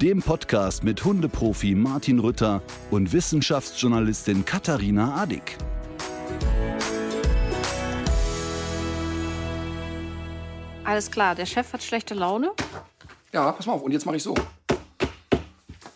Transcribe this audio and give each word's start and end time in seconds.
dem 0.00 0.22
Podcast 0.22 0.82
mit 0.82 1.04
Hundeprofi 1.04 1.74
Martin 1.74 2.20
Rütter 2.20 2.62
und 2.90 3.12
Wissenschaftsjournalistin 3.12 4.46
Katharina 4.46 5.14
Adick. 5.20 5.58
Alles 10.84 11.10
klar, 11.10 11.34
der 11.34 11.44
Chef 11.44 11.72
hat 11.74 11.82
schlechte 11.82 12.14
Laune. 12.14 12.50
Ja, 13.32 13.52
pass 13.52 13.66
mal 13.66 13.74
auf. 13.74 13.82
Und 13.82 13.92
jetzt 13.92 14.06
mache 14.06 14.16
ich 14.16 14.22
so. 14.22 14.34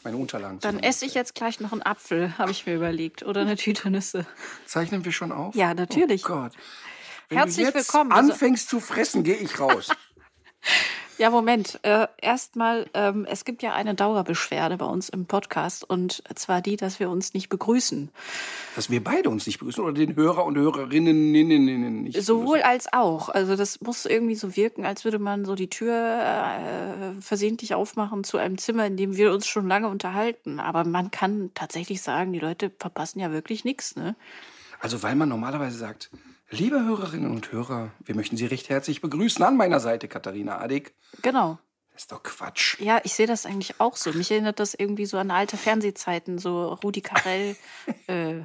Meine 0.03 0.19
Unterlagen. 0.19 0.59
Dann 0.61 0.79
esse 0.81 1.07
ich 1.07 1.15
jetzt 1.15 1.35
gleich 1.35 1.61
noch 1.61 1.73
einen 1.73 1.83
Apfel, 1.83 2.37
habe 2.37 2.51
ich 2.51 2.67
mir 2.67 2.75
überlegt. 2.75 3.23
Oder 3.23 3.41
eine 3.41 3.57
Tüte 3.57 3.91
Nüsse. 3.91 4.27
Zeichnen 4.67 5.05
wir 5.07 5.13
schon 5.13 5.33
auf? 5.33 5.55
Ja, 5.55 5.73
natürlich. 5.73 6.25
Oh 6.27 6.35
Gott. 6.35 6.53
Wenn 7.31 7.39
Herzlich 7.39 7.69
du 7.69 7.73
jetzt 7.73 7.75
willkommen. 7.93 8.13
Also- 8.13 8.33
anfängst 8.33 8.69
zu 8.69 8.81
fressen, 8.81 9.25
gehe 9.25 9.37
ich 9.37 9.59
raus. 9.59 9.89
Ja, 11.17 11.31
Moment. 11.31 11.79
Äh, 11.83 12.09
Erstmal, 12.21 12.87
ähm, 12.95 13.27
es 13.29 13.45
gibt 13.45 13.63
ja 13.63 13.73
eine 13.75 13.95
Dauerbeschwerde 13.95 14.77
bei 14.79 14.87
uns 14.87 15.09
im 15.09 15.27
Podcast. 15.27 15.89
Und 15.89 16.23
zwar 16.35 16.61
die, 16.61 16.77
dass 16.77 16.99
wir 16.99 17.09
uns 17.09 17.35
nicht 17.35 17.49
begrüßen. 17.49 18.11
Dass 18.75 18.91
wir 18.91 19.03
beide 19.03 19.31
uns 19.31 19.47
nicht 19.47 19.59
begrüßen 19.59 19.85
oder 19.85 19.93
den 19.93 20.17
Hörer 20.17 20.45
und 20.45 20.57
Hörerinnen 20.57 21.33
nicht 22.03 22.21
Sowohl 22.23 22.59
begrüßen. 22.59 22.65
als 22.65 22.93
auch. 22.93 23.29
Also 23.29 23.55
das 23.57 23.81
muss 23.81 24.07
irgendwie 24.07 24.35
so 24.35 24.57
wirken, 24.57 24.85
als 24.85 25.05
würde 25.05 25.19
man 25.19 25.45
so 25.45 25.55
die 25.55 25.71
Tür 25.71 25.95
äh, 25.95 27.21
versehentlich 27.21 27.75
aufmachen 27.75 28.25
zu 28.25 28.39
einem 28.39 28.59
Zimmer, 28.59 28.87
in 28.87 28.97
dem 28.97 29.17
wir 29.17 29.33
uns 29.33 29.47
schon 29.47 29.69
lange 29.69 29.89
unterhalten. 29.89 30.59
Aber 30.59 30.85
man 30.85 31.11
kann 31.11 31.51
tatsächlich 31.55 32.03
sagen, 32.03 32.33
die 32.33 32.41
Leute 32.41 32.73
verpassen 32.79 33.21
ja 33.21 33.31
wirklich 33.31 33.65
nichts. 33.65 33.95
Ne? 33.95 34.17
Also, 34.81 35.03
weil 35.03 35.15
man 35.15 35.29
normalerweise 35.29 35.79
sagt, 35.79 36.11
liebe 36.55 36.85
Hörerinnen 36.85 37.31
und 37.31 37.51
Hörer, 37.51 37.91
wir 38.05 38.15
möchten 38.15 38.37
Sie 38.37 38.47
recht 38.47 38.69
herzlich 38.69 39.01
begrüßen 39.01 39.45
an 39.45 39.57
meiner 39.57 39.81
Seite, 39.81 40.07
Katharina 40.09 40.59
Adick. 40.61 40.95
Genau. 41.23 41.59
Das 41.93 42.03
ist 42.03 42.13
doch 42.13 42.23
Quatsch. 42.23 42.81
Ja, 42.81 43.01
ich 43.05 43.15
sehe 43.15 43.27
das 43.27 43.45
eigentlich 43.45 43.81
auch 43.81 43.97
so. 43.97 44.13
Mich 44.13 44.31
erinnert 44.31 44.61
das 44.61 44.75
irgendwie 44.75 45.07
so 45.07 45.19
an 45.19 45.31
alte 45.31 45.57
Fernsehzeiten, 45.57 46.39
so 46.39 46.73
Rudi 46.75 47.01
Carell, 47.01 47.57
äh, 48.07 48.43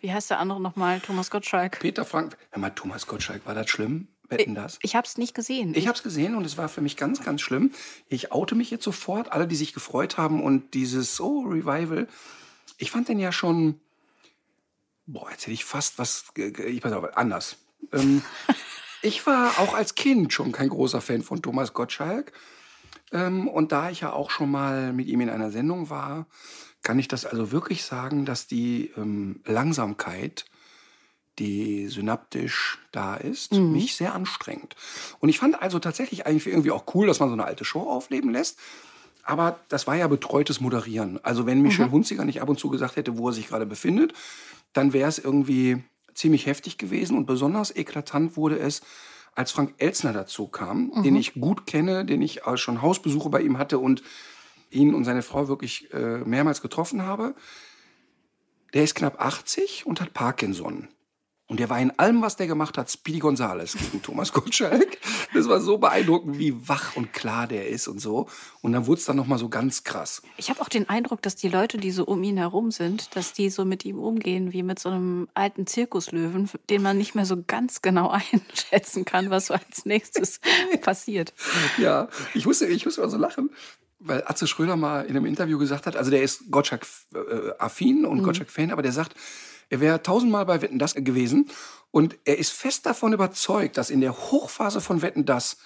wie 0.00 0.12
heißt 0.12 0.30
der 0.30 0.38
andere 0.38 0.60
nochmal? 0.60 1.00
Thomas 1.00 1.30
Gottschalk. 1.30 1.80
Peter 1.80 2.04
Frank. 2.04 2.36
Hör 2.50 2.60
mal, 2.60 2.70
Thomas 2.70 3.06
Gottschalk, 3.06 3.44
war 3.44 3.54
das 3.54 3.68
schlimm? 3.68 4.08
Wetten 4.28 4.54
das? 4.54 4.78
Ich 4.82 4.94
habe 4.94 5.06
es 5.06 5.18
nicht 5.18 5.34
gesehen. 5.34 5.74
Ich 5.74 5.86
habe 5.88 5.96
es 5.96 6.02
gesehen 6.02 6.36
und 6.36 6.44
es 6.46 6.56
war 6.56 6.68
für 6.68 6.80
mich 6.80 6.96
ganz, 6.96 7.22
ganz 7.22 7.40
schlimm. 7.40 7.72
Ich 8.08 8.30
oute 8.32 8.54
mich 8.54 8.70
jetzt 8.70 8.84
sofort. 8.84 9.32
Alle, 9.32 9.46
die 9.46 9.56
sich 9.56 9.74
gefreut 9.74 10.16
haben 10.16 10.42
und 10.42 10.74
dieses 10.74 11.20
oh, 11.20 11.40
Revival. 11.40 12.06
Ich 12.78 12.90
fand 12.90 13.08
den 13.08 13.18
ja 13.18 13.32
schon. 13.32 13.80
Boah, 15.12 15.30
jetzt 15.30 15.42
hätte 15.42 15.52
ich 15.52 15.64
fast 15.64 15.98
was. 15.98 16.26
Ich 16.36 16.80
pass 16.80 16.92
auf, 16.92 17.16
anders. 17.16 17.56
Ähm, 17.92 18.22
ich 19.02 19.26
war 19.26 19.58
auch 19.58 19.74
als 19.74 19.94
Kind 19.94 20.32
schon 20.32 20.52
kein 20.52 20.68
großer 20.68 21.00
Fan 21.00 21.22
von 21.22 21.42
Thomas 21.42 21.72
Gottschalk. 21.72 22.32
Ähm, 23.12 23.48
und 23.48 23.72
da 23.72 23.90
ich 23.90 24.00
ja 24.00 24.12
auch 24.12 24.30
schon 24.30 24.50
mal 24.50 24.92
mit 24.92 25.08
ihm 25.08 25.20
in 25.20 25.30
einer 25.30 25.50
Sendung 25.50 25.90
war, 25.90 26.26
kann 26.82 26.98
ich 26.98 27.08
das 27.08 27.26
also 27.26 27.50
wirklich 27.50 27.84
sagen, 27.84 28.24
dass 28.24 28.46
die 28.46 28.92
ähm, 28.96 29.40
Langsamkeit 29.44 30.44
die 31.38 31.88
synaptisch 31.88 32.78
da 32.92 33.16
ist, 33.16 33.52
mich 33.52 33.96
sehr 33.96 34.14
anstrengend. 34.14 34.76
Und 35.20 35.30
ich 35.30 35.38
fand 35.38 35.60
also 35.60 35.78
tatsächlich 35.78 36.26
eigentlich 36.26 36.46
irgendwie 36.46 36.70
auch 36.70 36.84
cool, 36.94 37.06
dass 37.06 37.18
man 37.18 37.30
so 37.30 37.32
eine 37.32 37.44
alte 37.44 37.64
Show 37.64 37.88
aufleben 37.88 38.30
lässt. 38.30 38.58
Aber 39.24 39.60
das 39.68 39.86
war 39.86 39.96
ja 39.96 40.06
betreutes 40.08 40.60
Moderieren. 40.60 41.18
Also 41.22 41.46
wenn 41.46 41.62
Michel 41.62 41.90
Hunziker 41.90 42.24
nicht 42.24 42.40
ab 42.40 42.48
und 42.48 42.58
zu 42.58 42.70
gesagt 42.70 42.96
hätte, 42.96 43.18
wo 43.18 43.28
er 43.28 43.32
sich 43.32 43.48
gerade 43.48 43.66
befindet, 43.66 44.12
dann 44.72 44.92
wäre 44.92 45.08
es 45.08 45.18
irgendwie 45.18 45.82
ziemlich 46.14 46.46
heftig 46.46 46.78
gewesen. 46.78 47.16
Und 47.16 47.26
besonders 47.26 47.74
eklatant 47.74 48.36
wurde 48.36 48.58
es, 48.58 48.82
als 49.34 49.52
Frank 49.52 49.74
Elzner 49.78 50.12
dazu 50.12 50.48
kam, 50.48 50.90
den 51.02 51.16
ich 51.16 51.34
gut 51.34 51.66
kenne, 51.66 52.04
den 52.04 52.20
ich 52.20 52.42
schon 52.56 52.82
Hausbesuche 52.82 53.30
bei 53.30 53.40
ihm 53.40 53.58
hatte 53.58 53.78
und 53.78 54.02
ihn 54.70 54.94
und 54.94 55.04
seine 55.04 55.22
Frau 55.22 55.48
wirklich 55.48 55.92
äh, 55.92 56.18
mehrmals 56.18 56.62
getroffen 56.62 57.02
habe. 57.02 57.34
Der 58.74 58.84
ist 58.84 58.94
knapp 58.94 59.20
80 59.20 59.86
und 59.86 60.00
hat 60.00 60.12
Parkinson. 60.14 60.88
Und 61.50 61.58
der 61.58 61.68
war 61.68 61.80
in 61.80 61.90
allem, 61.98 62.22
was 62.22 62.36
der 62.36 62.46
gemacht 62.46 62.78
hat, 62.78 62.88
Speedy 62.92 63.18
Gonzales 63.18 63.76
gegen 63.76 64.00
Thomas 64.04 64.32
Gottschalk. 64.32 64.98
Das 65.34 65.48
war 65.48 65.60
so 65.60 65.78
beeindruckend, 65.78 66.38
wie 66.38 66.68
wach 66.68 66.94
und 66.94 67.12
klar 67.12 67.48
der 67.48 67.68
ist 67.68 67.88
und 67.88 67.98
so. 67.98 68.28
Und 68.62 68.70
dann 68.72 68.86
wurde 68.86 69.00
es 69.00 69.04
dann 69.04 69.16
nochmal 69.16 69.38
so 69.38 69.48
ganz 69.48 69.82
krass. 69.82 70.22
Ich 70.36 70.48
habe 70.48 70.60
auch 70.60 70.68
den 70.68 70.88
Eindruck, 70.88 71.22
dass 71.22 71.34
die 71.34 71.48
Leute, 71.48 71.78
die 71.78 71.90
so 71.90 72.04
um 72.04 72.22
ihn 72.22 72.36
herum 72.36 72.70
sind, 72.70 73.16
dass 73.16 73.32
die 73.32 73.50
so 73.50 73.64
mit 73.64 73.84
ihm 73.84 73.98
umgehen 73.98 74.52
wie 74.52 74.62
mit 74.62 74.78
so 74.78 74.90
einem 74.90 75.26
alten 75.34 75.66
Zirkuslöwen, 75.66 76.48
den 76.70 76.82
man 76.82 76.96
nicht 76.96 77.16
mehr 77.16 77.26
so 77.26 77.42
ganz 77.44 77.82
genau 77.82 78.10
einschätzen 78.32 79.04
kann, 79.04 79.30
was 79.30 79.46
so 79.46 79.54
als 79.54 79.84
nächstes 79.84 80.38
passiert. 80.82 81.34
Ja, 81.78 82.08
ich 82.32 82.46
musste, 82.46 82.66
ich 82.66 82.84
musste 82.84 83.00
mal 83.00 83.10
so 83.10 83.18
lachen, 83.18 83.50
weil 83.98 84.22
Atze 84.24 84.46
Schröder 84.46 84.76
mal 84.76 85.04
in 85.04 85.16
einem 85.16 85.26
Interview 85.26 85.58
gesagt 85.58 85.86
hat, 85.86 85.96
also 85.96 86.12
der 86.12 86.22
ist 86.22 86.48
Gottschalk-affin 86.52 88.04
und 88.04 88.22
Gottschalk-Fan, 88.22 88.70
aber 88.70 88.82
der 88.82 88.92
sagt, 88.92 89.16
er 89.70 89.80
wäre 89.80 90.02
tausendmal 90.02 90.44
bei 90.44 90.60
Wetten 90.60 90.78
Das 90.78 90.94
gewesen 90.94 91.48
und 91.90 92.18
er 92.24 92.38
ist 92.38 92.50
fest 92.50 92.86
davon 92.86 93.12
überzeugt, 93.12 93.76
dass 93.76 93.88
in 93.88 94.00
der 94.00 94.16
Hochphase 94.16 94.80
von 94.80 95.00
Wetten 95.00 95.24
Das, 95.24 95.56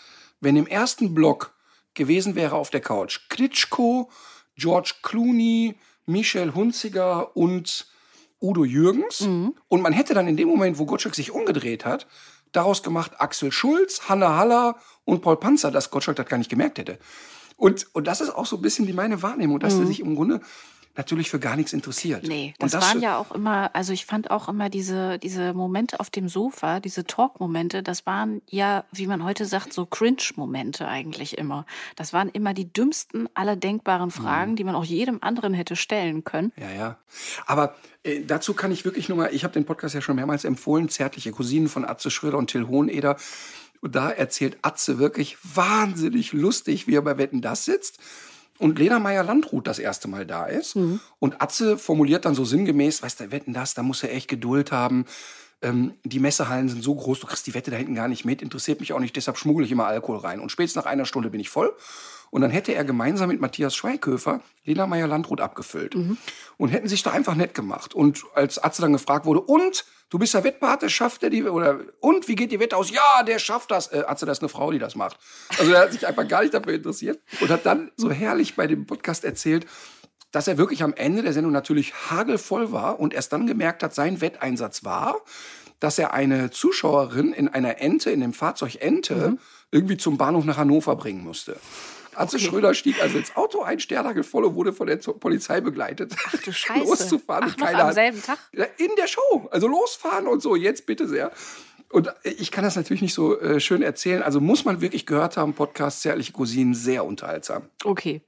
wenn 0.40 0.56
im 0.56 0.66
ersten 0.66 1.14
Block 1.14 1.54
gewesen 1.94 2.34
wäre 2.34 2.54
auf 2.56 2.70
der 2.70 2.80
Couch 2.80 3.28
Klitschko, 3.28 4.10
George 4.56 4.94
Clooney, 5.02 5.74
Michel 6.06 6.54
Hunziger 6.54 7.36
und 7.36 7.86
Udo 8.40 8.64
Jürgens. 8.64 9.20
Und 9.68 9.82
man 9.82 9.92
hätte 9.92 10.14
dann 10.14 10.28
in 10.28 10.36
dem 10.36 10.48
Moment, 10.48 10.78
wo 10.78 10.84
Gottschalk 10.84 11.14
sich 11.14 11.30
umgedreht 11.30 11.84
hat, 11.84 12.06
daraus 12.52 12.82
gemacht 12.82 13.12
Axel 13.18 13.50
Schulz, 13.52 14.02
Hanna 14.08 14.36
Haller 14.36 14.76
und 15.04 15.22
Paul 15.22 15.36
Panzer, 15.38 15.70
dass 15.70 15.90
Gottschalk 15.90 16.16
das 16.16 16.26
gar 16.26 16.36
nicht 16.36 16.50
gemerkt 16.50 16.78
hätte. 16.78 16.98
Und, 17.56 17.86
und 17.94 18.06
das 18.06 18.20
ist 18.20 18.30
auch 18.30 18.46
so 18.46 18.56
ein 18.56 18.62
bisschen 18.62 18.86
die 18.86 18.92
meine 18.92 19.22
Wahrnehmung, 19.22 19.60
dass 19.60 19.78
er 19.78 19.86
sich 19.86 20.00
im 20.00 20.16
Grunde 20.16 20.40
natürlich 20.96 21.30
für 21.30 21.40
gar 21.40 21.56
nichts 21.56 21.72
interessiert. 21.72 22.26
Nee, 22.26 22.54
und 22.60 22.72
das, 22.72 22.82
waren 22.82 23.00
ja 23.00 23.18
auch 23.18 23.32
immer, 23.32 23.74
also 23.74 23.92
ich 23.92 24.06
fand 24.06 24.30
auch 24.30 24.48
immer 24.48 24.70
diese, 24.70 25.18
diese 25.18 25.52
Momente 25.52 25.98
auf 26.00 26.10
dem 26.10 26.28
Sofa, 26.28 26.80
diese 26.80 27.04
Talk-Momente, 27.04 27.82
das 27.82 28.06
waren 28.06 28.42
ja, 28.48 28.84
wie 28.92 29.06
man 29.06 29.24
heute 29.24 29.44
sagt, 29.44 29.72
so 29.72 29.86
Cringe-Momente 29.86 30.86
eigentlich 30.86 31.36
immer. 31.38 31.66
Das 31.96 32.12
waren 32.12 32.28
immer 32.28 32.54
die 32.54 32.72
dümmsten 32.72 33.28
aller 33.34 33.56
denkbaren 33.56 34.10
Fragen, 34.10 34.56
die 34.56 34.64
man 34.64 34.74
auch 34.74 34.84
jedem 34.84 35.18
anderen 35.20 35.54
hätte 35.54 35.76
stellen 35.76 36.24
können. 36.24 36.52
Ja, 36.56 36.70
ja. 36.70 36.96
Aber 37.46 37.74
äh, 38.04 38.22
dazu 38.24 38.54
kann 38.54 38.70
ich 38.70 38.84
wirklich 38.84 39.08
nur 39.08 39.18
mal, 39.18 39.34
ich 39.34 39.44
habe 39.44 39.54
den 39.54 39.64
Podcast 39.64 39.94
ja 39.94 40.00
schon 40.00 40.16
mehrmals 40.16 40.44
empfohlen, 40.44 40.88
Zärtliche 40.88 41.32
Cousinen 41.32 41.68
von 41.68 41.84
Atze 41.84 42.10
Schröder 42.10 42.38
und 42.38 42.50
Till 42.50 42.68
Hoheneder. 42.68 43.16
Und 43.80 43.96
da 43.96 44.10
erzählt 44.10 44.56
Atze 44.62 44.98
wirklich 44.98 45.36
wahnsinnig 45.42 46.32
lustig, 46.32 46.86
wie 46.86 46.94
er 46.94 47.02
bei 47.02 47.18
Wetten 47.18 47.42
das 47.42 47.64
sitzt. 47.66 47.98
Und 48.58 48.78
Lena 48.78 48.98
Meyer-Landrut 48.98 49.66
das 49.66 49.78
erste 49.78 50.08
Mal 50.08 50.26
da 50.26 50.46
ist. 50.46 50.76
Und 51.18 51.42
Atze 51.42 51.76
formuliert 51.76 52.24
dann 52.24 52.34
so 52.34 52.44
sinngemäß, 52.44 53.02
weißt 53.02 53.20
du, 53.20 53.30
Wetten 53.32 53.52
das, 53.52 53.74
da 53.74 53.82
muss 53.82 54.02
er 54.02 54.12
echt 54.12 54.28
Geduld 54.28 54.70
haben. 54.70 55.06
Ähm, 55.62 55.94
die 56.04 56.20
Messehallen 56.20 56.68
sind 56.68 56.82
so 56.82 56.94
groß, 56.94 57.20
du 57.20 57.26
kriegst 57.26 57.46
die 57.46 57.54
Wette 57.54 57.70
da 57.70 57.76
hinten 57.76 57.94
gar 57.94 58.06
nicht 58.06 58.24
mit, 58.24 58.42
interessiert 58.42 58.80
mich 58.80 58.92
auch 58.92 59.00
nicht, 59.00 59.16
deshalb 59.16 59.38
schmuggle 59.38 59.64
ich 59.64 59.72
immer 59.72 59.86
Alkohol 59.86 60.18
rein. 60.18 60.40
Und 60.40 60.52
spätestens 60.52 60.84
nach 60.84 60.90
einer 60.90 61.06
Stunde 61.06 61.30
bin 61.30 61.40
ich 61.40 61.48
voll. 61.48 61.74
Und 62.34 62.40
dann 62.40 62.50
hätte 62.50 62.74
er 62.74 62.82
gemeinsam 62.82 63.28
mit 63.28 63.40
Matthias 63.40 63.76
Schweighöfer 63.76 64.40
Lena 64.64 64.88
Meyer-Landrut 64.88 65.40
abgefüllt. 65.40 65.94
Und 66.56 66.68
hätten 66.70 66.88
sich 66.88 67.04
da 67.04 67.12
einfach 67.12 67.36
nett 67.36 67.54
gemacht. 67.54 67.94
Und 67.94 68.24
als 68.34 68.60
Atze 68.60 68.82
dann 68.82 68.92
gefragt 68.92 69.24
wurde, 69.24 69.40
und, 69.40 69.84
du 70.10 70.18
bist 70.18 70.34
der 70.34 70.42
Wettpate, 70.42 70.90
schafft 70.90 71.22
er 71.22 71.30
die, 71.30 71.44
oder, 71.44 71.78
und, 72.00 72.26
wie 72.26 72.34
geht 72.34 72.50
die 72.50 72.58
Wette 72.58 72.76
aus? 72.76 72.90
Ja, 72.90 73.22
der 73.22 73.38
schafft 73.38 73.70
das. 73.70 73.92
Äh, 73.92 74.02
Atze, 74.08 74.26
das 74.26 74.38
ist 74.38 74.42
eine 74.42 74.48
Frau, 74.48 74.72
die 74.72 74.80
das 74.80 74.96
macht. 74.96 75.16
Also 75.58 75.70
er 75.70 75.82
hat 75.82 75.92
sich 75.92 76.08
einfach 76.08 76.26
gar 76.26 76.42
nicht 76.42 76.52
dafür 76.52 76.72
interessiert. 76.72 77.20
Und 77.40 77.50
hat 77.50 77.64
dann 77.66 77.92
so 77.96 78.10
herrlich 78.10 78.56
bei 78.56 78.66
dem 78.66 78.84
Podcast 78.84 79.24
erzählt, 79.24 79.66
dass 80.32 80.48
er 80.48 80.58
wirklich 80.58 80.82
am 80.82 80.92
Ende 80.92 81.22
der 81.22 81.34
Sendung 81.34 81.52
natürlich 81.52 81.94
hagelvoll 82.10 82.72
war 82.72 82.98
und 82.98 83.14
erst 83.14 83.32
dann 83.32 83.46
gemerkt 83.46 83.84
hat, 83.84 83.94
sein 83.94 84.20
Wetteinsatz 84.20 84.82
war, 84.82 85.18
dass 85.78 86.00
er 86.00 86.12
eine 86.12 86.50
Zuschauerin 86.50 87.32
in 87.32 87.46
einer 87.46 87.80
Ente, 87.80 88.10
in 88.10 88.18
dem 88.18 88.32
Fahrzeug 88.32 88.78
Ente, 88.80 89.36
irgendwie 89.70 89.98
zum 89.98 90.18
Bahnhof 90.18 90.44
nach 90.44 90.56
Hannover 90.56 90.96
bringen 90.96 91.22
musste. 91.22 91.60
Atze 92.16 92.38
Schröder 92.38 92.74
stieg 92.74 93.00
also 93.02 93.18
ins 93.18 93.34
Auto 93.36 93.62
ein, 93.62 93.80
Sternhagel 93.80 94.22
voll 94.22 94.44
und 94.44 94.54
wurde 94.54 94.72
von 94.72 94.86
der 94.86 94.96
Polizei 94.96 95.60
begleitet. 95.60 96.14
Ach 96.26 96.36
du 96.42 96.52
Scheiße. 96.52 96.80
Loszufahren. 96.80 97.50
Ach, 97.52 97.56
noch 97.56 97.66
am 97.68 97.76
hat- 97.76 97.94
selben 97.94 98.22
Tag? 98.22 98.38
In 98.52 98.90
der 98.96 99.06
Show. 99.06 99.48
Also 99.50 99.66
losfahren 99.68 100.26
und 100.26 100.40
so, 100.42 100.56
jetzt 100.56 100.86
bitte 100.86 101.08
sehr. 101.08 101.32
Und 101.90 102.12
ich 102.24 102.50
kann 102.50 102.64
das 102.64 102.74
natürlich 102.74 103.02
nicht 103.02 103.14
so 103.14 103.38
äh, 103.38 103.60
schön 103.60 103.80
erzählen. 103.80 104.22
Also 104.22 104.40
muss 104.40 104.64
man 104.64 104.80
wirklich 104.80 105.06
gehört 105.06 105.36
haben, 105.36 105.54
Podcast 105.54 106.02
Zärtliche 106.02 106.32
Cousinen, 106.32 106.74
sehr 106.74 107.04
unterhaltsam. 107.04 107.68
Okay. 107.84 108.20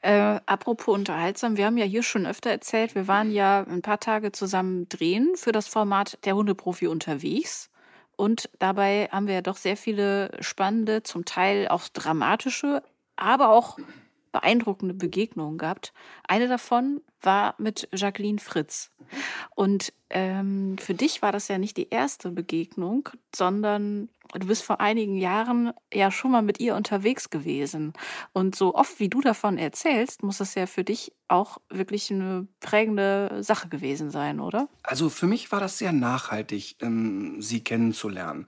Äh, 0.00 0.38
apropos 0.46 0.94
unterhaltsam, 0.94 1.56
wir 1.56 1.66
haben 1.66 1.76
ja 1.76 1.84
hier 1.84 2.04
schon 2.04 2.24
öfter 2.24 2.50
erzählt, 2.50 2.94
wir 2.94 3.08
waren 3.08 3.32
ja 3.32 3.66
ein 3.68 3.82
paar 3.82 3.98
Tage 3.98 4.30
zusammen 4.30 4.88
drehen 4.88 5.32
für 5.34 5.50
das 5.50 5.66
Format 5.66 6.18
Der 6.24 6.36
Hundeprofi 6.36 6.86
unterwegs. 6.86 7.68
Und 8.14 8.48
dabei 8.58 9.08
haben 9.10 9.26
wir 9.26 9.34
ja 9.34 9.42
doch 9.42 9.56
sehr 9.56 9.76
viele 9.76 10.30
spannende, 10.40 11.02
zum 11.02 11.24
Teil 11.24 11.68
auch 11.68 11.88
dramatische, 11.88 12.82
aber 13.20 13.50
auch 13.50 13.78
beeindruckende 14.32 14.94
Begegnungen 14.94 15.58
gehabt. 15.58 15.92
Eine 16.26 16.48
davon 16.48 17.00
war 17.20 17.54
mit 17.58 17.88
Jacqueline 17.92 18.38
Fritz. 18.38 18.90
Und 19.54 19.92
ähm, 20.08 20.76
für 20.78 20.94
dich 20.94 21.22
war 21.22 21.32
das 21.32 21.48
ja 21.48 21.58
nicht 21.58 21.76
die 21.76 21.90
erste 21.90 22.30
Begegnung, 22.30 23.08
sondern 23.34 24.08
du 24.32 24.46
bist 24.46 24.62
vor 24.62 24.80
einigen 24.80 25.16
Jahren 25.16 25.72
ja 25.92 26.10
schon 26.10 26.30
mal 26.30 26.42
mit 26.42 26.60
ihr 26.60 26.76
unterwegs 26.76 27.30
gewesen. 27.30 27.92
Und 28.32 28.54
so 28.54 28.74
oft 28.74 29.00
wie 29.00 29.08
du 29.08 29.20
davon 29.20 29.58
erzählst, 29.58 30.22
muss 30.22 30.38
das 30.38 30.54
ja 30.54 30.66
für 30.66 30.84
dich 30.84 31.12
auch 31.26 31.58
wirklich 31.68 32.10
eine 32.10 32.46
prägende 32.60 33.42
Sache 33.42 33.68
gewesen 33.68 34.10
sein, 34.10 34.40
oder? 34.40 34.68
Also 34.82 35.08
für 35.08 35.26
mich 35.26 35.50
war 35.50 35.60
das 35.60 35.78
sehr 35.78 35.92
nachhaltig, 35.92 36.76
ähm, 36.80 37.42
sie 37.42 37.64
kennenzulernen. 37.64 38.46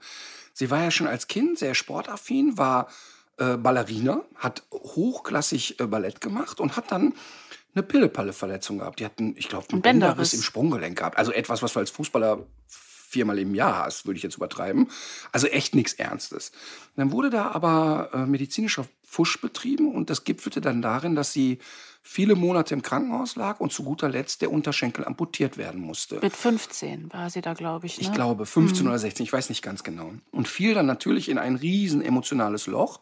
Sie 0.53 0.69
war 0.69 0.81
ja 0.83 0.91
schon 0.91 1.07
als 1.07 1.27
Kind 1.27 1.59
sehr 1.59 1.75
sportaffin, 1.75 2.57
war 2.57 2.87
äh, 3.43 3.57
Ballerina, 3.57 4.23
hat 4.35 4.63
hochklassig 4.71 5.79
äh, 5.79 5.87
Ballett 5.87 6.21
gemacht 6.21 6.59
und 6.59 6.77
hat 6.77 6.91
dann 6.91 7.13
eine 7.75 7.83
Pillepalle-Verletzung 7.83 8.79
gehabt. 8.79 8.99
Die 8.99 9.05
hatten, 9.05 9.35
ich 9.37 9.49
glaube, 9.49 9.67
einen 9.71 9.81
Bänderriss 9.81 10.33
im 10.33 10.41
Sprunggelenk 10.41 10.97
gehabt. 10.97 11.17
Also 11.17 11.31
etwas, 11.31 11.61
was 11.61 11.73
du 11.73 11.79
als 11.79 11.89
Fußballer 11.89 12.45
viermal 12.67 13.39
im 13.39 13.55
Jahr 13.55 13.85
hast, 13.85 14.05
würde 14.05 14.17
ich 14.17 14.23
jetzt 14.23 14.37
übertreiben. 14.37 14.89
Also 15.31 15.47
echt 15.47 15.75
nichts 15.75 15.93
Ernstes. 15.93 16.51
Dann 16.95 17.11
wurde 17.11 17.29
da 17.29 17.51
aber 17.51 18.09
äh, 18.13 18.25
medizinischer 18.25 18.85
Fusch 19.03 19.39
betrieben 19.39 19.93
und 19.93 20.09
das 20.09 20.23
gipfelte 20.23 20.61
dann 20.61 20.81
darin, 20.81 21.15
dass 21.15 21.33
sie 21.33 21.59
viele 22.05 22.35
Monate 22.35 22.73
im 22.73 22.81
Krankenhaus 22.81 23.37
lag 23.37 23.61
und 23.61 23.71
zu 23.71 23.83
guter 23.83 24.09
Letzt 24.09 24.41
der 24.41 24.51
Unterschenkel 24.51 25.05
amputiert 25.05 25.57
werden 25.57 25.79
musste. 25.79 26.19
Mit 26.21 26.35
15 26.35 27.11
war 27.13 27.29
sie 27.29 27.41
da, 27.41 27.53
glaube 27.53 27.87
ich. 27.87 27.97
Ne? 27.97 28.03
Ich 28.03 28.11
glaube 28.11 28.45
15 28.45 28.83
mhm. 28.83 28.89
oder 28.89 28.99
16, 28.99 29.23
ich 29.23 29.31
weiß 29.31 29.49
nicht 29.49 29.63
ganz 29.63 29.83
genau. 29.83 30.11
Und 30.31 30.49
fiel 30.49 30.73
dann 30.73 30.85
natürlich 30.85 31.29
in 31.29 31.37
ein 31.37 31.55
riesen 31.55 32.01
emotionales 32.01 32.67
Loch. 32.67 32.99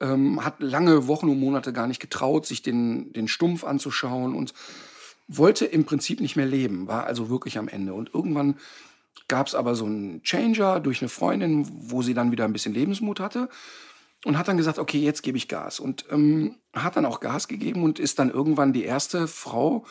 Ähm, 0.00 0.44
hat 0.44 0.60
lange 0.60 1.08
Wochen 1.08 1.28
und 1.28 1.40
Monate 1.40 1.72
gar 1.72 1.86
nicht 1.86 2.00
getraut, 2.00 2.46
sich 2.46 2.62
den, 2.62 3.12
den 3.12 3.26
Stumpf 3.26 3.64
anzuschauen 3.64 4.34
und 4.34 4.54
wollte 5.26 5.64
im 5.64 5.84
Prinzip 5.84 6.20
nicht 6.20 6.36
mehr 6.36 6.46
leben, 6.46 6.88
war 6.88 7.04
also 7.04 7.30
wirklich 7.30 7.58
am 7.58 7.68
Ende. 7.68 7.94
Und 7.94 8.12
irgendwann 8.14 8.56
gab 9.28 9.46
es 9.46 9.54
aber 9.54 9.74
so 9.74 9.86
einen 9.86 10.22
Changer 10.22 10.80
durch 10.80 11.00
eine 11.00 11.08
Freundin, 11.08 11.66
wo 11.70 12.02
sie 12.02 12.14
dann 12.14 12.32
wieder 12.32 12.44
ein 12.44 12.52
bisschen 12.52 12.74
Lebensmut 12.74 13.20
hatte 13.20 13.48
und 14.24 14.36
hat 14.38 14.48
dann 14.48 14.56
gesagt, 14.56 14.78
okay, 14.78 14.98
jetzt 14.98 15.22
gebe 15.22 15.38
ich 15.38 15.48
Gas. 15.48 15.80
Und 15.80 16.04
ähm, 16.10 16.56
hat 16.74 16.96
dann 16.96 17.06
auch 17.06 17.20
Gas 17.20 17.48
gegeben 17.48 17.82
und 17.82 17.98
ist 17.98 18.18
dann 18.18 18.30
irgendwann 18.30 18.72
die 18.72 18.84
erste 18.84 19.26
Frau 19.26 19.86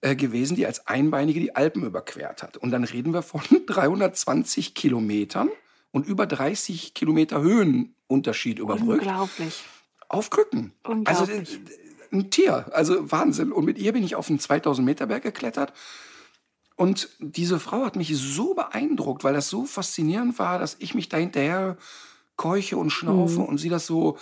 äh, 0.00 0.16
gewesen, 0.16 0.56
die 0.56 0.66
als 0.66 0.86
Einbeinige 0.86 1.40
die 1.40 1.54
Alpen 1.54 1.84
überquert 1.84 2.42
hat. 2.42 2.56
Und 2.56 2.70
dann 2.70 2.84
reden 2.84 3.12
wir 3.12 3.22
von 3.22 3.42
320 3.66 4.74
Kilometern 4.74 5.50
und 5.92 6.06
über 6.06 6.26
30 6.26 6.94
Kilometer 6.94 7.40
Höhenunterschied 7.40 8.58
überbrückt. 8.58 9.02
Unglaublich. 9.02 9.64
Auf 10.08 10.30
Krücken. 10.30 10.72
Unglaublich. 10.84 11.38
Also 11.38 11.58
ein 12.12 12.30
Tier, 12.30 12.66
also 12.72 13.10
Wahnsinn. 13.10 13.52
Und 13.52 13.64
mit 13.64 13.78
ihr 13.78 13.92
bin 13.92 14.04
ich 14.04 14.16
auf 14.16 14.28
einen 14.28 14.38
2000 14.38 14.84
Meter 14.84 15.06
Berg 15.06 15.22
geklettert. 15.22 15.72
Und 16.76 17.08
diese 17.20 17.60
Frau 17.60 17.84
hat 17.84 17.94
mich 17.94 18.16
so 18.16 18.54
beeindruckt, 18.54 19.22
weil 19.22 19.34
das 19.34 19.48
so 19.48 19.64
faszinierend 19.64 20.38
war, 20.38 20.58
dass 20.58 20.76
ich 20.80 20.94
mich 20.94 21.08
da 21.08 21.16
hinterher 21.18 21.76
keuche 22.36 22.76
und 22.76 22.90
schnaufe 22.90 23.40
mhm. 23.40 23.46
und 23.46 23.58
sie 23.58 23.68
das 23.68 23.86
so 23.86 24.18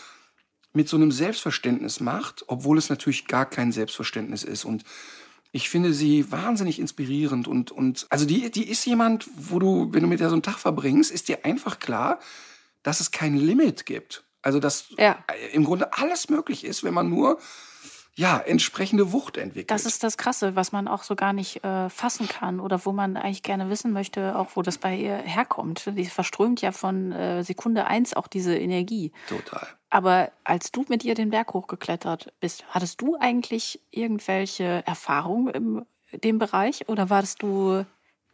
mit 0.73 0.89
so 0.89 0.97
einem 0.97 1.13
Selbstverständnis 1.13 2.01
macht, 2.01 2.45
obwohl 2.47 2.79
es 2.79 2.89
natürlich 2.89 3.27
gar 3.27 3.47
kein 3.47 3.73
Selbstverständnis 3.73 4.43
ist. 4.43 4.65
Und 4.65 4.85
ich 5.53 5.69
finde 5.69 5.93
sie 5.93 6.33
wahnsinnig 6.33 6.79
inspirierend 6.79 7.47
und, 7.47 7.71
und 7.71 8.07
also 8.09 8.25
die, 8.25 8.51
die 8.51 8.69
ist 8.69 8.87
jemand, 8.87 9.29
wo 9.37 9.59
du, 9.59 9.89
wenn 9.93 10.03
du 10.03 10.09
mit 10.09 10.21
der 10.21 10.31
so 10.31 10.35
einen 10.35 10.43
Tag 10.43 10.59
verbringst, 10.59 11.11
ist 11.11 11.29
dir 11.29 11.45
einfach 11.45 11.79
klar, 11.79 12.21
dass 12.83 13.01
es 13.01 13.11
kein 13.11 13.37
Limit 13.37 13.85
gibt. 13.85 14.25
Also 14.41 14.59
dass 14.59 14.87
ja. 14.99 15.25
im 15.53 15.65
Grunde 15.65 15.93
alles 15.93 16.31
möglich 16.31 16.65
ist, 16.65 16.85
wenn 16.85 16.95
man 16.95 17.11
nur 17.11 17.39
ja, 18.15 18.39
entsprechende 18.39 19.13
Wucht 19.13 19.39
entwickelt. 19.39 19.71
Das 19.71 19.87
ist 19.87 20.05
das 20.05 20.19
Krasse, 20.19 20.55
was 20.55 20.73
man 20.73 20.87
auch 20.87 21.03
so 21.03 21.17
gar 21.17 21.33
nicht 21.33 21.65
äh, 21.65 21.89
fassen 21.89 22.29
kann 22.29 22.61
oder 22.61 22.85
wo 22.85 22.93
man 22.93 23.17
eigentlich 23.17 23.43
gerne 23.43 23.71
wissen 23.71 23.93
möchte, 23.93 24.37
auch 24.39 24.51
wo 24.55 24.63
das 24.63 24.77
bei 24.79 24.95
ihr 24.95 25.17
herkommt. 25.17 25.91
Die 25.97 26.05
verströmt 26.05 26.61
ja 26.61 26.73
von 26.73 27.13
äh, 27.13 27.43
Sekunde 27.43 27.87
eins 27.87 28.15
auch 28.15 28.27
diese 28.27 28.57
Energie. 28.57 29.13
Total. 29.29 29.67
Aber 29.89 30.31
als 30.45 30.73
du 30.73 30.85
mit 30.89 31.05
ihr 31.05 31.15
den 31.15 31.31
Berg 31.31 31.55
hochgeklettert 31.55 32.33
bist, 32.41 32.65
hattest 32.69 33.01
du 33.01 33.17
eigentlich 33.19 33.81
irgendwelche 33.91 34.83
Erfahrungen 34.87 35.49
in 35.49 36.21
dem 36.23 36.39
Bereich 36.39 36.89
oder 36.89 37.09
warst 37.09 37.43
du 37.43 37.85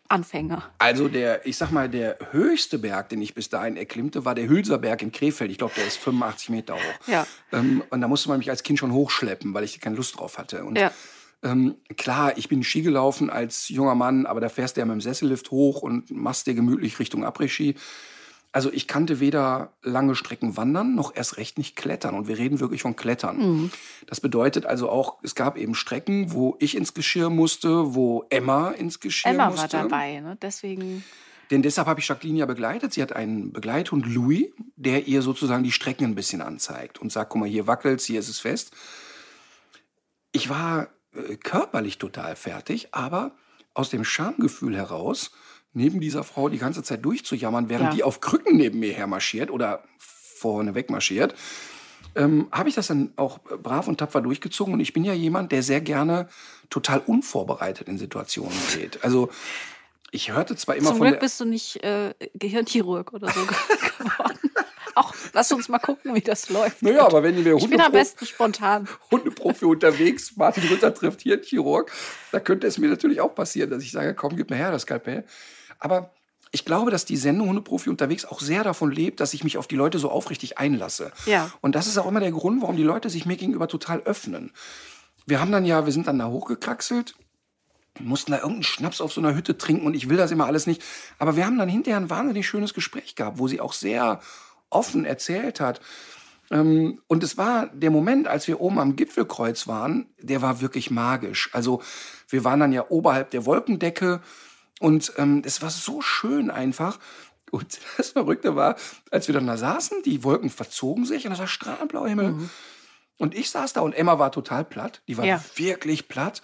Anfänger. 0.08 0.70
Also 0.78 1.08
der, 1.08 1.46
ich 1.46 1.56
sag 1.56 1.70
mal, 1.70 1.88
der 1.88 2.16
höchste 2.30 2.78
Berg, 2.78 3.10
den 3.10 3.20
ich 3.20 3.34
bis 3.34 3.50
dahin 3.50 3.76
erklimmte, 3.76 4.24
war 4.24 4.34
der 4.34 4.48
Hülser 4.48 4.78
Berg 4.78 5.02
in 5.02 5.12
Krefeld. 5.12 5.50
Ich 5.50 5.58
glaube, 5.58 5.74
der 5.76 5.86
ist 5.86 5.98
85 5.98 6.48
Meter 6.48 6.74
hoch. 6.74 7.08
Ja. 7.08 7.26
Ähm, 7.52 7.82
und 7.90 8.00
da 8.00 8.08
musste 8.08 8.30
man 8.30 8.38
mich 8.38 8.48
als 8.48 8.62
Kind 8.62 8.78
schon 8.78 8.92
hochschleppen, 8.92 9.52
weil 9.52 9.64
ich 9.64 9.80
keine 9.80 9.96
Lust 9.96 10.18
drauf 10.18 10.38
hatte. 10.38 10.64
Und 10.64 10.78
ja. 10.78 10.90
ähm, 11.42 11.76
klar, 11.96 12.38
ich 12.38 12.48
bin 12.48 12.64
Ski 12.64 12.80
gelaufen 12.82 13.28
als 13.28 13.68
junger 13.68 13.94
Mann, 13.94 14.24
aber 14.24 14.40
da 14.40 14.48
fährst 14.48 14.76
du 14.76 14.80
ja 14.80 14.86
mit 14.86 14.94
dem 14.94 15.00
Sessellift 15.02 15.50
hoch 15.50 15.82
und 15.82 16.10
machst 16.10 16.46
dir 16.46 16.54
gemütlich 16.54 16.98
Richtung 16.98 17.24
Après-Ski. 17.24 17.74
Also 18.50 18.72
ich 18.72 18.88
kannte 18.88 19.20
weder 19.20 19.74
lange 19.82 20.14
Strecken 20.14 20.56
wandern, 20.56 20.94
noch 20.94 21.14
erst 21.14 21.36
recht 21.36 21.58
nicht 21.58 21.76
klettern. 21.76 22.14
Und 22.14 22.28
wir 22.28 22.38
reden 22.38 22.60
wirklich 22.60 22.82
von 22.82 22.96
Klettern. 22.96 23.36
Mhm. 23.36 23.70
Das 24.06 24.20
bedeutet 24.20 24.64
also 24.64 24.88
auch, 24.88 25.18
es 25.22 25.34
gab 25.34 25.58
eben 25.58 25.74
Strecken, 25.74 26.32
wo 26.32 26.56
ich 26.58 26.76
ins 26.76 26.94
Geschirr 26.94 27.28
musste, 27.28 27.94
wo 27.94 28.24
Emma 28.30 28.70
ins 28.70 29.00
Geschirr 29.00 29.32
Emma 29.32 29.50
musste. 29.50 29.76
Emma 29.76 29.82
war 29.82 29.88
dabei, 29.90 30.20
ne? 30.20 30.38
deswegen... 30.40 31.04
Denn 31.50 31.62
deshalb 31.62 31.88
habe 31.88 32.00
ich 32.00 32.08
Jacqueline 32.08 32.40
ja 32.40 32.46
begleitet. 32.46 32.92
Sie 32.92 33.00
hat 33.00 33.14
einen 33.14 33.52
Begleithund, 33.52 34.06
Louis, 34.06 34.48
der 34.76 35.06
ihr 35.06 35.22
sozusagen 35.22 35.64
die 35.64 35.72
Strecken 35.72 36.04
ein 36.04 36.14
bisschen 36.14 36.42
anzeigt 36.42 36.98
und 36.98 37.10
sagt, 37.10 37.30
guck 37.30 37.40
mal, 37.40 37.48
hier 37.48 37.66
wackelt's, 37.66 38.04
hier 38.04 38.20
ist 38.20 38.28
es 38.28 38.38
fest. 38.38 38.72
Ich 40.32 40.50
war 40.50 40.88
äh, 41.14 41.36
körperlich 41.36 41.96
total 41.96 42.36
fertig, 42.36 42.88
aber 42.92 43.32
aus 43.72 43.88
dem 43.88 44.04
Schamgefühl 44.04 44.76
heraus 44.76 45.30
neben 45.72 46.00
dieser 46.00 46.24
Frau 46.24 46.48
die 46.48 46.58
ganze 46.58 46.82
Zeit 46.82 47.04
durchzujammern, 47.04 47.68
während 47.68 47.90
ja. 47.90 47.94
die 47.94 48.02
auf 48.02 48.20
Krücken 48.20 48.56
neben 48.56 48.78
mir 48.80 48.92
hermarschiert 48.92 49.50
oder 49.50 49.84
vorne 49.98 50.74
wegmarschiert, 50.74 51.34
ähm, 52.14 52.48
habe 52.50 52.68
ich 52.68 52.74
das 52.74 52.88
dann 52.88 53.12
auch 53.16 53.38
brav 53.40 53.88
und 53.88 53.98
tapfer 53.98 54.20
durchgezogen. 54.20 54.74
Und 54.74 54.80
ich 54.80 54.92
bin 54.92 55.04
ja 55.04 55.12
jemand, 55.12 55.52
der 55.52 55.62
sehr 55.62 55.80
gerne 55.80 56.28
total 56.70 57.00
unvorbereitet 57.06 57.88
in 57.88 57.98
Situationen 57.98 58.56
geht. 58.74 59.04
Also 59.04 59.30
ich 60.10 60.32
hörte 60.32 60.56
zwar 60.56 60.76
immer 60.76 60.88
Zum 60.88 60.98
von. 60.98 61.06
Zum 61.06 61.12
Glück 61.12 61.20
bist 61.20 61.40
du 61.40 61.44
nicht 61.44 61.82
äh, 61.84 62.14
Gehirnchirurg 62.34 63.12
oder 63.12 63.30
so 63.30 63.40
geworden. 63.46 64.38
Auch, 64.94 65.14
lass 65.32 65.52
uns 65.52 65.68
mal 65.68 65.78
gucken, 65.78 66.14
wie 66.14 66.20
das 66.20 66.48
läuft. 66.48 66.82
Naja, 66.82 67.06
aber 67.06 67.22
wenn 67.22 67.36
wir 67.44 67.52
Hunde 67.52 67.64
Ich 67.64 67.70
bin 67.70 67.80
am 67.80 67.92
besten 67.92 68.26
spontan. 68.26 68.88
Hundeprofi 69.12 69.64
unterwegs, 69.66 70.36
Martin 70.36 70.64
Rütter 70.64 70.92
trifft 70.92 71.20
hier 71.20 71.34
einen 71.34 71.44
Chirurg, 71.44 71.92
da 72.32 72.40
könnte 72.40 72.66
es 72.66 72.78
mir 72.78 72.88
natürlich 72.88 73.20
auch 73.20 73.32
passieren, 73.32 73.70
dass 73.70 73.84
ich 73.84 73.92
sage, 73.92 74.14
komm, 74.14 74.34
gib 74.34 74.50
mir 74.50 74.56
her 74.56 74.72
das 74.72 74.82
Skalpell. 74.82 75.24
Aber 75.78 76.12
ich 76.50 76.64
glaube, 76.64 76.90
dass 76.90 77.04
die 77.04 77.16
Sendung 77.16 77.48
Hundeprofi 77.48 77.90
unterwegs 77.90 78.24
auch 78.24 78.40
sehr 78.40 78.64
davon 78.64 78.90
lebt, 78.90 79.20
dass 79.20 79.34
ich 79.34 79.44
mich 79.44 79.58
auf 79.58 79.66
die 79.66 79.76
Leute 79.76 79.98
so 79.98 80.10
aufrichtig 80.10 80.58
einlasse. 80.58 81.12
Ja. 81.26 81.50
Und 81.60 81.74
das 81.74 81.86
ist 81.86 81.98
auch 81.98 82.06
immer 82.06 82.20
der 82.20 82.32
Grund, 82.32 82.62
warum 82.62 82.76
die 82.76 82.82
Leute 82.82 83.10
sich 83.10 83.26
mir 83.26 83.36
gegenüber 83.36 83.68
total 83.68 84.00
öffnen. 84.00 84.52
Wir 85.26 85.40
haben 85.40 85.52
dann 85.52 85.66
ja, 85.66 85.84
wir 85.84 85.92
sind 85.92 86.06
dann 86.06 86.18
da 86.18 86.28
hochgekraxelt, 86.28 87.14
mussten 88.00 88.32
da 88.32 88.38
irgendeinen 88.38 88.62
Schnaps 88.62 89.00
auf 89.00 89.12
so 89.12 89.20
einer 89.20 89.34
Hütte 89.34 89.58
trinken 89.58 89.86
und 89.86 89.94
ich 89.94 90.08
will 90.08 90.16
das 90.16 90.30
immer 90.30 90.46
alles 90.46 90.66
nicht. 90.66 90.82
Aber 91.18 91.36
wir 91.36 91.44
haben 91.44 91.58
dann 91.58 91.68
hinterher 91.68 92.00
ein 92.00 92.10
wahnsinnig 92.10 92.46
schönes 92.46 92.72
Gespräch 92.72 93.14
gehabt, 93.14 93.38
wo 93.38 93.48
sie 93.48 93.60
auch 93.60 93.72
sehr 93.72 94.20
offen 94.70 95.04
erzählt 95.04 95.60
hat. 95.60 95.80
Ähm, 96.50 97.02
und 97.08 97.22
es 97.22 97.36
war 97.36 97.66
der 97.68 97.90
Moment, 97.90 98.26
als 98.26 98.48
wir 98.48 98.60
oben 98.60 98.78
am 98.78 98.96
Gipfelkreuz 98.96 99.66
waren, 99.66 100.06
der 100.20 100.40
war 100.40 100.60
wirklich 100.60 100.90
magisch. 100.90 101.50
Also 101.52 101.82
wir 102.28 102.44
waren 102.44 102.60
dann 102.60 102.72
ja 102.72 102.86
oberhalb 102.88 103.30
der 103.30 103.44
Wolkendecke 103.44 104.20
und 104.80 105.12
ähm, 105.16 105.42
es 105.44 105.62
war 105.62 105.70
so 105.70 106.00
schön 106.00 106.50
einfach. 106.50 106.98
Und 107.50 107.80
das 107.96 108.10
Verrückte 108.10 108.56
war, 108.56 108.76
als 109.10 109.28
wir 109.28 109.34
dann 109.34 109.46
da 109.46 109.56
saßen, 109.56 110.02
die 110.02 110.24
Wolken 110.24 110.50
verzogen 110.50 111.04
sich 111.04 111.24
und 111.24 111.30
das 111.30 111.40
war 111.40 111.46
strahlenblauer 111.46 112.08
Himmel. 112.08 112.32
Mhm. 112.32 112.50
Und 113.18 113.34
ich 113.34 113.50
saß 113.50 113.72
da 113.72 113.80
und 113.80 113.94
Emma 113.94 114.18
war 114.18 114.30
total 114.30 114.64
platt. 114.64 115.02
Die 115.08 115.18
war 115.18 115.24
ja. 115.24 115.42
wirklich 115.56 116.08
platt. 116.08 116.40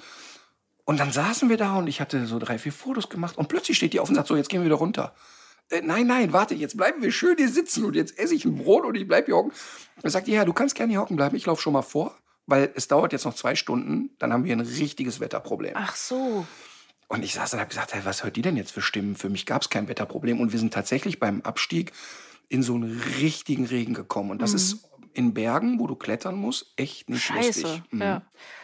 Und 0.84 1.00
dann 1.00 1.12
saßen 1.12 1.48
wir 1.48 1.56
da 1.56 1.76
und 1.76 1.86
ich 1.86 2.00
hatte 2.00 2.26
so 2.26 2.38
drei, 2.38 2.58
vier 2.58 2.72
Fotos 2.72 3.08
gemacht 3.08 3.38
und 3.38 3.48
plötzlich 3.48 3.76
steht 3.76 3.92
die 3.92 4.00
auf 4.00 4.08
und 4.08 4.16
sagt 4.16 4.28
so, 4.28 4.36
jetzt 4.36 4.48
gehen 4.48 4.60
wir 4.60 4.66
wieder 4.66 4.76
runter. 4.76 5.14
Äh, 5.70 5.80
nein, 5.82 6.06
nein, 6.06 6.32
warte, 6.32 6.54
jetzt 6.54 6.76
bleiben 6.76 7.02
wir 7.02 7.10
schön 7.10 7.36
hier 7.38 7.48
sitzen 7.48 7.84
und 7.84 7.96
jetzt 7.96 8.18
esse 8.18 8.34
ich 8.34 8.44
ein 8.44 8.56
Brot 8.56 8.84
und 8.84 8.94
ich 8.96 9.08
bleib 9.08 9.26
hier 9.26 9.36
hocken. 9.36 9.52
Er 10.02 10.10
sagt, 10.10 10.28
ja, 10.28 10.44
du 10.44 10.52
kannst 10.52 10.74
gerne 10.74 10.92
hier 10.92 11.00
hocken 11.00 11.16
bleiben, 11.16 11.36
ich 11.36 11.46
laufe 11.46 11.62
schon 11.62 11.72
mal 11.72 11.82
vor, 11.82 12.14
weil 12.46 12.70
es 12.74 12.88
dauert 12.88 13.12
jetzt 13.12 13.24
noch 13.24 13.34
zwei 13.34 13.54
Stunden, 13.54 14.10
dann 14.18 14.32
haben 14.32 14.44
wir 14.44 14.54
ein 14.54 14.60
richtiges 14.60 15.20
Wetterproblem. 15.20 15.72
Ach 15.74 15.96
so. 15.96 16.46
Und 17.08 17.22
ich 17.24 17.34
saß 17.34 17.52
und 17.54 17.60
habe 17.60 17.68
gesagt, 17.68 17.94
hey, 17.94 18.00
was 18.04 18.24
hört 18.24 18.36
die 18.36 18.42
denn 18.42 18.56
jetzt 18.56 18.72
für 18.72 18.80
Stimmen? 18.82 19.14
Für 19.16 19.28
mich 19.28 19.46
gab 19.46 19.62
es 19.62 19.70
kein 19.70 19.88
Wetterproblem. 19.88 20.40
Und 20.40 20.52
wir 20.52 20.58
sind 20.58 20.72
tatsächlich 20.74 21.18
beim 21.20 21.42
Abstieg 21.42 21.92
in 22.48 22.62
so 22.62 22.74
einen 22.74 23.00
richtigen 23.20 23.66
Regen 23.66 23.94
gekommen. 23.94 24.30
Und 24.30 24.40
das 24.42 24.50
Mhm. 24.52 24.56
ist 24.56 24.88
in 25.12 25.34
Bergen, 25.34 25.78
wo 25.78 25.86
du 25.86 25.94
klettern 25.94 26.34
musst, 26.36 26.72
echt 26.76 27.08
nicht 27.08 27.22
Scheiße. 27.22 27.62
lustig. 27.62 27.82
Mhm. 27.92 28.00
Ja. 28.02 28.22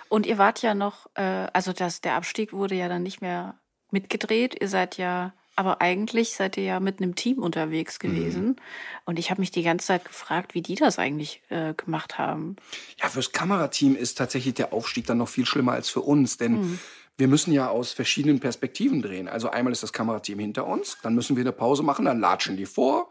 Und 0.08 0.26
ihr 0.26 0.38
wart 0.38 0.62
ja 0.62 0.74
noch, 0.74 1.06
äh, 1.14 1.22
also 1.52 1.72
das, 1.72 2.00
der 2.00 2.14
Abstieg 2.14 2.52
wurde 2.52 2.74
ja 2.74 2.88
dann 2.88 3.02
nicht 3.04 3.20
mehr 3.20 3.54
mitgedreht. 3.92 4.56
Ihr 4.60 4.68
seid 4.68 4.96
ja, 4.96 5.32
aber 5.56 5.80
eigentlich 5.80 6.30
seid 6.30 6.56
ihr 6.56 6.64
ja 6.64 6.80
mit 6.80 7.00
einem 7.00 7.14
Team 7.14 7.38
unterwegs 7.38 7.98
Mhm. 8.02 8.08
gewesen. 8.08 8.56
Und 9.04 9.18
ich 9.18 9.30
habe 9.30 9.40
mich 9.40 9.50
die 9.50 9.62
ganze 9.62 9.86
Zeit 9.88 10.04
gefragt, 10.04 10.54
wie 10.54 10.62
die 10.62 10.74
das 10.74 10.98
eigentlich 10.98 11.42
äh, 11.50 11.74
gemacht 11.74 12.18
haben. 12.18 12.56
Ja, 13.00 13.08
fürs 13.08 13.32
Kamerateam 13.32 13.94
ist 13.94 14.16
tatsächlich 14.18 14.54
der 14.54 14.72
Aufstieg 14.72 15.06
dann 15.06 15.18
noch 15.18 15.28
viel 15.28 15.46
schlimmer 15.46 15.72
als 15.72 15.88
für 15.90 16.00
uns, 16.00 16.36
denn 16.38 16.52
Mhm. 16.52 16.78
Wir 17.20 17.28
müssen 17.28 17.52
ja 17.52 17.68
aus 17.68 17.92
verschiedenen 17.92 18.40
Perspektiven 18.40 19.00
drehen. 19.02 19.28
Also 19.28 19.50
einmal 19.50 19.72
ist 19.72 19.82
das 19.84 19.92
Kamerateam 19.92 20.40
hinter 20.40 20.66
uns, 20.66 20.98
dann 21.02 21.14
müssen 21.14 21.36
wir 21.36 21.42
eine 21.44 21.52
Pause 21.52 21.84
machen, 21.84 22.06
dann 22.06 22.18
latschen 22.18 22.56
die 22.56 22.66
vor, 22.66 23.10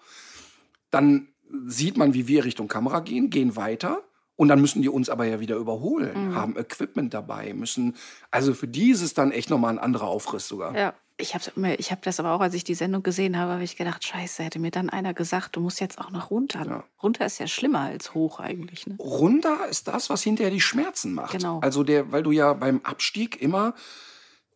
dann 0.91 1.29
sieht 1.65 1.95
man, 1.97 2.13
wie 2.13 2.27
wir 2.27 2.43
Richtung 2.43 2.67
Kamera 2.67 2.99
gehen, 2.99 3.29
gehen 3.29 3.55
weiter. 3.55 4.03
Und 4.35 4.47
dann 4.47 4.61
müssen 4.61 4.81
die 4.81 4.87
uns 4.87 5.09
aber 5.09 5.25
ja 5.25 5.41
wieder 5.41 5.57
überholen, 5.57 6.29
Mhm. 6.29 6.35
haben 6.35 6.57
Equipment 6.57 7.13
dabei, 7.13 7.53
müssen, 7.53 7.97
also 8.31 8.53
für 8.53 8.69
die 8.69 8.89
ist 8.91 9.01
es 9.01 9.13
dann 9.13 9.31
echt 9.31 9.49
nochmal 9.49 9.73
ein 9.73 9.79
anderer 9.79 10.07
Aufriss 10.07 10.47
sogar. 10.47 10.73
Ja. 10.77 10.93
Ich 11.21 11.35
habe 11.35 11.75
ich 11.75 11.91
hab 11.91 12.01
das 12.01 12.19
aber 12.19 12.31
auch, 12.31 12.39
als 12.39 12.53
ich 12.53 12.63
die 12.63 12.75
Sendung 12.75 13.03
gesehen 13.03 13.37
habe, 13.37 13.51
habe 13.51 13.63
ich 13.63 13.75
gedacht, 13.75 14.05
scheiße, 14.07 14.41
hätte 14.41 14.57
mir 14.57 14.71
dann 14.71 14.89
einer 14.89 15.13
gesagt, 15.13 15.57
du 15.57 15.59
musst 15.59 15.81
jetzt 15.81 15.99
auch 15.99 16.11
noch 16.11 16.31
runter. 16.31 16.65
Ja. 16.65 16.83
Runter 17.03 17.25
ist 17.25 17.39
ja 17.39 17.47
schlimmer 17.47 17.81
als 17.81 18.13
hoch 18.13 18.39
eigentlich. 18.39 18.87
Ne? 18.87 18.95
Runter 18.99 19.67
ist 19.69 19.89
das, 19.89 20.09
was 20.09 20.23
hinterher 20.23 20.51
die 20.51 20.61
Schmerzen 20.61 21.13
macht. 21.13 21.33
Genau. 21.33 21.59
Also 21.59 21.83
der, 21.83 22.11
weil 22.13 22.23
du 22.23 22.31
ja 22.31 22.53
beim 22.53 22.79
Abstieg 22.83 23.41
immer, 23.41 23.73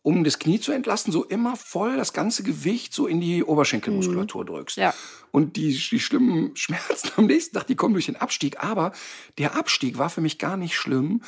um 0.00 0.24
das 0.24 0.38
Knie 0.38 0.58
zu 0.58 0.72
entlasten, 0.72 1.12
so 1.12 1.24
immer 1.24 1.56
voll 1.56 1.96
das 1.98 2.14
ganze 2.14 2.42
Gewicht 2.42 2.94
so 2.94 3.06
in 3.06 3.20
die 3.20 3.44
Oberschenkelmuskulatur 3.44 4.46
drückst. 4.46 4.78
Mhm. 4.78 4.82
Ja. 4.82 4.94
Und 5.32 5.56
die, 5.56 5.72
die 5.76 6.00
schlimmen 6.00 6.56
Schmerzen 6.56 7.10
am 7.16 7.26
nächsten 7.26 7.56
Tag, 7.56 7.66
die 7.66 7.76
kommen 7.76 7.92
durch 7.92 8.06
den 8.06 8.16
Abstieg. 8.16 8.64
Aber 8.64 8.92
der 9.36 9.54
Abstieg 9.56 9.98
war 9.98 10.08
für 10.08 10.22
mich 10.22 10.38
gar 10.38 10.56
nicht 10.56 10.76
schlimm, 10.76 11.22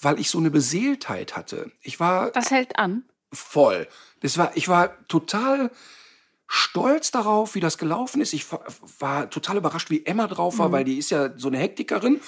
weil 0.00 0.20
ich 0.20 0.30
so 0.30 0.38
eine 0.38 0.50
Beseeltheit 0.50 1.36
hatte. 1.36 1.72
Ich 1.82 1.98
war 1.98 2.30
Das 2.30 2.52
hält 2.52 2.78
an. 2.78 3.02
voll. 3.32 3.88
Das 4.26 4.38
war, 4.38 4.56
ich 4.56 4.66
war 4.66 5.06
total 5.06 5.70
stolz 6.48 7.12
darauf, 7.12 7.54
wie 7.54 7.60
das 7.60 7.78
gelaufen 7.78 8.20
ist. 8.20 8.32
Ich 8.32 8.46
war, 8.98 9.30
total 9.30 9.58
überrascht, 9.58 9.88
wie 9.88 10.04
Emma 10.04 10.26
drauf 10.26 10.58
war, 10.58 10.72
weil 10.72 10.82
die 10.82 10.98
ist 10.98 11.10
ja 11.10 11.30
so 11.38 11.46
eine 11.46 11.58
Hektikerin. 11.58 12.20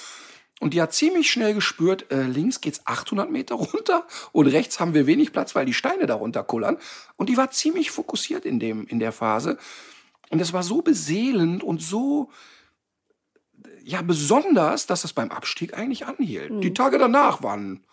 Und 0.60 0.74
die 0.74 0.80
hat 0.80 0.92
ziemlich 0.92 1.28
schnell 1.28 1.54
gespürt, 1.54 2.12
äh, 2.12 2.22
links 2.22 2.60
geht's 2.60 2.82
800 2.84 3.32
Meter 3.32 3.56
runter 3.56 4.06
und 4.30 4.46
rechts 4.46 4.78
haben 4.78 4.94
wir 4.94 5.08
wenig 5.08 5.32
Platz, 5.32 5.56
weil 5.56 5.66
die 5.66 5.74
Steine 5.74 6.06
darunter 6.06 6.44
kullern. 6.44 6.78
Und 7.16 7.28
die 7.28 7.36
war 7.36 7.50
ziemlich 7.50 7.90
fokussiert 7.90 8.44
in, 8.44 8.60
dem, 8.60 8.86
in 8.86 9.00
der 9.00 9.10
Phase. 9.10 9.58
Und 10.30 10.40
es 10.40 10.52
war 10.52 10.62
so 10.62 10.82
beseelend 10.82 11.64
und 11.64 11.82
so 11.82 12.30
ja, 13.82 14.02
besonders, 14.02 14.86
dass 14.86 15.02
das 15.02 15.12
beim 15.12 15.32
Abstieg 15.32 15.76
eigentlich 15.76 16.06
anhielt. 16.06 16.62
Die 16.62 16.74
Tage 16.74 16.98
danach 16.98 17.42
waren 17.42 17.84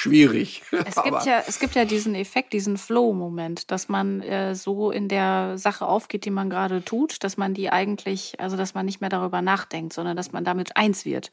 schwierig. 0.00 0.62
Es 0.72 1.02
gibt, 1.02 1.24
ja, 1.24 1.42
es 1.46 1.58
gibt 1.58 1.74
ja 1.74 1.84
diesen 1.84 2.14
Effekt, 2.14 2.52
diesen 2.52 2.78
Flow-Moment, 2.78 3.70
dass 3.70 3.88
man 3.88 4.22
äh, 4.22 4.54
so 4.54 4.90
in 4.90 5.08
der 5.08 5.58
Sache 5.58 5.86
aufgeht, 5.86 6.24
die 6.24 6.30
man 6.30 6.50
gerade 6.50 6.84
tut, 6.84 7.22
dass 7.22 7.36
man 7.36 7.54
die 7.54 7.70
eigentlich, 7.70 8.40
also 8.40 8.56
dass 8.56 8.74
man 8.74 8.86
nicht 8.86 9.00
mehr 9.00 9.10
darüber 9.10 9.42
nachdenkt, 9.42 9.92
sondern 9.92 10.16
dass 10.16 10.32
man 10.32 10.44
damit 10.44 10.76
eins 10.76 11.04
wird. 11.04 11.30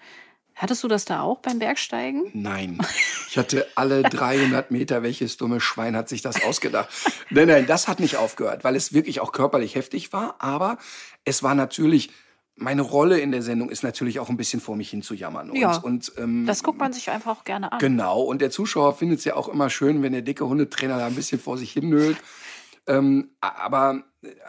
Hattest 0.56 0.84
du 0.84 0.88
das 0.88 1.06
da 1.06 1.22
auch 1.22 1.40
beim 1.40 1.60
Bergsteigen? 1.60 2.32
Nein, 2.34 2.80
ich 3.30 3.38
hatte 3.38 3.68
alle 3.76 4.04
300 4.04 4.72
Meter, 4.72 5.04
welches 5.04 5.38
dumme 5.38 5.62
Schwein 5.62 5.96
hat 5.96 6.10
sich 6.10 6.22
das 6.22 6.44
ausgedacht? 6.44 6.90
nein, 7.30 7.48
nein, 7.48 7.68
das 7.68 7.88
hat 7.88 8.00
nicht 8.00 8.18
aufgehört, 8.18 8.64
weil 8.64 8.76
es 8.76 8.92
wirklich 8.92 9.22
auch 9.22 9.32
körperlich 9.32 9.76
heftig 9.76 10.12
war. 10.14 10.36
Aber 10.40 10.78
es 11.26 11.44
war 11.44 11.56
natürlich, 11.56 12.10
meine 12.58 12.82
Rolle 12.82 13.20
in 13.20 13.32
der 13.32 13.42
Sendung 13.42 13.70
ist 13.70 13.84
natürlich 13.84 14.20
auch 14.20 14.30
ein 14.30 14.38
bisschen 14.38 14.60
vor 14.60 14.76
mich 14.76 14.90
hin 14.90 15.02
zu 15.02 15.14
jammern. 15.14 15.56
Ja. 15.56 15.78
Und, 15.78 16.12
ähm, 16.18 16.46
Das 16.46 16.64
guckt 16.64 16.80
man 16.80 16.92
sich 16.92 17.10
einfach 17.10 17.38
auch 17.38 17.44
gerne 17.44 17.72
an. 17.72 17.80
Genau, 17.80 18.22
und 18.22 18.42
der 18.42 18.50
Zuschauer 18.52 18.96
findet 18.96 19.20
es 19.20 19.26
ja 19.26 19.36
auch 19.36 19.48
immer 19.48 19.70
schön, 19.70 20.02
wenn 20.04 20.12
der 20.12 20.24
dicke 20.24 20.48
Hundetrainer 20.48 20.98
da 20.98 21.06
ein 21.08 21.16
bisschen 21.16 21.40
vor 21.40 21.58
sich 21.58 21.72
hin 21.72 21.90
nölt. 21.90 22.18
Ähm, 22.88 23.32
aber 23.42 24.04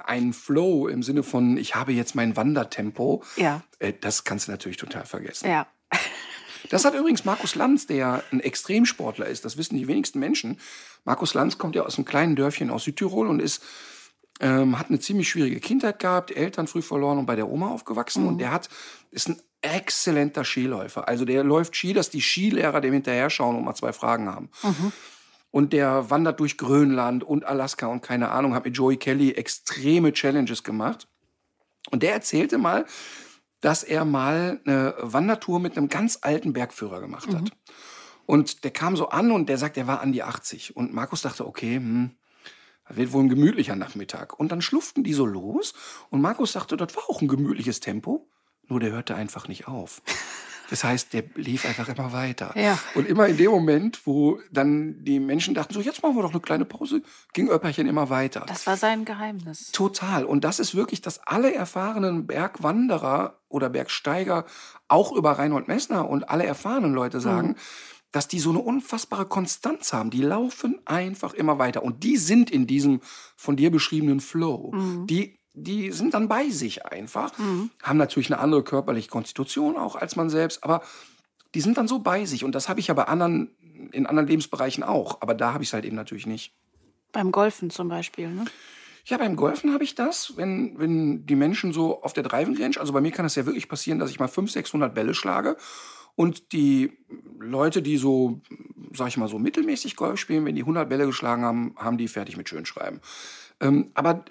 ein 0.06 0.32
Flow 0.32 0.88
im 0.88 1.02
Sinne 1.02 1.22
von, 1.22 1.56
ich 1.56 1.74
habe 1.74 1.92
jetzt 1.92 2.14
mein 2.14 2.36
Wandertempo, 2.36 3.22
Ja, 3.36 3.62
äh, 3.78 3.92
das 4.00 4.24
kannst 4.24 4.48
du 4.48 4.52
natürlich 4.52 4.76
total 4.78 5.04
vergessen. 5.06 5.48
ja. 5.48 5.66
Das 6.70 6.84
hat 6.84 6.92
übrigens 6.94 7.24
Markus 7.24 7.54
Lanz, 7.54 7.86
der 7.86 7.96
ja 7.96 8.22
ein 8.30 8.40
Extremsportler 8.40 9.26
ist. 9.26 9.44
Das 9.46 9.56
wissen 9.56 9.76
die 9.78 9.88
wenigsten 9.88 10.18
Menschen. 10.18 10.60
Markus 11.04 11.32
Lanz 11.32 11.56
kommt 11.56 11.74
ja 11.76 11.82
aus 11.82 11.96
einem 11.96 12.04
kleinen 12.04 12.36
Dörfchen 12.36 12.68
aus 12.68 12.84
Südtirol 12.84 13.26
und 13.28 13.40
ist, 13.40 13.62
ähm, 14.40 14.78
hat 14.78 14.88
eine 14.88 15.00
ziemlich 15.00 15.28
schwierige 15.28 15.60
Kindheit 15.60 15.98
gehabt, 15.98 16.30
Eltern 16.30 16.66
früh 16.66 16.82
verloren 16.82 17.18
und 17.18 17.26
bei 17.26 17.36
der 17.36 17.48
Oma 17.48 17.68
aufgewachsen. 17.70 18.26
Und 18.26 18.38
der 18.38 18.52
hat, 18.52 18.68
ist 19.10 19.28
ein 19.28 19.40
exzellenter 19.62 20.44
Skiläufer. 20.44 21.08
Also 21.08 21.24
der 21.24 21.42
läuft 21.44 21.76
Ski, 21.76 21.92
dass 21.92 22.10
die 22.10 22.20
Skilehrer 22.20 22.80
dem 22.80 22.92
hinterher 22.92 23.30
schauen 23.30 23.56
und 23.56 23.64
mal 23.64 23.74
zwei 23.74 23.92
Fragen 23.92 24.28
haben. 24.28 24.50
Und 25.50 25.72
der 25.72 26.10
wandert 26.10 26.40
durch 26.40 26.58
Grönland 26.58 27.24
und 27.24 27.44
Alaska 27.44 27.86
und 27.86 28.02
keine 28.02 28.30
Ahnung, 28.30 28.54
hat 28.54 28.64
mit 28.64 28.76
Joey 28.76 28.96
Kelly 28.96 29.32
extreme 29.32 30.12
Challenges 30.12 30.62
gemacht. 30.62 31.08
Und 31.90 32.02
der 32.02 32.12
erzählte 32.12 32.58
mal, 32.58 32.84
dass 33.60 33.82
er 33.82 34.04
mal 34.04 34.60
eine 34.64 34.94
Wandertour 35.00 35.58
mit 35.58 35.76
einem 35.76 35.88
ganz 35.88 36.18
alten 36.22 36.52
Bergführer 36.52 37.00
gemacht 37.00 37.34
hat. 37.34 37.50
Und 38.26 38.62
der 38.62 38.70
kam 38.70 38.94
so 38.94 39.08
an 39.08 39.32
und 39.32 39.48
der 39.48 39.56
sagt, 39.56 39.78
er 39.78 39.86
war 39.86 40.00
an 40.00 40.12
die 40.12 40.22
80. 40.22 40.76
Und 40.76 40.92
Markus 40.92 41.22
dachte, 41.22 41.46
okay, 41.46 41.76
hm, 41.76 42.10
das 42.88 42.96
wird 42.96 43.12
wohl 43.12 43.24
ein 43.24 43.28
gemütlicher 43.28 43.76
Nachmittag. 43.76 44.38
Und 44.38 44.52
dann 44.52 44.62
schluften 44.62 45.04
die 45.04 45.12
so 45.12 45.26
los. 45.26 45.74
Und 46.10 46.20
Markus 46.20 46.52
sagte, 46.52 46.76
das 46.76 46.94
war 46.96 47.04
auch 47.08 47.20
ein 47.20 47.28
gemütliches 47.28 47.80
Tempo. 47.80 48.28
Nur 48.66 48.80
der 48.80 48.92
hörte 48.92 49.14
einfach 49.14 49.48
nicht 49.48 49.68
auf. 49.68 50.02
Das 50.70 50.84
heißt, 50.84 51.14
der 51.14 51.24
lief 51.34 51.64
einfach 51.64 51.88
immer 51.88 52.12
weiter. 52.12 52.52
Ja. 52.54 52.78
Und 52.94 53.08
immer 53.08 53.26
in 53.26 53.38
dem 53.38 53.50
Moment, 53.50 54.06
wo 54.06 54.38
dann 54.52 55.02
die 55.02 55.18
Menschen 55.18 55.54
dachten, 55.54 55.72
so 55.72 55.80
jetzt 55.80 56.02
machen 56.02 56.16
wir 56.16 56.22
doch 56.22 56.32
eine 56.32 56.40
kleine 56.40 56.66
Pause, 56.66 57.02
ging 57.32 57.48
Öpperchen 57.48 57.86
immer 57.86 58.10
weiter. 58.10 58.44
Das 58.46 58.66
war 58.66 58.76
sein 58.76 59.04
Geheimnis. 59.04 59.70
Total. 59.72 60.24
Und 60.24 60.44
das 60.44 60.58
ist 60.58 60.74
wirklich, 60.74 61.00
dass 61.00 61.26
alle 61.26 61.54
erfahrenen 61.54 62.26
Bergwanderer 62.26 63.38
oder 63.48 63.70
Bergsteiger 63.70 64.44
auch 64.88 65.12
über 65.12 65.32
Reinhold 65.32 65.68
Messner 65.68 66.08
und 66.08 66.28
alle 66.28 66.44
erfahrenen 66.44 66.92
Leute 66.92 67.20
sagen, 67.20 67.56
dass 68.18 68.26
die 68.26 68.40
so 68.40 68.50
eine 68.50 68.58
unfassbare 68.58 69.26
Konstanz 69.26 69.92
haben. 69.92 70.10
Die 70.10 70.22
laufen 70.22 70.80
einfach 70.86 71.34
immer 71.34 71.60
weiter. 71.60 71.84
Und 71.84 72.02
die 72.02 72.16
sind 72.16 72.50
in 72.50 72.66
diesem 72.66 73.00
von 73.36 73.54
dir 73.54 73.70
beschriebenen 73.70 74.18
Flow. 74.18 74.72
Die, 75.06 75.38
die 75.54 75.92
sind 75.92 76.14
dann 76.14 76.26
bei 76.26 76.50
sich 76.50 76.84
einfach, 76.84 77.32
haben 77.80 77.96
natürlich 77.96 78.32
eine 78.32 78.40
andere 78.40 78.64
körperliche 78.64 79.08
Konstitution 79.08 79.76
auch 79.76 79.94
als 79.94 80.16
man 80.16 80.30
selbst, 80.30 80.64
aber 80.64 80.82
die 81.54 81.60
sind 81.60 81.78
dann 81.78 81.86
so 81.86 82.00
bei 82.00 82.24
sich. 82.24 82.42
Und 82.42 82.56
das 82.56 82.68
habe 82.68 82.80
ich 82.80 82.88
ja 82.88 82.94
bei 82.94 83.04
anderen, 83.04 83.52
in 83.92 84.06
anderen 84.06 84.26
Lebensbereichen 84.26 84.82
auch. 84.82 85.18
Aber 85.20 85.34
da 85.34 85.52
habe 85.52 85.62
ich 85.62 85.68
es 85.68 85.72
halt 85.72 85.84
eben 85.84 85.94
natürlich 85.94 86.26
nicht. 86.26 86.52
Beim 87.12 87.30
Golfen 87.30 87.70
zum 87.70 87.86
Beispiel, 87.86 88.30
ne? 88.30 88.46
Ja, 89.04 89.16
beim 89.16 89.36
Golfen 89.36 89.72
habe 89.72 89.84
ich 89.84 89.94
das, 89.94 90.36
wenn, 90.36 90.76
wenn 90.76 91.24
die 91.24 91.36
Menschen 91.36 91.72
so 91.72 92.02
auf 92.02 92.14
der 92.14 92.24
Driving 92.24 92.60
Range, 92.60 92.80
also 92.80 92.92
bei 92.92 93.00
mir 93.00 93.12
kann 93.12 93.24
es 93.24 93.36
ja 93.36 93.46
wirklich 93.46 93.68
passieren, 93.68 94.00
dass 94.00 94.10
ich 94.10 94.18
mal 94.18 94.26
500, 94.26 94.54
600 94.54 94.92
Bälle 94.92 95.14
schlage 95.14 95.56
und 96.18 96.50
die 96.50 96.98
Leute, 97.38 97.80
die 97.80 97.96
so, 97.96 98.40
sag 98.92 99.06
ich 99.06 99.16
mal, 99.18 99.28
so 99.28 99.38
mittelmäßig 99.38 99.94
Golf 99.94 100.18
spielen, 100.18 100.44
wenn 100.46 100.56
die 100.56 100.62
100 100.62 100.88
Bälle 100.88 101.06
geschlagen 101.06 101.44
haben, 101.44 101.76
haben 101.78 101.96
die 101.96 102.08
fertig 102.08 102.36
mit 102.36 102.48
Schönschreiben. 102.48 103.00
Ähm, 103.60 103.92
aber 103.94 104.24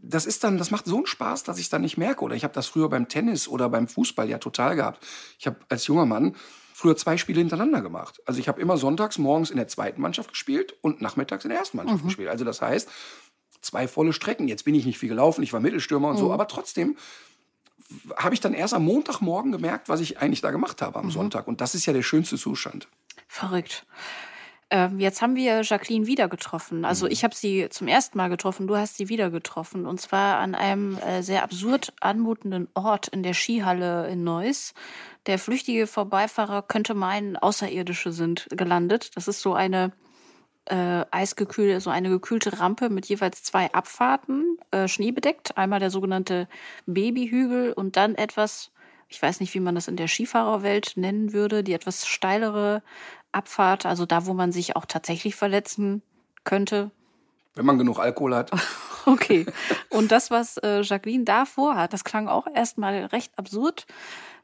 das 0.00 0.24
ist 0.24 0.42
dann, 0.44 0.56
das 0.56 0.70
macht 0.70 0.86
so 0.86 0.96
einen 0.96 1.06
Spaß, 1.06 1.42
dass 1.42 1.58
ich 1.58 1.64
es 1.64 1.68
dann 1.68 1.82
nicht 1.82 1.98
merke. 1.98 2.24
Oder 2.24 2.36
ich 2.36 2.42
habe 2.42 2.54
das 2.54 2.68
früher 2.68 2.88
beim 2.88 3.06
Tennis 3.06 3.48
oder 3.48 3.68
beim 3.68 3.86
Fußball 3.86 4.30
ja 4.30 4.38
total 4.38 4.76
gehabt. 4.76 5.06
Ich 5.38 5.46
habe 5.46 5.58
als 5.68 5.86
junger 5.86 6.06
Mann 6.06 6.36
früher 6.72 6.96
zwei 6.96 7.18
Spiele 7.18 7.40
hintereinander 7.40 7.82
gemacht. 7.82 8.22
Also 8.24 8.40
ich 8.40 8.48
habe 8.48 8.58
immer 8.58 8.78
sonntags 8.78 9.18
morgens 9.18 9.50
in 9.50 9.58
der 9.58 9.68
zweiten 9.68 10.00
Mannschaft 10.00 10.30
gespielt 10.30 10.74
und 10.80 11.02
nachmittags 11.02 11.44
in 11.44 11.50
der 11.50 11.58
ersten 11.58 11.76
Mannschaft 11.76 12.02
gespielt. 12.02 12.30
Also 12.30 12.46
das 12.46 12.62
heißt, 12.62 12.88
zwei 13.60 13.88
volle 13.88 14.14
Strecken. 14.14 14.48
Jetzt 14.48 14.64
bin 14.64 14.74
ich 14.74 14.86
nicht 14.86 14.96
viel 14.96 15.10
gelaufen, 15.10 15.42
ich 15.42 15.52
war 15.52 15.60
Mittelstürmer 15.60 16.08
und 16.08 16.16
so, 16.16 16.32
aber 16.32 16.48
trotzdem 16.48 16.96
habe 18.16 18.34
ich 18.34 18.40
dann 18.40 18.54
erst 18.54 18.74
am 18.74 18.84
Montagmorgen 18.84 19.52
gemerkt, 19.52 19.88
was 19.88 20.00
ich 20.00 20.18
eigentlich 20.18 20.40
da 20.40 20.50
gemacht 20.50 20.82
habe 20.82 20.98
am 20.98 21.10
Sonntag. 21.10 21.48
Und 21.48 21.60
das 21.60 21.74
ist 21.74 21.86
ja 21.86 21.92
der 21.92 22.02
schönste 22.02 22.36
Zustand. 22.36 22.88
Verrückt. 23.28 23.86
Ähm, 24.72 25.00
jetzt 25.00 25.20
haben 25.20 25.34
wir 25.34 25.62
Jacqueline 25.62 26.06
wieder 26.06 26.28
getroffen. 26.28 26.84
Also 26.84 27.08
ich 27.08 27.24
habe 27.24 27.34
sie 27.34 27.68
zum 27.70 27.88
ersten 27.88 28.16
Mal 28.16 28.28
getroffen, 28.28 28.68
du 28.68 28.76
hast 28.76 28.96
sie 28.96 29.08
wieder 29.08 29.30
getroffen. 29.30 29.84
Und 29.84 30.00
zwar 30.00 30.38
an 30.38 30.54
einem 30.54 30.96
äh, 30.98 31.22
sehr 31.22 31.42
absurd 31.42 31.92
anmutenden 32.00 32.68
Ort 32.74 33.08
in 33.08 33.24
der 33.24 33.34
Skihalle 33.34 34.08
in 34.08 34.22
Neuss. 34.22 34.74
Der 35.26 35.40
flüchtige 35.40 35.88
Vorbeifahrer 35.88 36.62
könnte 36.62 36.94
meinen, 36.94 37.36
Außerirdische 37.36 38.12
sind 38.12 38.46
gelandet. 38.50 39.10
Das 39.16 39.26
ist 39.26 39.40
so 39.40 39.54
eine 39.54 39.92
äh, 40.70 41.04
eisgekühlte, 41.10 41.80
so 41.80 41.90
eine 41.90 42.08
gekühlte 42.08 42.60
Rampe 42.60 42.88
mit 42.90 43.06
jeweils 43.06 43.42
zwei 43.42 43.72
Abfahrten, 43.72 44.56
äh, 44.70 44.88
schneebedeckt. 44.88 45.56
Einmal 45.58 45.80
der 45.80 45.90
sogenannte 45.90 46.48
Babyhügel 46.86 47.72
und 47.72 47.96
dann 47.96 48.14
etwas, 48.14 48.70
ich 49.08 49.20
weiß 49.20 49.40
nicht, 49.40 49.52
wie 49.54 49.60
man 49.60 49.74
das 49.74 49.88
in 49.88 49.96
der 49.96 50.08
Skifahrerwelt 50.08 50.92
nennen 50.96 51.32
würde, 51.32 51.64
die 51.64 51.72
etwas 51.72 52.06
steilere 52.06 52.82
Abfahrt, 53.32 53.84
also 53.84 54.06
da, 54.06 54.26
wo 54.26 54.34
man 54.34 54.52
sich 54.52 54.76
auch 54.76 54.86
tatsächlich 54.86 55.34
verletzen 55.34 56.02
könnte. 56.44 56.90
Wenn 57.54 57.66
man 57.66 57.78
genug 57.78 57.98
Alkohol 57.98 58.34
hat. 58.34 58.50
Okay. 59.06 59.46
Und 59.88 60.12
das, 60.12 60.30
was 60.30 60.58
äh, 60.58 60.82
Jacqueline 60.82 61.24
da 61.24 61.46
vorhat, 61.46 61.94
das 61.94 62.04
klang 62.04 62.28
auch 62.28 62.46
erstmal 62.54 63.06
recht 63.06 63.32
absurd, 63.38 63.86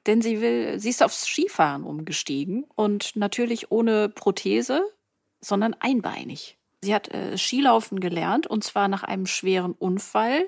denn 0.07 0.23
sie 0.23 0.41
will, 0.41 0.81
sie 0.81 0.89
ist 0.89 1.03
aufs 1.03 1.27
Skifahren 1.27 1.85
umgestiegen 1.85 2.65
und 2.75 3.17
natürlich 3.17 3.71
ohne 3.71 4.09
Prothese, 4.09 4.83
sondern 5.41 5.75
einbeinig. 5.79 6.59
Sie 6.83 6.95
hat 6.95 7.09
äh, 7.09 7.37
Skilaufen 7.37 8.01
gelernt 8.01 8.47
und 8.47 8.63
zwar 8.63 8.89
nach 8.89 9.03
einem 9.03 9.27
schweren 9.27 9.73
Unfall. 9.73 10.47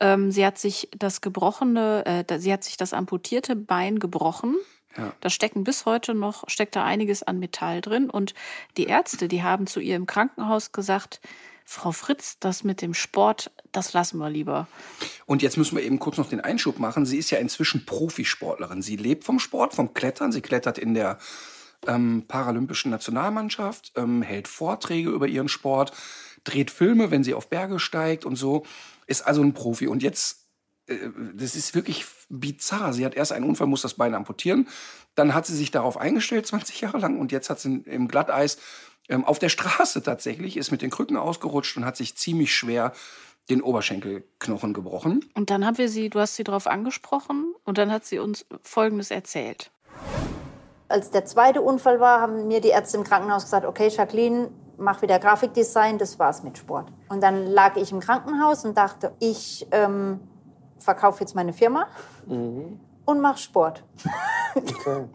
Ähm, 0.00 0.30
sie 0.30 0.44
hat 0.44 0.58
sich 0.58 0.88
das 0.96 1.20
gebrochene, 1.20 2.24
äh, 2.28 2.38
sie 2.38 2.52
hat 2.52 2.64
sich 2.64 2.76
das 2.76 2.92
amputierte 2.92 3.56
Bein 3.56 3.98
gebrochen. 3.98 4.56
Ja. 4.96 5.12
Da 5.20 5.30
stecken 5.30 5.64
bis 5.64 5.86
heute 5.86 6.14
noch, 6.14 6.44
steckt 6.48 6.74
da 6.74 6.84
einiges 6.84 7.22
an 7.22 7.38
Metall 7.38 7.80
drin. 7.80 8.10
Und 8.10 8.34
die 8.76 8.84
Ärzte, 8.84 9.28
die 9.28 9.42
haben 9.42 9.66
zu 9.66 9.80
ihr 9.80 9.96
im 9.96 10.06
Krankenhaus 10.06 10.72
gesagt, 10.72 11.20
Frau 11.64 11.92
Fritz, 11.92 12.38
das 12.40 12.64
mit 12.64 12.82
dem 12.82 12.94
Sport, 12.94 13.52
das 13.70 13.92
lassen 13.92 14.18
wir 14.18 14.28
lieber. 14.28 14.66
Und 15.26 15.40
jetzt 15.40 15.56
müssen 15.56 15.76
wir 15.76 15.84
eben 15.84 16.00
kurz 16.00 16.18
noch 16.18 16.28
den 16.28 16.40
Einschub 16.40 16.80
machen. 16.80 17.06
Sie 17.06 17.16
ist 17.16 17.30
ja 17.30 17.38
inzwischen 17.38 17.86
Profisportlerin. 17.86 18.82
Sie 18.82 18.96
lebt 18.96 19.22
vom 19.22 19.38
Sport, 19.38 19.74
vom 19.74 19.94
Klettern. 19.94 20.32
Sie 20.32 20.40
klettert 20.40 20.78
in 20.78 20.94
der 20.94 21.18
ähm, 21.86 22.24
paralympischen 22.28 22.90
Nationalmannschaft, 22.90 23.92
ähm, 23.96 24.22
hält 24.22 24.48
Vorträge 24.48 25.10
über 25.10 25.26
ihren 25.26 25.48
Sport, 25.48 25.92
dreht 26.44 26.70
Filme, 26.70 27.10
wenn 27.10 27.24
sie 27.24 27.34
auf 27.34 27.48
Berge 27.48 27.78
steigt 27.78 28.24
und 28.24 28.36
so. 28.36 28.64
Ist 29.06 29.22
also 29.22 29.42
ein 29.42 29.54
Profi. 29.54 29.86
Und 29.88 30.02
jetzt, 30.02 30.46
äh, 30.86 30.96
das 31.34 31.56
ist 31.56 31.74
wirklich 31.74 32.06
bizarr. 32.28 32.92
Sie 32.92 33.04
hat 33.04 33.14
erst 33.14 33.32
einen 33.32 33.46
Unfall, 33.46 33.66
muss 33.66 33.82
das 33.82 33.94
Bein 33.94 34.14
amputieren. 34.14 34.68
Dann 35.14 35.34
hat 35.34 35.46
sie 35.46 35.56
sich 35.56 35.70
darauf 35.70 35.96
eingestellt, 35.96 36.46
20 36.48 36.80
Jahre 36.80 36.98
lang. 36.98 37.18
Und 37.18 37.32
jetzt 37.32 37.50
hat 37.50 37.60
sie 37.60 37.82
im 37.86 38.08
Glatteis 38.08 38.58
ähm, 39.08 39.24
auf 39.24 39.38
der 39.38 39.48
Straße 39.48 40.02
tatsächlich, 40.02 40.56
ist 40.56 40.70
mit 40.70 40.82
den 40.82 40.90
Krücken 40.90 41.16
ausgerutscht 41.16 41.76
und 41.76 41.84
hat 41.84 41.96
sich 41.96 42.16
ziemlich 42.16 42.54
schwer 42.54 42.92
den 43.48 43.62
Oberschenkelknochen 43.62 44.72
gebrochen. 44.72 45.24
Und 45.34 45.50
dann 45.50 45.66
haben 45.66 45.78
wir 45.78 45.88
sie, 45.88 46.08
du 46.08 46.20
hast 46.20 46.36
sie 46.36 46.44
darauf 46.44 46.66
angesprochen 46.66 47.54
und 47.64 47.78
dann 47.78 47.90
hat 47.90 48.04
sie 48.04 48.18
uns 48.18 48.46
Folgendes 48.62 49.10
erzählt. 49.10 49.72
Als 50.90 51.10
der 51.10 51.24
zweite 51.24 51.62
Unfall 51.62 52.00
war, 52.00 52.20
haben 52.20 52.48
mir 52.48 52.60
die 52.60 52.70
Ärzte 52.70 52.96
im 52.96 53.04
Krankenhaus 53.04 53.44
gesagt, 53.44 53.64
okay, 53.64 53.86
Jacqueline, 53.88 54.50
mach 54.76 55.00
wieder 55.02 55.20
Grafikdesign, 55.20 55.98
das 55.98 56.18
war's 56.18 56.42
mit 56.42 56.58
Sport. 56.58 56.88
Und 57.08 57.22
dann 57.22 57.46
lag 57.46 57.76
ich 57.76 57.92
im 57.92 58.00
Krankenhaus 58.00 58.64
und 58.64 58.76
dachte, 58.76 59.12
ich 59.20 59.68
ähm, 59.70 60.18
verkaufe 60.80 61.20
jetzt 61.20 61.36
meine 61.36 61.52
Firma 61.52 61.86
und 63.04 63.20
mache 63.20 63.38
Sport. 63.38 63.84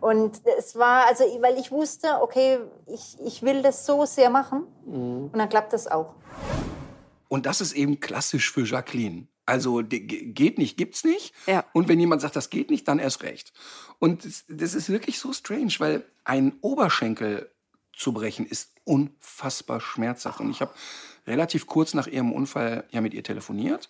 Und 0.00 0.40
es 0.58 0.76
war, 0.76 1.06
also, 1.06 1.24
weil 1.42 1.58
ich 1.58 1.70
wusste, 1.70 2.22
okay, 2.22 2.58
ich, 2.86 3.18
ich 3.22 3.42
will 3.42 3.60
das 3.60 3.84
so 3.84 4.06
sehr 4.06 4.30
machen. 4.30 4.62
Und 4.86 5.36
dann 5.36 5.50
klappt 5.50 5.74
das 5.74 5.86
auch. 5.86 6.14
Und 7.28 7.44
das 7.44 7.60
ist 7.60 7.74
eben 7.74 8.00
klassisch 8.00 8.50
für 8.50 8.62
Jacqueline. 8.62 9.28
Also 9.44 9.82
geht 9.82 10.58
nicht, 10.58 10.76
gibt's 10.76 11.04
nicht. 11.04 11.34
Ja. 11.46 11.64
Und 11.72 11.88
wenn 11.88 11.98
jemand 11.98 12.22
sagt, 12.22 12.36
das 12.36 12.50
geht 12.50 12.70
nicht, 12.70 12.86
dann 12.86 12.98
erst 12.98 13.22
recht. 13.22 13.52
Und 13.98 14.24
das, 14.24 14.44
das 14.48 14.74
ist 14.74 14.88
wirklich 14.88 15.18
so 15.18 15.32
strange, 15.32 15.74
weil 15.78 16.04
ein 16.24 16.54
Oberschenkel 16.60 17.50
zu 17.92 18.12
brechen 18.12 18.46
ist 18.46 18.72
unfassbar 18.84 19.80
schmerzhaft. 19.80 20.40
Und 20.40 20.50
ich 20.50 20.60
habe 20.60 20.72
relativ 21.26 21.66
kurz 21.66 21.94
nach 21.94 22.06
ihrem 22.06 22.32
Unfall 22.32 22.84
ja 22.90 23.00
mit 23.00 23.14
ihr 23.14 23.22
telefoniert. 23.22 23.88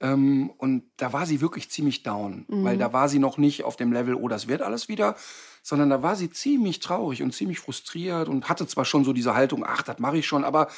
Ähm, 0.00 0.50
und 0.58 0.84
da 0.96 1.12
war 1.12 1.26
sie 1.26 1.40
wirklich 1.40 1.70
ziemlich 1.70 2.04
down, 2.04 2.44
weil 2.48 2.78
da 2.78 2.92
war 2.92 3.08
sie 3.08 3.18
noch 3.18 3.36
nicht 3.36 3.64
auf 3.64 3.74
dem 3.74 3.92
Level, 3.92 4.14
oh, 4.14 4.28
das 4.28 4.46
wird 4.46 4.62
alles 4.62 4.88
wieder, 4.88 5.16
sondern 5.62 5.90
da 5.90 6.02
war 6.04 6.14
sie 6.14 6.30
ziemlich 6.30 6.78
traurig 6.78 7.22
und 7.22 7.34
ziemlich 7.34 7.58
frustriert 7.58 8.28
und 8.28 8.48
hatte 8.48 8.66
zwar 8.68 8.84
schon 8.84 9.04
so 9.04 9.12
diese 9.12 9.34
Haltung, 9.34 9.64
ach, 9.66 9.82
das 9.82 9.98
mache 9.98 10.18
ich 10.18 10.26
schon, 10.26 10.44
aber 10.44 10.68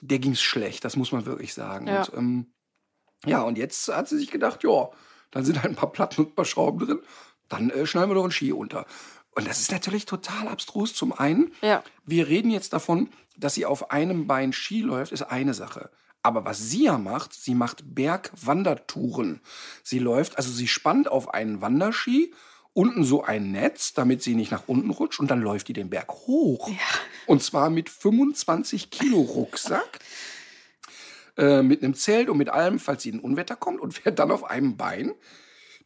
der 0.00 0.18
ging's 0.18 0.40
schlecht, 0.40 0.84
das 0.84 0.96
muss 0.96 1.12
man 1.12 1.24
wirklich 1.24 1.54
sagen. 1.54 1.86
Ja. 1.86 2.02
Und, 2.02 2.18
ähm, 2.18 2.46
ja, 3.26 3.42
und 3.42 3.58
jetzt 3.58 3.88
hat 3.88 4.08
sie 4.08 4.18
sich 4.18 4.30
gedacht, 4.30 4.62
ja, 4.64 4.88
dann 5.30 5.44
sind 5.44 5.56
halt 5.62 5.72
ein 5.72 5.76
paar 5.76 5.92
Platten 5.92 6.22
und 6.22 6.28
ein 6.32 6.34
paar 6.34 6.44
Schrauben 6.44 6.86
drin, 6.86 7.00
dann 7.48 7.70
äh, 7.70 7.86
schneiden 7.86 8.10
wir 8.10 8.14
doch 8.14 8.22
einen 8.22 8.32
Ski 8.32 8.52
unter. 8.52 8.86
Und 9.34 9.46
das 9.46 9.60
ist 9.60 9.70
natürlich 9.72 10.04
total 10.06 10.48
abstrus. 10.48 10.94
Zum 10.94 11.12
einen, 11.12 11.52
Ja. 11.62 11.82
wir 12.04 12.28
reden 12.28 12.50
jetzt 12.50 12.72
davon, 12.72 13.10
dass 13.36 13.54
sie 13.54 13.66
auf 13.66 13.90
einem 13.90 14.26
Bein 14.26 14.52
Ski 14.52 14.80
läuft, 14.80 15.12
ist 15.12 15.22
eine 15.22 15.54
Sache. 15.54 15.90
Aber 16.22 16.44
was 16.44 16.58
sie 16.70 16.84
ja 16.84 16.98
macht, 16.98 17.32
sie 17.32 17.54
macht 17.54 17.94
Bergwandertouren. 17.94 19.40
Sie 19.82 19.98
läuft, 19.98 20.36
also 20.36 20.50
sie 20.50 20.68
spannt 20.68 21.08
auf 21.08 21.32
einen 21.32 21.60
Wanderski, 21.60 22.32
unten 22.72 23.04
so 23.04 23.22
ein 23.24 23.52
Netz, 23.52 23.92
damit 23.94 24.22
sie 24.22 24.34
nicht 24.34 24.50
nach 24.50 24.64
unten 24.66 24.90
rutscht, 24.90 25.20
und 25.20 25.30
dann 25.30 25.40
läuft 25.40 25.68
die 25.68 25.72
den 25.72 25.90
Berg 25.90 26.10
hoch. 26.10 26.70
Und 27.26 27.42
zwar 27.42 27.70
mit 27.70 27.88
25 27.90 28.90
Kilo 28.90 29.20
Rucksack, 29.20 29.98
äh, 31.38 31.62
mit 31.62 31.82
einem 31.82 31.94
Zelt 31.94 32.28
und 32.28 32.36
mit 32.38 32.48
allem, 32.50 32.78
falls 32.78 33.02
sie 33.04 33.10
in 33.10 33.16
ein 33.16 33.20
Unwetter 33.20 33.56
kommt, 33.56 33.80
und 33.80 33.92
fährt 33.94 34.18
dann 34.18 34.30
auf 34.30 34.44
einem 34.44 34.76
Bein 34.76 35.12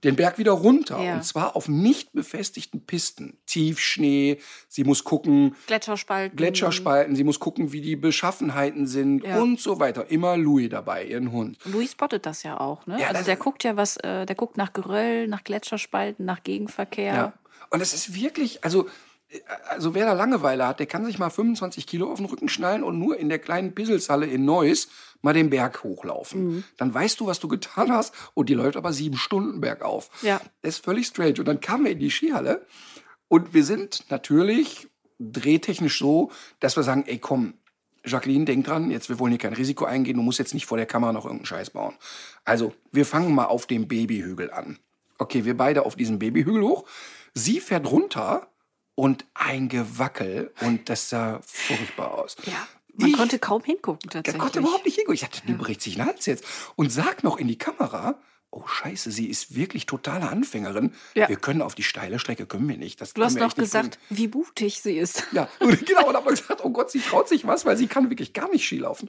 den 0.04 0.16
Berg 0.16 0.36
wieder 0.38 0.52
runter. 0.52 1.00
Ja. 1.00 1.14
Und 1.14 1.24
zwar 1.24 1.54
auf 1.54 1.68
nicht 1.68 2.12
befestigten 2.12 2.84
Pisten. 2.86 3.38
Tiefschnee, 3.46 4.38
sie 4.68 4.82
muss 4.82 5.04
gucken, 5.04 5.54
Gletscherspalten. 5.68 6.36
Gletscherspalten, 6.36 7.14
sie 7.14 7.22
muss 7.22 7.38
gucken, 7.38 7.72
wie 7.72 7.80
die 7.80 7.94
Beschaffenheiten 7.94 8.86
sind 8.88 9.22
Ja. 9.22 9.40
und 9.40 9.60
so 9.60 9.78
weiter. 9.78 10.10
Immer 10.10 10.36
Louis 10.36 10.68
dabei, 10.70 11.04
ihren 11.04 11.30
Hund. 11.30 11.56
Louis 11.66 11.92
spottet 11.92 12.26
das 12.26 12.42
ja 12.42 12.58
auch, 12.58 12.84
ne? 12.86 12.98
Ja, 13.00 13.08
also 13.08 13.24
der 13.24 13.36
guckt 13.36 13.62
ja 13.62 13.76
was, 13.76 13.96
äh, 13.98 14.26
der 14.26 14.34
guckt 14.34 14.56
nach 14.56 14.72
Geröll, 14.72 15.28
nach 15.28 15.44
Gletscherspalten, 15.44 16.24
nach 16.24 16.42
Gegenverkehr. 16.42 17.14
Ja. 17.14 17.32
Und 17.70 17.80
es 17.80 17.94
ist 17.94 18.14
wirklich, 18.14 18.64
also, 18.64 18.88
äh, 19.28 19.38
also 19.68 19.94
wer 19.94 20.06
da 20.06 20.14
Langeweile 20.14 20.66
hat, 20.66 20.80
der 20.80 20.86
kann 20.86 21.04
sich 21.06 21.20
mal 21.20 21.30
25 21.30 21.86
Kilo 21.86 22.10
auf 22.10 22.18
den 22.18 22.26
Rücken 22.26 22.48
schnallen 22.48 22.82
und 22.82 22.98
nur 22.98 23.18
in 23.18 23.28
der 23.28 23.38
kleinen 23.38 23.72
Pisselshalle 23.72 24.26
in 24.26 24.44
Neuss 24.44 24.88
mal 25.22 25.32
den 25.32 25.50
Berg 25.50 25.82
hochlaufen. 25.82 26.44
Mhm. 26.44 26.64
Dann 26.76 26.92
weißt 26.92 27.20
du, 27.20 27.26
was 27.26 27.40
du 27.40 27.48
getan 27.48 27.92
hast 27.92 28.14
und 28.34 28.48
die 28.48 28.54
läuft 28.54 28.76
aber 28.76 28.92
sieben 28.92 29.16
Stunden 29.16 29.60
bergauf. 29.60 30.10
Ja. 30.22 30.40
Das 30.60 30.76
ist 30.76 30.84
völlig 30.84 31.06
strange. 31.06 31.36
Und 31.38 31.46
dann 31.46 31.60
kamen 31.60 31.84
wir 31.84 31.92
in 31.92 31.98
die 31.98 32.10
Skihalle 32.10 32.66
und 33.28 33.54
wir 33.54 33.64
sind 33.64 34.04
natürlich 34.10 34.88
drehtechnisch 35.18 35.98
so, 35.98 36.30
dass 36.60 36.76
wir 36.76 36.82
sagen, 36.82 37.04
ey 37.06 37.18
komm, 37.18 37.54
Jacqueline, 38.04 38.44
denk 38.44 38.66
dran, 38.66 38.90
jetzt, 38.90 39.08
wir 39.08 39.18
wollen 39.18 39.30
hier 39.30 39.38
kein 39.38 39.52
Risiko 39.52 39.84
eingehen, 39.84 40.16
du 40.16 40.22
musst 40.22 40.40
jetzt 40.40 40.54
nicht 40.54 40.66
vor 40.66 40.76
der 40.76 40.86
Kamera 40.86 41.12
noch 41.12 41.24
irgendeinen 41.24 41.46
Scheiß 41.46 41.70
bauen. 41.70 41.94
Also, 42.44 42.74
wir 42.90 43.06
fangen 43.06 43.32
mal 43.32 43.44
auf 43.44 43.66
dem 43.66 43.86
Babyhügel 43.86 44.50
an. 44.50 44.78
Okay, 45.18 45.44
wir 45.44 45.56
beide 45.56 45.86
auf 45.86 45.94
diesem 45.94 46.18
Babyhügel 46.18 46.62
hoch. 46.62 46.84
Sie 47.32 47.60
fährt 47.60 47.88
runter 47.88 48.48
und 48.96 49.24
ein 49.34 49.68
Gewackel 49.68 50.52
und 50.62 50.88
das 50.88 51.08
sah 51.08 51.40
furchtbar 51.46 52.14
aus. 52.18 52.36
Ja. 52.44 52.66
Man 52.94 53.08
Ich- 53.10 53.16
konnte 53.16 53.38
kaum 53.38 53.62
hingucken 53.64 54.10
tatsächlich. 54.10 54.40
konnte 54.40 54.58
überhaupt 54.60 54.84
nicht 54.84 54.96
hingucken. 54.96 55.14
Ich 55.14 55.20
dachte, 55.22 55.42
die 55.46 55.54
bricht 55.54 55.80
sich 55.82 55.94
den 55.96 56.06
Hals 56.06 56.26
jetzt. 56.26 56.44
Und 56.76 56.90
sagt 56.92 57.24
noch 57.24 57.38
in 57.38 57.48
die 57.48 57.56
Kamera, 57.58 58.20
oh 58.50 58.66
scheiße, 58.66 59.10
sie 59.10 59.26
ist 59.28 59.54
wirklich 59.54 59.86
totale 59.86 60.28
Anfängerin. 60.28 60.92
Ja. 61.14 61.28
Wir 61.28 61.36
können 61.36 61.62
auf 61.62 61.74
die 61.74 61.82
steile 61.82 62.18
Strecke, 62.18 62.44
können 62.46 62.68
wir 62.68 62.76
nicht. 62.76 63.00
Das 63.00 63.14
Du 63.14 63.24
hast 63.24 63.38
noch 63.38 63.54
gesagt, 63.54 63.98
wie 64.10 64.28
mutig 64.28 64.82
sie 64.82 64.98
ist. 64.98 65.24
ja, 65.32 65.48
und 65.60 65.86
genau, 65.86 66.08
und 66.08 66.14
hab 66.16 66.24
mal 66.26 66.32
gesagt, 66.32 66.60
oh 66.62 66.70
Gott, 66.70 66.90
sie 66.90 67.00
traut 67.00 67.28
sich 67.28 67.46
was, 67.46 67.64
weil 67.64 67.76
sie 67.78 67.86
kann 67.86 68.10
wirklich 68.10 68.34
gar 68.34 68.50
nicht 68.50 68.66
Ski 68.66 68.78
laufen. 68.78 69.08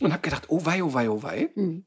Und 0.00 0.12
hab 0.12 0.22
gedacht, 0.22 0.44
oh 0.48 0.64
wei, 0.64 0.82
oh 0.82 0.94
wei, 0.94 1.10
oh 1.10 1.22
wei. 1.22 1.50
Mhm. 1.54 1.84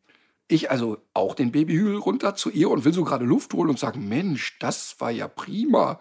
Ich 0.48 0.70
also 0.70 0.98
auch 1.14 1.34
den 1.34 1.52
Babyhügel 1.54 1.96
runter 1.96 2.36
zu 2.36 2.50
ihr 2.52 2.70
und 2.70 2.84
will 2.86 2.94
so 2.94 3.04
gerade 3.06 3.24
Luft 3.26 3.54
holen 3.54 3.70
und 3.70 3.80
sagen, 3.80 4.08
Mensch, 4.10 4.60
das 4.60 4.98
war 5.00 5.10
ja 5.10 5.28
prima. 5.30 5.98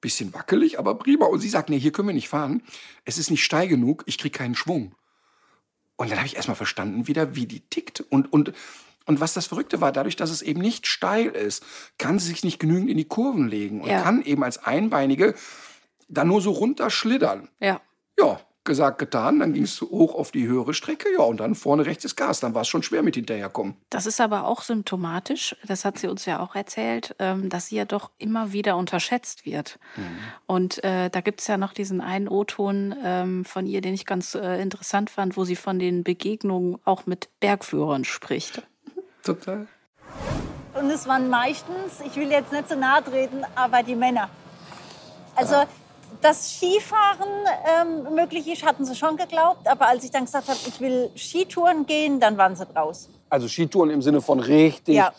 Bisschen 0.00 0.32
wackelig, 0.34 0.78
aber 0.78 0.94
prima. 0.96 1.26
Und 1.26 1.40
sie 1.40 1.48
sagt, 1.48 1.68
nee, 1.70 1.78
hier 1.78 1.92
können 1.92 2.08
wir 2.08 2.14
nicht 2.14 2.28
fahren. 2.28 2.62
Es 3.04 3.18
ist 3.18 3.30
nicht 3.30 3.44
steil 3.44 3.66
genug, 3.68 4.02
ich 4.06 4.18
krieg 4.18 4.32
keinen 4.32 4.54
Schwung. 4.54 4.94
Und 5.96 6.10
dann 6.10 6.18
habe 6.18 6.26
ich 6.26 6.36
erstmal 6.36 6.56
verstanden 6.56 7.08
wieder, 7.08 7.34
wie 7.34 7.46
die 7.46 7.60
tickt. 7.60 8.00
Und, 8.10 8.32
und, 8.32 8.52
und 9.06 9.20
was 9.20 9.32
das 9.32 9.46
Verrückte 9.46 9.80
war, 9.80 9.92
dadurch, 9.92 10.16
dass 10.16 10.30
es 10.30 10.42
eben 10.42 10.60
nicht 10.60 10.86
steil 10.86 11.28
ist, 11.28 11.64
kann 11.98 12.18
sie 12.18 12.28
sich 12.28 12.44
nicht 12.44 12.58
genügend 12.58 12.90
in 12.90 12.98
die 12.98 13.06
Kurven 13.08 13.48
legen 13.48 13.80
und 13.80 13.88
Ja. 13.88 14.02
kann 14.02 14.22
eben 14.22 14.44
als 14.44 14.58
Einbeinige 14.58 15.34
dann 16.08 16.28
nur 16.28 16.40
so 16.42 16.50
runterschlittern. 16.50 17.48
Ja. 17.60 17.80
Ja, 18.18 18.40
gesagt, 18.66 18.98
getan. 18.98 19.40
Dann 19.40 19.52
ging 19.52 19.62
es 19.62 19.80
hoch 19.80 20.14
auf 20.14 20.30
die 20.30 20.46
höhere 20.46 20.74
Strecke. 20.74 21.08
Ja, 21.12 21.24
und 21.24 21.38
dann 21.40 21.54
vorne 21.54 21.86
rechts 21.86 22.04
ist 22.04 22.16
Gas. 22.16 22.40
Dann 22.40 22.54
war 22.54 22.62
es 22.62 22.68
schon 22.68 22.82
schwer 22.82 23.02
mit 23.02 23.14
hinterherkommen. 23.14 23.76
Das 23.90 24.06
ist 24.06 24.20
aber 24.20 24.46
auch 24.46 24.62
symptomatisch, 24.62 25.56
das 25.66 25.84
hat 25.84 25.98
sie 25.98 26.08
uns 26.08 26.26
ja 26.26 26.40
auch 26.40 26.54
erzählt, 26.54 27.14
ähm, 27.18 27.48
dass 27.48 27.68
sie 27.68 27.76
ja 27.76 27.84
doch 27.84 28.10
immer 28.18 28.52
wieder 28.52 28.76
unterschätzt 28.76 29.46
wird. 29.46 29.78
Mhm. 29.96 30.02
Und 30.46 30.84
äh, 30.84 31.08
da 31.08 31.20
gibt 31.20 31.40
es 31.40 31.46
ja 31.46 31.56
noch 31.56 31.72
diesen 31.72 32.00
einen 32.00 32.28
O-Ton 32.28 32.94
ähm, 33.02 33.44
von 33.44 33.66
ihr, 33.66 33.80
den 33.80 33.94
ich 33.94 34.04
ganz 34.04 34.34
äh, 34.34 34.60
interessant 34.60 35.10
fand, 35.10 35.36
wo 35.36 35.44
sie 35.44 35.56
von 35.56 35.78
den 35.78 36.04
Begegnungen 36.04 36.78
auch 36.84 37.06
mit 37.06 37.30
Bergführern 37.40 38.04
spricht. 38.04 38.62
Total. 39.22 39.66
Und 40.74 40.90
es 40.90 41.06
waren 41.06 41.30
meistens, 41.30 42.00
ich 42.04 42.16
will 42.16 42.30
jetzt 42.30 42.52
nicht 42.52 42.68
so 42.68 42.74
nahe 42.74 43.02
treten, 43.02 43.42
aber 43.54 43.82
die 43.82 43.96
Männer. 43.96 44.28
Also, 45.34 45.64
dass 46.22 46.56
Skifahren 46.56 47.28
ähm, 47.80 48.14
möglich 48.14 48.46
ist, 48.50 48.64
hatten 48.64 48.84
sie 48.84 48.94
schon 48.94 49.16
geglaubt. 49.16 49.66
Aber 49.68 49.86
als 49.88 50.04
ich 50.04 50.10
dann 50.10 50.24
gesagt 50.24 50.48
habe, 50.48 50.58
ich 50.66 50.80
will 50.80 51.10
Skitouren 51.16 51.86
gehen, 51.86 52.20
dann 52.20 52.36
waren 52.38 52.54
sie 52.56 52.66
draus. 52.66 53.08
Also 53.28 53.48
Skitouren 53.48 53.90
im 53.90 54.02
Sinne 54.02 54.20
von 54.20 54.38
richtig 54.40 54.94
Ja. 54.96 55.12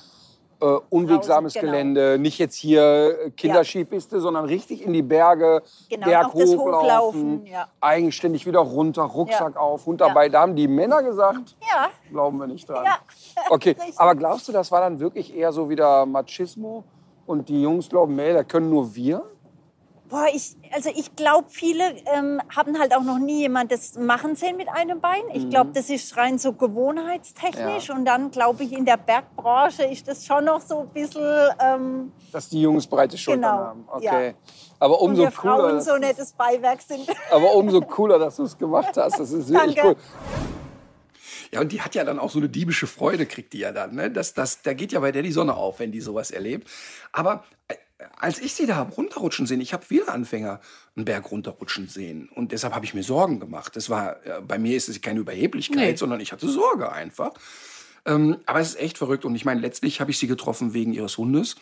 äh, 0.61 0.65
unwegsames 0.89 1.53
Draußen, 1.53 1.61
genau. 1.61 1.71
Gelände, 1.73 2.17
nicht 2.19 2.39
jetzt 2.39 2.55
hier 2.55 3.17
äh, 3.25 3.29
Kinderskipiste, 3.31 4.19
sondern 4.19 4.45
richtig 4.45 4.81
in 4.83 4.91
die 4.93 5.01
Berge, 5.03 5.61
Genau, 5.89 6.07
Berg 6.07 6.31
das 6.33 6.49
hochlaufen, 6.55 7.45
ja. 7.45 7.67
eigenständig 7.81 8.45
wieder 8.47 8.59
runter, 8.59 9.03
Rucksack 9.03 9.53
Ja. 9.55 9.59
auf, 9.61 9.85
runter 9.85 10.07
Ja. 10.07 10.13
bei. 10.13 10.29
Da 10.29 10.41
haben 10.41 10.55
die 10.55 10.67
Männer 10.67 11.03
gesagt, 11.03 11.55
Ja, 11.61 11.89
glauben 12.09 12.37
wir 12.39 12.47
nicht 12.47 12.67
dran. 12.67 12.85
Ja. 12.85 12.97
Okay, 13.51 13.75
aber 13.97 14.15
glaubst 14.15 14.47
du, 14.47 14.51
das 14.51 14.71
war 14.71 14.81
dann 14.81 14.99
wirklich 14.99 15.35
eher 15.35 15.51
so 15.51 15.69
wieder 15.69 16.05
Machismo 16.07 16.83
und 17.27 17.47
die 17.49 17.61
Jungs 17.61 17.87
glauben, 17.87 18.15
nee, 18.15 18.33
da 18.33 18.43
können 18.43 18.69
nur 18.69 18.95
wir? 18.95 19.21
Boah, 20.09 20.27
ich, 20.33 20.55
also 20.71 20.89
ich 20.95 21.15
glaube, 21.15 21.47
viele 21.49 21.83
ähm, 22.13 22.41
haben 22.55 22.79
halt 22.79 22.95
auch 22.95 23.03
noch 23.03 23.19
nie 23.19 23.39
jemand 23.39 23.71
das 23.71 23.95
machen 23.95 24.35
sehen 24.35 24.55
mit 24.55 24.69
einem 24.69 25.01
Bein. 25.01 25.23
Ich 25.33 25.49
glaube, 25.49 25.71
das 25.73 25.89
ist 25.89 26.15
rein 26.15 26.37
so 26.37 26.53
gewohnheitstechnisch. 26.53 27.89
Ja. 27.89 27.95
Und 27.95 28.05
dann 28.05 28.31
glaube 28.31 28.63
ich, 28.63 28.71
in 28.71 28.85
der 28.85 28.97
Bergbranche 28.97 29.83
ist 29.83 30.07
das 30.07 30.25
schon 30.25 30.45
noch 30.45 30.61
so 30.61 30.79
ein 30.81 30.89
bisschen... 30.89 31.49
Ähm, 31.61 32.11
Dass 32.31 32.47
die 32.47 32.61
Jungs 32.61 32.87
breite 32.87 33.17
Schultern 33.17 33.41
Genau, 33.41 33.57
haben. 33.57 33.85
Okay. 33.87 34.27
ja. 34.29 34.33
Aber 34.79 35.01
und 35.01 35.11
umso 35.11 35.23
wir 35.23 35.31
cooler. 35.31 35.57
Frauen 35.57 35.81
so 35.81 35.97
nettes 35.97 36.31
Beiwerk 36.33 36.81
sind. 36.81 37.07
Aber 37.31 37.53
umso 37.55 37.81
cooler, 37.81 38.17
dass 38.17 38.37
du 38.37 38.43
es 38.43 38.57
gemacht 38.57 38.95
hast. 38.95 39.19
Das 39.19 39.31
ist 39.31 39.49
wirklich 39.49 39.75
Danke. 39.75 39.89
cool. 39.89 39.95
Ja, 41.51 41.61
und 41.61 41.71
die 41.71 41.81
hat 41.81 41.95
ja 41.95 42.03
dann 42.03 42.19
auch 42.19 42.29
so 42.29 42.39
eine 42.39 42.49
diebische 42.49 42.87
Freude, 42.87 43.25
kriegt 43.25 43.53
die 43.53 43.59
ja 43.59 43.71
dann. 43.71 43.95
Ne? 43.95 44.11
Das, 44.11 44.33
das, 44.33 44.61
da 44.61 44.73
geht 44.73 44.91
ja 44.91 44.99
bei 44.99 45.11
der 45.11 45.23
die 45.23 45.31
Sonne 45.31 45.55
auf, 45.55 45.79
wenn 45.79 45.91
die 45.91 46.01
sowas 46.01 46.31
erlebt. 46.31 46.69
Aber 47.11 47.43
äh, 47.67 47.75
als 48.17 48.39
ich 48.39 48.53
sie 48.53 48.65
da 48.65 48.75
hab 48.75 48.95
runterrutschen 48.97 49.47
sehen, 49.47 49.61
ich 49.61 49.73
habe 49.73 49.83
viele 49.85 50.07
Anfänger 50.09 50.59
einen 50.95 51.05
Berg 51.05 51.31
runterrutschen 51.31 51.87
sehen. 51.87 52.29
Und 52.33 52.51
deshalb 52.51 52.73
habe 52.73 52.85
ich 52.85 52.93
mir 52.93 53.03
Sorgen 53.03 53.39
gemacht. 53.39 53.75
Das 53.75 53.89
war, 53.89 54.25
äh, 54.25 54.41
bei 54.41 54.59
mir 54.59 54.77
ist 54.77 54.89
es 54.89 55.01
keine 55.01 55.19
Überheblichkeit, 55.19 55.77
Nee. 55.77 55.95
sondern 55.95 56.19
ich 56.19 56.31
hatte 56.31 56.47
Sorge 56.47 56.91
einfach. 56.91 57.31
Ähm, 58.05 58.37
aber 58.45 58.59
es 58.59 58.69
ist 58.69 58.79
echt 58.79 58.97
verrückt. 58.97 59.25
Und 59.25 59.35
ich 59.35 59.45
meine, 59.45 59.61
letztlich 59.61 59.99
habe 59.99 60.11
ich 60.11 60.17
sie 60.17 60.27
getroffen 60.27 60.73
wegen 60.73 60.93
ihres 60.93 61.17
Hundes. 61.17 61.55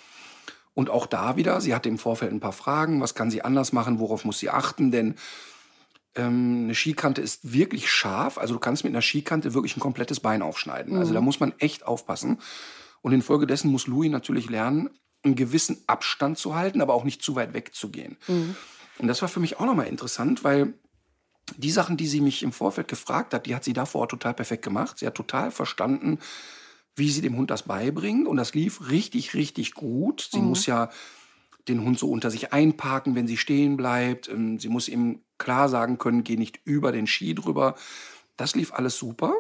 Und 0.74 0.89
auch 0.89 1.06
da 1.06 1.38
wieder, 1.38 1.62
sie 1.62 1.74
hatte 1.74 1.88
im 1.88 1.98
Vorfeld 1.98 2.34
ein 2.34 2.41
paar 2.41 2.52
Fragen. 2.52 3.00
Was 3.00 3.15
kann 3.15 3.32
sie 3.32 3.41
anders 3.41 3.71
machen? 3.71 4.00
Worauf 4.00 4.26
muss 4.26 4.39
sie 4.39 4.50
achten? 4.50 4.91
Denn 4.91 5.15
ähm, 6.15 6.63
eine 6.65 6.76
Skikante 6.76 7.21
ist 7.21 7.54
wirklich 7.54 7.89
scharf. 7.89 8.38
Also 8.38 8.54
du 8.54 8.60
kannst 8.60 8.84
mit 8.84 8.91
einer 8.91 9.02
Skikante 9.02 9.54
wirklich 9.54 9.78
ein 9.78 9.82
komplettes 9.82 10.19
Bein 10.19 10.41
aufschneiden. 10.41 10.98
Also 10.98 11.13
da 11.13 11.21
muss 11.21 11.39
man 11.39 11.54
echt 11.60 11.88
aufpassen. 11.88 12.39
Und 13.02 13.13
infolgedessen 13.13 13.71
muss 13.71 13.88
Louis 13.88 14.10
natürlich 14.12 14.50
lernen, 14.50 14.89
einen 15.25 15.35
gewissen 15.35 15.83
Abstand 15.88 16.38
zu 16.38 16.55
halten, 16.55 16.81
aber 16.81 16.93
auch 16.93 17.03
nicht 17.03 17.21
zu 17.21 17.35
weit 17.35 17.53
wegzugehen. 17.53 18.17
Und 18.97 19.07
das 19.07 19.21
war 19.21 19.29
für 19.29 19.39
mich 19.39 19.59
auch 19.59 19.65
nochmal 19.65 19.88
interessant, 19.88 20.43
weil 20.43 20.73
die 21.57 21.71
Sachen, 21.71 21.97
die 21.97 22.07
sie 22.07 22.21
mich 22.21 22.43
im 22.43 22.51
Vorfeld 22.51 22.88
gefragt 22.88 23.33
hat, 23.33 23.45
die 23.45 23.55
hat 23.55 23.63
sie 23.63 23.73
da 23.73 23.85
vor 23.85 24.01
Ort 24.01 24.11
total 24.11 24.33
perfekt 24.33 24.63
gemacht. 24.63 24.99
Sie 24.99 25.05
hat 25.05 25.15
total 25.15 25.51
verstanden, 25.51 26.19
wie 26.95 27.11
sie 27.11 27.21
dem 27.21 27.38
Hund 27.38 27.51
das 27.51 27.63
beibringt. 27.63 28.27
Und 28.27 28.38
das 28.38 28.53
lief 28.53 28.89
richtig, 28.89 29.33
richtig 29.33 29.73
gut. 29.73 30.29
Sie 30.31 30.39
muss 30.39 30.65
ja 30.65 30.89
den 31.67 31.81
Hund 31.83 31.99
so 31.99 32.09
unter 32.09 32.31
sich 32.31 32.53
einparken, 32.53 33.15
wenn 33.15 33.27
sie 33.27 33.38
stehen 33.38 33.77
bleibt. 33.77 34.29
Ähm, 34.29 34.59
Sie 34.59 34.69
muss 34.69 34.88
ihm 34.88 35.21
klar 35.38 35.69
sagen 35.69 35.97
können, 35.97 36.23
geh 36.23 36.38
nicht 36.38 36.59
über 36.63 36.91
den 36.91 37.07
Ski 37.07 37.35
drüber. 37.35 37.75
Das 38.38 38.55
lief 38.55 38.73
alles 38.73 38.97
super. 38.97 39.33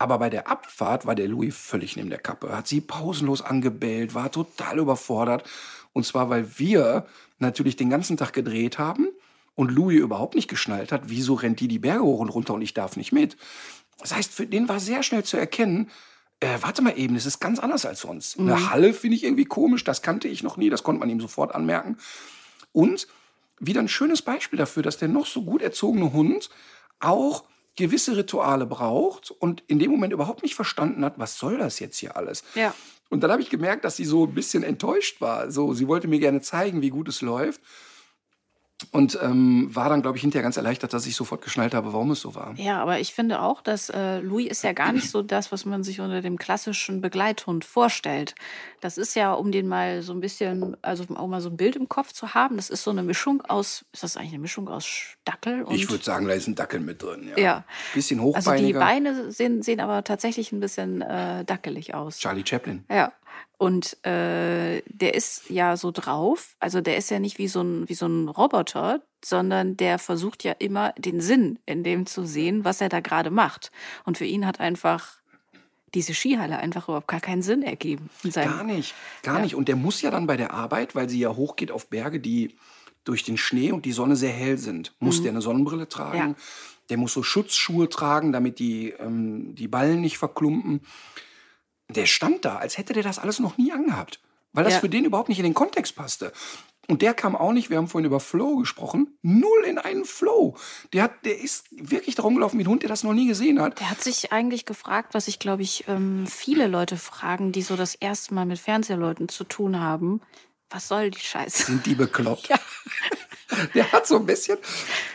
Aber 0.00 0.18
bei 0.18 0.30
der 0.30 0.48
Abfahrt 0.48 1.04
war 1.04 1.14
der 1.14 1.28
Louis 1.28 1.54
völlig 1.54 1.94
neben 1.94 2.08
der 2.08 2.18
Kappe. 2.18 2.56
Hat 2.56 2.66
sie 2.66 2.80
pausenlos 2.80 3.42
angebellt, 3.42 4.14
war 4.14 4.32
total 4.32 4.78
überfordert. 4.78 5.44
Und 5.92 6.06
zwar, 6.06 6.30
weil 6.30 6.58
wir 6.58 7.06
natürlich 7.38 7.76
den 7.76 7.90
ganzen 7.90 8.16
Tag 8.16 8.32
gedreht 8.32 8.78
haben 8.78 9.08
und 9.56 9.70
Louis 9.70 10.00
überhaupt 10.00 10.36
nicht 10.36 10.48
geschnallt 10.48 10.90
hat, 10.90 11.02
wieso 11.10 11.34
rennt 11.34 11.60
die 11.60 11.68
die 11.68 11.78
Berge 11.78 12.02
hoch 12.02 12.20
und 12.20 12.30
runter 12.30 12.54
und 12.54 12.62
ich 12.62 12.72
darf 12.72 12.96
nicht 12.96 13.12
mit. 13.12 13.36
Das 13.98 14.14
heißt, 14.14 14.32
für 14.32 14.46
den 14.46 14.70
war 14.70 14.80
sehr 14.80 15.02
schnell 15.02 15.22
zu 15.22 15.36
erkennen, 15.36 15.90
äh, 16.40 16.56
warte 16.62 16.80
mal 16.80 16.98
eben, 16.98 17.14
das 17.14 17.26
ist 17.26 17.38
ganz 17.38 17.58
anders 17.58 17.84
als 17.84 18.00
sonst. 18.00 18.38
Eine 18.38 18.70
Halle 18.70 18.94
finde 18.94 19.18
ich 19.18 19.24
irgendwie 19.24 19.44
komisch, 19.44 19.84
das 19.84 20.00
kannte 20.00 20.28
ich 20.28 20.42
noch 20.42 20.56
nie, 20.56 20.70
das 20.70 20.82
konnte 20.82 21.00
man 21.00 21.10
ihm 21.10 21.20
sofort 21.20 21.54
anmerken. 21.54 21.98
Und 22.72 23.06
wieder 23.58 23.80
ein 23.82 23.88
schönes 23.88 24.22
Beispiel 24.22 24.58
dafür, 24.58 24.82
dass 24.82 24.96
der 24.96 25.08
noch 25.08 25.26
so 25.26 25.42
gut 25.42 25.60
erzogene 25.60 26.14
Hund 26.14 26.48
auch 27.00 27.44
gewisse 27.80 28.16
Rituale 28.16 28.66
braucht 28.66 29.30
und 29.30 29.64
in 29.66 29.78
dem 29.78 29.90
Moment 29.90 30.12
überhaupt 30.12 30.42
nicht 30.42 30.54
verstanden 30.54 31.04
hat, 31.04 31.18
was 31.18 31.38
soll 31.38 31.58
das 31.58 31.80
jetzt 31.80 31.98
hier 31.98 32.16
alles? 32.16 32.44
Ja. 32.54 32.74
Und 33.08 33.22
dann 33.22 33.32
habe 33.32 33.42
ich 33.42 33.50
gemerkt, 33.50 33.84
dass 33.84 33.96
sie 33.96 34.04
so 34.04 34.26
ein 34.26 34.34
bisschen 34.34 34.62
enttäuscht 34.62 35.20
war. 35.20 35.50
So, 35.50 35.74
sie 35.74 35.88
wollte 35.88 36.06
mir 36.06 36.20
gerne 36.20 36.40
zeigen, 36.40 36.82
wie 36.82 36.90
gut 36.90 37.08
es 37.08 37.22
läuft. 37.22 37.60
Und 38.92 39.18
ähm, 39.22 39.68
war 39.74 39.88
dann, 39.88 40.02
glaube 40.02 40.16
ich, 40.16 40.22
hinterher 40.22 40.42
ganz 40.42 40.56
erleichtert, 40.56 40.92
dass 40.92 41.06
ich 41.06 41.14
sofort 41.14 41.42
geschnallt 41.42 41.74
habe, 41.74 41.92
warum 41.92 42.10
es 42.12 42.20
so 42.20 42.34
war. 42.34 42.54
Ja, 42.56 42.80
aber 42.80 42.98
ich 42.98 43.12
finde 43.12 43.42
auch, 43.42 43.60
dass 43.60 43.90
äh, 43.90 44.20
Louis 44.20 44.48
ist 44.50 44.64
ja 44.64 44.72
gar 44.72 44.92
nicht 44.92 45.10
so 45.10 45.22
das, 45.22 45.52
was 45.52 45.64
man 45.64 45.82
sich 45.82 46.00
unter 46.00 46.22
dem 46.22 46.38
klassischen 46.38 47.00
Begleithund 47.00 47.64
vorstellt. 47.64 48.34
Das 48.80 48.96
ist 48.96 49.14
ja, 49.14 49.32
um 49.34 49.52
den 49.52 49.68
mal 49.68 50.02
so 50.02 50.12
ein 50.12 50.20
bisschen, 50.20 50.76
also 50.82 51.04
um 51.08 51.16
auch 51.16 51.26
mal 51.26 51.40
so 51.40 51.50
ein 51.50 51.56
Bild 51.56 51.76
im 51.76 51.88
Kopf 51.88 52.12
zu 52.12 52.34
haben, 52.34 52.56
das 52.56 52.70
ist 52.70 52.82
so 52.82 52.90
eine 52.90 53.02
Mischung 53.02 53.42
aus, 53.42 53.84
ist 53.92 54.02
das 54.02 54.16
eigentlich 54.16 54.32
eine 54.32 54.40
Mischung 54.40 54.68
aus 54.68 54.86
Dackel 55.24 55.62
und 55.62 55.74
Ich 55.74 55.90
würde 55.90 56.02
sagen, 56.02 56.26
da 56.26 56.32
ist 56.32 56.46
ein 56.46 56.54
Dackel 56.54 56.80
mit 56.80 57.02
drin. 57.02 57.28
Ja. 57.36 57.42
Ja. 57.42 57.64
Bisschen 57.94 58.20
Also 58.20 58.50
die 58.50 58.56
hochbeiniger. 58.56 58.80
Beine 58.80 59.30
sehen, 59.30 59.62
sehen 59.62 59.80
aber 59.80 60.02
tatsächlich 60.04 60.52
ein 60.52 60.60
bisschen 60.60 61.02
äh, 61.02 61.44
dackelig 61.44 61.94
aus. 61.94 62.18
Charlie 62.18 62.44
Chaplin. 62.46 62.84
Ja. 62.90 63.12
Und 63.60 64.02
äh, 64.06 64.80
der 64.86 65.12
ist 65.14 65.50
ja 65.50 65.76
so 65.76 65.90
drauf, 65.90 66.56
also 66.60 66.80
der 66.80 66.96
ist 66.96 67.10
ja 67.10 67.18
nicht 67.18 67.36
wie 67.36 67.46
so 67.46 67.60
ein, 67.60 67.86
wie 67.90 67.94
so 67.94 68.06
ein 68.06 68.28
Roboter, 68.28 69.02
sondern 69.22 69.76
der 69.76 69.98
versucht 69.98 70.44
ja 70.44 70.52
immer 70.52 70.94
den 70.96 71.20
Sinn 71.20 71.58
in 71.66 71.84
dem 71.84 72.06
zu 72.06 72.24
sehen, 72.24 72.64
was 72.64 72.80
er 72.80 72.88
da 72.88 73.00
gerade 73.00 73.30
macht. 73.30 73.70
Und 74.06 74.16
für 74.16 74.24
ihn 74.24 74.46
hat 74.46 74.60
einfach 74.60 75.18
diese 75.94 76.14
Skihalle 76.14 76.56
einfach 76.56 76.88
überhaupt 76.88 77.08
gar 77.08 77.20
keinen 77.20 77.42
Sinn 77.42 77.62
ergeben. 77.62 78.08
Gar 78.32 78.64
nicht, 78.64 78.94
gar 79.22 79.36
Ja. 79.36 79.42
nicht. 79.42 79.54
Und 79.54 79.68
der 79.68 79.76
muss 79.76 80.00
ja 80.00 80.10
dann 80.10 80.26
bei 80.26 80.38
der 80.38 80.54
Arbeit, 80.54 80.94
weil 80.94 81.10
sie 81.10 81.18
ja 81.20 81.36
hochgeht 81.36 81.70
auf 81.70 81.88
Berge, 81.88 82.18
die 82.18 82.56
durch 83.04 83.24
den 83.24 83.36
Schnee 83.36 83.72
und 83.72 83.84
die 83.84 83.92
Sonne 83.92 84.16
sehr 84.16 84.32
hell 84.32 84.56
sind, 84.56 84.94
muss 85.00 85.20
der 85.20 85.32
eine 85.32 85.42
Sonnenbrille 85.42 85.86
tragen. 85.86 86.16
Ja. 86.18 86.34
Der 86.88 86.96
muss 86.96 87.12
so 87.12 87.22
Schutzschuhe 87.22 87.90
tragen, 87.90 88.32
damit 88.32 88.58
die, 88.58 88.90
ähm, 88.98 89.54
die 89.54 89.68
Ballen 89.68 90.00
nicht 90.00 90.16
verklumpen. 90.16 90.80
Der 91.94 92.06
stand 92.06 92.44
da, 92.44 92.56
als 92.56 92.78
hätte 92.78 92.92
der 92.92 93.02
das 93.02 93.18
alles 93.18 93.38
noch 93.38 93.58
nie 93.58 93.72
angehabt. 93.72 94.20
Weil 94.52 94.64
das 94.64 94.74
Ja. 94.74 94.80
für 94.80 94.88
den 94.88 95.04
überhaupt 95.04 95.28
nicht 95.28 95.38
in 95.38 95.44
den 95.44 95.54
Kontext 95.54 95.94
passte. 95.96 96.32
Und 96.88 97.02
der 97.02 97.14
kam 97.14 97.36
auch 97.36 97.52
nicht, 97.52 97.70
wir 97.70 97.76
haben 97.76 97.86
vorhin 97.86 98.06
über 98.06 98.18
Flow 98.18 98.56
gesprochen, 98.56 99.16
null 99.22 99.64
in 99.64 99.78
einen 99.78 100.04
Flow. 100.04 100.56
Der, 100.92 101.04
hat, 101.04 101.24
der 101.24 101.38
ist 101.40 101.66
wirklich 101.70 102.16
darum 102.16 102.34
gelaufen 102.34 102.58
wie 102.58 102.64
ein 102.64 102.68
Hund, 102.68 102.82
der 102.82 102.88
das 102.88 103.04
noch 103.04 103.12
nie 103.12 103.28
gesehen 103.28 103.60
hat. 103.60 103.78
Der 103.78 103.90
hat 103.90 104.02
sich 104.02 104.32
eigentlich 104.32 104.64
gefragt, 104.66 105.14
was 105.14 105.28
ich 105.28 105.38
glaube 105.38 105.62
ich 105.62 105.84
ähm, 105.86 106.26
viele 106.26 106.66
Leute 106.66 106.96
fragen, 106.96 107.52
die 107.52 107.62
so 107.62 107.76
das 107.76 107.94
erste 107.94 108.34
Mal 108.34 108.44
mit 108.44 108.58
Fernsehleuten 108.58 109.28
zu 109.28 109.44
tun 109.44 109.78
haben. 109.78 110.20
Was 110.68 110.88
soll 110.88 111.10
die 111.10 111.20
Scheiße? 111.20 111.64
Sind 111.66 111.86
die 111.86 111.94
bekloppt? 111.94 112.48
Der 113.74 113.92
hat 113.92 114.06
so 114.06 114.16
ein 114.16 114.26
bisschen. 114.26 114.58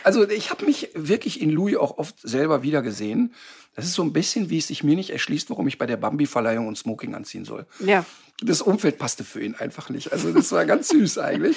Also 0.04 0.28
ich 0.28 0.50
habe 0.50 0.64
mich 0.66 0.90
wirklich 0.94 1.40
in 1.40 1.50
Louis 1.50 1.76
auch 1.76 1.98
oft 1.98 2.16
selber 2.22 2.62
wieder 2.62 2.82
gesehen. 2.82 3.34
Das 3.76 3.84
ist 3.84 3.94
so 3.94 4.02
ein 4.02 4.12
bisschen, 4.12 4.48
wie 4.48 4.58
es 4.58 4.68
sich 4.68 4.82
mir 4.82 4.96
nicht 4.96 5.10
erschließt, 5.10 5.50
warum 5.50 5.68
ich 5.68 5.76
bei 5.76 5.84
der 5.86 5.98
Bambi-Verleihung 5.98 6.66
und 6.66 6.78
Smoking 6.78 7.14
anziehen 7.14 7.44
soll. 7.44 7.66
Ja. 7.80 8.04
Das 8.40 8.62
Umfeld 8.62 8.98
passte 8.98 9.22
für 9.22 9.42
ihn 9.42 9.54
einfach 9.54 9.90
nicht. 9.90 10.12
Also 10.12 10.32
das 10.32 10.50
war 10.50 10.64
ganz 10.64 10.88
süß 10.88 11.18
eigentlich. 11.18 11.56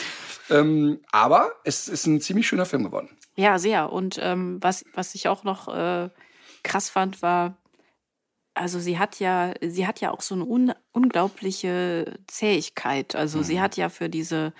Ähm, 0.49 0.99
aber 1.12 1.51
es 1.63 1.88
ist 1.88 2.05
ein 2.05 2.19
ziemlich 2.19 2.47
schöner 2.47 2.65
Film 2.65 2.84
geworden. 2.84 3.10
Ja, 3.36 3.58
sehr. 3.58 3.91
Und 3.91 4.19
ähm, 4.21 4.58
was, 4.62 4.84
was 4.93 5.15
ich 5.15 5.29
auch 5.29 5.43
noch 5.45 5.69
äh, 5.69 6.10
krass 6.63 6.89
fand, 6.89 7.21
war, 7.21 7.58
also 8.53 8.79
sie 8.79 8.99
hat 8.99 9.19
ja, 9.19 9.53
sie 9.62 9.88
hat 9.88 10.01
ja 10.01 10.12
auch 10.12 10.21
so 10.21 10.36
eine 10.36 10.45
un 10.45 10.73
unglaubliche 10.91 12.19
Zähigkeit. 12.27 13.15
Also 13.15 13.41
sie 13.41 13.62
hat 13.62 13.77
ja 13.77 13.88
für 13.88 14.10
diese 14.10 14.53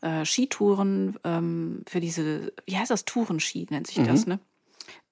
äh, 0.00 0.24
Skitouren, 0.24 1.16
ähm, 1.22 1.82
für 1.86 2.00
diese, 2.00 2.52
wie 2.66 2.76
heißt 2.76 2.90
das, 2.90 3.04
Tourenski 3.04 3.68
nennt 3.70 3.86
sich 3.86 4.04
das, 4.04 4.26
ne? 4.26 4.40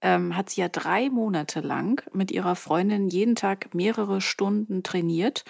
Ähm, 0.03 0.37
hat 0.37 0.51
sie 0.51 0.61
ja 0.61 0.69
drei 0.69 1.09
Monate 1.11 1.61
lang 1.61 2.03
mit 2.13 2.31
ihrer 2.31 2.55
Freundin 2.57 3.09
jeden 3.09 3.35
Tag 3.35 3.75
mehrere 3.75 4.21
Stunden 4.21 4.83
trainiert. 4.83 5.45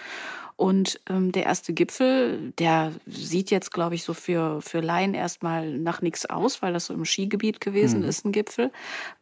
Und 0.56 1.00
ähm, 1.10 1.32
der 1.32 1.44
erste 1.44 1.74
Gipfel, 1.74 2.52
der 2.58 2.92
sieht 3.06 3.50
jetzt, 3.50 3.72
glaube 3.72 3.94
ich, 3.94 4.04
so 4.04 4.14
für, 4.14 4.62
für 4.62 4.80
Laien 4.80 5.12
erstmal 5.12 5.70
nach 5.76 6.00
nichts 6.00 6.24
aus, 6.24 6.62
weil 6.62 6.72
das 6.72 6.86
so 6.86 6.94
im 6.94 7.04
Skigebiet 7.04 7.60
gewesen 7.60 8.02
ist, 8.02 8.24
ein 8.24 8.32
Gipfel. 8.32 8.72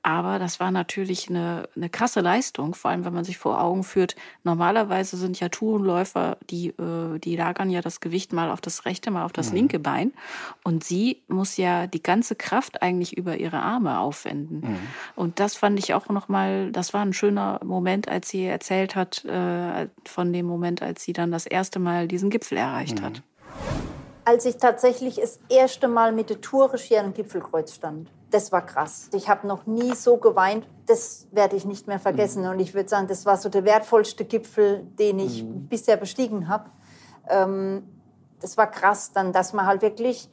Aber 0.02 0.38
das 0.38 0.60
war 0.60 0.70
natürlich 0.70 1.28
eine, 1.28 1.68
eine 1.74 1.88
krasse 1.88 2.20
Leistung, 2.20 2.74
vor 2.74 2.92
allem 2.92 3.04
wenn 3.04 3.12
man 3.12 3.24
sich 3.24 3.36
vor 3.36 3.60
Augen 3.60 3.82
führt, 3.82 4.14
normalerweise 4.44 5.16
sind 5.16 5.40
ja 5.40 5.48
Tourenläufer, 5.48 6.38
die, 6.50 6.68
äh, 6.68 7.18
die 7.18 7.34
lagern 7.34 7.68
ja 7.68 7.80
das 7.80 7.98
Gewicht 7.98 8.32
mal 8.32 8.52
auf 8.52 8.60
das 8.60 8.84
rechte, 8.84 9.10
mal 9.10 9.24
auf 9.24 9.32
das 9.32 9.52
linke 9.52 9.80
Bein. 9.80 10.12
Und 10.62 10.84
sie 10.84 11.22
muss 11.26 11.56
ja 11.56 11.88
die 11.88 12.02
ganze 12.02 12.36
Kraft 12.36 12.80
eigentlich 12.80 13.16
über 13.16 13.38
ihre 13.38 13.58
Arme 13.58 13.98
aufwenden. 13.98 14.62
Und 15.16 15.40
das 15.40 15.56
fand 15.56 15.80
ich 15.80 15.94
auch 15.94 16.08
nochmal, 16.08 16.70
das 16.70 16.94
war 16.94 17.02
ein 17.02 17.12
schöner 17.12 17.60
Moment, 17.64 18.08
als 18.08 18.28
sie 18.28 18.44
erzählt 18.44 18.94
hat, 18.94 19.24
äh, 19.24 19.88
von 20.04 20.32
dem 20.32 20.46
Moment, 20.46 20.80
als 20.80 21.02
sie 21.02 21.12
dann 21.12 21.23
das 21.30 21.46
erste 21.46 21.78
Mal 21.78 22.08
diesen 22.08 22.30
Gipfel 22.30 22.58
erreicht 22.58 23.02
hat. 23.02 23.22
Als 24.24 24.46
ich 24.46 24.56
tatsächlich 24.56 25.16
das 25.16 25.38
erste 25.48 25.86
Mal 25.86 26.12
mit 26.12 26.30
der 26.30 26.40
Tour 26.40 26.72
hier 26.76 27.02
am 27.02 27.12
Gipfelkreuz 27.12 27.74
stand, 27.74 28.10
das 28.30 28.52
war 28.52 28.64
krass. 28.64 29.10
Ich 29.12 29.28
habe 29.28 29.46
noch 29.46 29.66
nie 29.66 29.94
so 29.94 30.16
geweint. 30.16 30.66
Das 30.86 31.26
werde 31.30 31.56
ich 31.56 31.64
nicht 31.64 31.86
mehr 31.86 32.00
vergessen. 32.00 32.46
Und 32.46 32.58
ich 32.58 32.74
würde 32.74 32.88
sagen, 32.88 33.06
das 33.06 33.26
war 33.26 33.36
so 33.36 33.48
der 33.48 33.64
wertvollste 33.64 34.24
Gipfel, 34.24 34.86
den 34.98 35.18
ich 35.18 35.44
bisher 35.68 35.96
bestiegen 35.96 36.48
habe. 36.48 36.70
ähm, 37.28 37.84
das 38.40 38.58
war 38.58 38.70
krass 38.70 39.12
dann, 39.12 39.32
dass 39.32 39.54
man 39.54 39.66
halt 39.66 39.80
wirklich 39.80 40.28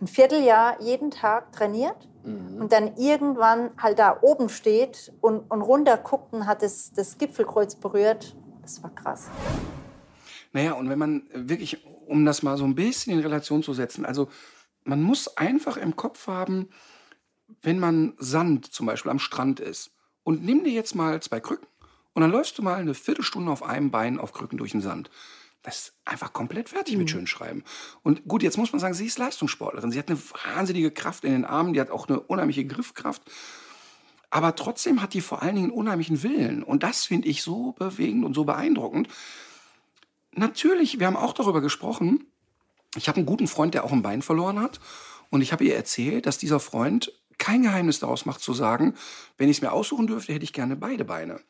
ein 0.00 0.06
Vierteljahr 0.06 0.80
jeden 0.80 1.10
Tag 1.10 1.50
trainiert 1.50 2.08
und 2.24 2.72
dann 2.72 2.96
irgendwann 2.96 3.70
halt 3.76 3.98
da 3.98 4.16
oben 4.22 4.48
steht 4.48 5.12
und, 5.20 5.50
und 5.50 5.60
runter 5.60 5.98
guckt 5.98 6.32
und 6.32 6.46
hat 6.46 6.62
das, 6.62 6.92
das 6.92 7.18
Gipfelkreuz 7.18 7.74
berührt. 7.74 8.34
Das 8.62 8.82
war 8.82 8.90
krass. 8.90 9.28
Naja, 10.54 10.74
und 10.74 10.88
wenn 10.88 11.00
man 11.00 11.24
wirklich, 11.34 11.84
um 11.84 12.24
das 12.24 12.44
mal 12.44 12.56
so 12.56 12.64
ein 12.64 12.76
bisschen 12.76 13.12
in 13.12 13.18
Relation 13.18 13.64
zu 13.64 13.74
setzen, 13.74 14.06
also 14.06 14.28
man 14.84 15.02
muss 15.02 15.36
einfach 15.36 15.76
im 15.76 15.96
Kopf 15.96 16.28
haben, 16.28 16.68
wenn 17.60 17.80
man 17.80 18.14
Sand 18.18 18.72
zum 18.72 18.86
Beispiel 18.86 19.10
am 19.10 19.18
Strand 19.18 19.58
ist 19.58 19.90
und 20.22 20.44
nimm 20.44 20.62
dir 20.62 20.72
jetzt 20.72 20.94
mal 20.94 21.20
zwei 21.20 21.40
Krücken 21.40 21.66
und 22.12 22.22
dann 22.22 22.30
läufst 22.30 22.56
du 22.56 22.62
mal 22.62 22.76
eine 22.76 22.94
Viertelstunde 22.94 23.50
auf 23.50 23.64
einem 23.64 23.90
Bein 23.90 24.20
auf 24.20 24.32
Krücken 24.32 24.56
durch 24.56 24.70
den 24.70 24.80
Sand. 24.80 25.10
Das 25.64 25.78
ist 25.78 25.94
einfach 26.04 26.32
komplett 26.32 26.68
fertig 26.68 26.96
mit 26.98 27.10
Schönschreiben. 27.10 27.64
Und 28.02 28.28
gut, 28.28 28.44
jetzt 28.44 28.56
muss 28.56 28.70
man 28.70 28.78
sagen, 28.78 28.94
sie 28.94 29.06
ist 29.06 29.18
Leistungssportlerin. 29.18 29.90
Sie 29.90 29.98
hat 29.98 30.08
eine 30.08 30.20
wahnsinnige 30.44 30.92
Kraft 30.92 31.24
in 31.24 31.32
den 31.32 31.44
Armen, 31.44 31.72
die 31.72 31.80
hat 31.80 31.90
auch 31.90 32.06
eine 32.06 32.20
unheimliche 32.20 32.64
Griffkraft. 32.64 33.22
Aber 34.30 34.54
trotzdem 34.54 35.02
hat 35.02 35.14
die 35.14 35.20
vor 35.20 35.42
allen 35.42 35.56
Dingen 35.56 35.70
einen 35.70 35.78
unheimlichen 35.78 36.22
Willen. 36.22 36.62
Und 36.62 36.84
das 36.84 37.06
finde 37.06 37.26
ich 37.26 37.42
so 37.42 37.72
bewegend 37.72 38.24
und 38.24 38.34
so 38.34 38.44
beeindruckend. 38.44 39.08
Natürlich, 40.36 40.98
wir 40.98 41.06
haben 41.06 41.16
auch 41.16 41.32
darüber 41.32 41.60
gesprochen. 41.60 42.26
Ich 42.96 43.08
habe 43.08 43.16
einen 43.16 43.26
guten 43.26 43.48
Freund, 43.48 43.74
der 43.74 43.84
auch 43.84 43.92
ein 43.92 44.02
Bein 44.02 44.22
verloren 44.22 44.60
hat. 44.60 44.80
Und 45.30 45.42
ich 45.42 45.52
habe 45.52 45.64
ihr 45.64 45.74
erzählt, 45.74 46.26
dass 46.26 46.38
dieser 46.38 46.60
Freund 46.60 47.12
kein 47.38 47.62
Geheimnis 47.62 47.98
daraus 47.98 48.26
macht 48.26 48.40
zu 48.40 48.52
sagen, 48.52 48.94
wenn 49.38 49.48
ich 49.48 49.58
es 49.58 49.62
mir 49.62 49.72
aussuchen 49.72 50.06
dürfte, 50.06 50.32
hätte 50.32 50.44
ich 50.44 50.52
gerne 50.52 50.76
beide 50.76 51.04
Beine. 51.04 51.40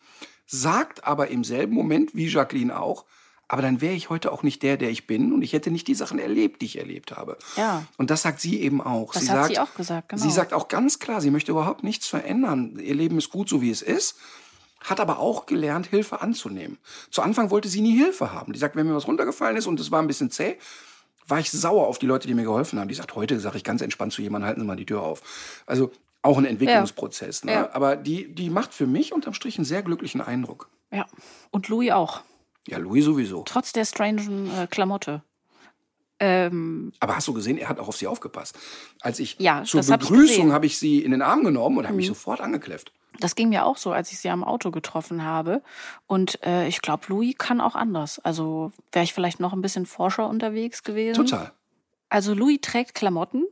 Sagt 0.46 1.04
aber 1.04 1.28
im 1.28 1.44
selben 1.44 1.74
Moment, 1.74 2.14
wie 2.14 2.28
Jacqueline 2.28 2.78
auch, 2.78 3.04
aber 3.48 3.62
dann 3.62 3.80
wäre 3.80 3.94
ich 3.94 4.08
heute 4.08 4.32
auch 4.32 4.42
nicht 4.42 4.62
der, 4.62 4.76
der 4.76 4.90
ich 4.90 5.06
bin 5.06 5.32
und 5.32 5.42
ich 5.42 5.52
hätte 5.52 5.70
nicht 5.70 5.86
die 5.86 5.94
Sachen 5.94 6.18
erlebt, 6.18 6.62
die 6.62 6.66
ich 6.66 6.78
erlebt 6.78 7.12
habe. 7.12 7.36
Ja. 7.56 7.84
Und 7.98 8.10
das 8.10 8.22
sagt 8.22 8.40
sie 8.40 8.60
eben 8.60 8.80
auch. 8.80 9.12
Das 9.12 9.24
sie 9.24 9.30
hat 9.30 9.36
sagt, 9.36 9.54
sie 9.54 9.58
auch 9.60 9.74
gesagt, 9.74 10.08
genau. 10.08 10.22
Sie 10.22 10.30
sagt 10.30 10.52
auch 10.54 10.68
ganz 10.68 10.98
klar, 10.98 11.20
sie 11.20 11.30
möchte 11.30 11.52
überhaupt 11.52 11.84
nichts 11.84 12.06
verändern. 12.06 12.78
Ihr 12.82 12.94
Leben 12.94 13.18
ist 13.18 13.30
gut, 13.30 13.48
so 13.48 13.60
wie 13.60 13.70
es 13.70 13.82
ist. 13.82 14.16
Hat 14.84 15.00
aber 15.00 15.18
auch 15.18 15.46
gelernt, 15.46 15.86
Hilfe 15.86 16.20
anzunehmen. 16.20 16.78
Zu 17.10 17.22
Anfang 17.22 17.50
wollte 17.50 17.68
sie 17.68 17.80
nie 17.80 17.96
Hilfe 17.96 18.32
haben. 18.32 18.52
Die 18.52 18.58
sagt, 18.58 18.76
wenn 18.76 18.86
mir 18.86 18.94
was 18.94 19.08
runtergefallen 19.08 19.56
ist 19.56 19.66
und 19.66 19.80
es 19.80 19.90
war 19.90 20.00
ein 20.00 20.06
bisschen 20.06 20.30
zäh, 20.30 20.56
war 21.26 21.40
ich 21.40 21.50
sauer 21.50 21.86
auf 21.88 21.98
die 21.98 22.06
Leute, 22.06 22.28
die 22.28 22.34
mir 22.34 22.44
geholfen 22.44 22.78
haben. 22.78 22.88
Die 22.88 22.94
sagt, 22.94 23.14
heute 23.16 23.40
sage 23.40 23.56
ich 23.56 23.64
ganz 23.64 23.80
entspannt 23.80 24.12
zu 24.12 24.20
jemandem, 24.20 24.46
halten 24.46 24.60
Sie 24.60 24.66
mal 24.66 24.76
die 24.76 24.86
Tür 24.86 25.02
auf. 25.02 25.22
Also 25.66 25.90
auch 26.20 26.38
ein 26.38 26.44
Entwicklungsprozess. 26.44 27.44
Ne? 27.44 27.52
Ja. 27.52 27.70
Aber 27.72 27.96
die, 27.96 28.34
die 28.34 28.50
macht 28.50 28.74
für 28.74 28.86
mich 28.86 29.12
unterm 29.12 29.34
Strich 29.34 29.56
einen 29.58 29.64
sehr 29.64 29.82
glücklichen 29.82 30.20
Eindruck. 30.20 30.68
Ja. 30.92 31.06
Und 31.50 31.68
Louis 31.68 31.90
auch. 31.92 32.20
Ja, 32.68 32.78
Louis 32.78 33.04
sowieso. 33.04 33.42
Trotz 33.46 33.72
der 33.72 33.84
strangen 33.86 34.50
äh, 34.54 34.66
Klamotte. 34.66 35.22
Ähm, 36.20 36.92
Aber 37.00 37.16
hast 37.16 37.26
du 37.28 37.34
gesehen, 37.34 37.58
er 37.58 37.68
hat 37.68 37.78
auch 37.80 37.88
auf 37.88 37.96
sie 37.96 38.06
aufgepasst. 38.06 38.56
Als 39.00 39.18
ich 39.18 39.36
Ja, 39.38 39.64
zur 39.64 39.82
hab 39.82 40.02
ich 40.02 40.08
Begrüßung 40.08 40.26
gesehen. 40.26 40.48
Mhm. 40.48 40.52
habe 40.52 40.66
ich 40.66 40.78
sie 40.78 41.00
in 41.02 41.10
den 41.10 41.22
Arm 41.22 41.42
genommen 41.42 41.78
und 41.78 41.86
habe 41.86 41.96
mich 41.96 42.06
sofort 42.06 42.40
angekläfft. 42.40 42.92
Das 43.20 43.34
ging 43.34 43.48
mir 43.48 43.64
auch 43.64 43.76
so, 43.76 43.92
als 43.92 44.12
ich 44.12 44.18
sie 44.18 44.30
am 44.30 44.44
Auto 44.44 44.70
getroffen 44.70 45.24
habe. 45.24 45.62
Und 46.06 46.42
äh, 46.44 46.66
ich 46.66 46.82
glaube, 46.82 47.04
Louis 47.08 47.34
kann 47.38 47.60
auch 47.60 47.74
anders. 47.74 48.18
Also 48.18 48.72
wäre 48.92 49.04
ich 49.04 49.14
vielleicht 49.14 49.40
noch 49.40 49.52
ein 49.52 49.62
bisschen 49.62 49.86
forscher 49.86 50.28
unterwegs 50.28 50.82
gewesen. 50.82 51.26
Total. 51.26 51.52
Also 52.08 52.34
Louis 52.34 52.58
trägt 52.60 52.94
Klamotten. 52.94 53.44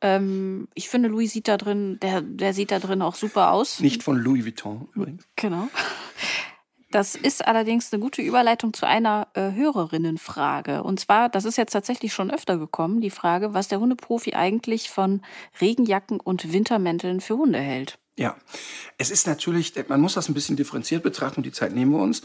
Ähm, 0.00 0.68
ich 0.74 0.88
finde, 0.88 1.08
Louis 1.08 1.32
sieht 1.32 1.48
da 1.48 1.56
drin, 1.56 1.98
der, 2.00 2.22
der 2.22 2.54
sieht 2.54 2.70
da 2.70 2.78
drin 2.78 3.02
auch 3.02 3.14
super 3.14 3.52
aus. 3.52 3.80
Nicht 3.80 4.02
von 4.02 4.16
Louis 4.16 4.44
Vuitton 4.44 4.88
übrigens. 4.94 5.26
Genau. 5.36 5.68
Das 6.90 7.14
ist 7.14 7.46
allerdings 7.46 7.90
eine 7.90 8.02
gute 8.02 8.20
Überleitung 8.20 8.74
zu 8.74 8.86
einer 8.86 9.28
äh, 9.32 9.52
Hörerinnenfrage. 9.52 10.82
Und 10.82 11.00
zwar, 11.00 11.30
das 11.30 11.46
ist 11.46 11.56
jetzt 11.56 11.72
tatsächlich 11.72 12.12
schon 12.12 12.30
öfter 12.30 12.58
gekommen, 12.58 13.00
die 13.00 13.08
Frage, 13.08 13.54
was 13.54 13.68
der 13.68 13.80
Hundeprofi 13.80 14.34
eigentlich 14.34 14.90
von 14.90 15.22
Regenjacken 15.60 16.20
und 16.20 16.52
Wintermänteln 16.52 17.20
für 17.22 17.38
Hunde 17.38 17.60
hält. 17.60 17.98
Ja, 18.16 18.36
es 18.98 19.10
ist 19.10 19.26
natürlich, 19.26 19.74
man 19.88 20.00
muss 20.00 20.14
das 20.14 20.28
ein 20.28 20.34
bisschen 20.34 20.56
differenziert 20.56 21.02
betrachten 21.02 21.38
und 21.38 21.46
die 21.46 21.52
Zeit 21.52 21.74
nehmen 21.74 21.92
wir 21.92 22.00
uns. 22.00 22.22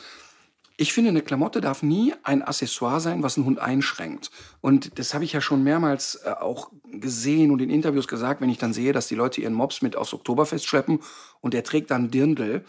Ich 0.79 0.93
finde, 0.93 1.09
eine 1.09 1.23
Klamotte 1.23 1.59
darf 1.59 1.81
nie 1.81 2.13
ein 2.21 2.43
Accessoire 2.43 2.99
sein, 2.99 3.23
was 3.23 3.35
einen 3.35 3.47
Hund 3.47 3.57
einschränkt. 3.57 4.29
Und 4.61 4.99
das 4.99 5.15
habe 5.15 5.23
ich 5.23 5.33
ja 5.33 5.41
schon 5.41 5.63
mehrmals 5.63 6.19
äh, 6.23 6.29
auch 6.29 6.71
gesehen 6.83 7.49
und 7.49 7.61
in 7.61 7.71
Interviews 7.71 8.07
gesagt, 8.07 8.41
wenn 8.41 8.49
ich 8.49 8.59
dann 8.59 8.73
sehe, 8.73 8.93
dass 8.93 9.07
die 9.07 9.15
Leute 9.15 9.41
ihren 9.41 9.55
Mops 9.55 9.81
mit 9.81 9.95
aufs 9.95 10.13
Oktoberfest 10.13 10.67
schleppen 10.67 10.99
und 11.41 11.55
der 11.55 11.63
trägt 11.63 11.89
dann 11.89 12.11
Dirndl. 12.11 12.63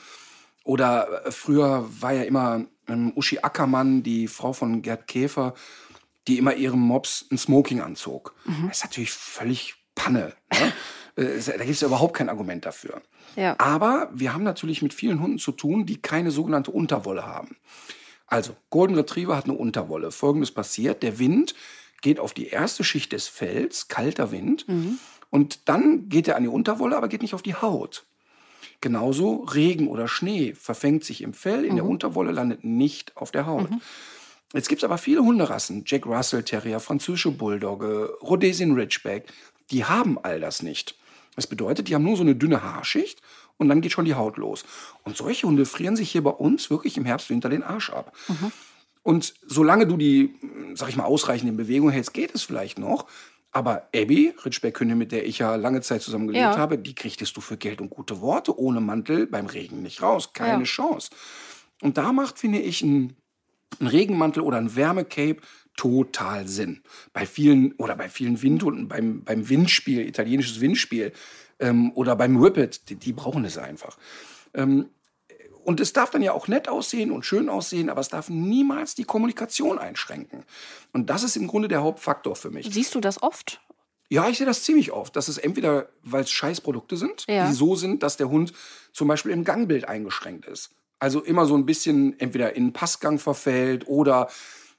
Oder 0.64 1.26
äh, 1.26 1.32
früher 1.32 1.86
war 2.00 2.12
ja 2.12 2.22
immer 2.22 2.64
ähm, 2.86 3.12
Uschi 3.14 3.40
Ackermann, 3.40 4.02
die 4.02 4.26
Frau 4.26 4.54
von 4.54 4.80
Gerd 4.80 5.06
Käfer, 5.06 5.54
die 6.28 6.38
immer 6.38 6.54
ihrem 6.54 6.80
Mops 6.80 7.26
ein 7.30 7.36
Smoking 7.36 7.80
anzog. 7.82 8.34
Das 8.68 8.78
ist 8.78 8.84
natürlich 8.84 9.10
völlig 9.10 9.74
Panne. 9.94 10.34
Ne? 10.52 10.72
Äh, 11.18 11.40
da 11.44 11.56
gibt 11.58 11.70
es 11.70 11.80
ja 11.80 11.88
überhaupt 11.88 12.14
kein 12.14 12.28
Argument 12.28 12.64
dafür. 12.64 13.02
Ja. 13.36 13.56
Aber 13.58 14.10
wir 14.14 14.32
haben 14.32 14.44
natürlich 14.44 14.82
mit 14.82 14.94
vielen 14.94 15.20
Hunden 15.20 15.38
zu 15.38 15.52
tun, 15.52 15.84
die 15.84 16.00
keine 16.00 16.30
sogenannte 16.30 16.70
Unterwolle 16.70 17.26
haben. 17.26 17.56
Also, 18.26 18.54
Golden 18.70 18.94
Retriever 18.94 19.36
hat 19.36 19.44
eine 19.44 19.54
Unterwolle. 19.54 20.10
Folgendes 20.12 20.50
passiert, 20.50 21.02
der 21.02 21.18
Wind 21.18 21.54
geht 22.02 22.20
auf 22.20 22.34
die 22.34 22.48
erste 22.48 22.84
Schicht 22.84 23.12
des 23.12 23.26
Fells, 23.26 23.88
kalter 23.88 24.30
Wind, 24.30 24.66
und 25.30 25.68
dann 25.68 26.08
geht 26.08 26.28
er 26.28 26.36
an 26.36 26.42
die 26.42 26.48
Unterwolle, 26.48 26.96
aber 26.96 27.08
geht 27.08 27.22
nicht 27.22 27.34
auf 27.34 27.42
die 27.42 27.54
Haut. 27.54 28.04
Genauso 28.80 29.44
Regen 29.44 29.88
oder 29.88 30.06
Schnee 30.06 30.54
verfängt 30.54 31.04
sich 31.04 31.22
im 31.22 31.32
Fell, 31.34 31.64
in 31.64 31.76
der 31.76 31.84
Unterwolle 31.84 32.30
landet 32.30 32.64
nicht 32.64 33.16
auf 33.16 33.30
der 33.30 33.46
Haut. 33.46 33.68
Jetzt 34.52 34.68
gibt 34.68 34.82
es 34.82 34.84
aber 34.84 34.98
viele 34.98 35.22
Hunderassen, 35.22 35.84
Jack 35.86 36.06
Russell 36.06 36.42
Terrier, 36.42 36.80
französische 36.80 37.30
Bulldogge, 37.30 38.14
Rhodesian 38.22 38.74
Ridgeback, 38.74 39.32
die 39.70 39.84
haben 39.84 40.18
all 40.22 40.38
das 40.38 40.62
nicht. 40.62 40.96
Das 41.38 41.46
bedeutet, 41.46 41.86
die 41.86 41.94
haben 41.94 42.02
nur 42.02 42.16
so 42.16 42.24
eine 42.24 42.34
dünne 42.34 42.64
Haarschicht 42.64 43.22
und 43.58 43.68
dann 43.68 43.80
geht 43.80 43.92
schon 43.92 44.04
die 44.04 44.14
Haut 44.14 44.38
los. 44.38 44.64
Und 45.04 45.16
solche 45.16 45.46
Hunde 45.46 45.66
frieren 45.66 45.94
sich 45.94 46.10
hier 46.10 46.24
bei 46.24 46.30
uns 46.32 46.68
wirklich 46.68 46.96
im 46.96 47.04
Herbst, 47.04 47.30
Winter 47.30 47.48
den 47.48 47.62
Arsch 47.62 47.90
ab. 47.90 48.12
Und 49.04 49.34
solange 49.46 49.86
du 49.86 49.96
die, 49.96 50.34
sag 50.74 50.88
ich 50.88 50.96
mal, 50.96 51.04
ausreichend 51.04 51.48
in 51.48 51.56
Bewegung 51.56 51.90
hältst, 51.90 52.12
geht 52.12 52.34
es 52.34 52.42
vielleicht 52.42 52.80
noch. 52.80 53.06
Aber 53.52 53.88
Abby, 53.94 54.34
Ritschberg-Hündin, 54.44 54.98
mit 54.98 55.12
der 55.12 55.26
ich 55.28 55.38
ja 55.38 55.54
lange 55.54 55.80
Zeit 55.80 56.02
zusammen 56.02 56.26
gelebt 56.26 56.42
Ja. 56.42 56.56
habe, 56.58 56.76
die 56.76 56.96
kriegtest 56.96 57.36
du 57.36 57.40
für 57.40 57.56
Geld 57.56 57.80
und 57.80 57.88
gute 57.90 58.20
Worte 58.20 58.58
ohne 58.58 58.80
Mantel 58.80 59.28
beim 59.28 59.46
Regen 59.46 59.80
nicht 59.84 60.02
raus. 60.02 60.32
Keine 60.32 60.58
Ja. 60.58 60.64
Chance. 60.64 61.10
Und 61.82 61.98
da 61.98 62.12
macht, 62.12 62.40
finde 62.40 62.58
ich, 62.58 62.82
ein, 62.82 63.14
ein 63.78 63.86
Regenmantel 63.86 64.42
oder 64.42 64.56
ein 64.58 64.74
Wärmecape 64.74 65.36
total 65.78 66.46
Sinn. 66.46 66.82
Bei 67.14 67.24
vielen 67.24 67.72
oder 67.74 67.96
bei 67.96 68.08
vielen 68.10 68.42
Windhunden, 68.42 68.88
beim, 68.88 69.22
beim 69.24 69.48
Windspiel, 69.48 70.06
italienisches 70.06 70.60
Windspiel 70.60 71.12
ähm, 71.60 71.92
oder 71.94 72.16
beim 72.16 72.42
Whippet, 72.42 72.90
die, 72.90 72.96
die 72.96 73.12
brauchen 73.12 73.44
es 73.46 73.56
einfach. 73.56 73.96
Ähm, 74.52 74.90
und 75.64 75.80
es 75.80 75.92
darf 75.92 76.10
dann 76.10 76.22
ja 76.22 76.32
auch 76.32 76.48
nett 76.48 76.68
aussehen 76.68 77.10
und 77.12 77.24
schön 77.24 77.48
aussehen, 77.48 77.90
aber 77.90 78.00
es 78.00 78.08
darf 78.08 78.28
niemals 78.28 78.94
die 78.94 79.04
Kommunikation 79.04 79.78
einschränken. 79.78 80.44
Und 80.92 81.10
das 81.10 81.22
ist 81.22 81.36
im 81.36 81.46
Grunde 81.46 81.68
der 81.68 81.82
Hauptfaktor 81.82 82.34
für 82.36 82.50
mich. 82.50 82.68
Siehst 82.72 82.94
du 82.94 83.00
das 83.00 83.22
oft? 83.22 83.60
Ja, 84.10 84.28
ich 84.28 84.38
sehe 84.38 84.46
das 84.46 84.62
ziemlich 84.64 84.92
oft, 84.92 85.14
dass 85.14 85.28
es 85.28 85.36
entweder, 85.36 85.90
weil 86.02 86.22
es 86.22 86.30
Scheißprodukte 86.30 86.96
sind, 86.96 87.24
Ja. 87.28 87.46
die 87.46 87.52
so 87.52 87.76
sind, 87.76 88.02
dass 88.02 88.16
der 88.16 88.30
Hund 88.30 88.52
zum 88.92 89.06
Beispiel 89.06 89.32
im 89.32 89.44
Gangbild 89.44 89.86
eingeschränkt 89.86 90.46
ist. 90.46 90.70
Also 90.98 91.20
immer 91.20 91.44
so 91.44 91.54
ein 91.56 91.66
bisschen 91.66 92.18
entweder 92.18 92.56
in 92.56 92.72
Passgang 92.72 93.18
verfällt 93.18 93.86
oder 93.86 94.28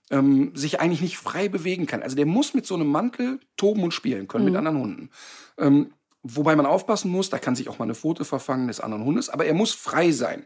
ähm, 0.10 0.56
sich 0.56 0.80
eigentlich 0.80 1.02
nicht 1.02 1.18
frei 1.18 1.50
bewegen 1.50 1.86
kann. 1.86 2.02
Also 2.02 2.16
der 2.16 2.26
muss 2.26 2.54
mit 2.54 2.66
so 2.66 2.76
einem 2.76 2.88
Mantel 2.88 3.40
toben 3.58 3.84
und 3.84 3.94
spielen 3.94 4.28
können 4.28 4.46
mit 4.46 4.56
anderen 4.56 4.80
Hunden. 4.80 5.10
Ähm, 5.58 5.94
wobei 6.24 6.56
man 6.56 6.66
aufpassen 6.66 7.12
muss, 7.12 7.30
da 7.30 7.40
kann 7.40 7.56
sich 7.56 7.70
auch 7.70 7.80
mal 7.80 7.86
eine 7.86 7.96
Pfote 7.96 8.26
verfangen 8.26 8.68
des 8.68 8.80
anderen 8.80 9.06
Hundes, 9.06 9.30
aber 9.30 9.46
er 9.46 9.54
muss 9.54 9.74
frei 9.74 10.12
sein. 10.12 10.46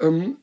Ähm, 0.00 0.38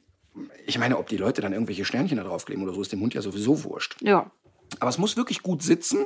ich 0.65 0.77
meine, 0.77 0.97
ob 0.97 1.07
die 1.07 1.17
Leute 1.17 1.41
dann 1.41 1.53
irgendwelche 1.53 1.85
Sternchen 1.85 2.17
da 2.17 2.23
draufkleben 2.23 2.63
oder 2.63 2.73
so, 2.73 2.81
ist 2.81 2.91
dem 2.91 3.01
Hund 3.01 3.13
ja 3.13 3.21
sowieso 3.21 3.63
wurscht. 3.63 3.97
Ja. 4.01 4.31
Aber 4.79 4.89
es 4.89 4.97
muss 4.97 5.17
wirklich 5.17 5.43
gut 5.43 5.61
sitzen, 5.61 6.05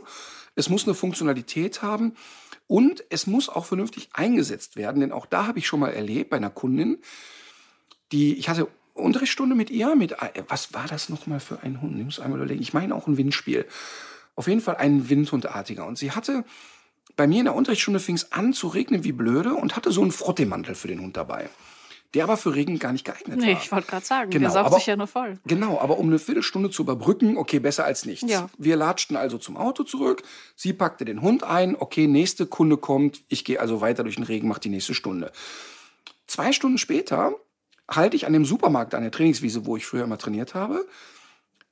es 0.55 0.69
muss 0.69 0.85
eine 0.85 0.95
Funktionalität 0.95 1.81
haben 1.81 2.15
und 2.67 3.03
es 3.09 3.27
muss 3.27 3.49
auch 3.49 3.65
vernünftig 3.65 4.09
eingesetzt 4.13 4.75
werden. 4.75 5.01
Denn 5.01 5.11
auch 5.11 5.27
da 5.27 5.45
habe 5.47 5.59
ich 5.59 5.67
schon 5.67 5.79
mal 5.79 5.93
erlebt 5.93 6.31
bei 6.31 6.37
einer 6.37 6.49
Kundin, 6.49 6.99
die, 8.11 8.35
ich 8.35 8.49
hatte 8.49 8.67
Unterrichtsstunde 8.95 9.55
mit 9.55 9.69
ihr, 9.69 9.95
mit, 9.95 10.13
äh, 10.13 10.43
was 10.47 10.73
war 10.73 10.87
das 10.87 11.09
nochmal 11.09 11.39
für 11.39 11.61
ein 11.63 11.81
Hund? 11.81 11.97
Ich 11.99 12.05
muss 12.05 12.19
einmal 12.19 12.39
überlegen, 12.39 12.61
ich 12.61 12.73
meine 12.73 12.95
auch 12.95 13.07
ein 13.07 13.17
Windspiel. 13.17 13.65
Auf 14.35 14.47
jeden 14.47 14.61
Fall 14.61 14.77
ein 14.77 15.09
Windhundartiger. 15.09 15.85
Und 15.85 15.97
sie 15.97 16.11
hatte, 16.11 16.43
bei 17.15 17.27
mir 17.27 17.39
in 17.39 17.45
der 17.45 17.55
Unterrichtsstunde 17.55 17.99
fing 17.99 18.15
es 18.15 18.31
an 18.31 18.53
zu 18.53 18.67
regnen 18.67 19.03
wie 19.03 19.11
blöde 19.11 19.53
und 19.53 19.75
hatte 19.75 19.91
so 19.91 20.01
einen 20.01 20.11
Frottemantel 20.11 20.75
für 20.75 20.87
den 20.87 21.01
Hund 21.01 21.15
dabei. 21.17 21.49
Der 22.13 22.23
aber 22.23 22.37
für 22.37 22.55
Regen 22.55 22.79
gar 22.79 22.93
nicht 22.93 23.03
geeignet 23.03 23.39
Nee, 23.39 23.53
war. 23.55 23.61
ich 23.61 23.71
wollte 23.73 23.87
gerade 23.87 24.05
sagen, 24.05 24.29
Genau, 24.31 24.43
der 24.43 24.51
saugt 24.51 24.65
aber- 24.67 24.75
sich 24.77 24.85
ja 24.85 24.95
nur 24.95 25.07
voll. 25.07 25.37
Genau, 25.45 25.79
aber 25.81 25.97
um 25.97 26.07
eine 26.07 26.17
Viertelstunde 26.19 26.69
zu 26.69 26.83
überbrücken, 26.83 27.35
okay, 27.37 27.59
besser 27.59 27.83
als 27.83 28.05
nichts. 28.05 28.29
Ja. 28.31 28.49
Wir 28.57 28.77
latschten 28.77 29.17
also 29.17 29.37
zum 29.37 29.57
Auto 29.57 29.83
zurück. 29.83 30.23
Sie 30.55 30.71
packte 30.71 31.03
den 31.03 31.21
Hund 31.21 31.43
ein. 31.43 31.75
Okay, 31.75 32.07
nächste 32.07 32.45
Kunde 32.45 32.77
kommt. 32.77 33.23
Ich 33.27 33.43
gehe 33.43 33.59
also 33.59 33.81
weiter 33.81 34.03
durch 34.03 34.15
den 34.15 34.23
Regen, 34.23 34.47
mache 34.47 34.61
die 34.61 34.69
nächste 34.69 34.93
Stunde. 34.93 35.33
Zwei 36.27 36.53
Stunden 36.53 36.77
später 36.77 37.35
halte 37.89 38.15
ich 38.15 38.25
an 38.25 38.33
dem 38.33 38.45
Supermarkt 38.45 38.95
an 38.95 39.03
der 39.03 39.11
Trainingswiese, 39.11 39.65
wo 39.65 39.77
ich 39.77 39.85
früher 39.85 40.03
immer 40.03 40.17
trainiert 40.17 40.55
habe, 40.55 40.85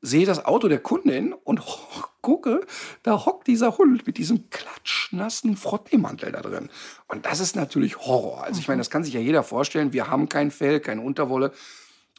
sehe 0.02 0.26
das 0.26 0.46
Auto 0.46 0.68
der 0.68 0.80
Kundin 0.80 1.34
und 1.34 1.62
gucke, 2.22 2.62
da 3.02 3.26
hockt 3.26 3.48
dieser 3.48 3.78
Hund 3.78 4.06
mit 4.06 4.18
diesem 4.18 4.50
klatschnassen 4.50 5.58
Frotteemantel 5.58 6.32
da 6.32 6.42
drin. 6.42 6.70
Und 7.08 7.26
das 7.26 7.40
ist 7.40 7.56
natürlich 7.56 7.98
Horror. 7.98 8.44
Also 8.44 8.60
ich 8.60 8.68
meine, 8.68 8.80
das 8.80 8.90
kann 8.90 9.04
sich 9.04 9.14
ja 9.14 9.20
jeder 9.20 9.44
vorstellen. 9.44 9.94
Wir 9.94 10.10
haben 10.10 10.30
kein 10.30 10.52
Fell, 10.52 10.80
keine 10.80 11.02
Unterwolle. 11.02 11.52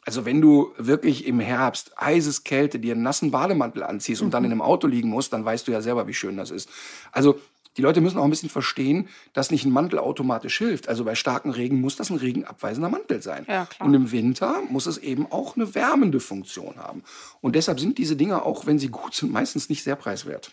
Also 0.05 0.25
wenn 0.25 0.41
du 0.41 0.71
wirklich 0.77 1.25
im 1.25 1.39
Herbst, 1.39 1.93
eises 1.95 2.43
Kälte, 2.43 2.77
dir 2.79 2.93
einen 2.93 3.01
nassen 3.01 3.31
Bademantel 3.31 3.81
anziehst 3.81 4.21
und 4.21 4.31
dann 4.31 4.45
in 4.45 4.51
einem 4.51 4.61
Auto 4.61 4.85
liegen 4.85 5.09
musst, 5.09 5.33
dann 5.33 5.45
weißt 5.45 5.67
du 5.67 5.71
ja 5.71 5.81
selber, 5.81 6.07
wie 6.07 6.13
schön 6.13 6.37
das 6.37 6.51
ist. 6.51 6.69
Also 7.11 7.39
die 7.77 7.81
Leute 7.81 8.01
müssen 8.01 8.17
auch 8.17 8.23
ein 8.23 8.29
bisschen 8.29 8.49
verstehen, 8.49 9.09
dass 9.33 9.51
nicht 9.51 9.65
ein 9.65 9.71
Mantel 9.71 9.99
automatisch 9.99 10.57
hilft. 10.57 10.87
Also 10.87 11.03
bei 11.03 11.15
starkem 11.15 11.51
Regen 11.51 11.81
muss 11.81 11.95
das 11.95 12.09
ein 12.09 12.17
regenabweisender 12.17 12.89
Mantel 12.89 13.21
sein. 13.21 13.45
Ja, 13.47 13.65
klar. 13.65 13.87
Und 13.87 13.93
im 13.93 14.11
Winter 14.11 14.61
muss 14.69 14.85
es 14.85 14.97
eben 14.97 15.31
auch 15.31 15.55
eine 15.55 15.75
wärmende 15.75 16.19
Funktion 16.19 16.77
haben. 16.77 17.03
Und 17.41 17.55
deshalb 17.55 17.79
sind 17.79 17.97
diese 17.97 18.15
Dinge, 18.15 18.43
auch 18.43 18.65
wenn 18.65 18.79
sie 18.79 18.89
gut 18.89 19.13
sind, 19.13 19.31
meistens 19.31 19.69
nicht 19.69 19.83
sehr 19.83 19.95
preiswert. 19.95 20.51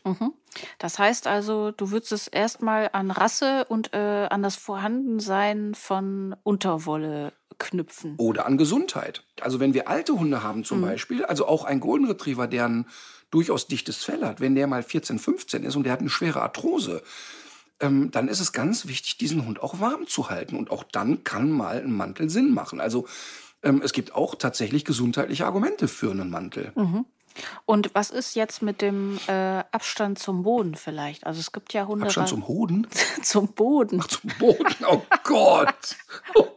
Das 0.78 0.98
heißt 0.98 1.26
also, 1.26 1.70
du 1.70 1.90
würdest 1.90 2.12
es 2.12 2.28
erstmal 2.28 2.90
an 2.92 3.11
Rasse 3.11 3.64
und 3.68 3.94
äh, 3.94 4.26
an 4.28 4.42
das 4.42 4.56
Vorhandensein 4.56 5.74
von 5.74 6.37
Unterwolle 6.42 7.32
knüpfen. 7.58 8.14
Oder 8.18 8.46
an 8.46 8.58
Gesundheit. 8.58 9.24
Also 9.40 9.60
wenn 9.60 9.74
wir 9.74 9.88
alte 9.88 10.14
Hunde 10.14 10.42
haben 10.42 10.64
zum 10.64 10.80
Beispiel, 10.80 11.24
also 11.24 11.46
auch 11.46 11.64
ein 11.64 11.80
Golden 11.80 12.06
Retriever, 12.06 12.46
der 12.46 12.68
ein 12.68 12.86
durchaus 13.30 13.66
dichtes 13.66 14.04
Fell 14.04 14.22
hat, 14.22 14.40
wenn 14.40 14.54
der 14.54 14.66
mal 14.66 14.82
14, 14.82 15.18
15 15.18 15.64
ist 15.64 15.76
und 15.76 15.84
der 15.84 15.92
hat 15.92 16.00
eine 16.00 16.10
schwere 16.10 16.42
Arthrose, 16.42 17.02
ähm, 17.80 18.10
dann 18.10 18.28
ist 18.28 18.40
es 18.40 18.52
ganz 18.52 18.86
wichtig, 18.86 19.18
diesen 19.18 19.46
Hund 19.46 19.62
auch 19.62 19.80
warm 19.80 20.06
zu 20.06 20.30
halten. 20.30 20.56
Und 20.56 20.70
auch 20.70 20.84
dann 20.84 21.24
kann 21.24 21.50
mal 21.50 21.78
ein 21.78 21.92
Mantel 21.92 22.30
Sinn 22.30 22.54
machen. 22.54 22.80
Also 22.80 23.06
ähm, 23.62 23.82
es 23.82 23.92
gibt 23.92 24.14
auch 24.14 24.34
tatsächlich 24.34 24.84
gesundheitliche 24.84 25.46
Argumente 25.46 25.88
für 25.88 26.10
einen 26.10 26.30
Mantel. 26.30 26.72
Und 27.64 27.94
was 27.94 28.10
ist 28.10 28.34
jetzt 28.34 28.62
mit 28.62 28.82
dem 28.82 29.18
äh, 29.26 29.64
Abstand 29.72 30.18
zum 30.18 30.42
Boden 30.42 30.74
vielleicht? 30.74 31.26
Also 31.26 31.40
es 31.40 31.52
gibt 31.52 31.72
ja 31.72 31.86
Hunde 31.86 32.06
Abstand 32.06 32.28
zum 32.28 32.46
Hoden? 32.46 32.86
zum 33.22 33.48
Boden. 33.48 34.02
Zum 34.02 34.30
Boden? 34.38 34.76
Oh 34.86 35.02
Gott! 35.24 35.96
Oh 36.34 36.48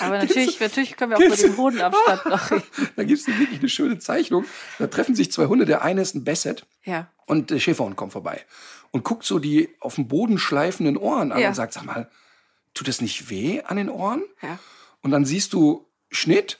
Aber 0.00 0.18
natürlich, 0.18 0.58
natürlich 0.60 0.96
können 0.96 1.10
wir 1.12 1.18
auch 1.18 1.22
über 1.22 1.36
den 1.36 1.56
Bodenabstand 1.56 2.26
noch 2.26 2.50
reden. 2.50 2.62
Da 2.96 3.04
gibt 3.04 3.20
es 3.20 3.26
wirklich 3.26 3.60
eine 3.60 3.68
schöne 3.68 3.98
Zeichnung. 3.98 4.44
Da 4.78 4.86
treffen 4.86 5.14
sich 5.14 5.30
zwei 5.32 5.46
Hunde. 5.46 5.64
Der 5.66 5.82
eine 5.82 6.00
ist 6.02 6.14
ein 6.14 6.24
Basset 6.24 6.66
Ja. 6.84 7.08
und 7.26 7.50
der 7.50 7.58
Schäferhund 7.58 7.96
kommt 7.96 8.12
vorbei 8.12 8.44
und 8.90 9.04
guckt 9.04 9.24
so 9.24 9.38
die 9.38 9.68
auf 9.80 9.96
dem 9.96 10.08
Boden 10.08 10.38
schleifenden 10.38 10.96
Ohren 10.96 11.32
an 11.32 11.40
Ja. 11.40 11.48
und 11.48 11.54
sagt, 11.54 11.72
sag 11.72 11.84
mal, 11.84 12.08
tut 12.74 12.88
das 12.88 13.00
nicht 13.00 13.30
weh 13.30 13.62
an 13.62 13.76
den 13.76 13.88
Ohren? 13.90 14.22
Ja. 14.42 14.58
Und 15.02 15.10
dann 15.10 15.24
siehst 15.24 15.52
du 15.52 15.86
Schnitt 16.10 16.58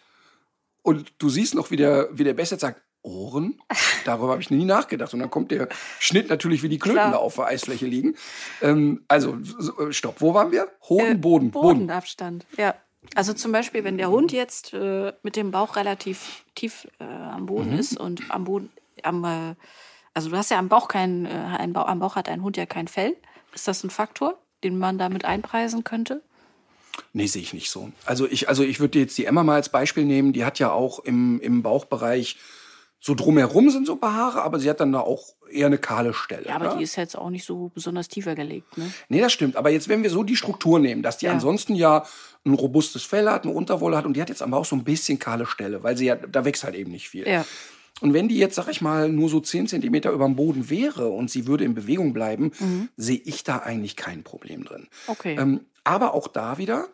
und 0.82 1.12
du 1.18 1.28
siehst 1.28 1.54
noch, 1.54 1.70
wie 1.70 1.76
der, 1.76 2.08
wie 2.12 2.24
der 2.24 2.34
Basset 2.34 2.60
sagt, 2.60 2.82
Ohren? 3.02 3.60
Darüber 4.04 4.32
habe 4.32 4.42
ich 4.42 4.50
nie 4.50 4.64
nachgedacht. 4.64 5.14
Und 5.14 5.20
dann 5.20 5.30
kommt 5.30 5.52
der 5.52 5.68
Schnitt 6.00 6.28
natürlich, 6.28 6.64
wie 6.64 6.68
die 6.68 6.78
Klöten 6.80 6.98
Klar. 6.98 7.12
da 7.12 7.16
auf 7.18 7.36
der 7.36 7.46
Eisfläche 7.46 7.86
liegen. 7.86 8.16
Ähm, 8.62 9.04
also, 9.06 9.36
so, 9.40 9.92
stopp, 9.92 10.20
wo 10.20 10.34
waren 10.34 10.50
wir? 10.50 10.68
Hoden, 10.88 11.12
Äh, 11.12 11.14
Boden, 11.14 11.50
Boden. 11.52 11.78
Bodenabstand, 11.86 12.46
ja. 12.56 12.74
Also 13.14 13.32
zum 13.32 13.52
Beispiel, 13.52 13.84
wenn 13.84 13.98
der 13.98 14.10
Hund 14.10 14.32
jetzt 14.32 14.74
äh, 14.74 15.12
mit 15.22 15.36
dem 15.36 15.50
Bauch 15.50 15.76
relativ 15.76 16.44
tief 16.54 16.86
äh, 16.98 17.04
am 17.04 17.46
Boden 17.46 17.72
Mhm. 17.72 17.78
ist 17.78 17.98
und 17.98 18.22
am 18.30 18.44
Boden, 18.44 18.70
am, 19.02 19.24
äh, 19.24 19.54
also 20.14 20.30
du 20.30 20.36
hast 20.36 20.50
ja 20.50 20.58
am 20.58 20.68
Bauch 20.68 20.88
kein, 20.88 21.26
äh, 21.26 21.28
ein 21.30 21.72
Bauch, 21.72 21.86
am 21.86 21.98
Bauch 21.98 22.16
hat 22.16 22.28
ein 22.28 22.42
Hund 22.42 22.56
ja 22.56 22.66
kein 22.66 22.88
Fell. 22.88 23.16
Ist 23.54 23.68
das 23.68 23.84
ein 23.84 23.90
Faktor, 23.90 24.38
den 24.64 24.78
man 24.78 24.98
damit 24.98 25.24
einpreisen 25.24 25.84
könnte? 25.84 26.22
Nee, 27.12 27.26
sehe 27.26 27.42
ich 27.42 27.52
nicht 27.52 27.70
so. 27.70 27.90
Also 28.04 28.26
ich, 28.26 28.48
also 28.48 28.62
ich 28.62 28.80
würde 28.80 28.98
jetzt 28.98 29.16
die 29.18 29.26
Emma 29.26 29.42
mal 29.42 29.56
als 29.56 29.68
Beispiel 29.68 30.04
nehmen. 30.04 30.32
Die 30.32 30.44
hat 30.44 30.58
ja 30.58 30.72
auch 30.72 30.98
im, 31.00 31.40
im 31.40 31.62
Bauchbereich 31.62 32.38
so 33.00 33.14
drumherum 33.14 33.70
sind 33.70 33.86
so 33.86 33.92
ein 33.92 34.00
paar 34.00 34.14
Haare, 34.14 34.42
aber 34.42 34.58
sie 34.58 34.68
hat 34.68 34.80
dann 34.80 34.92
da 34.92 35.00
auch 35.00 35.35
eher 35.50 35.66
eine 35.66 35.78
kahle 35.78 36.14
Stelle. 36.14 36.46
Ja, 36.46 36.56
aber 36.56 36.70
ne? 36.70 36.76
die 36.78 36.84
ist 36.84 36.96
jetzt 36.96 37.16
auch 37.16 37.30
nicht 37.30 37.44
so 37.44 37.70
besonders 37.74 38.08
tiefer 38.08 38.34
gelegt, 38.34 38.76
ne? 38.78 38.92
Nee, 39.08 39.20
das 39.20 39.32
stimmt. 39.32 39.56
Aber 39.56 39.70
jetzt, 39.70 39.88
wenn 39.88 40.02
wir 40.02 40.10
so 40.10 40.22
die 40.22 40.36
Struktur 40.36 40.78
nehmen, 40.78 41.02
dass 41.02 41.18
die 41.18 41.26
Ja. 41.26 41.32
ansonsten 41.32 41.74
ja 41.74 42.04
ein 42.44 42.54
robustes 42.54 43.02
Fell 43.04 43.28
hat, 43.28 43.44
eine 43.44 43.52
Unterwolle 43.52 43.96
hat 43.96 44.06
und 44.06 44.14
die 44.14 44.20
hat 44.22 44.28
jetzt 44.28 44.42
am 44.42 44.50
Bauch 44.50 44.64
so 44.64 44.76
ein 44.76 44.84
bisschen 44.84 45.18
kahle 45.18 45.46
Stelle, 45.46 45.82
weil 45.82 45.96
sie 45.96 46.06
ja, 46.06 46.14
da 46.14 46.44
wächst 46.44 46.64
halt 46.64 46.74
eben 46.74 46.92
nicht 46.92 47.08
viel. 47.08 47.26
Ja. 47.26 47.44
Und 48.00 48.12
wenn 48.12 48.28
die 48.28 48.36
jetzt, 48.36 48.54
sag 48.56 48.68
ich 48.68 48.80
mal, 48.82 49.08
nur 49.08 49.28
so 49.30 49.40
10 49.40 49.68
Zentimeter 49.68 50.10
über 50.10 50.26
dem 50.26 50.36
Boden 50.36 50.68
wäre 50.68 51.08
und 51.08 51.30
sie 51.30 51.46
würde 51.46 51.64
in 51.64 51.74
Bewegung 51.74 52.12
bleiben, 52.12 52.52
sehe 52.96 53.20
ich 53.24 53.42
da 53.42 53.58
eigentlich 53.58 53.96
kein 53.96 54.22
Problem 54.22 54.64
drin. 54.64 54.82
Mhm. 54.82 54.88
Okay. 55.06 55.36
Ähm, 55.38 55.60
aber 55.82 56.12
auch 56.12 56.28
da 56.28 56.58
wieder 56.58 56.88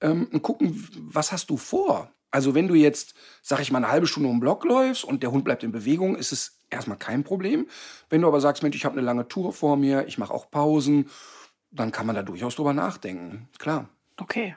ähm, 0.00 0.28
gucken, 0.42 0.88
was 0.98 1.30
hast 1.30 1.50
du 1.50 1.56
vor? 1.56 2.10
Also 2.30 2.54
wenn 2.54 2.68
du 2.68 2.74
jetzt, 2.74 3.14
sag 3.42 3.60
ich 3.60 3.72
mal, 3.72 3.78
eine 3.78 3.90
halbe 3.90 4.06
Stunde 4.06 4.28
um 4.28 4.36
den 4.36 4.40
Block 4.40 4.64
läufst 4.64 5.04
und 5.04 5.22
der 5.22 5.32
Hund 5.32 5.44
bleibt 5.44 5.62
in 5.64 5.72
Bewegung, 5.72 6.16
ist 6.16 6.32
es 6.32 6.60
erstmal 6.70 6.98
kein 6.98 7.24
Problem. 7.24 7.66
Wenn 8.08 8.20
du 8.20 8.28
aber 8.28 8.40
sagst, 8.40 8.62
Mensch, 8.62 8.76
ich 8.76 8.84
habe 8.84 8.96
eine 8.96 9.04
lange 9.04 9.28
Tour 9.28 9.52
vor 9.52 9.76
mir, 9.76 10.06
ich 10.06 10.18
mache 10.18 10.32
auch 10.32 10.50
Pausen, 10.50 11.10
dann 11.70 11.92
kann 11.92 12.06
man 12.06 12.16
da 12.16 12.22
durchaus 12.22 12.56
drüber 12.56 12.72
nachdenken. 12.72 13.48
Klar. 13.58 13.88
Okay. 14.16 14.56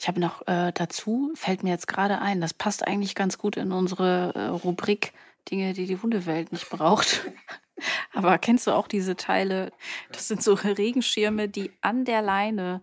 Ich 0.00 0.08
habe 0.08 0.20
noch 0.20 0.46
äh, 0.46 0.72
dazu, 0.72 1.32
fällt 1.34 1.62
mir 1.62 1.70
jetzt 1.70 1.86
gerade 1.86 2.20
ein, 2.20 2.40
das 2.40 2.54
passt 2.54 2.86
eigentlich 2.86 3.14
ganz 3.14 3.38
gut 3.38 3.56
in 3.56 3.70
unsere 3.72 4.32
äh, 4.34 4.46
Rubrik 4.46 5.12
Dinge, 5.50 5.72
die 5.72 5.86
die 5.86 5.96
Hundewelt 5.96 6.52
nicht 6.52 6.70
braucht. 6.70 7.30
Aber 8.12 8.38
kennst 8.38 8.66
du 8.66 8.72
auch 8.72 8.86
diese 8.86 9.16
Teile? 9.16 9.72
Das 10.12 10.28
sind 10.28 10.42
so 10.42 10.54
Regenschirme, 10.54 11.48
die 11.48 11.72
an 11.80 12.04
der 12.04 12.22
Leine 12.22 12.82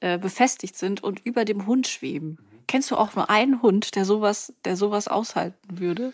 äh, 0.00 0.18
befestigt 0.18 0.76
sind 0.76 1.02
und 1.02 1.24
über 1.24 1.44
dem 1.44 1.66
Hund 1.66 1.86
schweben. 1.86 2.38
Kennst 2.66 2.90
du 2.90 2.96
auch 2.96 3.14
nur 3.14 3.30
einen 3.30 3.62
Hund, 3.62 3.94
der 3.94 4.04
sowas, 4.04 4.52
der 4.64 4.76
sowas 4.76 5.08
aushalten 5.08 5.78
würde? 5.78 6.12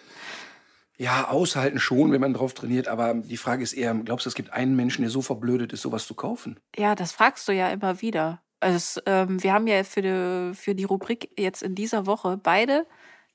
Ja, 0.99 1.29
aushalten 1.29 1.81
schon, 1.81 2.13
wenn 2.13 2.21
man 2.21 2.35
drauf 2.35 2.55
trainiert, 2.55 2.87
aber 2.87 3.15
die 3.15 3.37
Frage 3.37 3.63
ist 3.63 3.73
eher, 3.73 3.95
glaubst 3.95 4.27
du, 4.27 4.29
es 4.29 4.35
gibt 4.35 4.53
einen 4.53 4.77
Menschen, 4.77 5.03
der 5.03 5.11
so 5.11 5.23
verblödet 5.23 5.73
ist, 5.73 5.83
sowas 5.83 6.07
zu 6.07 6.15
kaufen? 6.15 6.61
Ja, 6.77 6.95
das 6.95 7.13
fragst 7.13 7.49
du 7.49 7.53
ja 7.53 7.71
immer 7.71 8.03
wieder. 8.03 8.41
Also, 8.61 9.01
ähm, 9.07 9.43
wir 9.43 9.53
haben 9.53 9.67
ja 9.67 9.83
für 9.83 10.03
die, 10.03 10.55
für 10.55 10.75
die 10.75 10.85
Rubrik 10.85 11.31
jetzt 11.37 11.63
in 11.63 11.75
dieser 11.75 12.07
Woche 12.07 12.39
beide, 12.41 12.87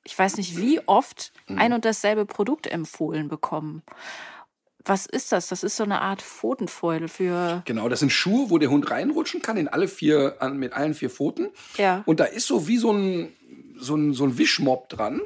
ich 0.03 0.17
weiß 0.17 0.37
nicht 0.37 0.55
wie 0.57 0.79
oft, 0.87 1.33
ein 1.47 1.73
und 1.73 1.83
dasselbe 1.83 2.25
Produkt 2.25 2.67
empfohlen 2.67 3.27
bekommen. 3.27 3.83
Was 4.87 5.05
ist 5.05 5.31
das? 5.31 5.47
Das 5.47 5.63
ist 5.63 5.75
so 5.75 5.83
eine 5.83 6.01
Art 6.01 6.21
Pfotenfäule 6.21 7.07
für. 7.07 7.61
Genau, 7.65 7.89
das 7.89 7.99
sind 7.99 8.11
Schuhe, 8.11 8.49
wo 8.49 8.57
der 8.57 8.69
Hund 8.69 8.89
reinrutschen 8.89 9.41
kann, 9.41 9.57
in 9.57 9.67
alle 9.67 9.87
vier, 9.87 10.37
an, 10.39 10.57
mit 10.57 10.73
allen 10.73 10.93
vier 10.93 11.09
Pfoten. 11.09 11.49
Ja. 11.77 12.03
Und 12.05 12.19
da 12.19 12.25
ist 12.25 12.47
so 12.47 12.67
wie 12.67 12.77
so 12.77 12.91
ein, 12.91 13.33
so 13.77 13.95
ein, 13.95 14.13
so 14.13 14.25
ein 14.25 14.37
Wischmob 14.37 14.89
dran. 14.89 15.21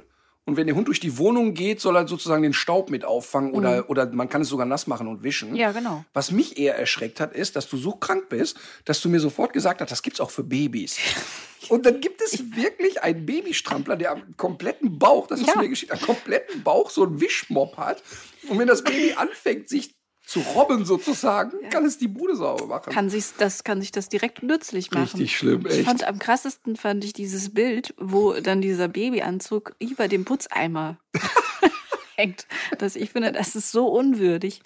Und 0.45 0.57
wenn 0.57 0.65
der 0.65 0.75
Hund 0.75 0.87
durch 0.87 0.99
die 0.99 1.17
Wohnung 1.19 1.53
geht, 1.53 1.79
soll 1.81 1.95
er 1.95 2.07
sozusagen 2.07 2.41
den 2.41 2.53
Staub 2.53 2.89
mit 2.89 3.05
auffangen 3.05 3.53
oder, 3.53 3.89
oder 3.91 4.07
man 4.11 4.27
kann 4.27 4.41
es 4.41 4.47
sogar 4.49 4.65
nass 4.65 4.87
machen 4.87 5.07
und 5.07 5.21
wischen. 5.23 5.51
Mhm. 5.51 5.55
Ja, 5.55 5.71
genau. 5.71 6.03
Was 6.13 6.31
mich 6.31 6.57
eher 6.57 6.75
erschreckt 6.77 7.19
hat, 7.19 7.33
ist, 7.33 7.55
dass 7.55 7.69
du 7.69 7.77
so 7.77 7.91
krank 7.91 8.27
bist, 8.29 8.57
dass 8.85 8.99
du 9.01 9.09
mir 9.09 9.19
sofort 9.19 9.53
gesagt 9.53 9.81
hast, 9.81 9.91
das 9.91 10.01
gibt's 10.01 10.19
auch 10.19 10.31
für 10.31 10.43
Babys. 10.43 10.97
Und 11.69 11.85
dann 11.85 12.01
gibt 12.01 12.21
es 12.23 12.55
wirklich 12.55 13.03
einen 13.03 13.25
Babystrampler, 13.27 13.95
der 13.95 14.11
am 14.13 14.35
kompletten 14.35 14.97
Bauch, 14.97 15.27
das 15.27 15.41
hast 15.41 15.55
Ja. 15.55 15.61
mir 15.61 15.69
geschickt, 15.69 15.91
am 15.91 16.01
kompletten 16.01 16.63
Bauch 16.63 16.89
so 16.89 17.03
einen 17.03 17.21
Wischmob 17.21 17.77
hat. 17.77 18.01
Und 18.49 18.57
wenn 18.57 18.67
das 18.67 18.83
Baby 18.83 19.13
anfängt, 19.13 19.69
sich 19.69 19.93
zu 20.31 20.39
robben 20.39 20.85
sozusagen, 20.85 21.51
kann 21.69 21.83
es 21.83 21.97
die 21.97 22.07
Bude 22.07 22.37
sauber 22.37 22.65
machen. 22.65 22.93
Kann 22.93 23.09
sich 23.09 23.25
das, 23.37 23.65
kann 23.65 23.81
sich 23.81 23.91
das 23.91 24.07
direkt 24.07 24.43
nützlich 24.43 24.89
machen. 24.91 25.03
Richtig 25.03 25.35
schlimm, 25.35 25.65
Ich 25.65 25.79
echt. 25.79 25.85
fand 25.85 26.03
am 26.05 26.19
krassesten 26.19 26.77
fand 26.77 27.03
ich 27.03 27.11
dieses 27.11 27.53
Bild, 27.53 27.93
wo 27.97 28.31
dann 28.33 28.61
dieser 28.61 28.87
Babyanzug 28.87 29.75
über 29.79 30.07
dem 30.07 30.23
Putzeimer 30.23 30.97
hängt. 32.15 32.47
Das, 32.77 32.95
ich 32.95 33.09
finde, 33.11 33.33
das 33.33 33.57
ist 33.57 33.71
so 33.71 33.87
unwürdig. 33.87 34.61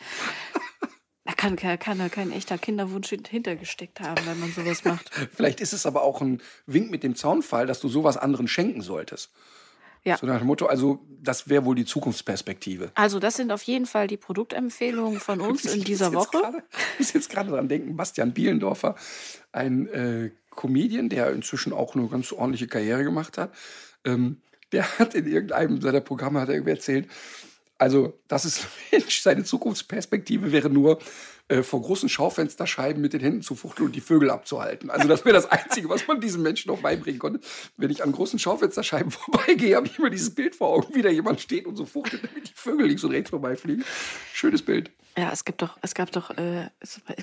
Da 1.23 1.33
kann, 1.33 1.55
kann, 1.55 1.79
kann 1.79 1.97
da 1.97 2.09
kein 2.09 2.31
echter 2.31 2.59
Kinderwunsch 2.59 3.09
hintergesteckt 3.09 3.99
haben, 4.01 4.23
wenn 4.27 4.39
man 4.39 4.51
sowas 4.51 4.85
macht. 4.85 5.09
Vielleicht 5.33 5.59
ist 5.61 5.73
es 5.73 5.87
aber 5.87 6.03
auch 6.03 6.21
ein 6.21 6.43
Wink 6.67 6.91
mit 6.91 7.01
dem 7.01 7.15
Zaunfall, 7.15 7.65
dass 7.65 7.79
du 7.79 7.89
sowas 7.89 8.17
anderen 8.17 8.47
schenken 8.47 8.81
solltest. 8.81 9.31
Ja. 10.05 10.17
So 10.17 10.27
nach 10.27 10.37
dem 10.37 10.47
Motto, 10.47 10.67
also 10.67 10.99
das 11.21 11.49
wäre 11.49 11.65
wohl 11.65 11.75
die 11.75 11.85
Zukunftsperspektive. 11.85 12.91
Also, 12.93 13.19
das 13.19 13.35
sind 13.35 13.51
auf 13.51 13.63
jeden 13.63 13.87
Fall 13.87 14.07
die 14.07 14.17
Produktempfehlungen 14.17 15.19
von 15.19 15.41
uns 15.41 15.65
in 15.73 15.83
dieser 15.83 16.13
Woche. 16.13 16.63
Ich 16.93 16.99
muss 16.99 17.13
jetzt 17.13 17.29
gerade 17.29 17.49
dran 17.49 17.67
denken, 17.67 17.95
Bastian 17.95 18.31
Bielendorfer, 18.31 18.95
ein 19.51 19.87
äh, 19.87 20.31
Comedian, 20.51 21.09
der 21.09 21.31
inzwischen 21.31 21.73
auch 21.73 21.95
eine 21.95 22.07
ganz 22.07 22.31
ordentliche 22.31 22.67
Karriere 22.67 23.03
gemacht 23.03 23.37
hat, 23.37 23.51
ähm, 24.05 24.41
der 24.71 24.99
hat 24.99 25.15
in 25.15 25.25
irgendeinem 25.25 25.81
seiner 25.81 26.01
Programme 26.01 26.39
hat 26.39 26.49
er 26.49 26.55
irgendwie 26.55 26.71
erzählt, 26.71 27.09
also 27.77 28.13
das 28.27 28.45
ist 28.45 28.67
Mensch, 28.91 29.21
seine 29.21 29.43
Zukunftsperspektive 29.43 30.51
wäre 30.51 30.69
nur, 30.69 30.99
äh, 31.47 31.61
vor 31.61 31.81
großen 31.81 32.09
Schaufensterscheiben 32.09 32.99
mit 32.99 33.13
den 33.13 33.21
Händen 33.21 33.41
zu 33.43 33.53
fuchteln 33.53 33.87
und 33.87 33.95
die 33.95 34.01
Vögel 34.01 34.31
abzuhalten. 34.31 34.89
Also 34.89 35.07
das 35.07 35.25
wäre 35.25 35.35
das 35.35 35.45
Einzige, 35.45 35.89
was 35.89 36.07
man 36.07 36.19
diesem 36.19 36.41
Menschen 36.41 36.71
noch 36.71 36.81
beibringen 36.81 37.19
konnte. 37.19 37.39
Wenn 37.77 37.91
ich 37.91 38.03
an 38.03 38.11
großen 38.11 38.39
Schaufensterscheiben 38.39 39.11
vorbeigehe, 39.11 39.75
habe 39.75 39.85
ich 39.85 39.99
immer 39.99 40.09
dieses 40.09 40.33
Bild 40.33 40.55
vor 40.55 40.69
Augen, 40.69 40.95
wie 40.95 41.03
da 41.03 41.09
jemand 41.09 41.41
steht 41.41 41.67
und 41.67 41.75
so 41.75 41.85
fuchtelt, 41.85 42.23
damit 42.23 42.49
die 42.49 42.53
Vögel 42.55 42.87
links 42.87 43.03
und 43.03 43.11
rechts 43.11 43.29
vorbeifliegen. 43.29 43.85
Schönes 44.33 44.63
Bild. 44.63 44.89
Ja, 45.17 45.31
es 45.31 45.45
gibt 45.45 45.61
doch, 45.61 45.77
es 45.81 45.93
gab 45.93 46.11
doch, 46.11 46.31
äh, 46.31 46.69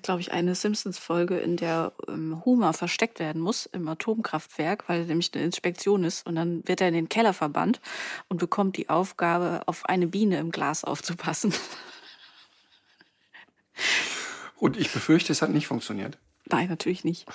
glaube 0.02 0.20
ich, 0.20 0.32
eine 0.32 0.54
Simpsons-Folge, 0.54 1.38
in 1.38 1.56
der 1.56 1.92
ähm, 2.08 2.42
Homer 2.44 2.72
versteckt 2.72 3.18
werden 3.18 3.42
muss 3.42 3.66
im 3.66 3.86
Atomkraftwerk, 3.86 4.88
weil 4.88 5.04
nämlich 5.04 5.34
eine 5.34 5.44
Inspektion 5.44 6.04
ist 6.04 6.26
und 6.26 6.36
dann 6.36 6.66
wird 6.66 6.80
er 6.80 6.88
in 6.88 6.94
den 6.94 7.08
Keller 7.10 7.34
verbannt 7.34 7.80
und 8.28 8.38
bekommt 8.38 8.76
die 8.78 8.88
Aufgabe, 8.88 9.62
auf 9.66 9.84
eine 9.86 10.06
Biene 10.06 10.38
im 10.38 10.52
Glas 10.52 10.84
aufzupassen. 10.84 11.52
Und 14.62 14.76
ich 14.76 14.92
befürchte, 14.92 15.32
es 15.32 15.42
hat 15.42 15.50
nicht 15.50 15.66
funktioniert. 15.66 16.18
Nein, 16.48 16.68
natürlich 16.68 17.02
nicht. 17.02 17.26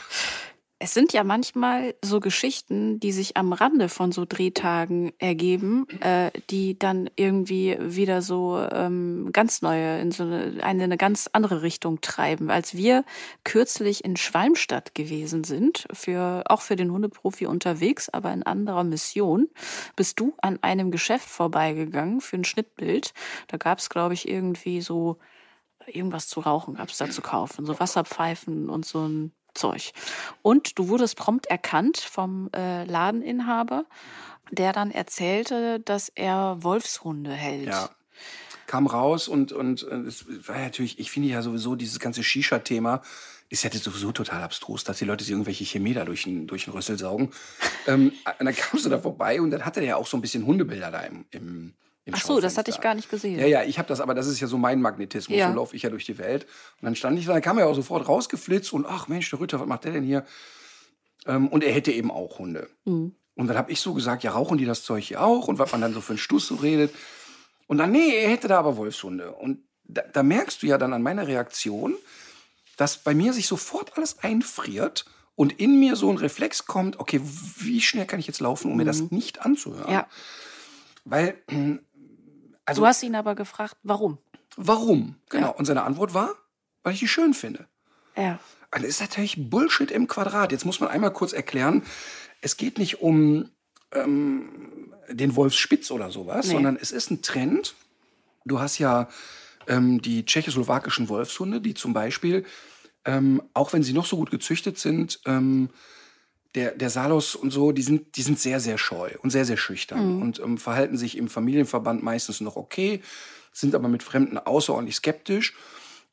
Es 0.80 0.94
sind 0.94 1.12
ja 1.12 1.26
manchmal 1.26 1.94
so 2.02 2.22
Geschichten, 2.22 3.02
die 3.02 3.12
sich 3.12 3.36
am 3.36 3.52
Rande 3.52 3.90
von 3.90 4.14
so 4.14 4.24
Drehtagen 4.24 5.12
ergeben, 5.20 5.88
äh, 6.00 6.32
die 6.50 6.80
dann 6.80 7.10
irgendwie 7.18 7.76
wieder 7.82 8.22
so 8.22 8.66
ähm, 8.72 9.32
ganz 9.34 9.62
neue, 9.62 10.00
in 10.00 10.12
so 10.12 10.24
eine, 10.24 10.64
eine 10.64 10.96
ganz 10.96 11.30
andere 11.34 11.64
Richtung 11.64 12.00
treiben. 12.00 12.50
Als 12.50 12.78
wir 12.78 13.04
kürzlich 13.44 14.06
in 14.06 14.16
Schwalmstadt 14.16 14.96
gewesen 14.96 15.44
sind, 15.44 15.86
für, 15.92 16.46
auch 16.48 16.62
für 16.62 16.78
den 16.78 16.94
Hundeprofi 16.94 17.46
unterwegs, 17.46 18.08
aber 18.08 18.32
in 18.32 18.44
anderer 18.44 18.86
Mission, 18.86 19.50
bist 19.98 20.18
du 20.22 20.34
an 20.38 20.60
einem 20.62 20.92
Geschäft 20.92 21.28
vorbeigegangen 21.28 22.22
für 22.22 22.38
ein 22.38 22.46
Schnittbild. 22.46 23.14
Da 23.50 23.58
gab 23.58 23.80
es, 23.80 23.90
glaube 23.90 24.14
ich, 24.14 24.30
irgendwie 24.30 24.80
so 24.80 25.18
irgendwas 25.88 26.28
zu 26.28 26.40
rauchen 26.40 26.76
gab 26.76 26.90
es 26.90 26.98
da 26.98 27.10
zu 27.10 27.22
kaufen, 27.22 27.66
so 27.66 27.80
Wasserpfeifen 27.80 28.70
und 28.70 28.86
so 28.86 29.08
ein 29.08 29.32
Zeug. 29.54 29.92
Und 30.42 30.78
du 30.78 30.90
wurdest 30.90 31.18
prompt 31.18 31.48
erkannt 31.48 31.98
vom 31.98 32.50
äh, 32.56 32.86
Ladeninhaber, 32.86 33.86
der 34.52 34.74
dann 34.74 34.92
erzählte, 34.92 35.80
dass 35.80 36.10
er 36.10 36.58
Wolfshunde 36.62 37.32
hält. 37.32 37.68
Ja. 37.68 37.90
Kam 38.68 38.86
raus 38.86 39.28
und, 39.28 39.54
und 39.54 39.84
äh, 39.84 39.96
es 40.02 40.26
war 40.48 40.60
natürlich, 40.60 41.00
ich 41.00 41.12
finde 41.12 41.30
ja 41.30 41.42
sowieso 41.42 41.76
dieses 41.76 42.00
ganze 42.00 42.24
Shisha-Thema 42.24 43.02
ist 43.50 43.64
ja 43.64 43.72
sowieso 43.72 44.12
total 44.12 44.44
abstrus, 44.44 44.84
dass 44.84 44.98
die 44.98 45.06
Leute 45.06 45.24
sich 45.24 45.32
irgendwelche 45.32 45.64
Chemie 45.64 45.94
da 45.94 46.04
durch 46.04 46.24
den, 46.24 46.48
durch 46.48 46.66
den 46.66 46.74
Rüssel 46.74 46.98
saugen. 46.98 47.32
ähm, 47.88 48.12
und 48.40 48.46
dann 48.46 48.56
kamst 48.56 48.86
du 48.86 48.90
da 48.90 49.00
vorbei 49.00 49.40
und 49.42 49.52
dann 49.52 49.66
hatte 49.66 49.80
der 49.80 49.90
ja 49.90 49.96
auch 49.96 50.08
so 50.08 50.18
ein 50.18 50.22
bisschen 50.22 50.46
Hundebilder 50.46 50.92
da 50.92 51.00
im, 51.02 51.26
im, 51.32 51.74
im 52.08 52.14
Ach 52.16 52.22
so, 52.22 52.40
das 52.40 52.58
hatte 52.58 52.72
ich 52.72 52.80
gar 52.80 52.96
nicht 52.96 53.10
gesehen. 53.10 53.38
Ja, 53.38 53.46
ja, 53.46 53.64
ich 53.64 53.78
habe 53.78 53.90
das, 53.90 54.00
aber 54.00 54.16
das 54.16 54.28
ist 54.28 54.40
ja 54.40 54.48
so 54.48 54.58
mein 54.58 54.82
Magnetismus. 54.82 55.38
Ja. 55.38 55.50
So 55.50 55.56
laufe 55.56 55.76
ich 55.76 55.84
ja 55.84 55.90
durch 55.90 56.06
die 56.06 56.18
Welt. 56.18 56.46
Und 56.80 56.86
dann 56.86 56.96
stand 56.96 57.20
ich 57.20 57.26
da, 57.26 57.34
dann 57.34 57.42
kam 57.42 57.58
er 57.58 57.66
ja 57.66 57.70
auch 57.70 57.76
sofort 57.76 58.08
rausgeflitzt 58.08 58.72
und 58.72 58.86
ach 58.86 59.10
Mensch, 59.10 59.30
der 59.30 59.42
Ritter, 59.42 59.60
was 59.60 59.68
macht 59.68 59.84
der 59.84 59.92
denn 59.92 60.04
hier? 60.04 60.26
Ähm, 61.26 61.50
und 61.50 61.66
er 61.66 61.74
hätte 61.74 61.92
eben 61.92 62.10
auch 62.10 62.40
Hunde. 62.40 62.70
Mhm. 62.86 63.14
Und 63.36 63.48
dann 63.48 63.58
habe 63.58 63.74
ich 63.74 63.82
so 63.82 63.94
gesagt, 63.94 64.24
ja, 64.24 64.32
rauchen 64.32 64.58
die 64.58 64.66
das 64.66 64.84
Zeug 64.84 65.04
hier 65.04 65.22
auch? 65.22 65.50
Und 65.50 65.60
was 65.60 65.72
man 65.74 65.82
dann 65.82 65.94
so 65.94 66.00
für 66.00 66.14
einen 66.14 66.18
Stuss 66.18 66.48
so 66.48 66.56
redet. 66.56 66.96
Und 67.68 67.78
dann, 67.78 67.92
nee, 67.92 68.16
er 68.16 68.30
hätte 68.30 68.48
da 68.48 68.58
aber 68.58 68.78
Wolfshunde. 68.78 69.34
Und 69.34 69.60
da, 69.84 70.02
da 70.02 70.24
merkst 70.24 70.64
du 70.64 70.68
ja 70.68 70.78
dann 70.78 70.94
an 70.94 71.04
meiner 71.04 71.28
Reaktion, 71.28 71.96
dass 72.78 72.98
bei 72.98 73.14
mir 73.14 73.34
sich 73.34 73.48
sofort 73.48 73.98
alles 73.98 74.20
einfriert 74.20 75.06
und 75.36 75.60
in 75.60 75.78
mir 75.78 75.98
so 75.98 76.10
ein 76.10 76.18
Reflex 76.18 76.66
kommt, 76.66 77.00
okay, 77.00 77.20
wie 77.22 77.82
schnell 77.82 78.06
kann 78.06 78.20
ich 78.20 78.28
jetzt 78.28 78.40
laufen, 78.40 78.72
um 78.72 78.78
mir 78.78 78.86
das 78.86 79.12
nicht 79.12 79.46
anzuhören? 79.46 79.88
Mhm. 79.88 79.94
Ja. 79.94 80.08
Weil, 81.10 81.36
also, 82.68 82.82
du 82.82 82.88
hast 82.88 83.02
ihn 83.04 83.16
aber 83.16 83.36
gefragt, 83.36 83.76
warum? 83.84 84.20
warum? 84.58 85.16
Genau. 85.30 85.48
Ja. 85.48 85.54
Und 85.54 85.66
seine 85.66 85.84
Antwort 85.84 86.14
war, 86.14 86.32
weil 86.84 86.94
ich 86.94 87.00
die 87.00 87.08
schön 87.08 87.34
finde. 87.34 87.68
Ja. 88.16 88.40
Und 88.74 88.84
das 88.84 88.90
ist 88.90 89.02
natürlich 89.02 89.50
Bullshit 89.50 89.92
im 89.92 90.08
Quadrat. 90.08 90.52
Jetzt 90.52 90.66
muss 90.66 90.80
man 90.80 90.90
einmal 90.90 91.14
kurz 91.14 91.32
erklären, 91.34 91.84
es 92.42 92.58
geht 92.58 92.78
nicht 92.78 93.02
um 93.02 93.50
ähm, 93.94 94.94
den 95.10 95.36
Wolfsspitz 95.36 95.92
oder 95.92 96.12
sowas, 96.12 96.48
Nee. 96.48 96.54
sondern 96.54 96.78
es 96.80 96.92
ist 96.92 97.10
ein 97.12 97.22
Trend. 97.22 97.76
Du 98.46 98.60
hast 98.60 98.78
ja 98.78 99.08
ähm, 99.68 100.02
die 100.02 100.26
tschechoslowakischen 100.26 101.10
Wolfshunde, 101.10 101.62
die 101.62 101.74
zum 101.74 101.94
Beispiel, 101.94 102.46
ähm, 103.06 103.42
auch 103.54 103.74
wenn 103.74 103.84
sie 103.84 103.94
noch 103.94 104.06
so 104.06 104.18
gut 104.18 104.32
gezüchtet 104.32 104.78
sind, 104.78 105.20
ähm, 105.26 105.70
der, 106.56 106.72
der 106.72 106.90
Salos 106.90 107.36
und 107.36 107.52
so, 107.52 107.72
die 107.72 107.82
sind, 107.82 108.16
die 108.16 108.22
sind 108.22 108.40
sehr, 108.40 108.60
sehr 108.60 108.78
scheu 108.78 109.12
und 109.22 109.30
sehr, 109.30 109.46
sehr 109.46 109.58
schüchtern 109.58 110.22
und 110.22 110.40
ähm, 110.40 110.58
verhalten 110.58 110.98
sich 110.98 111.18
im 111.18 111.28
Familienverband 111.28 112.04
meistens 112.04 112.42
noch 112.42 112.56
okay, 112.56 113.02
sind 113.52 113.76
aber 113.76 113.88
mit 113.88 114.04
Fremden 114.04 114.38
außerordentlich 114.38 114.96
skeptisch. 114.96 115.56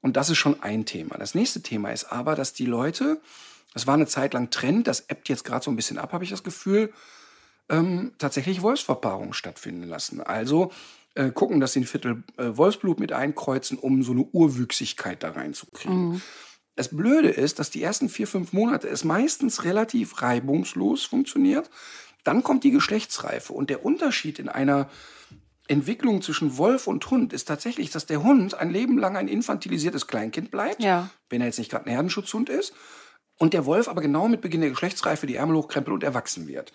Und 0.00 0.16
das 0.18 0.28
ist 0.28 0.36
schon 0.36 0.62
ein 0.62 0.84
Thema. 0.84 1.16
Das 1.16 1.34
nächste 1.34 1.62
Thema 1.62 1.90
ist 1.90 2.04
aber, 2.04 2.34
dass 2.34 2.52
die 2.52 2.66
Leute, 2.66 3.20
das 3.72 3.86
war 3.86 3.94
eine 3.94 4.06
Zeit 4.06 4.34
lang 4.34 4.50
Trend, 4.50 4.86
das 4.86 5.06
ebbt 5.08 5.30
jetzt 5.30 5.44
gerade 5.44 5.64
so 5.64 5.70
ein 5.70 5.76
bisschen 5.76 5.96
ab, 5.96 6.12
habe 6.12 6.24
ich 6.24 6.30
das 6.30 6.42
Gefühl, 6.42 6.92
ähm, 7.70 8.12
tatsächlich 8.18 8.60
Wolfsverpaarungen 8.60 9.32
stattfinden 9.32 9.84
lassen. 9.84 10.20
Also 10.20 10.70
äh, 11.14 11.30
gucken, 11.30 11.60
dass 11.60 11.72
sie 11.72 11.80
ein 11.80 11.86
Viertel 11.86 12.22
äh, 12.36 12.56
Wolfsblut 12.56 13.00
mit 13.00 13.12
einkreuzen, 13.12 13.78
um 13.78 14.02
so 14.02 14.12
eine 14.12 14.24
Urwüchsigkeit 14.24 15.22
da 15.22 15.30
reinzukriegen. 15.30 16.22
Das 16.76 16.88
Blöde 16.88 17.28
ist, 17.28 17.58
dass 17.58 17.70
die 17.70 17.82
ersten 17.82 18.08
vier, 18.08 18.26
fünf 18.26 18.52
Monate 18.52 18.88
es 18.88 19.04
meistens 19.04 19.64
relativ 19.64 20.22
reibungslos 20.22 21.04
funktioniert. 21.04 21.70
Dann 22.24 22.42
kommt 22.42 22.64
die 22.64 22.70
Geschlechtsreife. 22.70 23.52
Und 23.52 23.70
der 23.70 23.84
Unterschied 23.84 24.38
in 24.38 24.48
einer 24.48 24.88
Entwicklung 25.68 26.20
zwischen 26.20 26.58
Wolf 26.58 26.86
und 26.86 27.08
Hund 27.10 27.32
ist 27.32 27.46
tatsächlich, 27.46 27.90
dass 27.90 28.06
der 28.06 28.22
Hund 28.22 28.54
ein 28.54 28.70
Leben 28.70 28.98
lang 28.98 29.16
ein 29.16 29.28
infantilisiertes 29.28 30.06
Kleinkind 30.06 30.50
bleibt, 30.50 30.82
Ja. 30.82 31.10
wenn 31.30 31.40
er 31.40 31.46
jetzt 31.46 31.58
nicht 31.58 31.70
gerade 31.70 31.86
ein 31.86 31.92
Herdenschutzhund 31.92 32.48
ist. 32.48 32.74
Und 33.38 33.52
der 33.54 33.66
Wolf 33.66 33.88
aber 33.88 34.00
genau 34.02 34.28
mit 34.28 34.40
Beginn 34.40 34.60
der 34.60 34.70
Geschlechtsreife 34.70 35.26
die 35.26 35.36
Ärmel 35.36 35.56
hochkrempelt 35.56 35.94
und 35.94 36.02
erwachsen 36.04 36.46
wird. 36.46 36.72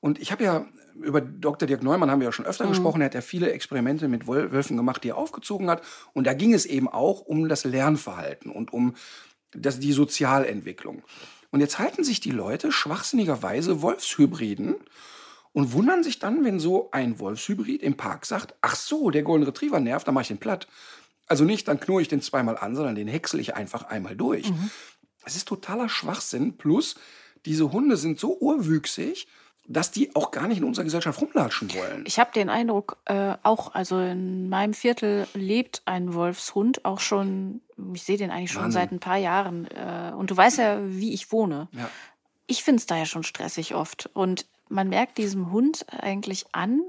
Und 0.00 0.18
ich 0.20 0.32
habe 0.32 0.44
ja 0.44 0.66
über 1.00 1.20
Dr. 1.20 1.66
Dirk 1.66 1.82
Neumann 1.82 2.10
haben 2.10 2.20
wir 2.20 2.26
ja 2.26 2.32
schon 2.32 2.44
öfter 2.46 2.66
gesprochen. 2.68 3.00
Er 3.00 3.06
hat 3.06 3.14
ja 3.14 3.20
viele 3.20 3.50
Experimente 3.50 4.06
mit 4.06 4.28
Wölfen 4.28 4.76
gemacht, 4.76 5.02
die 5.02 5.08
er 5.08 5.16
aufgezogen 5.16 5.68
hat. 5.70 5.82
Und 6.12 6.26
da 6.26 6.34
ging 6.34 6.54
es 6.54 6.66
eben 6.66 6.88
auch 6.88 7.20
um 7.20 7.48
das 7.48 7.64
Lernverhalten 7.64 8.50
und 8.52 8.72
um 8.72 8.94
das, 9.54 9.80
die 9.80 9.92
Sozialentwicklung. 9.92 11.02
Und 11.50 11.60
jetzt 11.60 11.78
halten 11.78 12.04
sich 12.04 12.20
die 12.20 12.30
Leute 12.30 12.72
schwachsinnigerweise 12.72 13.80
Wolfshybriden 13.82 14.76
und 15.52 15.72
wundern 15.72 16.02
sich 16.02 16.18
dann, 16.18 16.44
wenn 16.44 16.58
so 16.58 16.90
ein 16.90 17.20
Wolfshybrid 17.20 17.82
im 17.82 17.96
Park 17.96 18.26
sagt, 18.26 18.54
ach 18.60 18.74
so, 18.74 19.10
der 19.10 19.22
Golden 19.22 19.44
Retriever 19.44 19.78
nervt, 19.78 20.06
dann 20.06 20.14
mache 20.14 20.22
ich 20.22 20.28
den 20.28 20.38
platt. 20.38 20.66
Also 21.26 21.44
nicht, 21.44 21.68
dann 21.68 21.80
knurre 21.80 22.02
ich 22.02 22.08
den 22.08 22.20
zweimal 22.20 22.58
an, 22.58 22.74
sondern 22.74 22.96
den 22.96 23.08
häcksel 23.08 23.40
ich 23.40 23.54
einfach 23.54 23.84
einmal 23.84 24.16
durch. 24.16 24.46
Es 25.24 25.36
ist 25.36 25.46
totaler 25.48 25.88
Schwachsinn. 25.88 26.56
Plus, 26.56 26.96
diese 27.46 27.72
Hunde 27.72 27.96
sind 27.96 28.18
so 28.18 28.38
urwüchsig, 28.38 29.28
dass 29.66 29.90
die 29.90 30.14
auch 30.14 30.30
gar 30.30 30.46
nicht 30.46 30.58
in 30.58 30.64
unserer 30.64 30.84
Gesellschaft 30.84 31.20
rumlatschen 31.20 31.72
wollen. 31.74 32.04
Ich 32.06 32.18
habe 32.18 32.30
den 32.34 32.50
Eindruck, 32.50 32.98
äh, 33.06 33.34
auch, 33.42 33.74
also 33.74 33.98
in 33.98 34.48
meinem 34.48 34.74
Viertel 34.74 35.26
lebt 35.34 35.82
ein 35.86 36.14
Wolfshund 36.14 36.84
auch 36.84 37.00
schon, 37.00 37.60
ich 37.94 38.02
sehe 38.02 38.18
den 38.18 38.30
eigentlich 38.30 38.52
schon 38.52 38.64
Wahnsinn. 38.64 38.80
seit 38.80 38.92
ein 38.92 39.00
paar 39.00 39.16
Jahren. 39.16 39.66
Äh, 39.70 40.12
und 40.14 40.30
du 40.30 40.36
weißt 40.36 40.58
ja, 40.58 40.78
wie 40.84 41.14
ich 41.14 41.32
wohne. 41.32 41.68
Ja. 41.72 41.88
Ich 42.46 42.62
finde 42.62 42.80
es 42.80 42.86
da 42.86 42.96
ja 42.96 43.06
schon 43.06 43.22
stressig 43.22 43.74
oft. 43.74 44.10
Und 44.12 44.46
man 44.68 44.88
merkt 44.88 45.18
diesem 45.18 45.50
Hund 45.50 45.86
eigentlich 45.90 46.46
an, 46.52 46.82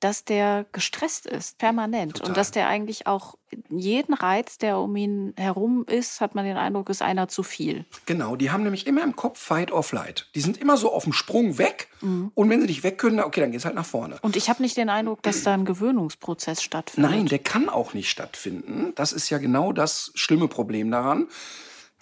dass 0.00 0.24
der 0.24 0.66
gestresst 0.72 1.26
ist, 1.26 1.58
permanent. 1.58 2.14
Total. 2.14 2.28
Und 2.28 2.36
dass 2.36 2.50
der 2.50 2.68
eigentlich 2.68 3.06
auch 3.06 3.36
jeden 3.68 4.14
Reiz, 4.14 4.58
der 4.58 4.78
um 4.78 4.94
ihn 4.96 5.34
herum 5.36 5.84
ist, 5.86 6.20
hat 6.20 6.34
man 6.34 6.44
den 6.44 6.56
Eindruck, 6.56 6.88
ist 6.88 7.02
einer 7.02 7.28
zu 7.28 7.42
viel. 7.42 7.84
Genau, 8.06 8.36
die 8.36 8.50
haben 8.50 8.62
nämlich 8.62 8.86
immer 8.86 9.02
im 9.02 9.16
Kopf 9.16 9.38
Fight 9.38 9.72
or 9.72 9.82
Flight. 9.82 10.28
Die 10.34 10.40
sind 10.40 10.56
immer 10.56 10.76
so 10.76 10.92
auf 10.92 11.04
dem 11.04 11.12
Sprung 11.12 11.58
weg. 11.58 11.88
Und 12.00 12.48
wenn 12.48 12.60
sie 12.60 12.66
nicht 12.66 12.82
weg 12.82 12.96
können, 12.96 13.20
okay, 13.20 13.40
dann 13.40 13.52
geht's 13.52 13.64
halt 13.66 13.74
nach 13.74 13.84
vorne. 13.84 14.18
Und 14.22 14.36
ich 14.36 14.48
habe 14.48 14.62
nicht 14.62 14.76
den 14.76 14.88
Eindruck, 14.88 15.22
dass 15.22 15.42
da 15.42 15.52
ein 15.52 15.64
Gewöhnungsprozess 15.66 16.62
stattfindet. 16.62 17.10
Nein, 17.10 17.26
der 17.26 17.40
kann 17.40 17.68
auch 17.68 17.92
nicht 17.92 18.08
stattfinden. 18.08 18.92
Das 18.94 19.12
ist 19.12 19.28
ja 19.28 19.38
genau 19.38 19.72
das 19.72 20.10
schlimme 20.14 20.48
Problem 20.48 20.90
daran. 20.90 21.28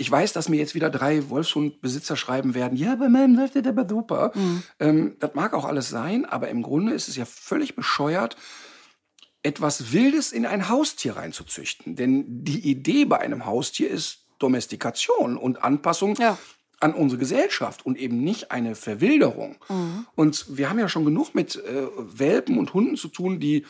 Ich 0.00 0.10
weiß, 0.10 0.32
dass 0.32 0.48
mir 0.48 0.56
jetzt 0.56 0.74
wieder 0.76 0.90
drei 0.90 1.28
Wolfshundbesitzer 1.28 2.16
schreiben 2.16 2.54
werden, 2.54 2.78
ja, 2.78 2.94
bei 2.94 3.08
meinem 3.08 3.34
läuft 3.34 3.56
der 3.56 3.88
super. 3.88 4.32
Ähm, 4.78 5.16
das 5.18 5.34
mag 5.34 5.52
auch 5.54 5.64
alles 5.64 5.88
sein, 5.88 6.24
aber 6.24 6.48
im 6.48 6.62
Grunde 6.62 6.92
ist 6.94 7.08
es 7.08 7.16
ja 7.16 7.24
völlig 7.24 7.74
bescheuert, 7.74 8.36
etwas 9.42 9.92
Wildes 9.92 10.32
in 10.32 10.46
ein 10.46 10.68
Haustier 10.68 11.16
reinzuzüchten. 11.16 11.96
Denn 11.96 12.24
die 12.44 12.60
Idee 12.70 13.04
bei 13.04 13.18
einem 13.18 13.44
Haustier 13.44 13.90
ist 13.90 14.20
Domestikation 14.38 15.36
und 15.36 15.62
Anpassung 15.64 16.14
Ja. 16.16 16.38
an 16.80 16.94
unsere 16.94 17.18
Gesellschaft 17.18 17.84
und 17.84 17.98
eben 17.98 18.22
nicht 18.22 18.52
eine 18.52 18.76
Verwilderung. 18.76 19.56
Und 20.14 20.46
wir 20.56 20.70
haben 20.70 20.78
ja 20.78 20.88
schon 20.88 21.04
genug 21.04 21.34
mit 21.34 21.56
äh, 21.56 21.86
Welpen 21.96 22.56
und 22.56 22.72
Hunden 22.72 22.96
zu 22.96 23.08
tun, 23.08 23.40
die 23.40 23.66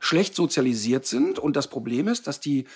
schlecht 0.00 0.34
sozialisiert 0.34 1.06
sind. 1.06 1.38
Und 1.38 1.56
das 1.56 1.68
Problem 1.68 2.08
ist, 2.08 2.26
dass 2.26 2.40
die 2.40 2.66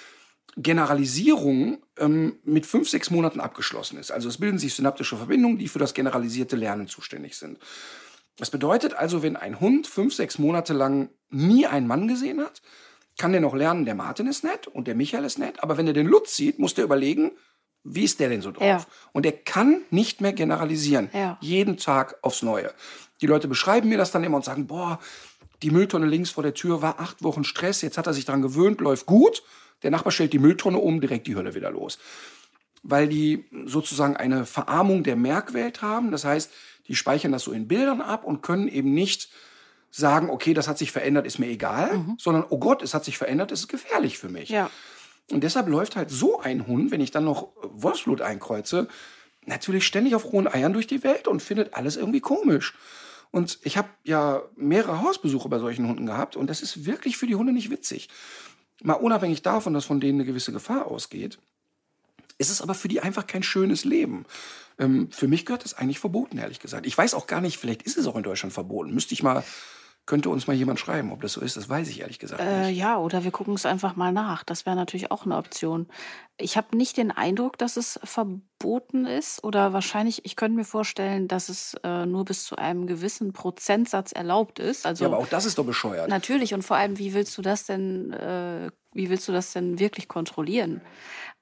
Generalisierung 0.56 1.82
ähm, 1.98 2.38
mit 2.44 2.64
fünf, 2.66 2.88
sechs 2.88 3.10
Monaten 3.10 3.40
abgeschlossen 3.40 3.98
ist. 3.98 4.10
Also 4.10 4.28
es 4.28 4.38
bilden 4.38 4.58
sich 4.58 4.74
synaptische 4.74 5.16
Verbindungen, 5.16 5.58
die 5.58 5.68
für 5.68 5.78
das 5.78 5.92
generalisierte 5.92 6.56
Lernen 6.56 6.88
zuständig 6.88 7.36
sind. 7.36 7.58
Das 8.38 8.50
bedeutet 8.50 8.94
also, 8.94 9.22
wenn 9.22 9.36
ein 9.36 9.60
Hund 9.60 9.86
fünf, 9.86 10.14
sechs 10.14 10.38
Monate 10.38 10.72
lang 10.72 11.10
nie 11.30 11.66
einen 11.66 11.86
Mann 11.86 12.08
gesehen 12.08 12.40
hat, 12.40 12.62
kann 13.18 13.32
der 13.32 13.40
noch 13.40 13.54
lernen, 13.54 13.84
der 13.84 13.94
Martin 13.94 14.26
ist 14.26 14.44
nett 14.44 14.66
und 14.66 14.86
der 14.86 14.94
Michael 14.94 15.24
ist 15.24 15.38
nett, 15.38 15.62
aber 15.62 15.78
wenn 15.78 15.86
er 15.86 15.94
den 15.94 16.06
Lutz 16.06 16.36
sieht, 16.36 16.58
muss 16.58 16.74
der 16.74 16.84
überlegen, 16.84 17.32
wie 17.82 18.04
ist 18.04 18.20
der 18.20 18.28
denn 18.28 18.42
so 18.42 18.50
drauf? 18.50 18.64
Ja. 18.66 18.84
Und 19.12 19.24
er 19.24 19.32
kann 19.32 19.82
nicht 19.90 20.20
mehr 20.20 20.32
generalisieren. 20.32 21.08
Ja. 21.12 21.38
Jeden 21.40 21.76
Tag 21.76 22.18
aufs 22.22 22.42
Neue. 22.42 22.72
Die 23.20 23.26
Leute 23.26 23.48
beschreiben 23.48 23.88
mir 23.88 23.96
das 23.96 24.10
dann 24.10 24.24
immer 24.24 24.36
und 24.36 24.44
sagen, 24.44 24.66
boah, 24.66 24.98
die 25.62 25.70
Mülltonne 25.70 26.06
links 26.06 26.30
vor 26.30 26.42
der 26.42 26.52
Tür 26.52 26.82
war 26.82 27.00
acht 27.00 27.22
Wochen 27.22 27.44
Stress, 27.44 27.80
jetzt 27.80 27.96
hat 27.96 28.06
er 28.06 28.12
sich 28.12 28.26
dran 28.26 28.42
gewöhnt, 28.42 28.80
läuft 28.80 29.06
gut. 29.06 29.42
Der 29.82 29.90
Nachbar 29.90 30.12
stellt 30.12 30.32
die 30.32 30.38
Mülltonne 30.38 30.78
um, 30.78 31.00
direkt 31.00 31.26
die 31.26 31.36
Hölle 31.36 31.54
wieder 31.54 31.70
los. 31.70 31.98
Weil 32.82 33.08
die 33.08 33.44
sozusagen 33.64 34.16
eine 34.16 34.46
Verarmung 34.46 35.02
der 35.02 35.16
Merkwelt 35.16 35.82
haben. 35.82 36.10
Das 36.10 36.24
heißt, 36.24 36.50
die 36.88 36.94
speichern 36.94 37.32
das 37.32 37.42
so 37.42 37.52
in 37.52 37.68
Bildern 37.68 38.00
ab 38.00 38.24
und 38.24 38.42
können 38.42 38.68
eben 38.68 38.94
nicht 38.94 39.28
sagen, 39.90 40.30
okay, 40.30 40.54
das 40.54 40.68
hat 40.68 40.78
sich 40.78 40.92
verändert, 40.92 41.26
ist 41.26 41.38
mir 41.38 41.48
egal, 41.48 42.04
sondern, 42.18 42.44
oh 42.48 42.58
Gott, 42.58 42.82
es 42.82 42.92
hat 42.92 43.04
sich 43.04 43.16
verändert, 43.18 43.50
es 43.50 43.60
ist 43.60 43.68
gefährlich 43.68 44.18
für 44.18 44.28
mich. 44.28 44.50
Ja. 44.50 44.70
Und 45.30 45.42
deshalb 45.42 45.68
läuft 45.68 45.96
halt 45.96 46.10
so 46.10 46.38
ein 46.38 46.66
Hund, 46.66 46.90
wenn 46.90 47.00
ich 47.00 47.10
dann 47.10 47.24
noch 47.24 47.48
Wolfsblut 47.62 48.20
einkreuze, 48.20 48.88
natürlich 49.46 49.86
ständig 49.86 50.14
auf 50.14 50.32
rohen 50.32 50.46
Eiern 50.46 50.72
durch 50.72 50.86
die 50.86 51.02
Welt 51.02 51.26
und 51.26 51.42
findet 51.42 51.74
alles 51.74 51.96
irgendwie 51.96 52.20
komisch. 52.20 52.74
Und 53.30 53.58
ich 53.62 53.76
habe 53.76 53.88
ja 54.04 54.42
mehrere 54.56 55.02
Hausbesuche 55.02 55.48
bei 55.48 55.58
solchen 55.58 55.88
Hunden 55.88 56.06
gehabt 56.06 56.36
und 56.36 56.48
das 56.48 56.62
ist 56.62 56.86
wirklich 56.86 57.16
für 57.16 57.26
die 57.26 57.34
Hunde 57.34 57.52
nicht 57.52 57.70
witzig. 57.70 58.08
Mal 58.82 58.94
unabhängig 58.94 59.42
davon, 59.42 59.74
dass 59.74 59.84
von 59.86 60.00
denen 60.00 60.20
eine 60.20 60.26
gewisse 60.26 60.52
Gefahr 60.52 60.86
ausgeht, 60.86 61.38
ist 62.38 62.50
es 62.50 62.60
aber 62.60 62.74
für 62.74 62.88
die 62.88 63.00
einfach 63.00 63.26
kein 63.26 63.42
schönes 63.42 63.84
Leben. 63.84 64.26
Ähm, 64.78 65.10
für 65.10 65.28
mich 65.28 65.46
gehört 65.46 65.64
das 65.64 65.74
eigentlich 65.74 65.98
verboten, 65.98 66.38
ehrlich 66.38 66.60
gesagt. 66.60 66.86
Ich 66.86 66.96
weiß 66.96 67.14
auch 67.14 67.26
gar 67.26 67.40
nicht, 67.40 67.56
vielleicht 67.56 67.82
ist 67.82 67.96
es 67.96 68.06
auch 68.06 68.16
in 68.16 68.22
Deutschland 68.22 68.52
verboten. 68.52 68.92
Müsste 68.92 69.14
ich 69.14 69.22
mal, 69.22 69.42
könnte 70.06 70.30
uns 70.30 70.46
mal 70.46 70.54
jemand 70.54 70.78
schreiben, 70.78 71.12
ob 71.12 71.20
das 71.20 71.32
so 71.32 71.40
ist. 71.40 71.56
Das 71.56 71.68
weiß 71.68 71.88
ich 71.88 72.00
ehrlich 72.00 72.18
gesagt 72.18 72.40
Äh, 72.40 72.68
nicht. 72.68 72.78
ja, 72.78 72.96
oder 72.98 73.24
wir 73.24 73.32
gucken 73.32 73.54
es 73.54 73.66
einfach 73.66 73.96
mal 73.96 74.12
nach. 74.12 74.44
Das 74.44 74.64
wäre 74.64 74.76
natürlich 74.76 75.10
auch 75.10 75.24
eine 75.24 75.36
Option. 75.36 75.88
Ich 76.38 76.56
habe 76.56 76.76
nicht 76.76 76.96
den 76.96 77.10
Eindruck, 77.10 77.58
dass 77.58 77.76
es 77.76 77.98
verboten 78.04 79.06
ist. 79.06 79.42
Oder 79.42 79.72
wahrscheinlich, 79.72 80.24
ich 80.24 80.36
könnte 80.36 80.56
mir 80.56 80.64
vorstellen, 80.64 81.28
dass 81.28 81.48
es 81.48 81.74
äh, 81.82 82.06
nur 82.06 82.24
bis 82.24 82.44
zu 82.44 82.56
einem 82.56 82.86
gewissen 82.86 83.32
Prozentsatz 83.32 84.12
erlaubt 84.12 84.58
ist. 84.58 84.86
Also 84.86 85.04
ja, 85.04 85.10
aber 85.10 85.18
auch 85.18 85.28
das 85.28 85.44
ist 85.44 85.58
doch 85.58 85.66
bescheuert. 85.66 86.08
Natürlich 86.08 86.54
und 86.54 86.62
vor 86.62 86.76
allem, 86.76 86.98
wie 86.98 87.12
willst 87.12 87.36
du 87.36 87.42
das 87.42 87.66
denn, 87.66 88.12
äh, 88.12 88.70
wie 88.92 89.10
willst 89.10 89.26
du 89.28 89.32
das 89.32 89.52
denn 89.52 89.78
wirklich 89.78 90.08
kontrollieren? 90.08 90.80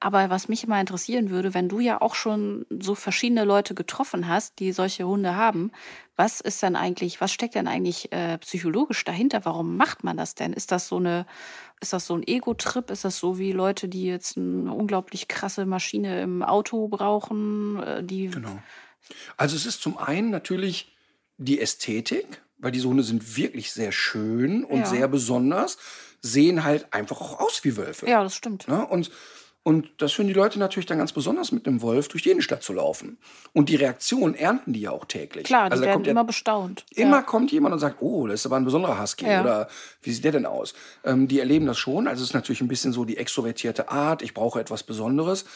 Aber 0.04 0.28
was 0.28 0.48
mich 0.48 0.64
immer 0.64 0.78
interessieren 0.78 1.30
würde, 1.30 1.54
wenn 1.54 1.70
du 1.70 1.80
ja 1.80 2.02
auch 2.02 2.14
schon 2.14 2.66
so 2.78 2.94
verschiedene 2.94 3.44
Leute 3.44 3.74
getroffen 3.74 4.28
hast, 4.28 4.58
die 4.58 4.70
solche 4.72 5.06
Hunde 5.06 5.34
haben, 5.34 5.72
was 6.14 6.42
ist 6.42 6.62
denn 6.62 6.76
eigentlich, 6.76 7.22
was 7.22 7.32
steckt 7.32 7.54
denn 7.54 7.66
eigentlich 7.66 8.12
äh, 8.12 8.36
psychologisch 8.36 9.02
dahinter? 9.04 9.46
Warum 9.46 9.78
macht 9.78 10.04
man 10.04 10.18
das 10.18 10.34
denn? 10.34 10.52
Ist 10.52 10.72
das 10.72 10.88
so 10.88 10.98
eine, 10.98 11.24
ist 11.80 11.94
das 11.94 12.06
so 12.06 12.14
ein 12.16 12.22
Ego-Trip? 12.22 12.90
Ist 12.90 13.06
das 13.06 13.16
so 13.18 13.38
wie 13.38 13.52
Leute, 13.52 13.88
die 13.88 14.04
jetzt 14.04 14.36
eine 14.36 14.74
unglaublich 14.74 15.26
krasse 15.26 15.64
Maschine 15.64 16.20
im 16.20 16.42
Auto 16.42 16.86
brauchen, 16.88 17.82
äh, 17.82 18.04
die 18.04 18.28
Genau. 18.28 18.58
Also 19.38 19.56
es 19.56 19.64
ist 19.64 19.80
zum 19.80 19.96
einen 19.96 20.28
natürlich 20.28 20.94
die 21.38 21.58
Ästhetik, 21.62 22.42
weil 22.58 22.72
diese 22.72 22.88
Hunde 22.88 23.04
sind 23.04 23.38
wirklich 23.38 23.72
sehr 23.72 23.90
schön 23.90 24.64
und 24.64 24.80
Ja. 24.80 24.84
sehr 24.84 25.08
besonders, 25.08 25.78
sehen 26.20 26.62
halt 26.62 26.92
einfach 26.92 27.22
auch 27.22 27.40
aus 27.40 27.64
wie 27.64 27.78
Wölfe. 27.78 28.06
Ja, 28.06 28.22
das 28.22 28.34
stimmt. 28.34 28.68
Ne? 28.68 28.86
Und, 28.86 29.10
und 29.64 29.88
das 29.96 30.12
finden 30.12 30.28
die 30.28 30.38
Leute 30.38 30.58
natürlich 30.58 30.84
dann 30.84 30.98
ganz 30.98 31.12
besonders 31.12 31.50
mit 31.50 31.66
einem 31.66 31.80
Wolf 31.80 32.08
durch 32.08 32.22
die 32.22 32.30
Innenstadt 32.30 32.62
zu 32.62 32.74
laufen. 32.74 33.16
Und 33.54 33.70
die 33.70 33.76
Reaktion 33.76 34.34
ernten 34.34 34.74
die 34.74 34.82
ja 34.82 34.90
auch 34.90 35.06
täglich. 35.06 35.44
Klar, 35.44 35.70
die 35.70 35.72
also 35.72 35.84
werden 35.84 36.04
immer 36.04 36.22
bestaunt. 36.22 36.84
Immer 36.90 37.16
ja. 37.16 37.22
kommt 37.22 37.50
jemand 37.50 37.72
und 37.72 37.78
sagt, 37.78 38.02
oh, 38.02 38.26
das 38.26 38.40
ist 38.40 38.46
aber 38.46 38.56
ein 38.56 38.66
besonderer 38.66 39.00
Husky. 39.00 39.24
Ja. 39.24 39.40
Oder 39.40 39.68
wie 40.02 40.12
sieht 40.12 40.22
der 40.22 40.32
denn 40.32 40.44
aus? 40.44 40.74
Ähm, 41.02 41.28
die 41.28 41.40
erleben 41.40 41.64
das 41.64 41.78
schon. 41.78 42.06
Also 42.06 42.22
es 42.22 42.28
ist 42.28 42.34
natürlich 42.34 42.60
ein 42.60 42.68
bisschen 42.68 42.92
so 42.92 43.06
die 43.06 43.16
extrovertierte 43.16 43.88
Art. 43.88 44.20
Ich 44.20 44.34
brauche 44.34 44.60
etwas 44.60 44.82
Besonderes. 44.82 45.46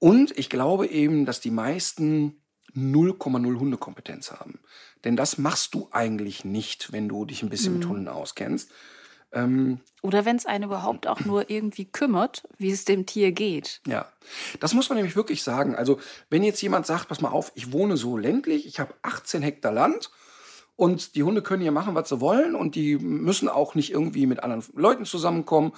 Und 0.00 0.36
ich 0.36 0.50
glaube 0.50 0.88
eben, 0.88 1.24
dass 1.24 1.40
die 1.40 1.52
meisten 1.52 2.42
0,0 2.74 3.60
Hundekompetenz 3.60 4.32
haben. 4.32 4.58
Denn 5.04 5.14
das 5.14 5.38
machst 5.38 5.74
du 5.74 5.88
eigentlich 5.92 6.44
nicht, 6.44 6.90
wenn 6.90 7.08
du 7.08 7.24
dich 7.24 7.44
ein 7.44 7.48
bisschen 7.48 7.74
Mhm. 7.74 7.78
mit 7.78 7.88
Hunden 7.88 8.08
auskennst. 8.08 8.72
Ähm, 9.34 9.80
Oder 10.02 10.24
wenn 10.24 10.36
es 10.36 10.46
einen 10.46 10.64
überhaupt 10.64 11.06
auch 11.06 11.20
nur 11.20 11.50
irgendwie 11.50 11.84
kümmert, 11.84 12.44
wie 12.56 12.70
es 12.70 12.84
dem 12.84 13.04
Tier 13.04 13.32
geht. 13.32 13.80
Ja, 13.86 14.06
das 14.60 14.74
muss 14.74 14.88
man 14.88 14.96
nämlich 14.96 15.16
wirklich 15.16 15.42
sagen. 15.42 15.74
Also, 15.74 15.98
wenn 16.30 16.44
jetzt 16.44 16.62
jemand 16.62 16.86
sagt, 16.86 17.08
pass 17.08 17.20
mal 17.20 17.30
auf, 17.30 17.52
ich 17.54 17.72
wohne 17.72 17.96
so 17.96 18.16
ländlich, 18.16 18.66
ich 18.66 18.78
habe 18.80 18.94
18 19.02 19.42
Hektar 19.42 19.72
Land 19.72 20.10
und 20.76 21.16
die 21.16 21.24
Hunde 21.24 21.42
können 21.42 21.62
hier 21.62 21.72
machen, 21.72 21.94
was 21.94 22.08
sie 22.08 22.20
wollen 22.20 22.54
und 22.54 22.76
die 22.76 22.96
müssen 22.96 23.48
auch 23.48 23.74
nicht 23.74 23.90
irgendwie 23.90 24.26
mit 24.26 24.42
anderen 24.42 24.64
Leuten 24.74 25.04
zusammenkommen, 25.04 25.72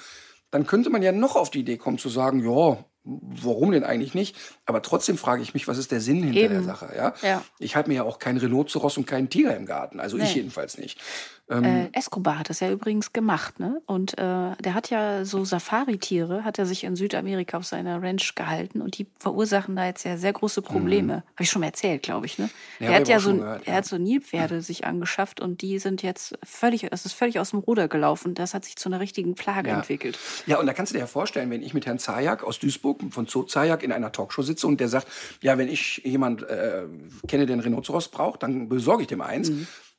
dann 0.51 0.67
könnte 0.67 0.91
man 0.91 1.03
ja 1.03 1.13
noch 1.13 1.35
auf 1.35 1.51
die 1.51 1.61
Idee 1.61 1.79
kommen 1.79 1.99
zu 1.99 2.09
sagen, 2.09 2.41
ja, 2.41 2.79
warum 3.07 3.71
denn 3.71 3.85
eigentlich 3.85 4.15
nicht? 4.15 4.37
Aber 4.67 4.83
trotzdem 4.83 5.17
frage 5.17 5.43
ich 5.43 5.55
mich, 5.55 5.69
was 5.69 5.79
ist 5.79 5.93
der 5.93 6.01
Sinn 6.01 6.23
hinter 6.25 6.49
der 6.49 6.51
Eben. 6.59 6.65
Sache? 6.65 6.93
Ja? 6.97 7.15
Ja. 7.23 7.43
Ich 7.59 7.77
halte 7.77 7.89
mir 7.89 7.95
ja 7.97 8.03
auch 8.03 8.19
keinen 8.19 8.39
Rhinoceros 8.39 8.97
und 8.99 9.07
keinen 9.07 9.31
Tiger 9.31 9.57
im 9.57 9.65
Garten. 9.67 10.01
Also 10.01 10.17
ich 10.19 10.25
Nee. 10.25 10.41
jedenfalls 10.41 10.77
nicht. 10.79 11.01
Äh, 11.49 11.91
Escobar 11.93 12.41
hat 12.41 12.51
das 12.51 12.59
ja 12.59 12.73
übrigens 12.73 13.13
gemacht, 13.13 13.61
ne? 13.61 13.81
Und 13.87 14.15
äh, 14.19 14.57
der 14.57 14.75
hat 14.75 14.91
ja 14.91 15.25
so 15.25 15.45
Safari-Tiere, 15.45 16.43
hat 16.43 16.59
er 16.59 16.67
sich 16.67 16.83
in 16.83 16.97
Südamerika 16.97 17.59
auf 17.59 17.65
seiner 17.65 18.03
Ranch 18.03 18.35
gehalten 18.35 18.81
und 18.81 18.99
die 18.99 19.07
verursachen 19.21 19.77
da 19.77 19.87
jetzt 19.87 20.05
ja 20.05 20.17
sehr 20.17 20.33
große 20.33 20.61
Probleme. 20.63 21.23
Habe 21.35 21.43
ich 21.43 21.51
schon 21.51 21.61
mal 21.61 21.67
erzählt, 21.67 22.03
glaube 22.03 22.27
ich, 22.27 22.39
ne? 22.41 22.51
Ja, 22.81 22.89
er 22.89 22.95
hat 22.97 23.03
ich 23.03 23.09
ja 23.11 23.21
so, 23.21 23.33
gehört, 23.33 23.63
er 23.67 23.73
ja. 23.75 23.79
hat 23.79 23.85
so 23.87 23.97
Nilpferde 23.97 24.61
sich 24.61 24.85
angeschafft 24.87 25.41
und 25.41 25.63
die 25.63 25.79
sind 25.79 26.03
jetzt 26.03 26.37
völlig, 26.43 26.83
das 26.91 27.07
ist 27.07 27.13
völlig 27.13 27.39
aus 27.39 27.51
dem 27.51 27.61
Ruder 27.61 27.87
gelaufen. 27.87 28.35
Das 28.35 28.53
hat 28.53 28.65
sich 28.65 28.75
zu 28.75 28.89
einer 28.89 28.99
richtigen 28.99 29.37
Plage 29.37 29.71
Ja. 29.71 29.77
entwickelt. 29.77 30.19
Ja, 30.47 30.59
und 30.59 30.67
da 30.67 30.73
kannst 30.73 30.91
du 30.91 30.95
dir 30.95 31.01
ja 31.03 31.07
vorstellen, 31.07 31.51
wenn 31.51 31.63
ich 31.63 31.75
mit 31.75 31.87
Herrn 31.87 32.01
Zajak 32.01 32.43
aus 32.43 32.59
Duisburg 32.59 32.96
von 33.11 33.27
Zoo 33.27 33.45
Zajak 33.45 33.83
in 33.83 33.93
einer 33.93 34.13
Talkshow 34.13 34.43
sitze 34.43 34.67
und 34.67 34.81
der 34.81 34.89
sagt, 34.89 35.09
ja, 35.43 35.59
wenn 35.59 35.69
ich 35.69 36.03
jemand 36.05 36.43
äh, 36.43 36.85
kenne, 37.29 37.47
der 37.47 37.55
einen 37.55 37.63
Rhinoceros 37.63 38.09
braucht, 38.09 38.43
dann 38.43 38.69
besorge 38.69 39.03
ich 39.03 39.09
dem 39.09 39.21
eins. 39.21 39.51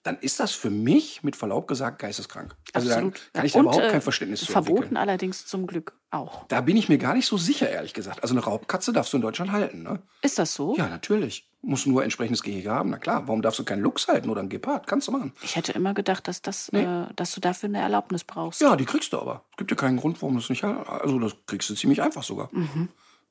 Dann 0.03 0.17
ist 0.19 0.39
das 0.39 0.51
für 0.51 0.69
mich, 0.69 1.21
mit 1.23 1.35
Verlaub 1.35 1.67
gesagt, 1.67 1.99
geisteskrank. 1.99 2.55
Also 2.73 2.89
Absolut. 2.89 3.15
dann 3.15 3.33
kann 3.33 3.45
ich 3.45 3.51
da 3.51 3.59
Und, 3.59 3.65
überhaupt 3.65 3.83
äh, 3.83 3.91
kein 3.91 4.01
Verständnis 4.01 4.39
zu 4.39 4.45
Verboten 4.51 4.75
entwickeln. 4.77 4.97
allerdings 4.97 5.45
zum 5.45 5.67
Glück 5.67 5.93
auch. 6.11 6.45
Da 6.47 6.61
bin 6.61 6.77
ich 6.77 6.87
mir 6.87 6.97
gar 6.97 7.13
nicht 7.13 7.25
so 7.25 7.35
sicher, 7.37 7.69
ehrlich 7.69 7.93
gesagt. 7.93 8.21
Also 8.23 8.33
eine 8.33 8.41
Raubkatze 8.43 8.93
darfst 8.93 9.11
du 9.11 9.17
in 9.17 9.21
Deutschland 9.21 9.51
halten, 9.51 9.83
ne? 9.83 10.01
Ist 10.21 10.39
das 10.39 10.53
so? 10.53 10.75
Ja, 10.77 10.87
natürlich. 10.87 11.49
Muss 11.61 11.85
nur 11.85 12.03
entsprechendes 12.03 12.43
Gehege 12.43 12.71
haben. 12.71 12.91
Na 12.91 12.97
klar, 12.99 13.27
warum 13.27 13.41
darfst 13.41 13.59
du 13.59 13.65
keinen 13.65 13.81
Luchs 13.81 14.07
halten 14.07 14.29
oder 14.29 14.39
einen 14.39 14.49
Gepard? 14.49 14.87
Kannst 14.87 15.09
du 15.09 15.11
machen. 15.11 15.33
Ich 15.41 15.57
hätte 15.57 15.73
immer 15.73 15.93
gedacht, 15.93 16.27
dass, 16.29 16.41
das, 16.41 16.69
äh, 16.69 16.85
dass 17.15 17.33
du 17.33 17.41
dafür 17.41 17.67
eine 17.67 17.79
Erlaubnis 17.79 18.23
brauchst. 18.23 18.61
Ja, 18.61 18.77
die 18.77 18.85
kriegst 18.85 19.11
du 19.11 19.19
aber. 19.19 19.43
Es 19.51 19.57
gibt 19.57 19.71
ja 19.71 19.75
keinen 19.75 19.97
Grund, 19.97 20.21
warum 20.21 20.35
du 20.35 20.39
es 20.39 20.49
nicht. 20.49 20.63
Also 20.63 21.19
das 21.19 21.33
kriegst 21.47 21.69
du 21.69 21.75
ziemlich 21.75 22.01
einfach 22.01 22.23
sogar. 22.23 22.47
Mhm. 22.53 22.87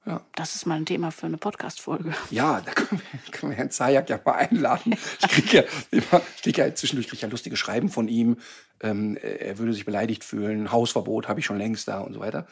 Ja. 0.07 0.21
Das 0.37 0.55
ist 0.55 0.67
mal 0.67 0.77
ein 0.77 0.87
Thema 0.87 1.11
für 1.11 1.27
eine 1.27 1.37
Podcast-Folge. 1.37 2.15
Ja, 2.31 2.61
da 2.61 2.73
können 2.73 3.01
wir, 3.01 3.21
können 3.33 3.53
wir 3.53 3.57
Herrn 3.57 3.71
Zajak 3.71 4.09
ja 4.09 4.21
mal 4.25 4.35
einladen. 4.35 4.95
Ich 5.21 5.29
kriege 5.29 5.57
ja, 5.57 5.63
immer, 5.91 6.23
ich 6.37 6.43
krieg 6.43 6.59
ja 6.59 6.75
zwischendurch 6.75 7.09
krieg 7.09 7.21
ja 7.21 7.29
lustige 7.29 7.57
Schreiben 7.57 7.89
von 7.89 8.07
ihm. 8.07 8.37
Ähm, 8.81 9.17
er 9.17 9.59
würde 9.59 9.73
sich 9.73 9.85
beleidigt 9.85 10.23
fühlen. 10.23 10.71
Hausverbot 10.71 11.29
habe 11.29 11.41
ich 11.41 11.47
schon 11.47 11.59
längst 11.59 11.89
da 11.89 12.01
und 12.01 12.15
so 12.15 12.21
weiter. 12.21 12.47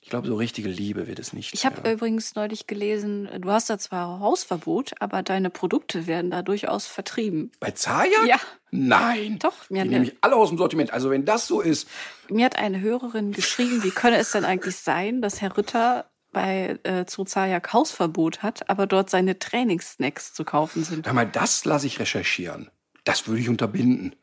Ich 0.00 0.10
glaube, 0.10 0.28
so 0.28 0.36
richtige 0.36 0.68
Liebe 0.68 1.06
wird 1.06 1.18
es 1.18 1.32
nicht. 1.32 1.54
Ich 1.54 1.64
habe 1.64 1.80
mehr. 1.80 1.94
übrigens 1.94 2.34
neulich 2.34 2.66
gelesen, 2.66 3.26
du 3.40 3.50
hast 3.50 3.70
da 3.70 3.78
zwar 3.78 4.20
Hausverbot, 4.20 4.92
aber 5.00 5.22
deine 5.22 5.48
Produkte 5.48 6.06
werden 6.06 6.30
da 6.30 6.42
durchaus 6.42 6.86
vertrieben. 6.86 7.50
Bei 7.58 7.70
Zajak? 7.70 8.26
Ja. 8.26 8.38
Nein. 8.70 9.38
Doch, 9.38 9.54
Die 9.68 9.74
mir 9.74 9.80
hat, 9.80 9.88
nehme 9.88 10.04
ich 10.04 10.16
alle 10.20 10.36
aus 10.36 10.50
dem 10.50 10.58
Sortiment. 10.58 10.92
Also 10.92 11.08
wenn 11.08 11.24
das 11.24 11.46
so 11.46 11.62
ist, 11.62 11.88
mir 12.28 12.44
hat 12.44 12.56
eine 12.56 12.80
Hörerin 12.82 13.32
geschrieben, 13.32 13.82
wie 13.82 13.90
könne 13.90 14.18
es 14.18 14.32
denn 14.32 14.44
eigentlich 14.44 14.76
sein, 14.76 15.22
dass 15.22 15.40
Herr 15.40 15.56
Ritter 15.56 16.04
bei 16.34 16.78
äh, 16.82 17.06
Zuzajak 17.06 17.72
Hausverbot 17.72 18.42
hat, 18.42 18.68
aber 18.68 18.86
dort 18.86 19.08
seine 19.08 19.38
Trainingssnacks 19.38 20.34
zu 20.34 20.44
kaufen 20.44 20.84
sind. 20.84 21.06
hör 21.06 21.14
mal, 21.14 21.26
das 21.26 21.64
lasse 21.64 21.86
ich 21.86 21.98
recherchieren. 21.98 22.70
Das 23.04 23.26
würde 23.26 23.40
ich 23.40 23.48
unterbinden. 23.48 24.14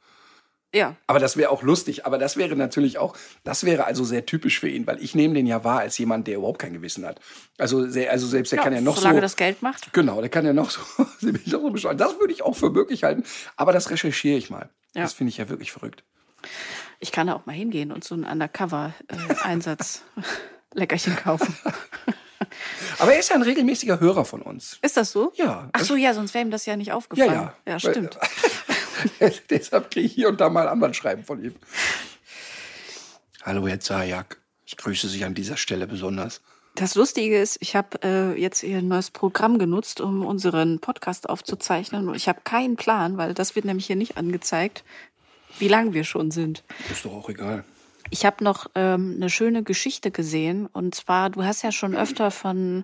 Ja, 0.74 0.96
Aber 1.06 1.20
das 1.20 1.36
wäre 1.36 1.50
auch 1.50 1.64
lustig. 1.64 2.06
Aber 2.06 2.18
das 2.18 2.38
wäre 2.38 2.56
natürlich 2.56 2.98
auch, 2.98 3.18
das 3.44 3.66
wäre 3.66 3.86
also 3.86 4.06
sehr 4.06 4.26
typisch 4.26 4.60
für 4.60 4.70
ihn, 4.70 4.88
weil 4.88 5.04
ich 5.04 5.16
nehme 5.16 5.34
den 5.34 5.46
ja 5.46 5.66
wahr 5.66 5.80
als 5.80 5.98
jemand, 5.98 6.28
der 6.28 6.38
überhaupt 6.38 6.60
kein 6.60 6.72
Gewissen 6.72 7.06
hat. 7.06 7.20
Also, 7.58 7.88
sehr, 7.90 8.10
also 8.10 8.26
selbst 8.26 8.54
der 8.54 8.60
kann 8.60 8.72
ja 8.72 8.80
noch 8.80 8.96
solange 8.96 9.18
so. 9.18 9.22
das 9.22 9.36
Geld 9.36 9.62
macht. 9.62 9.92
Genau, 9.92 10.22
der 10.22 10.30
kann 10.30 10.46
ja 10.46 10.54
noch 10.54 10.70
so. 10.70 10.82
Das 11.22 12.20
würde 12.20 12.32
ich 12.32 12.42
auch 12.42 12.56
für 12.56 12.70
möglich 12.70 13.04
halten. 13.04 13.24
Aber 13.58 13.74
das 13.74 13.90
recherchiere 13.90 14.38
ich 14.38 14.50
mal. 14.50 14.70
Ja. 14.96 15.04
Das 15.04 15.14
finde 15.14 15.30
ich 15.30 15.38
ja 15.38 15.50
wirklich 15.50 15.72
verrückt. 15.72 16.04
Ich 17.00 17.12
kann 17.12 17.28
da 17.28 17.34
auch 17.34 17.46
mal 17.46 17.54
hingehen 17.54 17.92
und 17.92 18.04
so 18.04 18.16
einen 18.16 18.24
Undercover-Einsatz 18.24 20.04
Leckerchen 20.74 21.16
kaufen. 21.16 21.56
Aber 23.00 23.14
er 23.14 23.20
ist 23.20 23.30
ja 23.30 23.36
ein 23.36 23.42
regelmäßiger 23.42 24.00
Hörer 24.00 24.26
von 24.26 24.42
uns. 24.42 24.78
Ist 24.82 24.98
das 24.98 25.12
so? 25.12 25.32
Ja. 25.36 25.70
Ach 25.74 25.84
so, 25.84 25.96
ja, 25.96 26.14
sonst 26.14 26.34
wäre 26.34 26.46
ihm 26.46 26.52
das 26.52 26.66
ja 26.66 26.76
nicht 26.76 26.88
Ja, 26.88 26.96
aufgefallen. 26.96 27.32
ja. 27.34 27.54
Ja, 27.68 27.80
stimmt. 27.80 28.18
Deshalb 29.50 29.92
kriege 29.92 30.06
ich 30.06 30.14
hier 30.14 30.30
und 30.30 30.40
da 30.42 30.50
mal 30.50 30.68
Anwaltschreiben 30.68 31.24
von 31.24 31.44
ihm. 31.44 31.56
Hallo, 33.44 33.68
Herr 33.68 33.80
Zajak. 33.80 34.40
Ich 34.66 34.78
grüße 34.78 35.08
Sie 35.08 35.24
an 35.26 35.34
dieser 35.34 35.58
Stelle 35.58 35.88
besonders. 35.88 36.42
Das 36.76 36.96
Lustige 36.96 37.40
ist, 37.40 37.58
ich 37.60 37.76
habe 37.76 38.00
äh, 38.04 38.40
jetzt 38.40 38.60
hier 38.62 38.78
ein 38.78 38.88
neues 38.88 39.12
Programm 39.12 39.60
genutzt, 39.60 40.00
um 40.00 40.26
unseren 40.26 40.80
Podcast 40.80 41.28
aufzuzeichnen. 41.30 42.08
Und 42.08 42.16
ich 42.16 42.30
habe 42.30 42.42
keinen 42.44 42.76
Plan, 42.78 43.18
weil 43.18 43.34
das 43.34 43.56
wird 43.56 43.66
nämlich 43.66 43.88
hier 43.88 43.98
nicht 43.98 44.18
angezeigt, 44.18 44.84
wie 45.60 45.68
lang 45.68 45.94
wir 45.94 46.06
schon 46.06 46.32
sind. 46.32 46.64
Ist 46.90 47.04
doch 47.04 47.14
auch 47.14 47.30
egal. 47.30 47.66
Ich 48.14 48.26
habe 48.26 48.44
noch 48.44 48.68
ähm, 48.76 49.14
eine 49.16 49.30
schöne 49.30 49.64
Geschichte 49.64 50.12
gesehen. 50.12 50.68
Und 50.68 50.94
zwar, 50.94 51.30
du 51.30 51.46
hast 51.46 51.62
ja 51.62 51.72
schon 51.72 51.96
öfter 51.96 52.30
von 52.30 52.84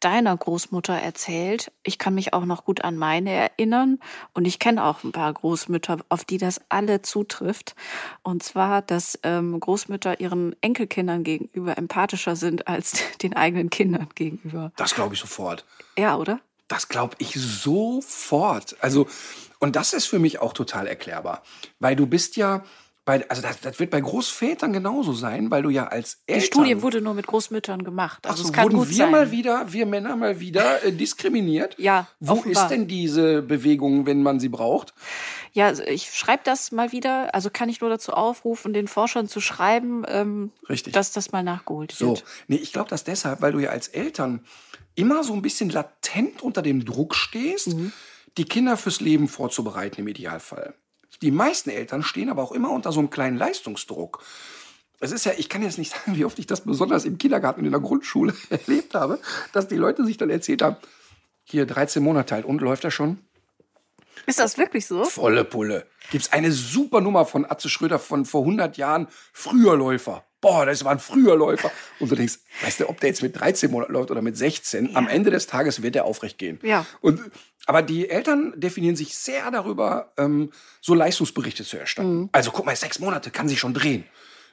deiner 0.00 0.34
Großmutter 0.34 0.94
erzählt. 0.94 1.70
Ich 1.82 1.98
kann 1.98 2.14
mich 2.14 2.32
auch 2.32 2.46
noch 2.46 2.64
gut 2.64 2.82
an 2.82 2.96
meine 2.96 3.32
erinnern. 3.32 3.98
Und 4.32 4.46
ich 4.46 4.58
kenne 4.58 4.82
auch 4.82 5.04
ein 5.04 5.12
paar 5.12 5.30
Großmütter, 5.30 5.98
auf 6.08 6.24
die 6.24 6.38
das 6.38 6.62
alle 6.70 7.02
zutrifft. 7.02 7.76
Und 8.22 8.42
zwar, 8.42 8.80
dass 8.80 9.18
ähm, 9.24 9.60
Großmütter 9.60 10.20
ihren 10.20 10.56
Enkelkindern 10.62 11.22
gegenüber 11.22 11.76
empathischer 11.76 12.34
sind 12.34 12.66
als 12.66 12.94
den 13.22 13.36
eigenen 13.36 13.68
Kindern 13.68 14.08
gegenüber. 14.14 14.72
Das 14.76 14.94
glaube 14.94 15.14
ich 15.14 15.20
sofort. 15.20 15.66
Ja, 15.98 16.16
oder? 16.16 16.40
Das 16.68 16.88
glaube 16.88 17.16
ich 17.18 17.34
sofort. 17.34 18.76
Also, 18.80 19.06
und 19.58 19.76
das 19.76 19.92
ist 19.92 20.06
für 20.06 20.18
mich 20.18 20.38
auch 20.38 20.54
total 20.54 20.86
erklärbar. 20.86 21.42
Weil 21.78 21.94
du 21.94 22.06
bist 22.06 22.36
ja, 22.36 22.64
bei, 23.04 23.28
also 23.28 23.42
das, 23.42 23.60
das 23.60 23.80
wird 23.80 23.90
bei 23.90 24.00
Großvätern 24.00 24.72
genauso 24.72 25.12
sein, 25.12 25.50
weil 25.50 25.62
du 25.62 25.70
ja 25.70 25.88
als 25.88 26.22
Eltern... 26.26 26.40
Die 26.40 26.46
Studie 26.46 26.82
wurde 26.82 27.00
nur 27.00 27.14
mit 27.14 27.26
Großmüttern 27.26 27.82
gemacht. 27.82 28.24
Also 28.26 28.34
Ach 28.34 28.44
so, 28.44 28.48
es 28.48 28.52
kann 28.52 28.64
wurden 28.66 28.76
gut 28.78 28.88
wir 28.90 28.96
sein. 28.96 29.10
mal 29.10 29.30
wieder, 29.32 29.72
wir 29.72 29.86
Männer 29.86 30.14
mal 30.14 30.38
wieder 30.38 30.84
äh, 30.84 30.92
diskriminiert? 30.92 31.74
Ja, 31.78 32.06
Wo 32.20 32.34
offenbar. 32.34 32.62
ist 32.62 32.68
denn 32.70 32.86
diese 32.86 33.42
Bewegung, 33.42 34.06
wenn 34.06 34.22
man 34.22 34.38
sie 34.38 34.48
braucht? 34.48 34.94
Ja, 35.52 35.72
ich 35.72 36.10
schreibe 36.12 36.42
das 36.44 36.70
mal 36.70 36.92
wieder. 36.92 37.34
Also 37.34 37.50
kann 37.50 37.68
ich 37.68 37.80
nur 37.80 37.90
dazu 37.90 38.12
aufrufen, 38.12 38.72
den 38.72 38.86
Forschern 38.86 39.26
zu 39.26 39.40
schreiben, 39.40 40.04
ähm, 40.06 40.52
Richtig. 40.68 40.92
dass 40.92 41.10
das 41.12 41.32
mal 41.32 41.42
nachgeholt 41.42 41.90
So, 41.92 42.10
wird. 42.10 42.24
nee, 42.46 42.56
ich 42.56 42.72
glaube 42.72 42.88
das 42.88 43.02
deshalb, 43.02 43.42
weil 43.42 43.50
du 43.52 43.58
ja 43.58 43.70
als 43.70 43.88
Eltern 43.88 44.44
immer 44.94 45.24
so 45.24 45.32
ein 45.32 45.42
bisschen 45.42 45.70
latent 45.70 46.40
unter 46.42 46.62
dem 46.62 46.84
Druck 46.84 47.14
stehst, 47.16 47.74
Mhm. 47.74 47.92
die 48.38 48.44
Kinder 48.44 48.76
fürs 48.76 49.00
Leben 49.00 49.26
vorzubereiten 49.26 50.00
im 50.02 50.06
Idealfall. 50.08 50.74
Die 51.22 51.30
meisten 51.30 51.70
Eltern 51.70 52.02
stehen 52.02 52.28
aber 52.28 52.42
auch 52.42 52.52
immer 52.52 52.70
unter 52.70 52.92
so 52.92 52.98
einem 52.98 53.10
kleinen 53.10 53.38
Leistungsdruck. 53.38 54.22
Es 55.00 55.12
ist 55.12 55.24
ja, 55.24 55.32
ich 55.36 55.48
kann 55.48 55.62
jetzt 55.62 55.78
nicht 55.78 55.92
sagen, 55.92 56.16
wie 56.16 56.24
oft 56.24 56.38
ich 56.38 56.46
das 56.46 56.62
besonders 56.62 57.04
im 57.04 57.18
Kindergarten 57.18 57.60
und 57.60 57.66
in 57.66 57.72
der 57.72 57.80
Grundschule 57.80 58.34
erlebt 58.50 58.94
habe, 58.94 59.18
dass 59.52 59.68
die 59.68 59.76
Leute 59.76 60.04
sich 60.04 60.16
dann 60.16 60.30
erzählt 60.30 60.62
haben, 60.62 60.76
hier 61.44 61.66
13 61.66 62.02
Monate 62.02 62.34
alt 62.34 62.44
und 62.44 62.60
läuft 62.60 62.84
er 62.84 62.90
schon? 62.90 63.18
Ist 64.26 64.38
das 64.38 64.58
wirklich 64.58 64.86
so? 64.86 65.04
Volle 65.04 65.44
Pulle. 65.44 65.86
Gibt's 66.10 66.32
eine 66.32 66.52
super 66.52 67.00
Nummer 67.00 67.24
von 67.24 67.44
Atze 67.44 67.68
Schröder 67.68 67.98
von 67.98 68.24
vor 68.24 68.42
100 68.42 68.76
Jahren, 68.76 69.08
Früherläufer. 69.32 70.24
Boah, 70.42 70.66
das 70.66 70.84
war 70.84 70.90
ein 70.90 70.98
Früherläufer. 70.98 71.70
Und 72.00 72.10
du 72.10 72.16
denkst, 72.16 72.40
weißt 72.62 72.80
du, 72.80 72.88
ob 72.88 72.98
der 73.00 73.10
jetzt 73.10 73.22
mit 73.22 73.38
13 73.38 73.70
Monaten 73.70 73.92
läuft 73.92 74.10
oder 74.10 74.22
mit 74.22 74.36
16, 74.36 74.96
am 74.96 75.06
Ende 75.06 75.30
des 75.30 75.46
Tages 75.46 75.82
wird 75.82 75.94
der 75.94 76.04
aufrecht 76.04 76.36
gehen. 76.36 76.58
Ja. 76.62 76.84
Und, 77.00 77.20
aber 77.66 77.80
die 77.80 78.10
Eltern 78.10 78.52
definieren 78.56 78.96
sich 78.96 79.16
sehr 79.16 79.48
darüber, 79.52 80.12
ähm, 80.18 80.50
so 80.80 80.94
Leistungsberichte 80.94 81.64
zu 81.64 81.78
erstatten. 81.78 82.28
Also 82.32 82.50
guck 82.50 82.66
mal, 82.66 82.74
sechs 82.74 82.98
Monate 82.98 83.30
kann 83.30 83.48
sich 83.48 83.60
schon 83.60 83.72
drehen. 83.72 84.04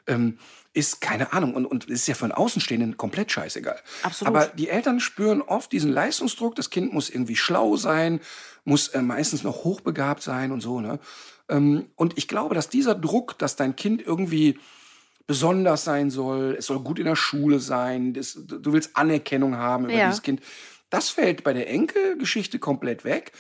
Ähm, 0.06 0.38
ist 0.74 1.02
keine 1.02 1.34
Ahnung 1.34 1.56
und, 1.56 1.66
und 1.66 1.86
ist 1.86 2.08
ja 2.08 2.14
für 2.14 2.26
einen 2.26 2.34
Außenstehenden 2.34 2.96
komplett 2.96 3.32
scheißegal. 3.32 3.80
Absolut. 4.04 4.36
Aber 4.36 4.46
die 4.46 4.70
Eltern 4.70 5.00
spüren 5.00 5.42
oft 5.42 5.72
diesen 5.72 5.92
Leistungsdruck. 5.92 6.56
Das 6.56 6.70
Kind 6.70 6.94
muss 6.94 7.10
irgendwie 7.10 7.36
schlau 7.36 7.78
sein, 7.78 8.22
muss 8.64 8.90
äh, 8.90 9.02
meistens 9.02 9.42
noch 9.42 9.64
hochbegabt 9.64 10.22
sein 10.22 10.52
und 10.52 10.62
so. 10.62 10.82
Ne? 10.82 11.00
Ähm, 11.50 11.88
und 11.96 12.16
ich 12.20 12.28
glaube, 12.28 12.54
dass 12.54 12.70
dieser 12.70 12.94
Druck, 12.94 13.40
dass 13.40 13.56
dein 13.56 13.76
Kind 13.76 14.04
irgendwie 14.06 14.60
besonders 15.30 15.84
sein 15.84 16.10
soll, 16.10 16.56
es 16.58 16.66
soll 16.66 16.80
gut 16.80 16.98
in 16.98 17.06
der 17.06 17.16
Schule 17.16 17.60
sein, 17.60 18.16
das, 18.16 18.36
du 18.36 18.74
willst 18.74 18.98
Anerkennung 18.98 19.58
haben 19.58 19.84
über 19.84 19.94
Ja. 19.94 20.08
dieses 20.08 20.24
Kind, 20.24 20.42
das 20.90 21.12
fällt 21.12 21.44
bei 21.44 21.54
der 21.54 21.70
Enkelgeschichte 21.70 22.58
komplett 22.58 23.06
weg. 23.06 23.32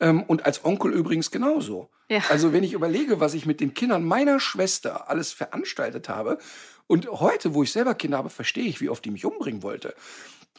Ähm, 0.00 0.22
und 0.22 0.46
als 0.46 0.64
Onkel 0.64 0.94
übrigens 0.94 1.30
genauso. 1.30 1.90
Ja. 2.08 2.22
Also 2.30 2.54
wenn 2.54 2.64
ich 2.64 2.72
überlege, 2.72 3.20
was 3.20 3.34
ich 3.34 3.44
mit 3.44 3.60
den 3.60 3.74
Kindern 3.74 4.02
meiner 4.02 4.40
Schwester 4.40 5.10
alles 5.10 5.34
veranstaltet 5.34 6.08
habe 6.08 6.38
und 6.86 7.06
heute, 7.10 7.52
wo 7.52 7.62
ich 7.62 7.70
selber 7.70 7.94
Kinder 7.94 8.16
habe, 8.16 8.30
verstehe 8.30 8.64
ich, 8.64 8.80
wie 8.80 8.88
oft 8.88 9.04
die 9.04 9.10
mich 9.10 9.26
umbringen 9.26 9.62
wollte. 9.62 9.94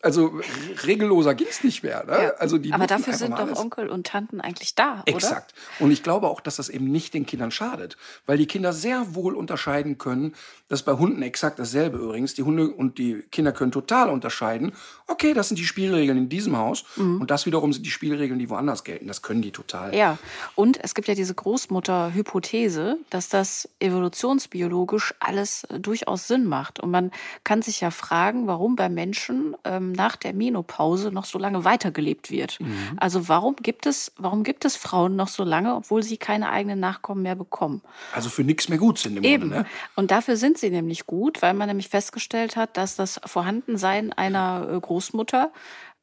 Also 0.02 0.40
regelloser 0.86 1.36
ging's 1.36 1.64
nicht 1.64 1.84
mehr. 1.84 2.06
Ne? 2.06 2.24
Ja. 2.24 2.30
Also 2.38 2.58
die 2.58 2.74
Aber 2.74 2.88
dafür 2.88 3.14
sind 3.14 3.38
doch. 3.38 3.58
Onkel 3.58 3.90
und 3.90 4.08
Tanten 4.08 4.42
eigentlich 4.42 4.76
da, 4.76 5.02
oder? 5.02 5.16
Exakt. 5.16 5.54
Und 5.80 5.92
ich 5.92 6.04
glaube 6.04 6.28
auch, 6.28 6.42
dass 6.42 6.58
das 6.58 6.70
eben 6.70 6.92
nicht 6.92 7.14
den 7.14 7.26
Kindern 7.26 7.52
schadet, 7.52 7.98
weil 8.26 8.38
die 8.38 8.46
Kinder 8.46 8.74
sehr 8.74 9.16
wohl 9.16 9.36
unterscheiden 9.36 9.98
können. 9.98 10.36
Das 10.68 10.82
ist 10.82 10.86
bei 10.86 10.94
Hunden 10.94 11.22
exakt 11.22 11.60
dasselbe 11.60 11.98
übrigens. 11.98 12.34
Die 12.34 12.44
Hunde 12.44 12.70
und 12.70 12.98
die 12.98 13.24
Kinder 13.32 13.52
können 13.52 13.72
total 13.72 14.10
unterscheiden. 14.10 14.74
Okay, 15.08 15.34
das 15.34 15.48
sind 15.48 15.58
die 15.58 15.66
Spielregeln 15.66 16.18
in 16.18 16.30
diesem 16.30 16.58
Haus 16.58 16.84
und 16.98 17.32
das 17.32 17.46
wiederum 17.46 17.72
sind 17.72 17.86
die 17.86 17.92
Spielregeln, 17.92 18.40
die 18.40 18.50
woanders 18.50 18.84
gelten. 18.84 19.08
Das 19.08 19.22
können 19.22 19.42
die 19.42 19.52
total. 19.52 19.96
Ja, 19.96 20.18
und 20.56 20.84
es 20.84 20.94
gibt 20.94 21.08
ja 21.08 21.16
diese 21.16 21.34
Großmutter-Hypothese, 21.34 22.98
dass 23.10 23.30
das 23.30 23.70
evolutionsbiologisch 23.80 25.14
alles 25.20 25.64
äh, 25.66 25.80
durchaus 25.80 26.28
Sinn 26.28 26.46
macht. 26.46 26.80
Und 26.80 26.92
man 26.92 27.12
kann 27.44 27.62
sich 27.62 27.82
ja 27.82 27.92
fragen, 27.92 28.48
warum 28.48 28.76
bei 28.76 28.90
Menschen 28.90 29.56
ähm, 29.64 29.87
nach 29.92 30.16
der 30.16 30.34
Menopause 30.34 31.12
noch 31.12 31.26
so 31.26 31.38
lange 31.40 31.64
weitergelebt 31.64 32.32
wird. 32.32 32.60
Mhm. 32.60 32.98
Also 32.98 33.28
warum 33.28 33.56
gibt 33.56 33.86
es, 33.86 34.12
warum 34.18 34.44
gibt 34.44 34.66
es 34.66 34.76
Frauen 34.76 35.16
noch 35.16 35.28
so 35.28 35.44
lange, 35.44 35.76
obwohl 35.76 36.04
sie 36.04 36.18
keine 36.18 36.50
eigenen 36.50 36.80
Nachkommen 36.80 37.22
mehr 37.22 37.36
bekommen? 37.36 37.82
Also 38.14 38.30
für 38.30 38.44
nichts 38.44 38.70
mehr 38.70 38.78
gut 38.78 39.00
sind 39.00 39.18
im 39.18 39.24
Eben. 39.24 39.50
Grunde. 39.50 39.58
Ne? 39.58 39.66
Und 39.96 40.12
dafür 40.12 40.38
sind 40.38 40.58
sie 40.58 40.70
nämlich 40.70 41.06
gut, 41.06 41.42
weil 41.42 41.54
man 41.54 41.68
nämlich 41.68 41.90
festgestellt 41.90 42.56
hat, 42.56 42.78
dass 42.78 42.96
das 42.96 43.20
Vorhandensein 43.26 44.14
einer 44.14 44.68
äh, 44.72 44.80
Großmutter 44.80 45.52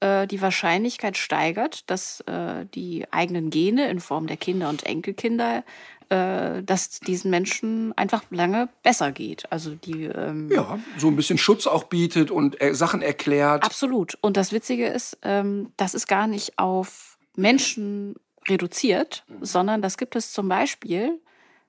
äh, 0.00 0.26
die 0.26 0.42
Wahrscheinlichkeit 0.42 1.16
steigert, 1.16 1.88
dass 1.90 2.20
äh, 2.22 2.66
die 2.74 3.06
eigenen 3.10 3.50
Gene 3.50 3.88
in 3.88 4.00
Form 4.00 4.26
der 4.26 4.36
Kinder 4.36 4.68
und 4.68 4.84
Enkelkinder, 4.84 5.64
äh, 6.08 6.62
dass 6.62 7.00
diesen 7.00 7.30
Menschen 7.30 7.96
einfach 7.96 8.24
lange 8.30 8.68
besser 8.82 9.12
geht. 9.12 9.50
Also 9.50 9.74
die 9.74 10.04
ähm, 10.04 10.50
Ja, 10.50 10.78
so 10.98 11.08
ein 11.08 11.16
bisschen 11.16 11.38
Schutz 11.38 11.66
auch 11.66 11.84
bietet 11.84 12.30
und 12.30 12.60
äh, 12.60 12.74
Sachen 12.74 13.02
erklärt. 13.02 13.64
Absolut. 13.64 14.18
Und 14.20 14.36
das 14.36 14.52
Witzige 14.52 14.86
ist, 14.86 15.18
ähm, 15.22 15.72
das 15.76 15.94
ist 15.94 16.06
gar 16.06 16.26
nicht 16.26 16.58
auf 16.58 17.18
Menschen 17.36 18.16
reduziert, 18.48 19.24
sondern 19.40 19.82
das 19.82 19.96
gibt 19.96 20.16
es 20.16 20.32
zum 20.32 20.48
Beispiel 20.48 21.20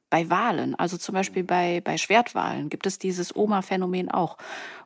bei 0.10 0.30
Wahlen. 0.30 0.76
Also 0.76 0.98
zum 0.98 1.14
Beispiel 1.14 1.44
bei, 1.44 1.82
bei 1.84 1.98
Schwertwahlen 1.98 2.70
gibt 2.70 2.86
es 2.86 3.00
dieses 3.00 3.36
Oma-Phänomen 3.36 4.10
auch. 4.12 4.38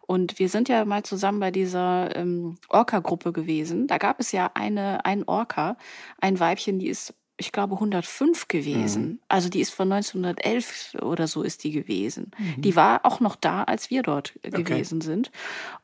Und 0.09 0.39
wir 0.39 0.49
sind 0.49 0.69
ja 0.69 0.85
mal 0.85 1.03
zusammen 1.03 1.39
bei 1.39 1.51
dieser 1.51 2.15
ähm, 2.15 2.57
Orca-Gruppe 2.69 3.31
gewesen. 3.31 3.85
Da 3.85 3.99
gab 3.99 4.19
es 4.19 4.31
ja 4.31 4.49
eine, 4.55 5.05
ein 5.05 5.23
Orca, 5.27 5.77
ein 6.19 6.39
Weibchen, 6.39 6.79
die 6.79 6.87
ist, 6.87 7.13
ich 7.39 7.51
glaube, 7.53 7.75
105 7.75 8.47
gewesen. 8.49 9.19
Also 9.29 9.47
die 9.49 9.61
ist 9.61 9.73
von 9.73 9.91
1911 9.91 10.95
oder 11.01 11.25
so 11.27 11.41
ist 11.41 11.63
die 11.63 11.71
gewesen. 11.71 12.31
Die 12.57 12.75
war 12.75 13.05
auch 13.05 13.21
noch 13.21 13.35
da, 13.37 13.63
als 13.63 13.89
wir 13.89 14.03
dort 14.03 14.33
äh, 14.43 14.51
gewesen 14.51 14.99
sind. 15.01 15.31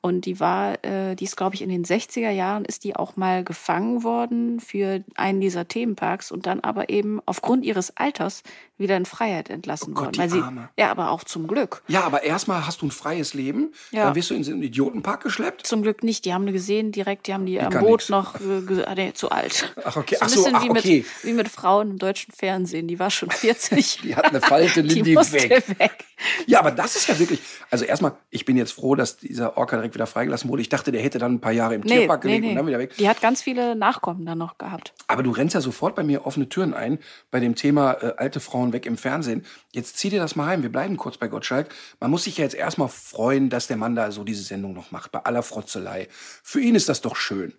Und 0.01 0.25
die 0.25 0.39
war, 0.39 0.83
äh, 0.83 1.15
die 1.15 1.23
ist, 1.23 1.37
glaube 1.37 1.55
ich, 1.55 1.61
in 1.61 1.69
den 1.69 1.85
60er 1.85 2.29
Jahren 2.29 2.65
ist 2.65 2.83
die 2.83 2.95
auch 2.95 3.15
mal 3.15 3.43
gefangen 3.43 4.03
worden 4.03 4.59
für 4.59 5.03
einen 5.15 5.39
dieser 5.39 5.67
Themenparks 5.67 6.31
und 6.31 6.45
dann 6.45 6.59
aber 6.59 6.89
eben 6.89 7.21
aufgrund 7.25 7.63
ihres 7.65 7.95
Alters 7.95 8.43
wieder 8.77 8.97
in 8.97 9.05
Freiheit 9.05 9.49
entlassen 9.49 9.93
Oh 9.93 10.01
Gott, 10.01 10.17
worden. 10.17 10.29
die 10.29 10.29
sie, 10.29 10.43
ja, 10.77 10.91
aber 10.91 11.09
auch 11.11 11.23
zum 11.23 11.47
Glück. 11.47 11.81
Ja, 11.87 12.01
aber 12.03 12.23
erstmal 12.23 12.67
hast 12.67 12.81
du 12.81 12.87
ein 12.87 12.91
freies 12.91 13.33
Leben, 13.33 13.71
Ja. 13.91 14.05
dann 14.05 14.15
wirst 14.15 14.29
du 14.29 14.33
in 14.33 14.43
so 14.43 14.51
einen 14.51 14.63
Idiotenpark 14.63 15.23
geschleppt. 15.23 15.65
Zum 15.65 15.81
Glück 15.81 16.03
nicht. 16.03 16.25
Die 16.25 16.33
haben 16.33 16.45
gesehen 16.51 16.91
direkt, 16.91 17.27
die 17.27 17.33
haben 17.33 17.45
die 17.45 17.61
am 17.61 17.71
kann 17.71 17.83
Boot 17.85 18.01
nix. 18.01 18.09
noch 18.09 18.35
äh, 18.41 18.83
ah, 18.85 19.13
zu 19.13 19.29
alt. 19.29 19.73
Ach, 19.85 19.95
okay. 19.95 20.17
So 20.19 20.21
ein 20.21 20.25
Ach 20.25 20.29
so, 20.29 20.43
bisschen 20.43 20.55
ach, 20.55 20.63
wie, 20.63 20.69
mit, 20.69 20.77
okay. 20.85 21.05
wie 21.23 21.33
mit 21.33 21.44
Frauen 21.47 21.91
im 21.91 21.97
deutschen 21.97 22.33
Fernsehen. 22.33 22.87
Die 22.87 22.99
war 22.99 23.09
schon 23.11 23.29
40. 23.31 23.97
Die 24.03 24.15
hat 24.15 24.25
eine 24.25 24.41
Falte, 24.41 24.83
nimm 24.83 25.03
die 25.03 25.13
musste 25.13 25.49
weg. 25.49 25.79
weg. 25.79 26.05
Ja, 26.47 26.59
aber 26.59 26.71
das 26.71 26.95
ist 26.95 27.07
ja 27.07 27.17
wirklich. 27.19 27.41
Also 27.69 27.85
erstmal, 27.85 28.13
ich 28.29 28.45
bin 28.45 28.55
jetzt 28.57 28.71
froh, 28.71 28.95
dass 28.95 29.17
dieser 29.17 29.57
Orca 29.57 29.75
direkt 29.75 29.95
wieder 29.95 30.07
freigelassen 30.07 30.49
wurde. 30.49 30.61
Ich 30.61 30.69
dachte, 30.69 30.91
der 30.91 31.01
hätte 31.01 31.19
dann 31.19 31.33
ein 31.35 31.41
paar 31.41 31.51
Jahre 31.51 31.75
im 31.75 31.81
Nee, 31.81 31.99
Tierpark 31.99 32.23
nee, 32.23 32.29
gelebt 32.29 32.43
nee. 32.45 32.49
und 32.51 32.55
dann 32.57 32.67
wieder 32.67 32.79
weg. 32.79 32.95
Die 32.97 33.09
hat 33.09 33.21
ganz 33.21 33.41
viele 33.41 33.75
Nachkommen 33.75 34.25
dann 34.25 34.37
noch 34.37 34.57
gehabt. 34.57 34.93
Aber 35.07 35.23
du 35.23 35.31
rennst 35.31 35.55
ja 35.55 35.61
sofort 35.61 35.95
bei 35.95 36.03
mir 36.03 36.25
offene 36.25 36.47
Türen 36.49 36.73
ein 36.73 36.99
bei 37.31 37.39
dem 37.39 37.55
Thema 37.55 37.93
äh, 38.01 38.13
alte 38.17 38.39
Frauen 38.39 38.73
weg 38.73 38.85
im 38.85 38.97
Fernsehen. 38.97 39.45
Jetzt 39.73 39.97
zieh 39.97 40.09
dir 40.09 40.19
das 40.19 40.35
mal 40.35 40.47
heim. 40.47 40.61
Wir 40.61 40.71
bleiben 40.71 40.97
kurz 40.97 41.17
bei 41.17 41.27
Gottschalk. 41.27 41.69
Man 41.99 42.11
muss 42.11 42.23
sich 42.23 42.37
ja 42.37 42.43
jetzt 42.43 42.55
erstmal 42.55 42.87
freuen, 42.89 43.49
dass 43.49 43.67
der 43.67 43.77
Mann 43.77 43.95
da 43.95 44.11
so 44.11 44.23
diese 44.23 44.43
Sendung 44.43 44.73
noch 44.73 44.91
macht, 44.91 45.11
bei 45.11 45.19
aller 45.19 45.43
Frotzelei. 45.43 46.07
Für 46.43 46.61
ihn 46.61 46.75
ist 46.75 46.87
das 46.89 47.01
doch 47.01 47.15
schön. 47.15 47.53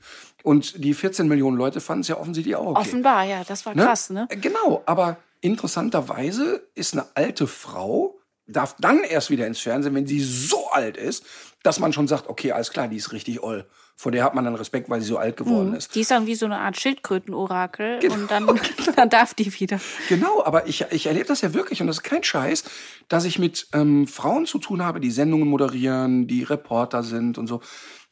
Und 0.46 0.84
die 0.84 0.94
14 0.94 1.26
Millionen 1.26 1.56
Leute 1.56 1.80
fanden 1.80 2.02
es 2.02 2.08
ja 2.08 2.18
offensichtlich 2.18 2.54
auch 2.54 2.66
okay. 2.66 2.80
Offenbar, 2.80 3.24
ja, 3.24 3.42
das 3.42 3.66
war 3.66 3.74
krass, 3.74 4.10
ne? 4.10 4.28
Genau, 4.30 4.80
aber 4.86 5.16
interessanterweise 5.40 6.62
ist 6.76 6.92
eine 6.94 7.04
alte 7.14 7.48
Frau, 7.48 8.20
darf 8.46 8.76
dann 8.78 9.00
erst 9.02 9.28
wieder 9.30 9.44
ins 9.48 9.58
Fernsehen, 9.58 9.96
wenn 9.96 10.06
sie 10.06 10.20
so 10.20 10.68
alt 10.70 10.96
ist, 10.96 11.24
dass 11.64 11.80
man 11.80 11.92
schon 11.92 12.06
sagt, 12.06 12.28
okay, 12.28 12.52
alles 12.52 12.70
klar, 12.70 12.86
die 12.86 12.94
ist 12.94 13.10
richtig 13.10 13.42
oll. 13.42 13.66
Vor 13.96 14.12
der 14.12 14.22
hat 14.22 14.34
man 14.34 14.44
dann 14.44 14.54
Respekt, 14.54 14.88
weil 14.88 15.00
sie 15.00 15.08
so 15.08 15.16
alt 15.16 15.36
geworden 15.36 15.74
ist. 15.74 15.94
Die 15.94 16.02
ist 16.02 16.10
dann 16.12 16.26
wie 16.26 16.34
so 16.34 16.46
eine 16.46 16.58
Art 16.58 16.78
Schildkrötenorakel 16.78 17.98
Genau. 17.98 18.14
und 18.14 18.30
dann, 18.30 18.46
dann 18.96 19.10
darf 19.10 19.34
die 19.34 19.52
wieder. 19.58 19.80
Genau, 20.08 20.44
aber 20.44 20.68
ich, 20.68 20.84
ich 20.90 21.06
erlebe 21.06 21.26
das 21.26 21.40
ja 21.40 21.54
wirklich 21.54 21.80
und 21.80 21.88
das 21.88 21.96
ist 21.96 22.02
kein 22.02 22.22
Scheiß, 22.22 22.62
dass 23.08 23.24
ich 23.24 23.38
mit 23.40 23.66
ähm, 23.72 24.06
Frauen 24.06 24.46
zu 24.46 24.58
tun 24.58 24.84
habe, 24.84 25.00
die 25.00 25.10
Sendungen 25.10 25.48
moderieren, 25.48 26.28
die 26.28 26.44
Reporter 26.44 27.02
sind 27.02 27.36
und 27.38 27.48
so, 27.48 27.62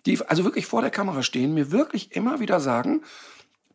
die 0.07 0.21
also 0.27 0.45
wirklich 0.45 0.67
vor 0.67 0.83
der 0.83 0.91
Kamera 0.91 1.23
stehen, 1.23 1.55
mir 1.55 1.71
wirklich 1.71 2.13
immer 2.15 2.41
wieder 2.41 2.61
sagen, 2.61 3.03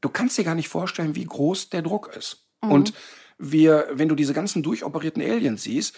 du 0.02 0.10
kannst 0.10 0.38
dir 0.38 0.44
gar 0.44 0.56
nicht 0.56 0.70
vorstellen, 0.70 1.16
wie 1.16 1.26
groß 1.26 1.70
der 1.70 1.82
Druck 1.82 2.16
ist. 2.16 2.46
Und 2.62 2.94
wir, 3.38 3.88
wenn 3.94 4.10
du 4.10 4.16
diese 4.16 4.34
ganzen 4.34 4.64
durchoperierten 4.64 5.22
Aliens 5.24 5.64
siehst, 5.64 5.96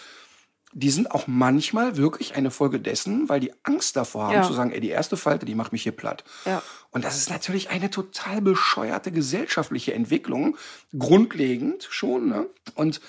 die 0.74 0.90
sind 0.90 1.10
auch 1.10 1.26
manchmal 1.26 1.96
wirklich 1.98 2.34
eine 2.34 2.50
Folge 2.50 2.80
dessen, 2.80 3.28
weil 3.28 3.40
die 3.40 3.52
Angst 3.62 3.94
davor 3.96 4.28
haben 4.28 4.34
Ja. 4.34 4.42
zu 4.42 4.54
sagen, 4.54 4.72
ey, 4.72 4.80
die 4.80 4.88
erste 4.88 5.18
Falte, 5.18 5.44
die 5.44 5.54
macht 5.54 5.72
mich 5.72 5.82
hier 5.82 5.92
platt. 5.92 6.24
Ja. 6.46 6.62
Und 6.90 7.04
das 7.04 7.18
ist 7.18 7.28
natürlich 7.28 7.68
eine 7.68 7.90
total 7.90 8.40
bescheuerte 8.40 9.12
gesellschaftliche 9.12 9.92
Entwicklung, 9.92 10.56
grundlegend 10.98 11.86
schon. 11.90 12.28
Ne? 12.28 12.46
Und 12.74 13.02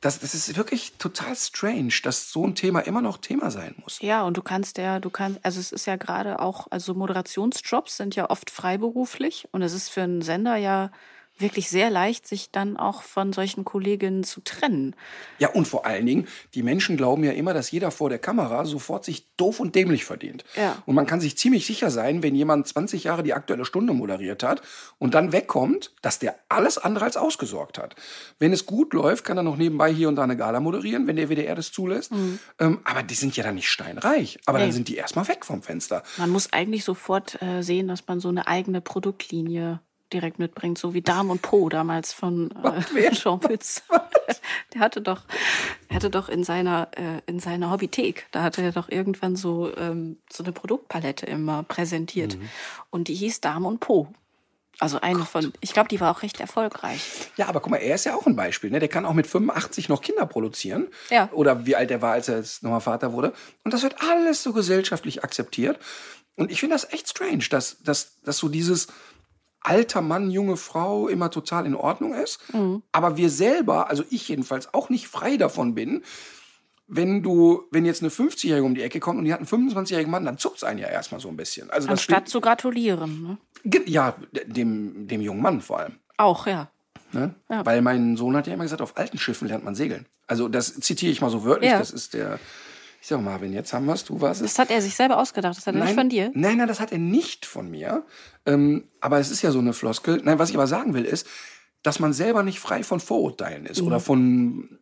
das, 0.00 0.20
das 0.20 0.34
ist 0.34 0.56
wirklich 0.56 0.94
total 0.98 1.34
strange, 1.36 1.92
dass 2.02 2.30
so 2.30 2.46
ein 2.46 2.54
Thema 2.54 2.80
immer 2.80 3.00
noch 3.00 3.18
Thema 3.18 3.50
sein 3.50 3.74
muss. 3.82 4.00
Ja, 4.00 4.22
und 4.22 4.36
du 4.36 4.42
kannst 4.42 4.78
ja, 4.78 5.00
du 5.00 5.10
kannst, 5.10 5.44
also 5.44 5.60
es 5.60 5.72
ist 5.72 5.86
ja 5.86 5.96
gerade 5.96 6.40
auch, 6.40 6.66
also 6.70 6.94
Moderationsjobs 6.94 7.96
sind 7.96 8.14
ja 8.14 8.30
oft 8.30 8.50
freiberuflich 8.50 9.48
und 9.52 9.62
es 9.62 9.72
ist 9.72 9.88
für 9.88 10.02
einen 10.02 10.22
Sender 10.22 10.56
ja 10.56 10.90
wirklich 11.38 11.68
sehr 11.68 11.90
leicht, 11.90 12.26
sich 12.26 12.50
dann 12.50 12.76
auch 12.76 13.02
von 13.02 13.32
solchen 13.32 13.64
Kolleginnen 13.64 14.24
zu 14.24 14.40
trennen. 14.40 14.94
Ja, 15.38 15.50
und 15.50 15.66
vor 15.68 15.84
allen 15.86 16.06
Dingen, 16.06 16.26
die 16.54 16.62
Menschen 16.62 16.96
glauben 16.96 17.24
ja 17.24 17.32
immer, 17.32 17.52
dass 17.54 17.70
jeder 17.70 17.90
vor 17.90 18.08
der 18.08 18.18
Kamera 18.18 18.64
sofort 18.64 19.04
sich 19.04 19.26
doof 19.36 19.60
und 19.60 19.74
dämlich 19.74 20.04
verdient. 20.04 20.44
Ja. 20.56 20.82
Und 20.86 20.94
man 20.94 21.06
kann 21.06 21.20
sich 21.20 21.36
ziemlich 21.36 21.66
sicher 21.66 21.90
sein, 21.90 22.22
wenn 22.22 22.34
jemand 22.34 22.66
20 22.68 23.04
Jahre 23.04 23.22
die 23.22 23.34
aktuelle 23.34 23.64
Stunde 23.64 23.92
moderiert 23.92 24.42
hat 24.42 24.62
und 24.98 25.14
dann 25.14 25.32
wegkommt, 25.32 25.92
dass 26.02 26.18
der 26.18 26.36
alles 26.48 26.78
andere 26.78 27.04
als 27.04 27.16
ausgesorgt 27.16 27.78
hat. 27.78 27.96
Wenn 28.38 28.52
es 28.52 28.66
gut 28.66 28.92
läuft, 28.94 29.24
kann 29.24 29.36
er 29.36 29.42
noch 29.42 29.56
nebenbei 29.56 29.92
hier 29.92 30.08
und 30.08 30.16
da 30.16 30.22
eine 30.24 30.36
Gala 30.36 30.60
moderieren, 30.60 31.06
wenn 31.06 31.16
der 31.16 31.28
WDR 31.28 31.54
das 31.54 31.72
zulässt. 31.72 32.12
Ähm, 32.58 32.80
aber 32.84 33.02
die 33.02 33.14
sind 33.14 33.36
ja 33.36 33.44
dann 33.44 33.56
nicht 33.56 33.68
steinreich. 33.68 34.38
Aber 34.46 34.58
dann 34.58 34.66
Mhm. 34.66 34.70
Nee. 34.70 34.74
sind 34.76 34.88
die 34.88 34.96
erstmal 34.96 35.28
weg 35.28 35.44
vom 35.44 35.62
Fenster. 35.62 36.02
Man 36.16 36.30
muss 36.30 36.52
eigentlich 36.52 36.82
sofort 36.84 37.40
äh, 37.42 37.62
sehen, 37.62 37.88
dass 37.88 38.06
man 38.06 38.20
so 38.20 38.28
eine 38.28 38.46
eigene 38.48 38.80
Produktlinie 38.80 39.80
direkt 40.12 40.38
mitbringt, 40.38 40.78
so 40.78 40.94
wie 40.94 41.02
Darm 41.02 41.30
und 41.30 41.42
Po 41.42 41.68
damals 41.68 42.12
von 42.12 42.50
äh, 42.94 43.10
Jean 43.12 43.40
Pütz. 43.40 43.82
Der 44.74 44.80
hatte 44.80 45.00
doch, 45.00 45.22
hatte 45.92 46.10
doch 46.10 46.28
in 46.28 46.44
seiner 46.44 46.88
äh, 46.96 47.20
in 47.26 47.38
seiner 47.40 47.70
Hobbythek, 47.70 48.26
da 48.32 48.42
hatte 48.42 48.62
er 48.62 48.72
doch 48.72 48.88
irgendwann 48.88 49.36
so 49.36 49.74
ähm, 49.76 50.18
so 50.32 50.42
eine 50.44 50.52
Produktpalette 50.52 51.26
immer 51.26 51.62
präsentiert 51.62 52.36
Mhm. 52.36 52.48
und 52.90 53.08
die 53.08 53.14
hieß 53.14 53.40
Darm 53.40 53.66
und 53.66 53.80
Po. 53.80 54.08
Also 54.78 55.00
eine 55.00 55.24
von, 55.24 55.54
ich 55.62 55.72
glaube, 55.72 55.88
die 55.88 56.00
war 56.00 56.14
auch 56.14 56.22
recht 56.22 56.38
erfolgreich. 56.38 57.00
Ja, 57.38 57.46
aber 57.48 57.60
guck 57.60 57.70
mal, 57.70 57.78
er 57.78 57.94
ist 57.94 58.04
ja 58.04 58.14
auch 58.14 58.26
ein 58.26 58.36
Beispiel. 58.36 58.68
Ne? 58.70 58.78
Der 58.78 58.90
kann 58.90 59.06
auch 59.06 59.14
mit 59.14 59.26
85 59.26 59.88
noch 59.88 60.02
Kinder 60.02 60.26
produzieren. 60.26 60.88
Ja. 61.08 61.30
Oder 61.32 61.64
wie 61.64 61.76
alt 61.76 61.90
er 61.90 62.02
war, 62.02 62.12
als 62.12 62.28
er 62.28 62.36
jetzt 62.36 62.62
nochmal 62.62 62.82
Vater 62.82 63.14
wurde. 63.14 63.32
Und 63.64 63.72
das 63.72 63.82
wird 63.82 64.02
alles 64.02 64.42
so 64.42 64.52
gesellschaftlich 64.52 65.24
akzeptiert. 65.24 65.78
Und 66.36 66.50
ich 66.50 66.60
finde 66.60 66.74
das 66.74 66.92
echt 66.92 67.08
strange, 67.08 67.44
dass, 67.48 67.82
dass, 67.84 68.20
dass 68.20 68.36
so 68.36 68.50
dieses 68.50 68.88
alter 69.66 70.00
Mann, 70.00 70.30
junge 70.30 70.56
Frau 70.56 71.08
immer 71.08 71.30
total 71.30 71.66
in 71.66 71.74
Ordnung 71.74 72.14
ist. 72.14 72.40
Aber 72.92 73.16
wir 73.16 73.30
selber, 73.30 73.90
also 73.90 74.04
ich 74.10 74.28
jedenfalls, 74.28 74.72
auch 74.72 74.88
nicht 74.88 75.08
frei 75.08 75.36
davon 75.36 75.74
bin, 75.74 76.02
wenn 76.88 77.22
du, 77.22 77.64
wenn 77.72 77.84
jetzt 77.84 78.02
eine 78.02 78.10
50-Jährige 78.10 78.64
um 78.64 78.74
die 78.74 78.82
Ecke 78.82 79.00
kommt 79.00 79.18
und 79.18 79.24
die 79.24 79.32
hat 79.32 79.40
einen 79.40 79.48
25-jährigen 79.48 80.10
Mann, 80.10 80.24
dann 80.24 80.38
zuckt's 80.38 80.62
einen 80.62 80.78
ja 80.78 80.88
erstmal 80.88 81.20
so 81.20 81.28
ein 81.28 81.36
bisschen. 81.36 81.68
Also 81.70 81.88
Anstatt 81.88 82.28
zu 82.28 82.40
gratulieren. 82.40 83.38
Ne? 83.64 83.82
ja, 83.86 84.14
dem, 84.46 85.08
dem 85.08 85.20
jungen 85.20 85.42
Mann 85.42 85.60
vor 85.60 85.80
allem. 85.80 85.94
Auch, 86.16 86.46
ja. 86.46 86.70
Ne? 87.12 87.34
Ja. 87.48 87.66
Weil 87.66 87.82
mein 87.82 88.16
Sohn 88.16 88.36
hat 88.36 88.46
ja 88.46 88.54
immer 88.54 88.64
gesagt, 88.64 88.82
auf 88.82 88.96
alten 88.96 89.18
Schiffen 89.18 89.48
lernt 89.48 89.64
man 89.64 89.74
segeln. 89.74 90.06
Also 90.26 90.48
das 90.48 90.74
zitiere 90.74 91.10
ich 91.10 91.20
mal 91.20 91.30
so 91.30 91.44
wörtlich. 91.44 91.70
Ja. 91.70 91.78
Das 91.78 91.90
ist 91.90 92.14
der, 92.14 92.38
ich 93.06 93.10
sag 93.10 93.20
mal, 93.22 93.30
Marvin, 93.30 93.52
jetzt 93.52 93.72
haben 93.72 93.86
wir's, 93.86 94.02
du 94.02 94.20
warst 94.20 94.42
es. 94.42 94.54
Das 94.54 94.58
hat 94.58 94.68
er 94.72 94.82
sich 94.82 94.96
selber 94.96 95.18
ausgedacht, 95.18 95.56
das 95.56 95.64
hat 95.68 95.76
er 95.76 95.84
nicht 95.84 95.94
von 95.94 96.08
dir. 96.08 96.32
Nein, 96.34 96.56
nein, 96.56 96.66
das 96.66 96.80
hat 96.80 96.90
er 96.90 96.98
nicht 96.98 97.46
von 97.46 97.70
mir. 97.70 98.04
Ähm, 98.46 98.88
aber 99.00 99.20
es 99.20 99.30
ist 99.30 99.42
ja 99.42 99.52
so 99.52 99.60
eine 99.60 99.74
Floskel. 99.74 100.20
Nein, 100.24 100.40
was 100.40 100.50
ich 100.50 100.56
aber 100.56 100.66
sagen 100.66 100.92
will, 100.92 101.04
ist, 101.04 101.24
dass 101.84 102.00
man 102.00 102.12
selber 102.12 102.42
nicht 102.42 102.58
frei 102.58 102.82
von 102.82 102.98
Vorurteilen 102.98 103.64
ist 103.66 103.80
oder 103.80 104.00
von, 104.00 104.80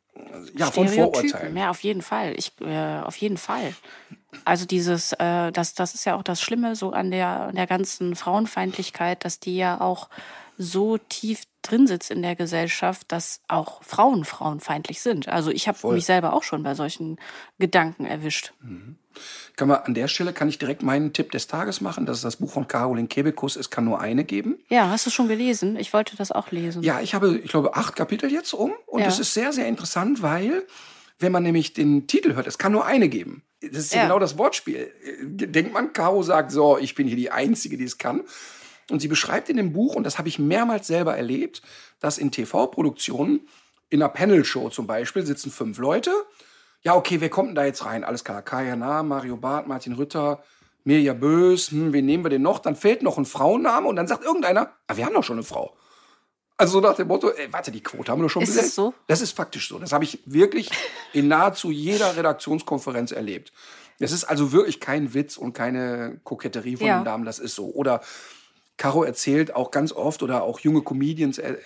ja, 0.56 0.70
von 0.70 0.84
Mhm. 0.84 0.88
Stereotypen. 0.88 1.28
Vorurteilen. 1.28 1.56
Ja, 1.58 1.68
auf 1.68 1.80
jeden 1.80 2.00
Fall. 2.00 2.32
Ich, 2.38 2.52
äh, 2.62 3.00
auf 3.00 3.16
jeden 3.18 3.36
Fall. 3.36 3.74
Also 4.46 4.64
dieses, 4.64 5.12
äh, 5.12 5.52
das, 5.52 5.74
das 5.74 5.92
ist 5.92 6.06
ja 6.06 6.16
auch 6.16 6.22
das 6.22 6.40
Schlimme 6.40 6.76
so 6.76 6.92
an 6.92 7.10
der, 7.10 7.28
an 7.28 7.56
der 7.56 7.66
ganzen 7.66 8.16
Frauenfeindlichkeit, 8.16 9.22
dass 9.26 9.38
die 9.38 9.58
ja 9.58 9.82
auch 9.82 10.08
so 10.56 10.98
tief 10.98 11.42
drin 11.62 11.86
sitzt 11.86 12.10
in 12.10 12.22
der 12.22 12.36
Gesellschaft, 12.36 13.10
dass 13.10 13.40
auch 13.48 13.82
Frauen 13.82 14.24
frauenfeindlich 14.24 15.00
sind. 15.00 15.28
Also 15.28 15.50
ich 15.50 15.66
habe 15.66 15.92
mich 15.92 16.04
selber 16.04 16.32
auch 16.34 16.42
schon 16.42 16.62
bei 16.62 16.74
solchen 16.74 17.18
Gedanken 17.58 18.04
erwischt. 18.04 18.52
Kann 19.56 19.68
man, 19.68 19.78
an 19.78 19.94
der 19.94 20.08
Stelle 20.08 20.32
kann 20.32 20.48
ich 20.48 20.58
direkt 20.58 20.82
meinen 20.82 21.12
Tipp 21.12 21.30
des 21.32 21.46
Tages 21.46 21.80
machen. 21.80 22.04
Das 22.06 22.18
ist 22.18 22.24
das 22.24 22.36
Buch 22.36 22.52
von 22.52 22.68
Caroline 22.68 23.08
Kebekus. 23.08 23.56
Es 23.56 23.70
kann 23.70 23.84
nur 23.84 24.00
eine 24.00 24.24
geben. 24.24 24.58
Ja, 24.68 24.90
hast 24.90 25.06
du 25.06 25.10
schon 25.10 25.28
gelesen? 25.28 25.76
Ich 25.76 25.92
wollte 25.92 26.16
das 26.16 26.32
auch 26.32 26.50
lesen. 26.50 26.82
Ja, 26.82 27.00
ich 27.00 27.14
habe, 27.14 27.38
ich 27.38 27.50
glaube, 27.50 27.74
acht 27.76 27.96
Kapitel 27.96 28.30
jetzt 28.30 28.52
um. 28.52 28.72
Und 28.86 29.00
Ja. 29.00 29.06
es 29.06 29.18
ist 29.18 29.32
sehr, 29.34 29.52
sehr 29.52 29.66
interessant, 29.66 30.20
weil, 30.22 30.66
wenn 31.18 31.32
man 31.32 31.42
nämlich 31.44 31.72
den 31.72 32.06
Titel 32.06 32.34
hört, 32.34 32.46
es 32.46 32.58
kann 32.58 32.72
nur 32.72 32.84
eine 32.84 33.08
geben. 33.08 33.42
Das 33.62 33.78
ist 33.78 33.92
ja. 33.94 34.00
Ja. 34.00 34.04
genau 34.06 34.18
das 34.18 34.36
Wortspiel. 34.36 34.92
Denkt 35.22 35.72
man, 35.72 35.92
Caro 35.92 36.22
sagt 36.22 36.50
so, 36.50 36.76
ich 36.76 36.94
bin 36.94 37.06
hier 37.06 37.16
die 37.16 37.30
Einzige, 37.30 37.76
die 37.78 37.84
es 37.84 37.96
kann. 37.98 38.22
Und 38.90 39.00
sie 39.00 39.08
beschreibt 39.08 39.48
in 39.48 39.56
dem 39.56 39.72
Buch, 39.72 39.94
und 39.94 40.04
das 40.04 40.18
habe 40.18 40.28
ich 40.28 40.38
mehrmals 40.38 40.86
selber 40.86 41.16
erlebt, 41.16 41.62
dass 42.00 42.18
in 42.18 42.30
TV-Produktionen, 42.30 43.48
in 43.90 44.02
einer 44.02 44.10
Panel-Show 44.12 44.70
zum 44.70 44.86
Beispiel, 44.86 45.24
sitzen 45.24 45.50
fünf 45.50 45.78
Leute. 45.78 46.10
Ja, 46.82 46.94
okay, 46.94 47.20
wer 47.20 47.30
kommt 47.30 47.48
denn 47.48 47.54
da 47.54 47.64
jetzt 47.64 47.84
rein? 47.84 48.04
Alles 48.04 48.24
klar, 48.24 48.42
Kaya 48.42 48.76
Nah, 48.76 49.02
Mario 49.02 49.36
Barth, 49.36 49.66
Martin 49.66 49.94
Rütter, 49.94 50.42
Mirja 50.84 51.14
Bös, 51.14 51.70
hm, 51.70 51.92
wen 51.94 52.04
nehmen 52.04 52.24
wir 52.24 52.30
denn 52.30 52.42
noch? 52.42 52.58
Dann 52.58 52.76
fällt 52.76 53.02
noch 53.02 53.16
ein 53.16 53.24
Frauenname 53.24 53.88
und 53.88 53.96
dann 53.96 54.06
sagt 54.06 54.22
irgendeiner, 54.24 54.70
ah, 54.86 54.96
wir 54.96 55.06
haben 55.06 55.14
doch 55.14 55.24
schon 55.24 55.36
eine 55.38 55.44
Frau. 55.44 55.74
Also 56.58 56.74
so 56.74 56.80
nach 56.80 56.94
dem 56.94 57.08
Motto, 57.08 57.30
ey, 57.30 57.50
warte, 57.52 57.72
die 57.72 57.82
Quote 57.82 58.12
haben 58.12 58.20
wir 58.20 58.28
schon 58.28 58.42
Ist 58.42 58.54
besetzt. 58.54 58.74
so? 58.74 58.92
Das 59.06 59.20
ist 59.22 59.32
faktisch 59.32 59.68
so. 59.68 59.78
Das 59.78 59.92
habe 59.92 60.04
ich 60.04 60.20
wirklich 60.26 60.70
in 61.14 61.26
nahezu 61.26 61.70
jeder 61.70 62.16
Redaktionskonferenz 62.16 63.12
erlebt. 63.12 63.50
Das 63.98 64.12
ist 64.12 64.24
also 64.24 64.52
wirklich 64.52 64.78
kein 64.78 65.14
Witz 65.14 65.36
und 65.36 65.52
keine 65.54 66.20
Koketterie 66.22 66.76
von 66.76 66.86
Ja. 66.86 66.98
den 67.00 67.04
Damen, 67.06 67.24
das 67.24 67.38
ist 67.38 67.54
so. 67.54 67.66
Oder 67.70 68.02
Caro 68.76 69.04
erzählt 69.04 69.54
auch 69.54 69.70
ganz 69.70 69.92
oft 69.92 70.22
oder 70.24 70.42
auch 70.42 70.58
junge 70.60 70.82
Comedians, 70.82 71.38
äh, 71.38 71.56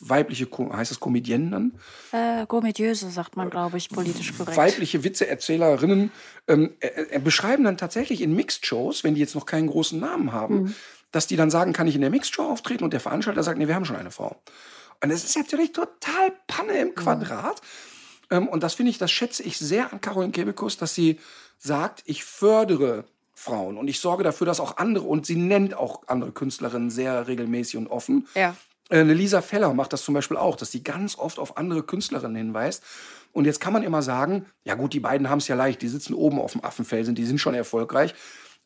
weibliche, 0.00 0.46
heißt 0.72 0.92
es 0.92 1.00
Comedienne 1.00 1.50
dann? 1.50 1.80
Äh, 2.12 2.46
Gourmetiöse, 2.46 3.10
sagt 3.10 3.36
man, 3.36 3.48
glaube 3.48 3.78
ich, 3.78 3.88
politisch 3.88 4.36
korrekt. 4.36 4.56
weibliche 4.58 5.02
Witzeerzählerinnen 5.02 6.12
ähm, 6.48 6.74
äh, 6.80 7.18
beschreiben 7.18 7.64
dann 7.64 7.78
tatsächlich 7.78 8.20
in 8.20 8.34
Mixed-Shows, 8.34 9.04
wenn 9.04 9.14
die 9.14 9.20
jetzt 9.20 9.34
noch 9.34 9.46
keinen 9.46 9.68
großen 9.68 9.98
Namen 9.98 10.32
haben, 10.32 10.54
Mhm. 10.64 10.74
dass 11.12 11.26
die 11.26 11.36
dann 11.36 11.50
sagen, 11.50 11.72
kann 11.72 11.86
ich 11.86 11.94
in 11.94 12.02
der 12.02 12.10
Mixed-Show 12.10 12.42
auftreten? 12.44 12.84
Und 12.84 12.92
der 12.92 13.00
Veranstalter 13.00 13.42
sagt, 13.42 13.58
nee, 13.58 13.66
wir 13.66 13.74
haben 13.74 13.86
schon 13.86 13.96
eine 13.96 14.10
Frau. 14.10 14.42
Und 15.02 15.10
das 15.10 15.24
ist 15.24 15.36
natürlich 15.38 15.72
total 15.72 16.32
Panne 16.46 16.72
Mhm. 16.74 16.78
im 16.90 16.94
Quadrat. 16.94 17.62
Ähm, 18.30 18.46
und 18.48 18.62
das 18.62 18.74
finde 18.74 18.90
ich, 18.90 18.98
das 18.98 19.10
schätze 19.10 19.42
ich 19.42 19.56
sehr 19.56 19.92
an 19.92 20.02
Caroline 20.02 20.32
Kebekus, 20.32 20.76
dass 20.76 20.94
sie 20.94 21.18
sagt, 21.58 22.02
ich 22.04 22.22
fördere 22.24 23.04
Frauen 23.40 23.78
und 23.78 23.88
ich 23.88 24.00
sorge 24.00 24.22
dafür, 24.22 24.46
dass 24.46 24.60
auch 24.60 24.76
andere, 24.76 25.04
und 25.06 25.24
sie 25.24 25.36
nennt 25.36 25.74
auch 25.74 26.02
andere 26.08 26.30
Künstlerinnen 26.32 26.90
sehr 26.90 27.26
regelmäßig 27.26 27.78
und 27.78 27.86
offen. 27.86 28.28
Ja. 28.34 28.54
Äh, 28.90 29.00
Eine 29.00 29.14
Lisa 29.14 29.40
Feller 29.40 29.72
macht 29.72 29.92
das 29.94 30.02
zum 30.04 30.12
Beispiel 30.14 30.36
auch, 30.36 30.56
dass 30.56 30.70
sie 30.70 30.82
ganz 30.82 31.16
oft 31.18 31.38
auf 31.38 31.56
andere 31.56 31.82
Künstlerinnen 31.82 32.36
hinweist. 32.36 32.82
Und 33.32 33.46
jetzt 33.46 33.60
kann 33.60 33.72
man 33.72 33.82
immer 33.82 34.02
sagen, 34.02 34.44
ja 34.64 34.74
gut, 34.74 34.92
die 34.92 35.00
beiden 35.00 35.30
haben 35.30 35.38
es 35.38 35.48
ja 35.48 35.54
leicht, 35.54 35.80
die 35.80 35.88
sitzen 35.88 36.12
oben 36.14 36.38
auf 36.38 36.52
dem 36.52 36.64
Affenfelsen, 36.64 37.14
die 37.14 37.24
sind 37.24 37.38
schon 37.40 37.54
erfolgreich. 37.54 38.14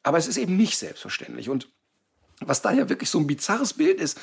Aber 0.03 0.19
es 0.19 0.27
ist 0.27 0.39
eben 0.39 0.57
nicht 0.57 0.77
selbstverständlich. 0.77 1.49
Und 1.51 1.69
was 2.41 2.63
da 2.63 2.73
ja 2.73 2.89
wirklich 2.89 3.11
so 3.11 3.19
ein 3.21 3.27
bizarres 3.27 3.75
Bild 3.75 4.01
ist, 4.01 4.19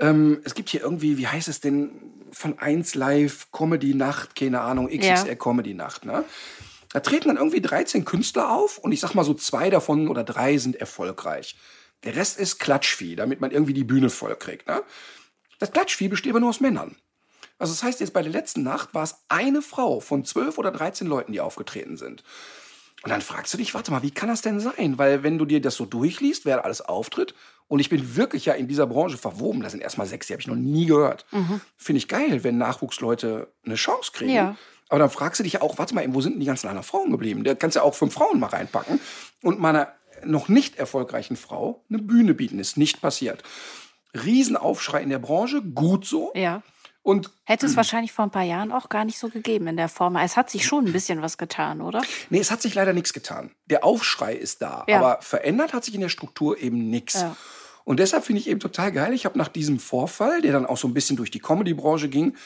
ähm, 0.00 0.40
es 0.44 0.54
gibt 0.54 0.70
hier 0.70 0.80
irgendwie, 0.80 1.18
wie 1.18 1.26
heißt 1.28 1.48
es 1.48 1.60
denn, 1.60 1.90
von 2.32 2.58
1 2.58 2.94
Live 2.94 3.52
Comedy 3.52 3.94
Nacht, 3.94 4.34
keine 4.34 4.60
Ahnung, 4.60 4.88
XXL 4.88 5.28
Ja. 5.28 5.34
Comedy 5.34 5.74
Nacht, 5.74 6.04
ne? 6.04 6.24
Da 6.90 7.00
treten 7.00 7.28
dann 7.28 7.36
irgendwie 7.36 7.60
13 7.60 8.04
Künstler 8.04 8.50
auf 8.50 8.78
und 8.78 8.92
ich 8.92 9.00
sag 9.00 9.14
mal 9.14 9.24
so 9.24 9.34
zwei 9.34 9.70
davon 9.70 10.08
oder 10.08 10.24
drei 10.24 10.56
sind 10.58 10.76
erfolgreich. 10.76 11.56
Der 12.04 12.16
Rest 12.16 12.38
ist 12.38 12.58
Klatschvieh, 12.58 13.16
damit 13.16 13.40
man 13.40 13.50
irgendwie 13.50 13.74
die 13.74 13.84
Bühne 13.84 14.10
voll 14.10 14.36
kriegt, 14.36 14.68
ne? 14.68 14.82
Das 15.58 15.72
Klatschvieh 15.72 16.08
besteht 16.08 16.30
aber 16.30 16.40
nur 16.40 16.50
aus 16.50 16.60
Männern. 16.60 16.96
Also 17.58 17.72
das 17.72 17.82
heißt, 17.82 18.00
jetzt 18.00 18.12
bei 18.12 18.22
der 18.22 18.30
letzten 18.30 18.62
Nacht 18.62 18.94
war 18.94 19.02
es 19.02 19.16
eine 19.28 19.62
Frau 19.62 19.98
von 19.98 20.24
12 20.24 20.58
oder 20.58 20.70
13 20.70 21.06
Leuten, 21.06 21.32
die 21.32 21.40
aufgetreten 21.40 21.96
sind. 21.96 22.22
Und 23.02 23.10
dann 23.10 23.20
fragst 23.20 23.52
du 23.52 23.58
dich, 23.58 23.74
warte 23.74 23.90
mal, 23.90 24.02
wie 24.02 24.10
kann 24.10 24.28
das 24.28 24.42
denn 24.42 24.60
sein? 24.60 24.98
Weil 24.98 25.22
wenn 25.22 25.38
du 25.38 25.44
dir 25.44 25.60
das 25.60 25.74
so 25.74 25.84
durchliest, 25.84 26.44
wer 26.44 26.58
da 26.58 26.62
alles 26.62 26.80
auftritt, 26.80 27.34
und 27.66 27.80
ich 27.80 27.90
bin 27.90 28.16
wirklich 28.16 28.46
ja 28.46 28.54
in 28.54 28.66
dieser 28.66 28.86
Branche 28.86 29.18
verwoben, 29.18 29.60
das 29.60 29.72
sind 29.72 29.82
erstmal 29.82 30.06
sechs, 30.06 30.26
die 30.26 30.32
habe 30.32 30.40
ich 30.40 30.46
noch 30.46 30.56
nie 30.56 30.86
gehört. 30.86 31.26
Finde 31.76 31.98
ich 31.98 32.08
geil, 32.08 32.42
wenn 32.42 32.56
Nachwuchsleute 32.56 33.52
eine 33.64 33.74
Chance 33.74 34.12
kriegen. 34.14 34.32
Ja. 34.32 34.56
Aber 34.88 34.98
dann 34.98 35.10
fragst 35.10 35.38
du 35.38 35.44
dich 35.44 35.54
ja 35.54 35.62
auch, 35.62 35.78
warte 35.78 35.94
mal, 35.94 36.04
wo 36.14 36.20
sind 36.20 36.32
denn 36.34 36.40
die 36.40 36.46
ganzen 36.46 36.68
anderen 36.68 36.84
Frauen 36.86 37.10
geblieben? 37.10 37.44
Da 37.44 37.54
kannst 37.54 37.76
du 37.76 37.80
ja 37.80 37.84
auch 37.84 37.94
fünf 37.94 38.14
Frauen 38.14 38.40
mal 38.40 38.46
reinpacken 38.48 39.00
und 39.42 39.58
meiner 39.60 39.92
noch 40.24 40.48
nicht 40.48 40.76
erfolgreichen 40.76 41.36
Frau 41.36 41.84
eine 41.88 41.98
Bühne 41.98 42.34
bieten. 42.34 42.58
Ist 42.58 42.76
nicht 42.76 43.00
passiert. 43.00 43.42
Riesenaufschrei 44.14 45.02
in 45.02 45.10
der 45.10 45.18
Branche, 45.18 45.62
gut 45.62 46.06
so. 46.06 46.32
Ja. 46.34 46.62
Und 47.02 47.30
Hätte 47.44 47.64
es 47.66 47.76
wahrscheinlich 47.76 48.12
vor 48.12 48.24
ein 48.26 48.30
paar 48.30 48.42
Jahren 48.42 48.70
auch 48.72 48.88
gar 48.90 49.04
nicht 49.04 49.18
so 49.18 49.28
gegeben 49.28 49.66
in 49.68 49.76
der 49.76 49.88
Form. 49.88 50.16
Es 50.16 50.36
hat 50.36 50.50
sich 50.50 50.66
schon 50.66 50.86
ein 50.86 50.92
bisschen 50.92 51.22
was 51.22 51.38
getan, 51.38 51.80
oder? 51.80 52.02
Nee, 52.28 52.40
es 52.40 52.50
hat 52.50 52.60
sich 52.60 52.74
leider 52.74 52.92
nichts 52.92 53.12
getan. 53.14 53.50
Der 53.66 53.84
Aufschrei 53.84 54.34
ist 54.34 54.60
da, 54.60 54.84
Ja. 54.88 54.98
aber 54.98 55.22
verändert 55.22 55.72
hat 55.72 55.84
sich 55.84 55.94
in 55.94 56.02
der 56.02 56.10
Struktur 56.10 56.58
eben 56.58 56.90
nichts. 56.90 57.14
Ja. 57.14 57.36
Und 57.84 58.00
deshalb 58.00 58.24
finde 58.24 58.40
ich 58.40 58.48
eben 58.48 58.60
total 58.60 58.92
geil. 58.92 59.14
Ich 59.14 59.24
habe 59.24 59.38
nach 59.38 59.48
diesem 59.48 59.78
Vorfall, 59.78 60.42
der 60.42 60.52
dann 60.52 60.66
auch 60.66 60.76
so 60.76 60.86
ein 60.86 60.92
bisschen 60.92 61.16
durch 61.16 61.30
die 61.30 61.38
Comedy-Branche 61.38 62.10
ging, 62.10 62.36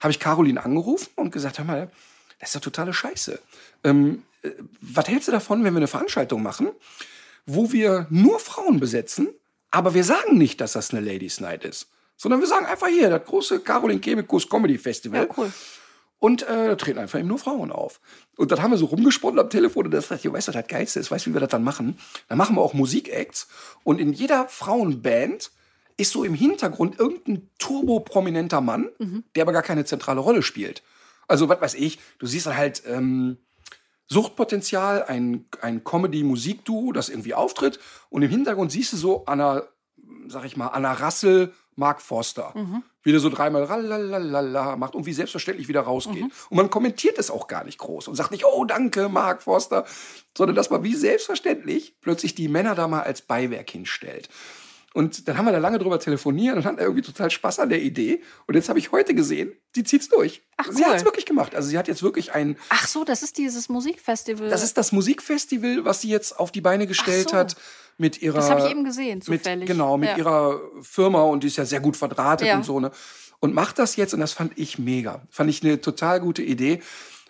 habe 0.00 0.10
ich 0.10 0.20
Caroline 0.20 0.62
angerufen 0.64 1.10
und 1.16 1.30
gesagt, 1.30 1.58
hör 1.58 1.64
mal, 1.64 1.90
Das 2.38 2.50
ist 2.50 2.54
ja 2.54 2.60
totale 2.60 2.92
Scheiße. 2.92 3.40
Ähm, 3.84 4.22
äh, 4.42 4.50
was 4.80 5.08
hältst 5.08 5.28
du 5.28 5.32
davon, 5.32 5.64
wenn 5.64 5.72
wir 5.72 5.78
eine 5.78 5.86
Veranstaltung 5.86 6.42
machen, 6.42 6.70
wo 7.46 7.72
wir 7.72 8.06
nur 8.10 8.38
Frauen 8.40 8.80
besetzen, 8.80 9.28
aber 9.70 9.94
wir 9.94 10.04
sagen 10.04 10.36
nicht, 10.36 10.60
dass 10.60 10.72
das 10.72 10.92
eine 10.92 11.00
Ladies 11.00 11.40
Night 11.40 11.64
ist, 11.64 11.88
sondern 12.16 12.40
wir 12.40 12.46
sagen 12.46 12.66
einfach 12.66 12.88
hier, 12.88 13.10
das 13.10 13.24
große 13.24 13.60
Caroline 13.60 14.00
Kebekus 14.00 14.48
Comedy 14.48 14.78
Festival. 14.78 15.22
Ja, 15.22 15.34
cool. 15.36 15.52
Und 16.18 16.42
äh, 16.42 16.68
da 16.68 16.74
treten 16.76 16.98
einfach 16.98 17.18
eben 17.18 17.28
nur 17.28 17.38
Frauen 17.38 17.70
auf. 17.70 18.00
Und 18.36 18.50
dann 18.50 18.62
haben 18.62 18.70
wir 18.70 18.78
so 18.78 18.86
rumgesponnen 18.86 19.38
am 19.38 19.50
Telefon 19.50 19.84
und 19.84 19.90
das 19.90 20.08
dachte 20.08 20.26
ich, 20.26 20.32
weißt 20.32 20.48
du, 20.48 20.52
das 20.52 20.66
Geilste 20.66 20.98
ist? 20.98 21.10
Weißt 21.10 21.26
du, 21.26 21.30
wie 21.30 21.34
wir 21.34 21.40
das 21.40 21.50
dann 21.50 21.62
machen? 21.62 21.98
Dann 22.28 22.38
machen 22.38 22.56
wir 22.56 22.62
auch 22.62 22.72
Musikacts 22.72 23.48
und 23.84 24.00
in 24.00 24.12
jeder 24.12 24.48
Frauenband 24.48 25.50
ist 25.96 26.12
so 26.12 26.24
im 26.24 26.34
Hintergrund 26.34 26.98
irgendein 26.98 27.48
turbo-prominenter 27.58 28.60
Mann, 28.60 28.88
der 29.34 29.42
aber 29.42 29.52
gar 29.52 29.62
keine 29.62 29.84
zentrale 29.84 30.20
Rolle 30.20 30.42
spielt. 30.42 30.82
Also, 31.28 31.48
was 31.48 31.60
weiß 31.60 31.74
ich, 31.74 31.98
du 32.18 32.26
siehst 32.26 32.46
dann 32.46 32.56
halt 32.56 32.82
ähm, 32.86 33.38
Suchtpotenzial, 34.08 35.04
ein, 35.04 35.46
ein 35.60 35.82
Comedy-Musikduo, 35.82 36.92
das 36.92 37.08
irgendwie 37.08 37.34
auftritt 37.34 37.80
und 38.08 38.22
im 38.22 38.30
Hintergrund 38.30 38.70
siehst 38.70 38.92
du 38.92 38.96
so 38.96 39.24
Anna, 39.26 39.62
sag 40.28 40.44
ich 40.44 40.56
mal, 40.56 40.68
Anna 40.68 40.92
Rassel, 40.92 41.52
Mark 41.74 42.00
Forster. 42.00 42.52
Wie 43.02 43.10
der 43.10 43.20
so 43.20 43.28
dreimal 43.28 43.64
ralalala 43.64 44.76
macht 44.76 44.94
und 44.94 45.06
wie 45.06 45.12
selbstverständlich 45.12 45.68
wieder 45.68 45.82
rausgeht. 45.82 46.24
Und 46.50 46.56
man 46.56 46.70
kommentiert 46.70 47.18
es 47.18 47.30
auch 47.30 47.46
gar 47.48 47.64
nicht 47.64 47.78
groß 47.78 48.08
und 48.08 48.14
sagt 48.14 48.30
nicht, 48.30 48.44
oh 48.44 48.64
danke, 48.64 49.08
Mark 49.08 49.42
Forster, 49.42 49.84
sondern 50.36 50.56
dass 50.56 50.70
man 50.70 50.82
wie 50.82 50.94
selbstverständlich 50.94 51.96
plötzlich 52.00 52.34
die 52.34 52.48
Männer 52.48 52.74
da 52.74 52.88
mal 52.88 53.02
als 53.02 53.22
Beiwerk 53.22 53.70
hinstellt. 53.70 54.28
Und 54.96 55.28
dann 55.28 55.36
haben 55.36 55.44
wir 55.44 55.52
da 55.52 55.58
lange 55.58 55.78
drüber 55.78 56.00
telefoniert 56.00 56.56
und 56.56 56.64
hatten 56.64 56.78
irgendwie 56.78 57.02
total 57.02 57.30
Spaß 57.30 57.58
an 57.58 57.68
der 57.68 57.82
Idee. 57.82 58.22
Und 58.46 58.54
jetzt 58.54 58.70
habe 58.70 58.78
ich 58.78 58.92
heute 58.92 59.14
gesehen, 59.14 59.52
sie 59.74 59.84
zieht's 59.84 60.08
durch. 60.08 60.42
Ach, 60.56 60.64
Sie 60.72 60.82
cool. 60.82 60.90
hat's 60.92 61.04
wirklich 61.04 61.26
gemacht. 61.26 61.54
Also 61.54 61.68
sie 61.68 61.76
hat 61.76 61.86
jetzt 61.86 62.02
wirklich 62.02 62.32
ein, 62.32 62.56
Ach 62.70 62.86
so, 62.86 63.04
das 63.04 63.22
ist 63.22 63.36
dieses 63.36 63.68
Musikfestival. 63.68 64.48
das 64.48 64.62
ist 64.62 64.78
das 64.78 64.92
Musikfestival, 64.92 65.84
was 65.84 66.00
sie 66.00 66.08
jetzt 66.08 66.38
auf 66.40 66.50
die 66.50 66.62
Beine 66.62 66.86
gestellt 66.86 67.28
so. 67.30 67.36
hat 67.36 67.56
mit 67.98 68.22
ihrer. 68.22 68.36
Das 68.36 68.48
habe 68.48 68.62
ich 68.62 68.70
eben 68.70 68.84
gesehen, 68.84 69.22
mit, 69.26 69.42
zufällig. 69.42 69.66
Genau, 69.68 69.98
mit 69.98 70.08
Ja. 70.08 70.16
ihrer 70.16 70.60
Firma 70.80 71.22
und 71.24 71.42
die 71.42 71.48
ist 71.48 71.56
ja 71.58 71.66
sehr 71.66 71.80
gut 71.80 71.96
verdrahtet 71.98 72.48
Ja. 72.48 72.56
und 72.56 72.64
so. 72.64 72.80
Ne? 72.80 72.90
Und 73.38 73.54
macht 73.54 73.78
das 73.78 73.96
jetzt 73.96 74.14
und 74.14 74.20
das 74.20 74.32
fand 74.32 74.52
ich 74.58 74.78
mega. 74.78 75.20
Fand 75.30 75.50
ich 75.50 75.62
eine 75.62 75.78
total 75.80 76.20
gute 76.20 76.42
Idee. 76.42 76.80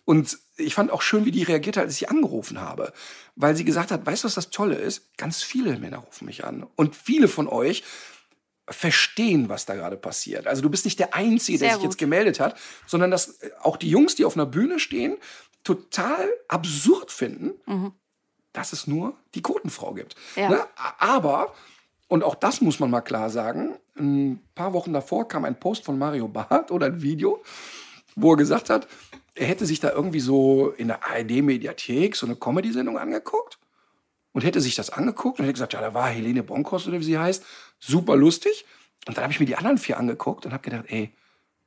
Und 0.05 0.39
ich 0.57 0.73
fand 0.75 0.93
auch 0.93 1.03
schön, 1.03 1.25
wie 1.25 1.33
die 1.33 1.43
reagiert 1.43 1.77
hat, 1.77 1.85
als 1.85 1.95
ich 1.95 1.99
sie 1.99 2.07
angerufen 2.09 2.61
habe. 2.61 2.93
Weil 3.37 3.55
sie 3.55 3.65
gesagt 3.65 3.91
hat, 3.91 4.05
weißt 4.07 4.25
du, 4.25 4.27
was 4.27 4.35
das 4.35 4.51
Tolle 4.51 4.77
ist? 4.77 5.17
Ganz 5.19 5.43
viele 5.43 5.79
Männer 5.79 5.99
rufen 5.99 6.25
mich 6.25 6.45
an. 6.45 6.67
Und 6.75 6.97
viele 6.97 7.29
von 7.29 7.49
euch 7.49 7.85
verstehen, 8.69 9.49
was 9.49 9.67
da 9.67 9.75
gerade 9.75 9.97
passiert. 9.97 10.47
Also 10.47 10.63
du 10.63 10.71
bist 10.71 10.85
nicht 10.85 10.99
der 10.99 11.15
Einzige, 11.15 11.59
der 11.59 11.69
Sehr 11.69 11.75
sich 11.77 11.85
jetzt 11.85 11.93
gut. 11.95 12.01
gemeldet 12.01 12.41
hat, 12.41 12.59
sondern 12.87 13.11
dass 13.11 13.41
äh, 13.43 13.51
auch 13.63 13.77
die 13.77 13.91
Jungs, 13.91 14.15
die 14.17 14.25
auf 14.25 14.37
einer 14.37 14.47
Bühne 14.47 14.81
stehen, 14.81 15.19
total 15.63 16.29
absurd 16.49 17.11
finden, 17.11 17.53
dass 18.53 18.73
es 18.73 18.87
nur 18.87 19.15
die 19.35 19.43
Quotenfrau 19.43 19.95
gibt. 19.95 20.15
Ja. 20.37 20.49
Ne? 20.49 20.67
Aber, 20.99 21.55
und 22.09 22.23
auch 22.23 22.37
das 22.37 22.61
muss 22.61 22.79
man 22.79 22.91
mal 22.91 23.01
klar 23.01 23.31
sagen, 23.31 23.77
ein 23.99 24.41
paar 24.55 24.73
Wochen 24.73 24.93
davor 24.93 25.29
kam 25.29 25.45
ein 25.45 25.59
Post 25.59 25.85
von 25.85 25.99
Mario 25.99 26.29
Barth 26.29 26.71
oder 26.71 26.87
ein 26.87 27.03
Video, 27.03 27.43
wo 28.15 28.33
er 28.33 28.37
gesagt 28.37 28.71
hat, 28.71 28.87
er 29.37 29.47
hätte 29.47 29.67
sich 29.67 29.81
da 29.81 29.91
irgendwie 29.93 30.21
so 30.21 30.71
in 30.71 30.89
der 30.89 31.05
ARD-Mediathek 31.07 32.17
so 32.17 32.27
eine 32.27 32.37
Comedy-Sendung 32.37 32.99
angeguckt 32.99 33.59
und 34.33 34.43
hätte 34.45 34.61
sich 34.61 34.75
das 34.75 34.91
angeguckt 34.91 35.39
und 35.39 35.45
hätte 35.45 35.53
gesagt, 35.55 35.73
ja, 35.75 35.81
da 35.81 35.95
war 35.95 36.09
Helene 36.09 36.43
Bonkos 36.43 36.87
oder 36.89 36.99
wie 37.01 37.05
sie 37.05 37.19
heißt, 37.19 37.45
super 37.79 38.17
lustig. 38.17 38.65
Und 39.07 39.17
dann 39.17 39.23
habe 39.25 39.33
ich 39.33 39.41
mir 39.41 39.47
die 39.47 39.57
anderen 39.57 39.79
vier 39.79 39.99
angeguckt 39.99 40.47
und 40.47 40.53
habe 40.53 40.63
gedacht, 40.63 40.85
ey, 40.89 41.13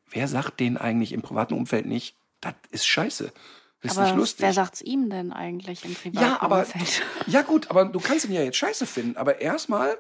wer 0.10 0.28
sagt 0.28 0.60
denen 0.60 0.78
eigentlich 0.78 1.14
im 1.14 1.22
privaten 1.22 1.54
Umfeld 1.54 1.86
nicht, 1.86 2.16
das 2.42 2.54
ist 2.72 2.86
scheiße, 2.88 3.32
das 3.82 3.92
ist 3.92 3.98
aber 3.98 4.08
nicht 4.08 4.18
lustig. 4.18 4.42
wer 4.42 4.54
sagt's 4.54 4.82
ihm 4.82 5.10
denn 5.10 5.32
eigentlich 5.32 5.86
im 5.86 5.94
privaten 5.94 6.26
Ja, 6.26 6.42
aber 6.42 6.60
Umfeld? 6.60 7.02
ja 7.28 7.44
gut, 7.44 7.70
aber 7.70 7.86
du 7.86 8.00
kannst 8.00 8.26
ihn 8.26 8.34
ja 8.34 8.42
jetzt 8.42 8.58
scheiße 8.58 8.86
finden. 8.86 9.16
Aber 9.18 9.40
erstmal 9.42 9.98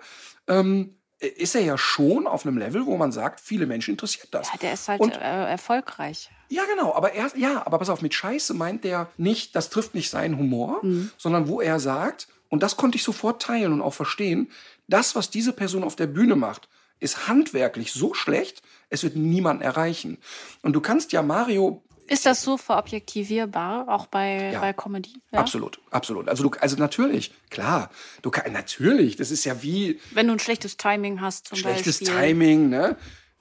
ähm, 0.47 0.95
ist 1.19 1.55
er 1.55 1.61
ja 1.61 1.77
schon 1.77 2.27
auf 2.27 2.45
einem 2.45 2.57
Level, 2.57 2.85
wo 2.85 2.97
man 2.97 3.11
sagt, 3.11 3.39
viele 3.39 3.67
Menschen 3.67 3.91
interessiert 3.91 4.27
das. 4.31 4.47
Ja, 4.51 4.57
der 4.57 4.73
ist 4.73 4.87
halt 4.89 4.99
Und- 5.01 5.13
äh, 5.13 5.49
erfolgreich. 5.49 6.29
Ja, 6.49 6.63
genau. 6.65 6.93
Aber 6.95 7.13
er, 7.13 7.31
ja, 7.37 7.65
aber 7.65 7.77
pass 7.79 7.89
auf, 7.89 8.01
mit 8.01 8.13
Scheiße 8.13 8.53
meint 8.53 8.83
der 8.83 9.09
nicht, 9.17 9.55
das 9.55 9.69
trifft 9.69 9.93
nicht 9.95 10.09
seinen 10.09 10.37
Humor, 10.37 10.81
sondern 11.17 11.47
wo 11.47 11.61
er 11.61 11.79
sagt, 11.79 12.27
und 12.49 12.63
das 12.63 12.75
konnte 12.77 12.97
ich 12.97 13.03
sofort 13.03 13.41
teilen 13.41 13.71
und 13.73 13.81
auch 13.81 13.93
verstehen, 13.93 14.49
das, 14.87 15.15
was 15.15 15.29
diese 15.29 15.53
Person 15.53 15.83
auf 15.83 15.95
der 15.95 16.07
Bühne 16.07 16.35
macht, 16.35 16.67
ist 16.99 17.27
handwerklich 17.27 17.93
so 17.93 18.13
schlecht, 18.13 18.61
es 18.89 19.03
wird 19.03 19.15
niemanden 19.15 19.61
erreichen. 19.61 20.17
Und 20.63 20.73
du 20.73 20.81
kannst 20.81 21.11
ja 21.11 21.21
Mario 21.21 21.83
Ist 22.07 22.25
das 22.25 22.41
so 22.41 22.57
verobjektivierbar, 22.57 23.87
auch 23.87 24.07
bei, 24.07 24.51
Ja. 24.53 24.59
bei 24.59 24.73
Comedy? 24.73 25.21
Ja? 25.31 25.39
Absolut, 25.39 25.79
absolut. 25.91 26.27
Also, 26.27 26.43
du, 26.43 26.49
also 26.59 26.75
natürlich, 26.77 27.31
klar. 27.51 27.89
Du 28.23 28.31
kann, 28.31 28.51
natürlich, 28.51 29.15
das 29.15 29.29
ist 29.31 29.45
ja 29.45 29.61
wie 29.61 29.99
Wenn 30.11 30.27
du 30.27 30.33
ein 30.33 30.39
schlechtes 30.39 30.77
Timing 30.77 31.21
hast 31.21 31.47
zum 31.47 31.57
schlechtes 31.59 31.99
Beispiel. 31.99 32.19
Timing, 32.19 32.69
ne? 32.69 32.97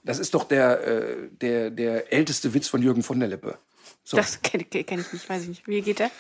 Das 0.09 0.19
ist 0.19 0.33
doch 0.33 0.45
der, 0.45 0.87
äh, 0.87 1.29
der, 1.31 1.71
der 1.71 2.13
älteste 2.13 2.55
Witz 2.55 2.67
von 2.67 2.83
Jürgen 2.83 3.03
von 3.03 3.21
der 3.21 3.29
Lippe. 3.29 3.59
So, 4.05 4.17
Das 4.17 4.41
kenne 4.41 4.65
kenn 4.65 5.01
ich 5.01 5.13
nicht, 5.13 5.29
weiß 5.29 5.43
ich 5.43 5.49
nicht. 5.49 5.69
Wie 5.69 5.83
geht 5.83 5.99
der? 5.99 6.11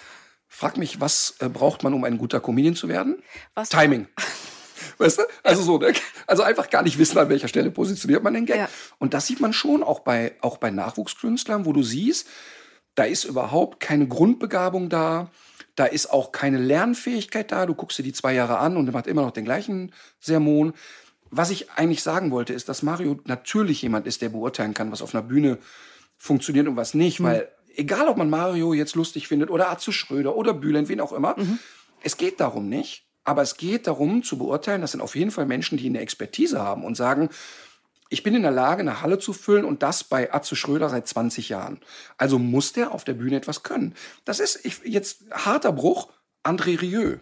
frag 0.46 0.76
mich, 0.76 1.00
was 1.00 1.36
äh, 1.38 1.48
braucht 1.48 1.82
man, 1.84 1.94
um 1.94 2.04
ein 2.04 2.18
guter 2.18 2.38
Comedian 2.38 2.74
zu 2.74 2.88
werden? 2.88 3.22
Was? 3.54 3.70
Timing. 3.70 4.08
Weißt 4.98 5.18
du? 5.18 5.22
Also 5.42 5.62
so, 5.62 5.78
ne? 5.78 5.94
Also 6.26 6.42
einfach 6.42 6.68
gar 6.68 6.82
nicht 6.82 6.98
wissen, 6.98 7.16
an 7.16 7.30
welcher 7.30 7.48
Stelle 7.48 7.70
positioniert 7.70 8.22
man 8.22 8.34
den 8.34 8.44
Gag. 8.44 8.56
Ja. 8.56 8.68
Und 8.98 9.14
das 9.14 9.26
sieht 9.26 9.40
man 9.40 9.54
schon 9.54 9.82
auch 9.82 10.00
bei, 10.00 10.34
auch 10.42 10.58
bei 10.58 10.70
Nachwuchskünstlern, 10.70 11.64
wo 11.64 11.72
du 11.72 11.82
siehst, 11.82 12.28
da 12.94 13.04
ist 13.04 13.24
überhaupt 13.24 13.80
keine 13.80 14.06
Grundbegabung 14.06 14.90
da. 14.90 15.30
Da 15.76 15.86
ist 15.86 16.10
auch 16.10 16.32
keine 16.32 16.58
Lernfähigkeit 16.58 17.52
da. 17.52 17.64
Du 17.64 17.74
guckst 17.74 17.98
dir 17.98 18.02
die 18.02 18.12
zwei 18.12 18.34
Jahre 18.34 18.58
an 18.58 18.76
und 18.76 18.84
der 18.86 18.92
macht 18.92 19.06
immer 19.06 19.22
noch 19.22 19.30
den 19.30 19.44
gleichen 19.44 19.94
Sermon. 20.20 20.74
Was 21.30 21.50
ich 21.50 21.70
eigentlich 21.72 22.02
sagen 22.02 22.30
wollte, 22.30 22.52
ist, 22.52 22.68
dass 22.68 22.82
Mario 22.82 23.20
natürlich 23.24 23.82
jemand 23.82 24.06
ist, 24.06 24.22
der 24.22 24.28
beurteilen 24.30 24.74
kann, 24.74 24.92
was 24.92 25.02
auf 25.02 25.14
einer 25.14 25.22
Bühne 25.22 25.58
funktioniert 26.16 26.68
und 26.68 26.76
was 26.76 26.94
nicht. 26.94 27.22
Weil 27.22 27.48
egal, 27.76 28.08
ob 28.08 28.16
man 28.16 28.30
Mario 28.30 28.72
jetzt 28.74 28.94
lustig 28.94 29.28
findet 29.28 29.50
oder 29.50 29.70
Atze 29.70 29.92
Schröder 29.92 30.36
oder 30.36 30.54
Bülent, 30.54 30.88
wen 30.88 31.00
auch 31.00 31.12
immer, 31.12 31.36
es 32.02 32.16
geht 32.16 32.40
darum 32.40 32.68
nicht. 32.68 33.04
Aber 33.24 33.42
es 33.42 33.58
geht 33.58 33.86
darum 33.86 34.22
zu 34.22 34.38
beurteilen, 34.38 34.80
das 34.80 34.92
sind 34.92 35.02
auf 35.02 35.14
jeden 35.14 35.30
Fall 35.30 35.44
Menschen, 35.44 35.76
die 35.76 35.86
eine 35.86 36.00
Expertise 36.00 36.62
haben 36.62 36.82
und 36.82 36.96
sagen, 36.96 37.28
ich 38.08 38.22
bin 38.22 38.34
in 38.34 38.40
der 38.40 38.50
Lage, 38.50 38.80
eine 38.80 39.02
Halle 39.02 39.18
zu 39.18 39.34
füllen 39.34 39.66
und 39.66 39.82
das 39.82 40.02
bei 40.02 40.32
Atze 40.32 40.56
Schröder 40.56 40.88
seit 40.88 41.06
20 41.06 41.50
Jahren. 41.50 41.78
Also 42.16 42.38
muss 42.38 42.72
der 42.72 42.92
auf 42.92 43.04
der 43.04 43.12
Bühne 43.12 43.36
etwas 43.36 43.62
können. 43.62 43.94
Das 44.24 44.40
ist 44.40 44.64
ich, 44.64 44.80
jetzt 44.84 45.24
harter 45.30 45.72
Bruch, 45.72 46.08
André 46.42 46.80
Rieu. 46.80 47.18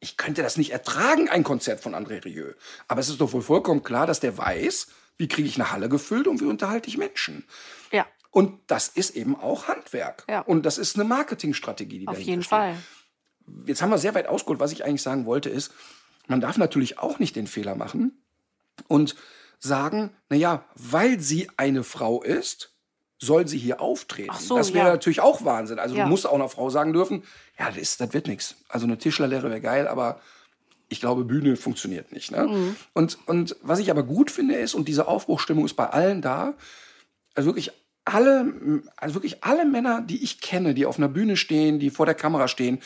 Ich 0.00 0.16
könnte 0.16 0.42
das 0.42 0.56
nicht 0.56 0.70
ertragen, 0.72 1.28
ein 1.28 1.44
Konzert 1.44 1.80
von 1.80 1.94
André 1.94 2.24
Rieu. 2.24 2.52
Aber 2.88 3.00
es 3.00 3.08
ist 3.08 3.20
doch 3.20 3.32
wohl 3.32 3.42
vollkommen 3.42 3.82
klar, 3.82 4.06
dass 4.06 4.20
der 4.20 4.36
weiß, 4.38 4.88
wie 5.18 5.28
kriege 5.28 5.46
ich 5.46 5.56
eine 5.56 5.70
Halle 5.70 5.88
gefüllt 5.88 6.26
und 6.26 6.40
wie 6.40 6.46
unterhalte 6.46 6.88
ich 6.88 6.96
Menschen. 6.96 7.44
Ja, 7.92 8.06
Und 8.30 8.60
das 8.68 8.88
ist 8.88 9.10
eben 9.16 9.36
auch 9.36 9.68
Handwerk. 9.68 10.24
Ja. 10.28 10.40
Und 10.40 10.64
das 10.64 10.78
ist 10.78 10.96
eine 10.96 11.04
Marketingstrategie, 11.04 12.00
die 12.00 12.08
auf 12.08 12.18
jeden 12.18 12.42
steht 12.42 12.50
Fall. 12.50 12.76
jetzt 13.66 13.82
haben 13.82 13.90
wir 13.90 13.98
sehr 13.98 14.14
weit 14.14 14.26
ausgeholt. 14.28 14.60
Was 14.60 14.72
ich 14.72 14.84
eigentlich 14.84 15.02
sagen 15.02 15.26
wollte, 15.26 15.50
ist, 15.50 15.72
man 16.28 16.40
darf 16.40 16.56
natürlich 16.56 16.98
auch 16.98 17.18
nicht 17.18 17.36
den 17.36 17.46
Fehler 17.46 17.74
machen 17.74 18.22
und 18.88 19.16
sagen, 19.58 20.10
naja, 20.30 20.64
weil 20.74 21.20
sie 21.20 21.50
eine 21.56 21.84
Frau 21.84 22.22
ist, 22.22 22.69
soll 23.22 23.46
sie 23.46 23.58
hier 23.58 23.80
auftreten. 23.80 24.34
So, 24.38 24.56
das 24.56 24.72
wäre 24.72 24.86
ja. 24.86 24.92
natürlich 24.92 25.20
auch 25.20 25.44
Wahnsinn. 25.44 25.78
Also 25.78 25.94
Ja. 25.94 26.04
du 26.04 26.10
musst 26.10 26.26
auch 26.26 26.32
einer 26.34 26.48
Frau 26.48 26.70
sagen 26.70 26.92
dürfen, 26.94 27.22
ja, 27.58 27.68
das, 27.68 27.76
ist- 27.76 28.00
das 28.00 28.12
wird 28.14 28.26
nichts. 28.28 28.56
Also 28.68 28.86
eine 28.86 28.96
Tischlerlehre 28.98 29.50
wäre 29.50 29.60
geil, 29.60 29.86
aber 29.86 30.20
ich 30.88 31.00
glaube, 31.00 31.24
Bühne 31.24 31.56
funktioniert 31.56 32.12
nicht. 32.12 32.30
Ne? 32.32 32.46
Mhm. 32.48 32.76
Und, 32.94 33.18
und 33.26 33.56
was 33.62 33.78
ich 33.78 33.90
aber 33.90 34.02
gut 34.02 34.30
finde 34.30 34.54
ist, 34.56 34.74
und 34.74 34.88
diese 34.88 35.06
Aufbruchstimmung 35.06 35.64
ist 35.66 35.74
bei 35.74 35.86
allen 35.88 36.22
da, 36.22 36.54
also 37.34 37.48
wirklich 37.50 37.70
alle, 38.06 38.82
also 38.96 39.14
wirklich 39.14 39.44
alle 39.44 39.66
Männer, 39.66 40.00
die 40.00 40.24
ich 40.24 40.40
kenne, 40.40 40.72
die 40.74 40.86
auf 40.86 40.96
einer 40.98 41.08
Bühne 41.08 41.36
stehen, 41.36 41.78
die 41.78 41.90
vor 41.90 42.06
der 42.06 42.14
Kamera 42.14 42.48
stehen, 42.48 42.80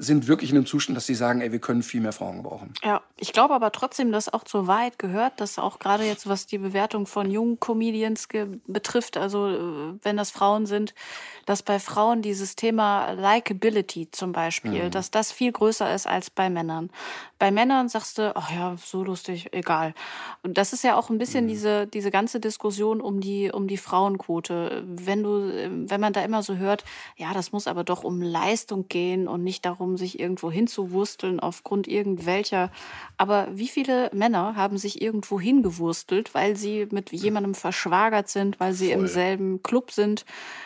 sind 0.00 0.28
wirklich 0.28 0.50
in 0.50 0.56
einem 0.56 0.66
Zustand, 0.66 0.96
dass 0.96 1.06
sie 1.06 1.16
sagen, 1.16 1.40
ey, 1.40 1.50
wir 1.50 1.58
können 1.58 1.82
viel 1.82 2.00
mehr 2.00 2.12
Frauen 2.12 2.38
gebrauchen. 2.38 2.72
Ja, 2.84 3.02
ich 3.16 3.32
glaube 3.32 3.52
aber 3.52 3.72
trotzdem, 3.72 4.12
dass 4.12 4.32
auch 4.32 4.44
zur 4.44 4.68
Wahrheit 4.68 4.98
gehört, 4.98 5.40
dass 5.40 5.58
auch 5.58 5.80
gerade 5.80 6.04
jetzt, 6.04 6.28
was 6.28 6.46
die 6.46 6.58
Bewertung 6.58 7.06
von 7.06 7.30
jungen 7.30 7.58
Comedians 7.58 8.28
betrifft, 8.66 9.16
also 9.16 9.48
äh, 9.48 9.94
wenn 10.02 10.16
das 10.16 10.30
Frauen 10.30 10.66
sind, 10.66 10.94
dass 11.46 11.62
bei 11.62 11.80
Frauen 11.80 12.22
dieses 12.22 12.54
Thema 12.54 13.12
Likability 13.12 14.08
zum 14.12 14.32
Beispiel, 14.32 14.90
dass 14.90 15.10
das 15.10 15.32
viel 15.32 15.50
größer 15.50 15.92
ist 15.94 16.06
als 16.06 16.30
bei 16.30 16.48
Männern. 16.48 16.90
Bei 17.38 17.50
Männern 17.50 17.88
sagst 17.88 18.18
du, 18.18 18.36
ach 18.36 18.50
ja, 18.50 18.76
so 18.76 19.02
lustig, 19.02 19.48
egal. 19.52 19.94
Und 20.42 20.58
das 20.58 20.72
ist 20.72 20.84
ja 20.84 20.96
auch 20.96 21.08
ein 21.08 21.18
bisschen 21.18 21.48
diese, 21.48 21.86
diese 21.86 22.10
ganze 22.10 22.38
Diskussion 22.38 23.00
um 23.00 23.20
die, 23.20 23.50
um 23.50 23.66
die 23.66 23.76
Frauenquote. 23.76 24.84
Wenn 24.86 25.22
du, 25.22 25.88
wenn 25.88 26.00
man 26.00 26.12
da 26.12 26.22
immer 26.22 26.42
so 26.42 26.56
hört, 26.56 26.84
ja, 27.16 27.32
das 27.32 27.52
muss 27.52 27.66
aber 27.66 27.82
doch 27.82 28.04
um 28.04 28.20
Leistung 28.20 28.88
gehen 28.88 29.26
und 29.26 29.42
nicht 29.42 29.64
darum, 29.64 29.87
um 29.88 29.96
sich 29.96 30.20
irgendwo 30.20 30.50
hinzuwursteln 30.50 31.40
aufgrund 31.40 31.88
irgendwelcher. 31.88 32.70
Aber 33.16 33.48
wie 33.52 33.68
viele 33.68 34.10
Männer 34.12 34.54
haben 34.54 34.78
sich 34.78 35.00
irgendwo 35.02 35.40
hingewurstelt, 35.40 36.34
weil 36.34 36.56
sie 36.56 36.86
mit 36.90 37.10
jemandem 37.12 37.54
verschwagert 37.54 38.28
sind, 38.28 38.60
weil 38.60 38.72
sie 38.72 38.92
Voll. 38.92 39.00
im 39.00 39.06
selben 39.06 39.62
Club 39.62 39.90
sind 39.90 40.24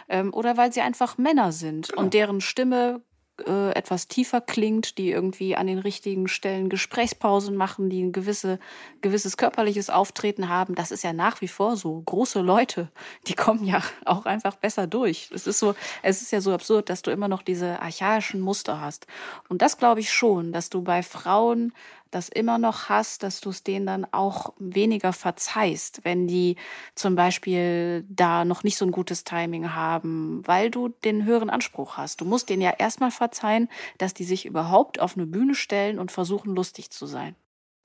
ähm, 0.09 0.35
oder 0.35 0.57
weil 0.57 0.73
sie 0.73 0.81
einfach 0.81 1.19
Männer 1.19 1.53
sind 1.53 1.89
genau. 1.89 2.03
und 2.03 2.15
deren 2.15 2.41
Stimme 2.41 3.01
äh, 3.47 3.71
etwas 3.73 4.09
tiefer 4.09 4.41
klingt, 4.41 4.99
die 4.99 5.11
irgendwie 5.11 5.57
an 5.57 5.67
den 5.67 5.79
richtigen 5.79 6.29
Stellen 6.29 6.69
Gesprächspausen 6.69 7.57
machen, 7.57 7.91
die 7.91 8.03
ein 8.03 8.13
gewisse, 8.13 8.59
gewisses 9.01 9.37
körperliches 9.37 9.91
Auftreten 9.91 10.49
haben. 10.49 10.75
Das 10.75 10.91
ist 10.91 11.05
ja 11.05 11.13
nach 11.13 11.41
wie 11.41 11.49
vor 11.49 11.77
so. 11.77 12.01
Große 12.05 12.41
Leute, 12.41 12.89
die 13.27 13.35
kommen 13.35 13.65
ja 13.65 13.83
auch 14.05 14.27
einfach 14.27 14.57
besser 14.57 14.87
durch. 14.87 15.31
Es 15.33 15.47
ist 15.47 15.59
so, 15.59 15.75
es 16.03 16.23
ist 16.23 16.33
ja 16.33 16.41
so 16.41 16.53
absurd, 16.53 16.89
dass 16.89 17.03
du 17.03 17.11
immer 17.11 17.29
noch 17.29 17.43
diese 17.43 17.81
archaischen 17.81 18.41
Muster 18.41 18.81
hast. 18.81 19.07
Und 19.49 19.63
das 19.63 19.79
glaube 19.79 20.01
ich 20.01 20.13
schon, 20.13 20.53
dass 20.53 20.71
du 20.71 20.83
bei 20.83 21.03
Frauen 21.03 21.73
das 22.13 22.29
immer 22.29 22.59
noch 22.59 22.89
hast, 22.89 23.23
dass 23.23 23.41
du 23.41 23.51
es 23.51 23.65
denen 23.65 23.87
dann 23.87 24.07
auch 24.13 24.53
weniger 24.59 25.13
verzeihst, 25.13 26.01
wenn 26.05 26.29
die 26.29 26.57
zum 26.95 27.17
Beispiel 27.17 28.05
da 28.09 28.45
noch 28.45 28.63
nicht 28.63 28.77
so 28.77 28.85
ein 28.85 28.93
gutes 28.93 29.25
Timing 29.25 29.75
haben, 29.75 30.43
weil 30.47 30.71
du 30.71 30.89
den 30.89 31.25
höheren 31.25 31.51
Anspruch 31.51 31.97
hast. 31.97 32.21
Du 32.21 32.25
musst 32.25 32.49
denen 32.49 32.63
ja 32.63 32.75
erstmal 32.79 33.11
verzeihen, 33.11 33.69
dass 33.99 34.15
die 34.15 34.25
sich 34.25 34.47
überhaupt 34.47 35.01
auf 35.01 35.17
eine 35.17 35.27
Bühne 35.27 35.55
stellen 35.55 35.99
und 35.99 36.13
versuchen, 36.13 36.55
lustig 36.55 36.91
zu 36.91 37.07
sein. 37.07 37.35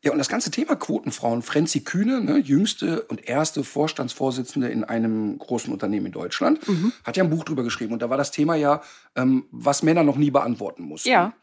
Ja, 0.03 0.11
und 0.11 0.19
das 0.19 0.30
ganze 0.30 0.51
Thema 0.51 0.75
Quotenfrauen, 0.75 1.41
Frenzi 1.41 1.82
Kühne, 1.82 2.21
ne, 2.21 2.38
jüngste 2.38 3.01
und 3.03 3.28
erste 3.28 3.63
Vorstandsvorsitzende 3.63 4.69
in 4.69 4.84
einem 4.84 5.39
großen 5.39 5.73
Unternehmen 5.73 6.07
in 6.07 6.11
Deutschland, 6.11 6.67
mhm. 6.67 6.93
hat 7.03 7.17
ja 7.17 7.23
ein 7.23 7.32
Buch 7.32 7.43
drüber 7.43 7.63
geschrieben. 7.63 7.93
Und 7.93 8.01
da 8.01 8.09
war 8.09 8.17
das 8.17 8.32
Thema 8.32 8.55
ja, 8.55 8.82
ähm, 9.15 9.45
was 9.51 9.82
Männer 9.82 10.03
noch 10.03 10.17
nie 10.17 10.30
beantworten 10.30 10.84
mussten. 10.84 11.09
Ja. 11.09 11.34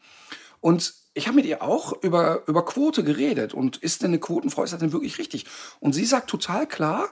Und 0.61 0.93
ich 1.15 1.27
habe 1.27 1.37
mit 1.37 1.45
ihr 1.45 1.63
auch 1.63 2.03
über, 2.03 2.43
über 2.45 2.63
Quote 2.65 3.03
geredet 3.03 3.53
und 3.53 3.77
ist 3.77 4.03
denn 4.03 4.11
eine 4.11 4.19
Quotenfrau, 4.19 4.63
ist 4.63 4.73
das 4.73 4.81
denn 4.81 4.91
wirklich 4.91 5.17
richtig? 5.17 5.45
Und 5.79 5.93
sie 5.93 6.05
sagt 6.05 6.29
total 6.29 6.67
klar, 6.67 7.09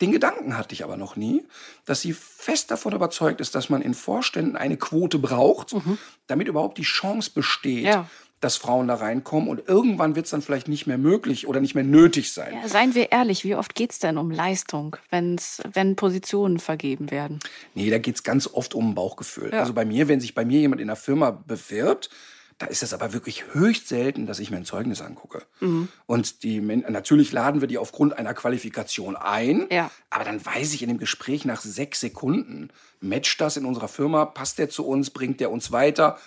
den 0.00 0.12
Gedanken 0.12 0.58
hatte 0.58 0.74
ich 0.74 0.84
aber 0.84 0.96
noch 0.96 1.16
nie, 1.16 1.44
dass 1.86 2.02
sie 2.02 2.12
fest 2.12 2.70
davon 2.70 2.92
überzeugt 2.92 3.40
ist, 3.40 3.54
dass 3.54 3.70
man 3.70 3.80
in 3.80 3.94
Vorständen 3.94 4.56
eine 4.56 4.76
Quote 4.76 5.18
braucht, 5.18 5.72
mhm. 5.72 5.96
damit 6.26 6.48
überhaupt 6.48 6.76
die 6.76 6.82
Chance 6.82 7.30
besteht, 7.32 7.84
ja. 7.84 8.06
dass 8.40 8.56
Frauen 8.56 8.88
da 8.88 8.96
reinkommen. 8.96 9.48
Und 9.48 9.68
irgendwann 9.68 10.14
wird 10.16 10.26
es 10.26 10.32
dann 10.32 10.42
vielleicht 10.42 10.68
nicht 10.68 10.86
mehr 10.86 10.98
möglich 10.98 11.46
oder 11.46 11.60
nicht 11.60 11.74
mehr 11.74 11.84
nötig 11.84 12.32
sein. 12.32 12.52
Ja, 12.60 12.68
seien 12.68 12.94
wir 12.94 13.10
ehrlich, 13.10 13.44
wie 13.44 13.54
oft 13.54 13.74
geht 13.74 13.92
es 13.92 13.98
denn 14.00 14.18
um 14.18 14.30
Leistung, 14.30 14.96
wenn's, 15.08 15.62
wenn 15.72 15.96
Positionen 15.96 16.58
vergeben 16.58 17.10
werden? 17.10 17.38
Nee, 17.74 17.88
da 17.88 17.98
geht 17.98 18.16
es 18.16 18.22
ganz 18.22 18.48
oft 18.52 18.74
um 18.74 18.94
Bauchgefühl. 18.94 19.50
Ja. 19.52 19.60
Also 19.60 19.72
bei 19.72 19.86
mir, 19.86 20.08
wenn 20.08 20.20
sich 20.20 20.34
bei 20.34 20.44
mir 20.44 20.60
jemand 20.60 20.82
in 20.82 20.88
der 20.88 20.96
Firma 20.96 21.30
bewirbt, 21.30 22.10
da 22.58 22.66
ist 22.66 22.82
es 22.82 22.94
aber 22.94 23.12
wirklich 23.12 23.52
höchst 23.52 23.88
selten, 23.88 24.26
dass 24.26 24.38
ich 24.38 24.50
mir 24.50 24.56
ein 24.56 24.64
Zeugnis 24.64 25.02
angucke. 25.02 25.42
Mhm. 25.60 25.88
Und 26.06 26.42
die, 26.42 26.60
natürlich 26.60 27.32
laden 27.32 27.60
wir 27.60 27.68
die 27.68 27.76
aufgrund 27.76 28.16
einer 28.16 28.32
Qualifikation 28.32 29.14
ein, 29.14 29.66
ja. 29.70 29.90
aber 30.08 30.24
dann 30.24 30.44
weiß 30.44 30.72
ich 30.72 30.82
in 30.82 30.88
dem 30.88 30.98
Gespräch 30.98 31.44
nach 31.44 31.60
sechs 31.60 32.00
Sekunden, 32.00 32.70
matcht 33.00 33.40
das 33.40 33.58
in 33.58 33.66
unserer 33.66 33.88
Firma, 33.88 34.24
passt 34.24 34.58
der 34.58 34.70
zu 34.70 34.86
uns, 34.86 35.10
bringt 35.10 35.40
der 35.40 35.50
uns 35.50 35.70
weiter, 35.70 36.18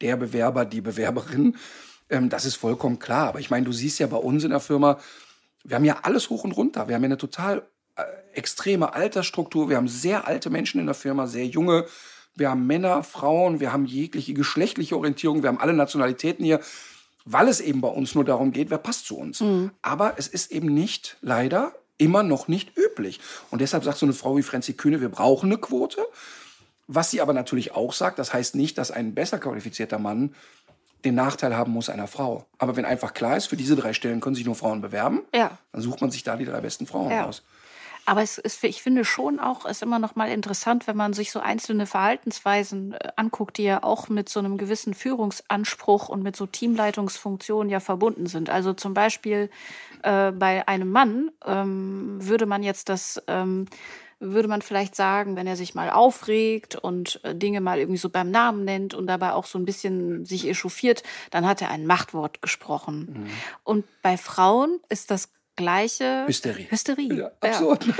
der 0.00 0.16
Bewerber, 0.16 0.64
die 0.64 0.80
Bewerberin. 0.80 1.56
Ähm, 2.10 2.30
das 2.30 2.44
ist 2.44 2.56
vollkommen 2.56 2.98
klar. 2.98 3.28
Aber 3.28 3.38
ich 3.38 3.50
meine, 3.50 3.64
du 3.64 3.72
siehst 3.72 4.00
ja 4.00 4.08
bei 4.08 4.16
uns 4.16 4.42
in 4.42 4.50
der 4.50 4.60
Firma, 4.60 4.98
wir 5.64 5.76
haben 5.76 5.84
ja 5.84 6.00
alles 6.02 6.30
hoch 6.30 6.44
und 6.44 6.52
runter. 6.52 6.88
Wir 6.88 6.96
haben 6.96 7.02
ja 7.02 7.06
eine 7.06 7.16
total 7.16 7.62
äh, 7.96 8.02
extreme 8.34 8.92
Altersstruktur. 8.92 9.68
Wir 9.68 9.76
haben 9.76 9.88
sehr 9.88 10.26
alte 10.26 10.50
Menschen 10.50 10.80
in 10.80 10.86
der 10.86 10.94
Firma, 10.94 11.26
sehr 11.26 11.46
junge 11.46 11.86
wir 12.36 12.50
haben 12.50 12.66
Männer, 12.66 13.02
Frauen, 13.02 13.60
wir 13.60 13.72
haben 13.72 13.86
jegliche 13.86 14.34
geschlechtliche 14.34 14.96
Orientierung, 14.96 15.42
wir 15.42 15.48
haben 15.48 15.60
alle 15.60 15.72
Nationalitäten 15.72 16.44
hier, 16.44 16.60
weil 17.24 17.48
es 17.48 17.60
eben 17.60 17.80
bei 17.80 17.88
uns 17.88 18.14
nur 18.14 18.24
darum 18.24 18.52
geht, 18.52 18.70
wer 18.70 18.78
passt 18.78 19.06
zu 19.06 19.18
uns. 19.18 19.40
Mhm. 19.40 19.72
Aber 19.82 20.14
es 20.16 20.28
ist 20.28 20.52
eben 20.52 20.72
nicht, 20.72 21.16
leider, 21.22 21.72
immer 21.98 22.22
noch 22.22 22.46
nicht 22.46 22.76
üblich. 22.76 23.20
Und 23.50 23.60
deshalb 23.60 23.84
sagt 23.84 23.98
so 23.98 24.06
eine 24.06 24.12
Frau 24.12 24.36
wie 24.36 24.42
Franzi 24.42 24.74
Kühne, 24.74 25.00
wir 25.00 25.08
brauchen 25.08 25.50
eine 25.50 25.58
Quote. 25.58 26.06
Was 26.86 27.10
sie 27.10 27.20
aber 27.20 27.32
natürlich 27.32 27.72
auch 27.72 27.92
sagt, 27.92 28.18
das 28.18 28.32
heißt 28.32 28.54
nicht, 28.54 28.78
dass 28.78 28.92
ein 28.92 29.14
besser 29.14 29.38
qualifizierter 29.38 29.98
Mann 29.98 30.34
den 31.04 31.14
Nachteil 31.14 31.56
haben 31.56 31.72
muss 31.72 31.88
einer 31.88 32.06
Frau. 32.06 32.46
Aber 32.58 32.76
wenn 32.76 32.84
einfach 32.84 33.14
klar 33.14 33.36
ist, 33.36 33.46
für 33.46 33.56
diese 33.56 33.76
drei 33.76 33.92
Stellen 33.92 34.20
können 34.20 34.36
sich 34.36 34.44
nur 34.44 34.54
Frauen 34.54 34.80
bewerben, 34.80 35.22
ja. 35.34 35.56
dann 35.72 35.80
sucht 35.80 36.00
man 36.00 36.10
sich 36.10 36.22
da 36.22 36.36
die 36.36 36.44
drei 36.44 36.60
besten 36.60 36.86
Frauen 36.86 37.10
ja. 37.10 37.26
aus. 37.26 37.42
Aber 38.06 38.22
es 38.22 38.38
ist, 38.38 38.62
ich 38.62 38.82
finde 38.82 39.04
schon 39.04 39.40
auch, 39.40 39.64
es 39.64 39.78
ist 39.78 39.82
immer 39.82 39.98
noch 39.98 40.14
mal 40.14 40.30
interessant, 40.30 40.86
wenn 40.86 40.96
man 40.96 41.12
sich 41.12 41.32
so 41.32 41.40
einzelne 41.40 41.86
Verhaltensweisen 41.86 42.92
äh, 42.92 43.10
anguckt, 43.16 43.58
die 43.58 43.64
ja 43.64 43.82
auch 43.82 44.08
mit 44.08 44.28
so 44.28 44.38
einem 44.38 44.58
gewissen 44.58 44.94
Führungsanspruch 44.94 46.08
und 46.08 46.22
mit 46.22 46.36
so 46.36 46.46
Teamleitungsfunktionen 46.46 47.68
ja 47.68 47.80
verbunden 47.80 48.26
sind. 48.26 48.48
Also 48.48 48.72
zum 48.72 48.94
Beispiel 48.94 49.50
äh, 50.02 50.30
bei 50.30 50.66
einem 50.68 50.90
Mann 50.90 51.32
ähm, 51.44 52.18
würde 52.20 52.46
man 52.46 52.62
jetzt 52.62 52.88
das 52.88 53.20
ähm, 53.26 53.66
würde 54.18 54.48
man 54.48 54.62
vielleicht 54.62 54.94
sagen, 54.94 55.36
wenn 55.36 55.46
er 55.46 55.56
sich 55.56 55.74
mal 55.74 55.90
aufregt 55.90 56.74
und 56.76 57.20
äh, 57.22 57.34
Dinge 57.34 57.60
mal 57.60 57.78
irgendwie 57.78 57.98
so 57.98 58.08
beim 58.08 58.30
Namen 58.30 58.64
nennt 58.64 58.94
und 58.94 59.06
dabei 59.08 59.32
auch 59.32 59.44
so 59.44 59.58
ein 59.58 59.66
bisschen 59.66 60.24
sich 60.24 60.48
echauffiert, 60.48 61.02
dann 61.30 61.46
hat 61.46 61.60
er 61.60 61.70
ein 61.70 61.86
Machtwort 61.86 62.40
gesprochen. 62.40 63.24
Mhm. 63.24 63.30
Und 63.62 63.84
bei 64.00 64.16
Frauen 64.16 64.80
ist 64.88 65.10
das 65.10 65.28
gleiche 65.56 66.24
Hysterie. 66.26 66.70
Hysterie. 66.70 67.12
Ja, 67.12 67.30
absurd. 67.40 67.86
Ja. 67.86 67.94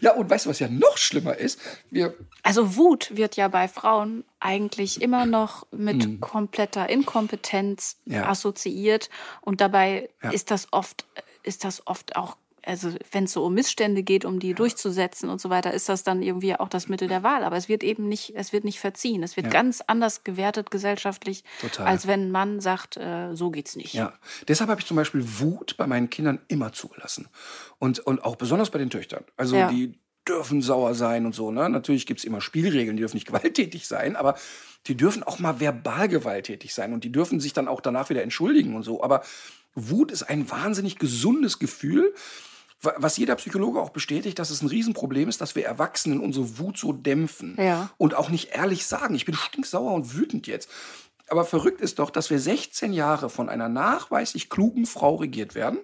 ja, 0.00 0.12
und 0.14 0.30
weißt 0.30 0.46
du, 0.46 0.50
was 0.50 0.58
ja 0.58 0.68
noch 0.68 0.96
schlimmer 0.96 1.36
ist? 1.36 1.60
Wir 1.90 2.14
also 2.42 2.76
Wut 2.76 3.16
wird 3.16 3.36
ja 3.36 3.48
bei 3.48 3.68
Frauen 3.68 4.24
eigentlich 4.40 5.02
immer 5.02 5.26
noch 5.26 5.66
mit 5.70 6.06
mhm. 6.06 6.20
kompletter 6.20 6.88
Inkompetenz 6.88 7.96
ja. 8.06 8.28
assoziiert 8.28 9.10
und 9.40 9.60
dabei 9.60 10.08
ist 10.30 10.50
das 10.50 10.68
oft 10.72 11.04
ist 11.42 11.64
das 11.64 11.86
oft 11.86 12.16
auch 12.16 12.36
also 12.64 12.94
wenn 13.10 13.24
es 13.24 13.32
so 13.32 13.44
um 13.44 13.54
Missstände 13.54 14.02
geht, 14.02 14.24
um 14.24 14.38
die 14.38 14.54
durchzusetzen 14.54 15.28
und 15.28 15.40
so 15.40 15.50
weiter, 15.50 15.72
ist 15.72 15.88
das 15.88 16.04
dann 16.04 16.22
irgendwie 16.22 16.54
auch 16.54 16.68
das 16.68 16.88
Mittel 16.88 17.08
der 17.08 17.22
Wahl. 17.22 17.44
Aber 17.44 17.56
es 17.56 17.68
wird 17.68 17.82
eben 17.82 18.08
nicht, 18.08 18.34
es 18.36 18.52
wird 18.52 18.64
nicht 18.64 18.80
verziehen. 18.80 19.22
Es 19.22 19.36
wird 19.36 19.46
ja. 19.46 19.52
ganz 19.52 19.82
anders 19.86 20.24
gewertet 20.24 20.70
gesellschaftlich, 20.70 21.44
Total. 21.60 21.86
als 21.86 22.06
wenn 22.06 22.28
ein 22.28 22.30
Mann 22.30 22.60
sagt, 22.60 22.96
äh, 22.96 23.34
so 23.34 23.50
geht's 23.50 23.76
nicht. 23.76 23.94
Ja, 23.94 24.12
deshalb 24.48 24.70
habe 24.70 24.80
ich 24.80 24.86
zum 24.86 24.96
Beispiel 24.96 25.24
Wut 25.40 25.76
bei 25.76 25.86
meinen 25.86 26.10
Kindern 26.10 26.40
immer 26.48 26.72
zugelassen. 26.72 27.28
Und, 27.78 27.98
und 28.00 28.24
auch 28.24 28.36
besonders 28.36 28.70
bei 28.70 28.78
den 28.78 28.90
Töchtern. 28.90 29.24
Also 29.36 29.56
ja. 29.56 29.68
die 29.68 29.98
dürfen 30.26 30.62
sauer 30.62 30.94
sein 30.94 31.26
und 31.26 31.34
so. 31.34 31.50
Ne? 31.50 31.68
Natürlich 31.68 32.06
gibt's 32.06 32.24
immer 32.24 32.40
Spielregeln, 32.40 32.96
die 32.96 33.00
dürfen 33.00 33.16
nicht 33.16 33.26
gewalttätig 33.26 33.86
sein, 33.88 34.16
aber 34.16 34.36
die 34.86 34.96
dürfen 34.96 35.22
auch 35.22 35.38
mal 35.38 35.60
verbal 35.60 36.08
gewalttätig 36.08 36.74
sein 36.74 36.92
und 36.92 37.04
die 37.04 37.12
dürfen 37.12 37.40
sich 37.40 37.52
dann 37.52 37.68
auch 37.68 37.80
danach 37.80 38.10
wieder 38.10 38.22
entschuldigen 38.22 38.74
und 38.74 38.82
so. 38.82 39.02
Aber 39.02 39.22
Wut 39.74 40.10
ist 40.10 40.24
ein 40.24 40.50
wahnsinnig 40.50 40.98
gesundes 40.98 41.58
Gefühl 41.58 42.14
was 42.82 43.16
jeder 43.16 43.36
Psychologe 43.36 43.80
auch 43.80 43.90
bestätigt, 43.90 44.38
dass 44.38 44.50
es 44.50 44.62
ein 44.62 44.68
Riesenproblem 44.68 45.28
ist, 45.28 45.40
dass 45.40 45.54
wir 45.54 45.64
Erwachsenen 45.64 46.20
unsere 46.20 46.58
Wut 46.58 46.76
so 46.76 46.92
dämpfen 46.92 47.56
ja. 47.58 47.90
und 47.96 48.14
auch 48.14 48.28
nicht 48.28 48.50
ehrlich 48.50 48.86
sagen, 48.86 49.14
ich 49.14 49.24
bin 49.24 49.34
stinksauer 49.34 49.92
und 49.92 50.14
wütend 50.16 50.46
jetzt. 50.46 50.68
Aber 51.28 51.44
verrückt 51.44 51.80
ist 51.80 51.98
doch, 51.98 52.10
dass 52.10 52.30
wir 52.30 52.38
16 52.38 52.92
Jahre 52.92 53.30
von 53.30 53.48
einer 53.48 53.68
nachweislich 53.68 54.50
klugen 54.50 54.86
Frau 54.86 55.16
regiert 55.16 55.54
werden 55.54 55.78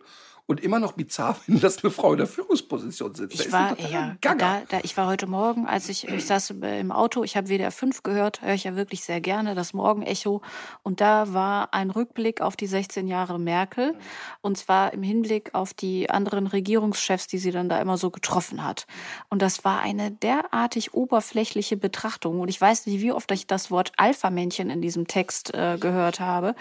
und 0.48 0.60
immer 0.64 0.80
noch 0.80 0.92
bizarr 0.92 1.34
finden, 1.44 1.60
dass 1.60 1.84
eine 1.84 1.92
Frau 1.92 2.12
in 2.12 2.18
der 2.18 2.26
Führungsposition 2.26 3.14
sitzt. 3.14 3.38
Ich 3.38 3.52
war, 3.52 3.78
ja, 3.78 4.16
da, 4.20 4.62
da, 4.68 4.80
ich 4.82 4.96
war 4.96 5.06
heute 5.06 5.26
Morgen, 5.26 5.66
als 5.66 5.88
ich, 5.90 6.08
ich 6.08 6.24
saß 6.26 6.50
im 6.62 6.90
Auto, 6.90 7.22
ich 7.22 7.36
habe 7.36 7.48
WDR 7.48 7.70
5 7.70 8.02
gehört, 8.02 8.40
höre 8.40 8.54
ich 8.54 8.64
ja 8.64 8.74
wirklich 8.74 9.04
sehr 9.04 9.20
gerne, 9.20 9.54
das 9.54 9.74
Morgenecho. 9.74 10.40
Und 10.82 11.02
da 11.02 11.34
war 11.34 11.74
ein 11.74 11.90
Rückblick 11.90 12.40
auf 12.40 12.56
die 12.56 12.66
16 12.66 13.06
Jahre 13.06 13.38
Merkel. 13.38 13.94
Und 14.40 14.56
zwar 14.56 14.94
im 14.94 15.02
Hinblick 15.02 15.54
auf 15.54 15.74
die 15.74 16.08
anderen 16.08 16.46
Regierungschefs, 16.46 17.26
die 17.26 17.38
sie 17.38 17.50
dann 17.50 17.68
da 17.68 17.78
immer 17.80 17.98
so 17.98 18.10
getroffen 18.10 18.64
hat. 18.64 18.86
Und 19.28 19.42
das 19.42 19.64
war 19.64 19.80
eine 19.80 20.10
derartig 20.10 20.94
oberflächliche 20.94 21.76
Betrachtung. 21.76 22.40
Und 22.40 22.48
ich 22.48 22.60
weiß 22.60 22.86
nicht, 22.86 23.02
wie 23.02 23.12
oft 23.12 23.30
ich 23.32 23.46
das 23.46 23.70
Wort 23.70 23.92
Alpha-Männchen 23.98 24.70
in 24.70 24.80
diesem 24.80 25.06
Text 25.06 25.52
äh, 25.52 25.76
gehört 25.78 26.20
habe. 26.20 26.54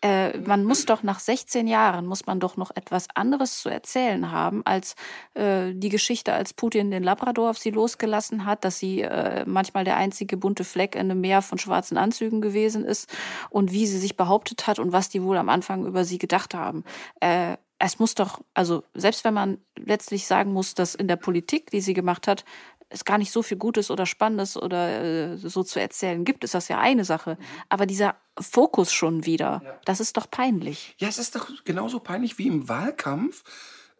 Äh, 0.00 0.38
man 0.38 0.64
muss 0.64 0.86
doch 0.86 1.02
nach 1.02 1.20
16 1.20 1.66
Jahren, 1.66 2.06
muss 2.06 2.24
man 2.24 2.40
doch 2.40 2.56
noch 2.56 2.70
etwas 2.74 3.08
anderes 3.14 3.33
anderes 3.34 3.60
zu 3.60 3.68
erzählen 3.68 4.30
haben 4.30 4.62
als 4.64 4.94
äh, 5.34 5.72
die 5.74 5.88
Geschichte, 5.88 6.32
als 6.32 6.52
Putin 6.52 6.90
den 6.90 7.02
Labrador 7.02 7.50
auf 7.50 7.58
sie 7.58 7.70
losgelassen 7.70 8.46
hat, 8.46 8.64
dass 8.64 8.78
sie 8.78 9.02
äh, 9.02 9.44
manchmal 9.46 9.84
der 9.84 9.96
einzige 9.96 10.36
bunte 10.36 10.64
Fleck 10.64 10.94
in 10.94 11.10
einem 11.10 11.20
Meer 11.20 11.42
von 11.42 11.58
schwarzen 11.58 11.98
Anzügen 11.98 12.40
gewesen 12.40 12.84
ist 12.84 13.12
und 13.50 13.72
wie 13.72 13.86
sie 13.86 13.98
sich 13.98 14.16
behauptet 14.16 14.66
hat 14.66 14.78
und 14.78 14.92
was 14.92 15.08
die 15.08 15.22
wohl 15.22 15.36
am 15.36 15.48
Anfang 15.48 15.84
über 15.84 16.04
sie 16.04 16.18
gedacht 16.18 16.54
haben. 16.54 16.84
Äh, 17.20 17.56
es 17.78 17.98
muss 17.98 18.14
doch, 18.14 18.40
also 18.54 18.84
selbst 18.94 19.24
wenn 19.24 19.34
man 19.34 19.58
letztlich 19.76 20.26
sagen 20.26 20.52
muss, 20.52 20.74
dass 20.74 20.94
in 20.94 21.08
der 21.08 21.16
Politik, 21.16 21.70
die 21.70 21.80
sie 21.80 21.92
gemacht 21.92 22.28
hat, 22.28 22.44
es 22.88 23.04
gar 23.04 23.18
nicht 23.18 23.32
so 23.32 23.42
viel 23.42 23.56
Gutes 23.56 23.90
oder 23.90 24.06
Spannendes 24.06 24.56
oder 24.56 25.32
äh, 25.32 25.36
so 25.36 25.62
zu 25.62 25.80
erzählen 25.80 26.24
gibt, 26.24 26.44
ist 26.44 26.54
das 26.54 26.68
ja 26.68 26.78
eine 26.78 27.04
Sache. 27.04 27.38
Aber 27.68 27.86
dieser 27.86 28.16
Fokus 28.38 28.92
schon 28.92 29.26
wieder, 29.26 29.62
ja. 29.64 29.80
das 29.84 30.00
ist 30.00 30.16
doch 30.16 30.30
peinlich. 30.30 30.94
Ja, 30.98 31.08
es 31.08 31.18
ist 31.18 31.34
doch 31.34 31.48
genauso 31.64 32.00
peinlich 32.00 32.38
wie 32.38 32.46
im 32.46 32.68
Wahlkampf. 32.68 33.44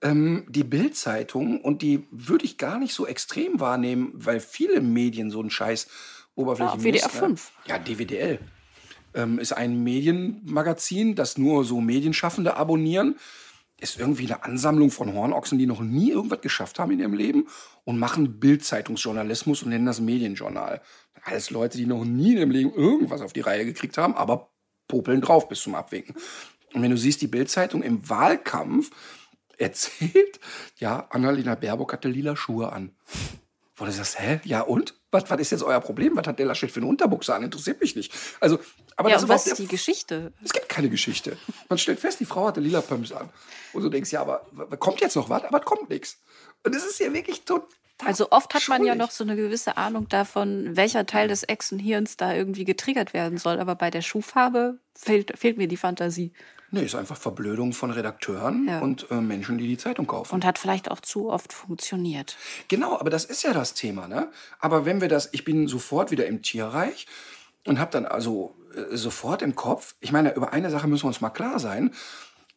Ähm, 0.02 0.44
die 0.48 0.64
Bildzeitung 0.64 1.60
und 1.60 1.80
die 1.80 2.06
würde 2.10 2.44
ich 2.44 2.58
gar 2.58 2.78
nicht 2.78 2.94
so 2.94 3.06
extrem 3.06 3.60
wahrnehmen, 3.60 4.12
weil 4.14 4.40
viele 4.40 4.80
Medien 4.80 5.30
so 5.30 5.40
einen 5.40 5.50
Scheiß 5.50 5.88
Oberfläche 6.34 6.76
ja, 6.76 6.82
WDR 6.82 7.08
5. 7.08 7.52
Ne? 7.66 7.70
Ja, 7.70 7.78
DWDL. 7.78 8.38
ähm, 9.14 9.38
ist 9.38 9.52
ein 9.52 9.82
Medienmagazin, 9.82 11.14
das 11.14 11.38
nur 11.38 11.64
so 11.64 11.80
Medienschaffende 11.80 12.56
abonnieren. 12.56 13.16
Ist 13.80 13.98
irgendwie 13.98 14.26
eine 14.26 14.44
Ansammlung 14.44 14.90
von 14.90 15.12
Hornochsen, 15.12 15.58
die 15.58 15.66
noch 15.66 15.80
nie 15.80 16.10
irgendwas 16.10 16.40
geschafft 16.40 16.78
haben 16.78 16.92
in 16.92 17.00
ihrem 17.00 17.14
Leben 17.14 17.48
und 17.84 17.98
machen 17.98 18.38
Bildzeitungsjournalismus 18.38 19.62
und 19.62 19.70
nennen 19.70 19.86
das 19.86 20.00
Medienjournal. 20.00 20.80
Alles 21.24 21.50
Leute, 21.50 21.78
die 21.78 21.86
noch 21.86 22.04
nie 22.04 22.32
in 22.32 22.38
ihrem 22.38 22.50
Leben 22.50 22.72
irgendwas 22.72 23.20
auf 23.20 23.32
die 23.32 23.40
Reihe 23.40 23.64
gekriegt 23.64 23.98
haben, 23.98 24.14
aber 24.14 24.50
popeln 24.88 25.20
drauf 25.20 25.48
bis 25.48 25.60
zum 25.60 25.74
Abwinken. 25.74 26.14
Und 26.72 26.82
wenn 26.82 26.90
du 26.90 26.96
siehst, 26.96 27.22
die 27.22 27.26
Bildzeitung 27.26 27.82
im 27.82 28.08
Wahlkampf 28.08 28.90
erzählt, 29.58 30.40
ja, 30.76 31.06
Annalena 31.10 31.54
Baerbock 31.54 31.92
hatte 31.92 32.08
lila 32.08 32.36
Schuhe 32.36 32.72
an. 32.72 32.94
Wo 33.76 33.84
du 33.84 33.92
sagst, 33.92 34.20
hä? 34.20 34.40
Ja 34.44 34.60
und? 34.62 34.94
Was, 35.14 35.30
was 35.30 35.40
ist 35.40 35.50
jetzt 35.52 35.62
euer 35.62 35.80
Problem? 35.80 36.16
Was 36.16 36.26
hat 36.26 36.40
der 36.40 36.46
Laschet 36.46 36.70
für 36.70 36.80
eine 36.80 36.88
Unterbuchse 36.88 37.32
an? 37.34 37.44
Interessiert 37.44 37.80
mich 37.80 37.94
nicht. 37.94 38.12
Also, 38.40 38.58
aber 38.96 39.08
Ja, 39.10 39.14
das 39.14 39.22
ist 39.22 39.28
was 39.28 39.46
ist 39.46 39.58
die 39.58 39.68
Geschichte? 39.68 40.32
es 40.44 40.52
gibt 40.52 40.68
keine 40.68 40.88
Geschichte. 40.90 41.36
Man 41.68 41.78
stellt 41.78 42.00
fest, 42.00 42.18
die 42.18 42.24
Frau 42.24 42.48
hatte 42.48 42.60
lila 42.60 42.80
Pumps 42.80 43.12
an. 43.12 43.30
Und 43.72 43.82
du 43.82 43.88
denkst, 43.88 44.10
ja, 44.10 44.22
aber 44.22 44.44
kommt 44.78 45.00
jetzt 45.00 45.14
noch 45.14 45.30
was? 45.30 45.44
Aber 45.44 45.60
es 45.60 45.64
kommt 45.64 45.88
nichts. 45.88 46.18
Und 46.64 46.74
es 46.74 46.84
ist 46.84 46.98
ja 46.98 47.12
wirklich 47.12 47.44
total. 47.44 47.68
Also 48.04 48.32
oft 48.32 48.52
hat 48.52 48.66
man 48.68 48.84
ja 48.84 48.96
noch 48.96 49.12
so 49.12 49.22
eine 49.22 49.36
gewisse 49.36 49.76
Ahnung 49.76 50.08
davon, 50.08 50.76
welcher 50.76 51.06
Teil 51.06 51.28
des 51.28 51.44
Echsenhirns 51.44 52.16
da 52.16 52.34
irgendwie 52.34 52.64
getriggert 52.64 53.14
werden 53.14 53.38
soll. 53.38 53.60
Aber 53.60 53.76
bei 53.76 53.90
der 53.90 54.02
Schuhfarbe 54.02 54.80
fehlt, 54.96 55.38
fehlt 55.38 55.58
mir 55.58 55.68
die 55.68 55.76
Fantasie. 55.76 56.32
Nee, 56.74 56.82
ist 56.82 56.96
einfach 56.96 57.16
Verblödung 57.16 57.72
von 57.72 57.90
Redakteuren 57.92 58.66
Ja. 58.68 58.80
und 58.80 59.08
äh, 59.10 59.20
Menschen, 59.20 59.58
die 59.58 59.68
die 59.68 59.76
Zeitung 59.78 60.08
kaufen. 60.08 60.34
Und 60.34 60.44
hat 60.44 60.58
vielleicht 60.58 60.90
auch 60.90 61.00
zu 61.00 61.30
oft 61.30 61.52
funktioniert. 61.52 62.36
Genau, 62.66 62.98
aber 62.98 63.10
das 63.10 63.24
ist 63.24 63.44
ja 63.44 63.52
das 63.52 63.74
Thema, 63.74 64.08
ne? 64.08 64.28
Aber 64.58 64.84
wenn 64.84 65.00
wir 65.00 65.08
das, 65.08 65.28
ich 65.32 65.44
bin 65.44 65.68
sofort 65.68 66.10
wieder 66.10 66.26
im 66.26 66.42
Tierreich 66.42 67.06
und 67.64 67.78
habe 67.78 67.92
dann 67.92 68.06
also 68.06 68.56
äh, 68.74 68.96
sofort 68.96 69.40
im 69.42 69.54
Kopf, 69.54 69.94
ich 70.00 70.10
meine, 70.10 70.34
über 70.34 70.52
eine 70.52 70.68
Sache 70.70 70.88
müssen 70.88 71.04
wir 71.04 71.08
uns 71.08 71.20
mal 71.20 71.30
klar 71.30 71.60
sein, 71.60 71.92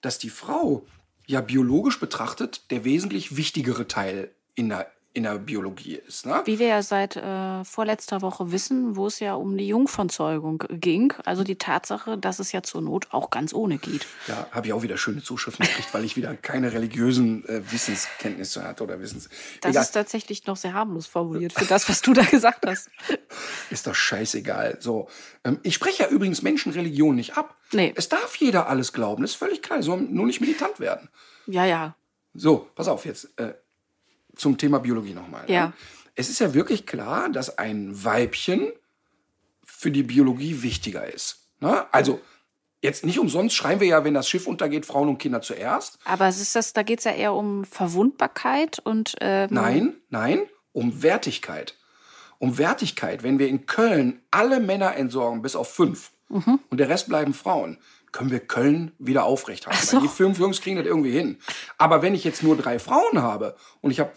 dass 0.01 0.17
die 0.17 0.31
Frau 0.31 0.83
ja 1.27 1.41
biologisch 1.41 1.99
betrachtet 1.99 2.71
der 2.71 2.85
wesentlich 2.85 3.37
wichtigere 3.37 3.87
Teil 3.87 4.31
in 4.55 4.69
der, 4.69 4.91
in 5.17 5.23
der 5.23 5.39
Biologie 5.39 5.95
ist, 5.95 6.27
ne? 6.27 6.43
Wie 6.45 6.59
wir 6.59 6.67
ja 6.67 6.83
seit 6.83 7.15
äh, 7.15 7.63
vorletzter 7.63 8.21
Woche 8.21 8.51
wissen, 8.51 8.95
wo 8.95 9.07
es 9.07 9.19
ja 9.19 9.33
um 9.33 9.57
die 9.57 9.67
Jungfernzeugung 9.67 10.63
ging. 10.69 11.11
Also 11.25 11.43
die 11.43 11.57
Tatsache, 11.57 12.19
dass 12.19 12.37
es 12.37 12.51
ja 12.51 12.61
zur 12.61 12.83
Not 12.83 13.07
auch 13.09 13.31
ganz 13.31 13.51
ohne 13.51 13.79
geht. 13.79 14.05
Ja, 14.27 14.47
habe 14.51 14.67
ich 14.67 14.73
auch 14.73 14.83
wieder 14.83 14.95
schöne 14.95 15.23
Zuschriften 15.23 15.65
gekriegt, 15.65 15.91
weil 15.91 16.03
ich 16.03 16.17
wieder 16.17 16.35
keine 16.35 16.71
religiösen 16.71 17.43
äh, 17.49 17.63
Wissenskenntnisse 17.71 18.63
hatte 18.63 18.83
oder 18.83 18.99
Wissens. 18.99 19.27
Das 19.61 19.71
Egal, 19.71 19.83
ist 19.85 19.91
tatsächlich 19.91 20.45
noch 20.45 20.55
sehr 20.55 20.75
harmlos 20.75 21.07
formuliert 21.07 21.53
für 21.53 21.65
das, 21.65 21.89
was 21.89 22.03
du 22.03 22.13
da 22.13 22.21
gesagt 22.21 22.67
hast. 22.67 22.87
ist 23.71 23.87
doch 23.87 23.95
scheißegal. 23.95 24.77
So, 24.81 25.09
ähm, 25.43 25.59
ich 25.63 25.73
spreche 25.73 26.03
ja 26.03 26.09
übrigens 26.09 26.43
Menschenreligion 26.43 27.15
nicht 27.15 27.37
ab. 27.37 27.57
Nee. 27.71 27.91
Es 27.95 28.07
darf 28.07 28.35
jeder 28.35 28.69
alles 28.69 28.93
glauben, 28.93 29.23
das 29.23 29.31
ist 29.31 29.37
völlig 29.37 29.63
klar. 29.63 29.81
Soll 29.81 29.99
nur 29.99 30.27
nicht 30.27 30.41
militant 30.41 30.79
werden. 30.79 31.09
Ja, 31.47 31.65
ja. 31.65 31.95
So, 32.35 32.69
pass 32.75 32.87
auf 32.87 33.07
jetzt 33.07 33.31
äh, 33.39 33.55
zum 34.37 34.57
Thema 34.57 34.79
Biologie 34.79 35.13
nochmal. 35.13 35.45
ne? 35.47 35.53
Ja. 35.53 35.73
Es 36.15 36.29
ist 36.29 36.39
ja 36.39 36.53
wirklich 36.53 36.85
klar, 36.85 37.29
dass 37.29 37.57
ein 37.57 38.03
Weibchen 38.03 38.71
für 39.63 39.91
die 39.91 40.03
Biologie 40.03 40.61
wichtiger 40.63 41.05
ist. 41.11 41.47
Ne? 41.59 41.85
Also, 41.93 42.19
jetzt 42.81 43.05
nicht 43.05 43.19
umsonst 43.19 43.55
schreiben 43.55 43.81
wir 43.81 43.87
ja, 43.87 44.03
wenn 44.03 44.13
das 44.15 44.27
Schiff 44.27 44.47
untergeht, 44.47 44.85
Frauen 44.85 45.09
und 45.09 45.17
Kinder 45.19 45.41
zuerst. 45.41 45.99
Aber 46.05 46.27
es 46.27 46.39
ist 46.41 46.55
das, 46.55 46.73
da 46.73 46.83
geht 46.83 46.99
es 46.99 47.05
ja 47.05 47.11
eher 47.11 47.33
um 47.33 47.65
Verwundbarkeit 47.65 48.79
und 48.79 49.15
ähm, 49.21 49.49
Nein, 49.51 49.95
nein, 50.09 50.41
um 50.73 51.03
Wertigkeit. 51.03 51.75
Um 52.39 52.57
Wertigkeit. 52.57 53.23
Wenn 53.23 53.39
wir 53.39 53.47
in 53.47 53.65
Köln 53.65 54.21
alle 54.31 54.59
Männer 54.59 54.95
entsorgen, 54.95 55.41
bis 55.41 55.55
auf 55.55 55.71
fünf, 55.73 56.11
Mhm. 56.29 56.59
und 56.69 56.77
der 56.79 56.89
Rest 56.89 57.07
bleiben 57.07 57.33
Frauen, 57.33 57.77
können 58.17 58.31
wir 58.31 58.39
Köln 58.39 58.93
wieder 58.97 59.25
aufrechthalten. 59.25 59.79
Ach 59.79 59.87
so. 59.87 59.99
Die 59.99 60.07
fünf 60.07 60.39
Jungs 60.39 60.59
kriegen 60.59 60.75
das 60.77 60.87
irgendwie 60.87 61.11
hin. 61.11 61.37
Aber 61.77 62.01
wenn 62.01 62.15
ich 62.15 62.23
jetzt 62.23 62.41
nur 62.41 62.57
drei 62.57 62.79
Frauen 62.79 63.21
habe 63.21 63.55
und 63.81 63.91
ich 63.91 63.99
habe 63.99 64.11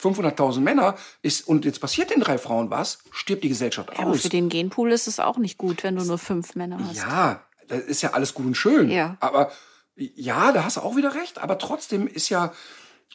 500.000 0.00 0.60
Männer 0.60 0.96
ist, 1.20 1.46
und 1.46 1.66
jetzt 1.66 1.78
passiert 1.78 2.10
den 2.10 2.20
drei 2.20 2.38
Frauen 2.38 2.70
was, 2.70 3.00
stirbt 3.10 3.44
die 3.44 3.50
Gesellschaft 3.50 3.90
Ja, 3.92 4.00
aber 4.00 4.12
aus. 4.12 4.22
für 4.22 4.30
den 4.30 4.48
Genpool 4.48 4.90
ist 4.90 5.06
es 5.06 5.20
auch 5.20 5.36
nicht 5.36 5.58
gut, 5.58 5.84
wenn 5.84 5.96
du 5.96 6.02
nur 6.02 6.16
fünf 6.16 6.54
Männer 6.54 6.78
hast. 6.82 6.96
Ja, 6.96 7.44
das 7.68 7.80
ist 7.80 8.00
ja 8.00 8.14
alles 8.14 8.32
gut 8.32 8.46
und 8.46 8.56
schön. 8.56 8.90
Ja. 8.90 9.18
Aber 9.20 9.52
ja, 9.96 10.50
da 10.52 10.64
hast 10.64 10.78
du 10.78 10.80
auch 10.80 10.96
wieder 10.96 11.14
recht. 11.14 11.36
Aber 11.38 11.58
trotzdem 11.58 12.06
ist 12.06 12.30
ja 12.30 12.54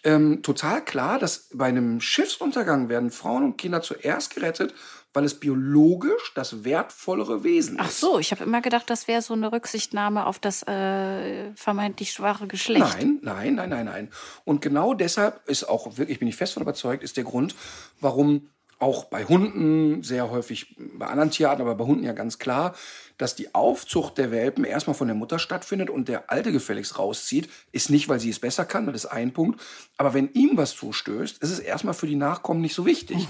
ähm, 0.03 0.43
total 0.43 0.85
klar, 0.85 1.17
dass 1.17 1.49
bei 1.51 1.65
einem 1.65 1.99
Schiffsuntergang 1.99 2.89
werden 2.89 3.09
Frauen 3.09 3.43
und 3.43 3.57
Kinder 3.57 3.81
zuerst 3.81 4.35
gerettet, 4.35 4.75
weil 5.17 5.25
es 5.25 5.33
biologisch 5.33 6.31
das 6.35 6.63
wertvollere 6.63 7.43
Wesen 7.43 7.77
Ach 7.79 7.89
ist. 7.89 7.99
so, 7.99 8.19
ich 8.19 8.29
habe 8.29 8.43
immer 8.43 8.61
gedacht, 8.61 8.87
das 8.87 9.07
wäre 9.07 9.23
so 9.23 9.33
eine 9.33 9.51
Rücksichtnahme 9.51 10.27
auf 10.27 10.37
das 10.37 10.61
äh, 10.67 11.51
vermeintlich 11.55 12.11
schwache 12.11 12.45
Geschlecht. 12.45 12.99
Nein, 12.99 13.17
nein, 13.23 13.55
nein, 13.55 13.69
nein, 13.71 13.85
nein. 13.85 14.09
Und 14.45 14.61
genau 14.61 14.93
deshalb 14.93 15.41
ist 15.49 15.63
auch 15.63 15.97
wirklich, 15.97 16.19
bin 16.19 16.27
ich 16.27 16.35
fest 16.35 16.53
von 16.53 16.61
überzeugt, 16.61 17.01
ist 17.01 17.17
der 17.17 17.23
Grund, 17.23 17.55
warum 17.99 18.51
auch 18.79 19.05
bei 19.05 19.25
Hunden, 19.25 20.03
sehr 20.03 20.29
häufig 20.29 20.75
bei 20.77 21.07
anderen 21.07 21.31
Tierarten, 21.31 21.61
aber 21.61 21.75
bei 21.75 21.85
Hunden 21.85 22.03
ja 22.03 22.13
ganz 22.13 22.37
klar, 22.37 22.75
dass 23.17 23.35
die 23.35 23.55
Aufzucht 23.55 24.17
der 24.19 24.29
Welpen 24.31 24.63
erstmal 24.63 24.95
von 24.95 25.07
der 25.07 25.15
Mutter 25.15 25.39
stattfindet 25.39 25.89
und 25.89 26.07
der 26.07 26.29
Alte 26.29 26.51
gefälligst 26.51 26.99
rauszieht, 26.99 27.49
ist 27.71 27.89
nicht, 27.89 28.07
weil 28.07 28.19
sie 28.19 28.29
es 28.29 28.39
besser 28.39 28.65
kann, 28.65 28.85
das 28.85 28.95
ist 28.95 29.05
ein 29.07 29.33
Punkt. 29.33 29.59
Aber 29.97 30.13
wenn 30.13 30.31
ihm 30.33 30.51
was 30.53 30.75
zustößt, 30.75 31.41
ist 31.41 31.49
es 31.49 31.59
erstmal 31.59 31.95
für 31.95 32.05
die 32.05 32.15
Nachkommen 32.15 32.61
nicht 32.61 32.75
so 32.75 32.85
wichtig. 32.85 33.27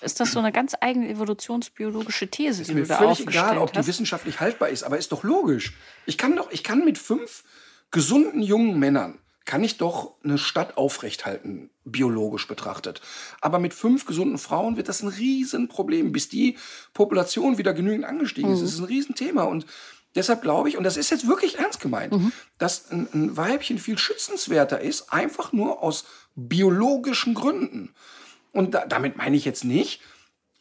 Ist 0.00 0.18
das 0.18 0.32
so 0.32 0.40
eine 0.40 0.50
ganz 0.50 0.74
eigene 0.80 1.08
evolutionsbiologische 1.08 2.28
These, 2.28 2.62
Ist 2.62 2.70
die 2.70 2.74
mir 2.74 2.82
du 2.82 2.88
da 2.88 2.98
völlig 2.98 3.20
egal, 3.20 3.58
ob 3.58 3.72
die 3.72 3.78
hast? 3.78 3.86
wissenschaftlich 3.86 4.40
haltbar 4.40 4.68
ist, 4.70 4.82
aber 4.82 4.98
ist 4.98 5.12
doch 5.12 5.22
logisch. 5.22 5.74
Ich 6.06 6.18
kann 6.18 6.34
doch, 6.34 6.50
ich 6.50 6.64
kann 6.64 6.84
mit 6.84 6.98
fünf 6.98 7.44
gesunden 7.92 8.42
jungen 8.42 8.78
Männern 8.78 9.18
kann 9.48 9.64
ich 9.64 9.78
doch 9.78 10.12
eine 10.22 10.36
Stadt 10.36 10.76
aufrechthalten, 10.76 11.70
biologisch 11.86 12.46
betrachtet. 12.46 13.00
Aber 13.40 13.58
mit 13.58 13.72
fünf 13.72 14.04
gesunden 14.04 14.36
Frauen 14.36 14.76
wird 14.76 14.90
das 14.90 15.02
ein 15.02 15.08
Riesenproblem, 15.08 16.12
bis 16.12 16.28
die 16.28 16.58
Population 16.92 17.56
wieder 17.56 17.72
genügend 17.72 18.04
angestiegen 18.04 18.52
ist. 18.52 18.60
Das 18.60 18.74
ist 18.74 18.80
ein 18.80 18.84
Riesenthema 18.84 19.44
und 19.44 19.64
deshalb 20.14 20.42
glaube 20.42 20.68
ich, 20.68 20.76
und 20.76 20.84
das 20.84 20.98
ist 20.98 21.08
jetzt 21.08 21.26
wirklich 21.26 21.58
ernst 21.58 21.80
gemeint, 21.80 22.12
dass 22.58 22.90
ein, 22.90 23.08
ein 23.14 23.36
Weibchen 23.38 23.78
viel 23.78 23.96
schützenswerter 23.96 24.82
ist, 24.82 25.14
einfach 25.14 25.54
nur 25.54 25.82
aus 25.82 26.04
biologischen 26.36 27.32
Gründen. 27.32 27.94
Und 28.52 28.74
da, 28.74 28.84
damit 28.84 29.16
meine 29.16 29.36
ich 29.38 29.46
jetzt 29.46 29.64
nicht, 29.64 30.02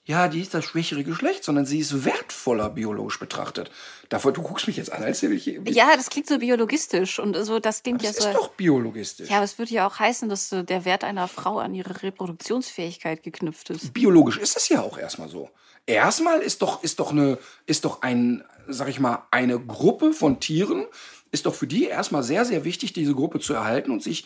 ja, 0.08 0.30
die 0.30 0.39
ist 0.39 0.53
das 0.53 0.64
schwächere 0.64 1.03
Geschlecht, 1.03 1.43
sondern 1.43 1.66
sie 1.66 1.80
ist 1.80 2.05
wertvoller 2.05 2.70
biologisch 2.70 3.20
betrachtet. 3.20 3.70
Davor, 4.08 4.32
du 4.32 4.41
guckst 4.41 4.66
mich 4.66 4.78
jetzt 4.78 4.91
an, 4.91 5.03
als 5.03 5.22
hätte 5.22 5.34
ich. 5.34 5.45
Ja, 5.66 5.97
das 5.97 6.10
klingt 6.10 6.28
so 6.28 6.39
biologistisch 6.39 7.20
und 7.20 7.36
so, 7.43 7.60
das 7.60 7.84
klingt 7.84 8.01
das 8.01 8.16
ja 8.16 8.22
so. 8.22 8.30
ist 8.30 8.36
doch 8.36 8.47
biologistisch. 8.51 9.30
ja, 9.30 9.36
aber 9.36 9.43
es 9.43 9.60
würde 9.60 9.74
ja 9.74 9.86
auch 9.86 9.99
heißen, 9.99 10.30
dass 10.30 10.53
äh, 10.53 10.64
der 10.64 10.86
Wert 10.86 11.03
einer 11.03 11.28
Frau 11.28 11.60
an 11.60 11.76
ihre 11.76 12.03
Reproduktionsfähigkeit 12.03 13.22
geknüpft 13.22 13.70
ist. 13.70 13.93
Biologisch 13.93 14.38
ist 14.38 14.55
es 14.55 14.70
ja 14.70 14.82
auch 14.82 14.97
erstmal 14.97 15.28
so. 15.28 15.49
Erstmal 15.86 16.39
ist 16.39 16.62
doch, 16.62 16.84
ist 16.84 17.01
doch 17.01 17.12
eine, 17.12 17.38
ist 17.66 17.84
doch 17.84 18.01
ein, 18.01 18.45
sag 18.66 18.88
ich 18.88 19.01
mal, 19.01 19.28
eine 19.32 19.60
Gruppe 19.60 20.14
von 20.14 20.39
Tieren, 20.39 20.86
ist 21.32 21.45
doch 21.45 21.53
für 21.53 21.68
die 21.68 21.84
erstmal 21.84 22.24
sehr, 22.24 22.45
sehr 22.45 22.64
wichtig, 22.64 22.93
diese 22.93 23.14
Gruppe 23.14 23.41
zu 23.41 23.53
erhalten 23.53 23.91
und 23.91 24.01
sich 24.01 24.26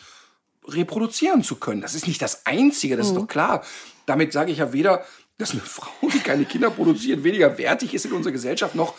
reproduzieren 0.64 1.42
zu 1.42 1.56
können. 1.56 1.80
Das 1.80 1.94
ist 1.94 2.06
nicht 2.06 2.22
das 2.22 2.46
Einzige, 2.46 2.96
das 2.96 3.08
ist 3.08 3.16
doch 3.16 3.26
klar. 3.26 3.64
Damit 4.06 4.32
sage 4.32 4.52
ich 4.52 4.58
ja 4.58 4.72
weder, 4.72 5.04
dass 5.42 5.52
eine 5.52 5.60
Frau, 5.60 5.90
die 6.12 6.20
keine 6.20 6.44
Kinder 6.44 6.70
produziert, 6.70 7.24
weniger 7.24 7.58
wertig 7.58 7.94
ist 7.94 8.04
in 8.04 8.12
unserer 8.12 8.32
Gesellschaft, 8.32 8.74
noch 8.74 8.94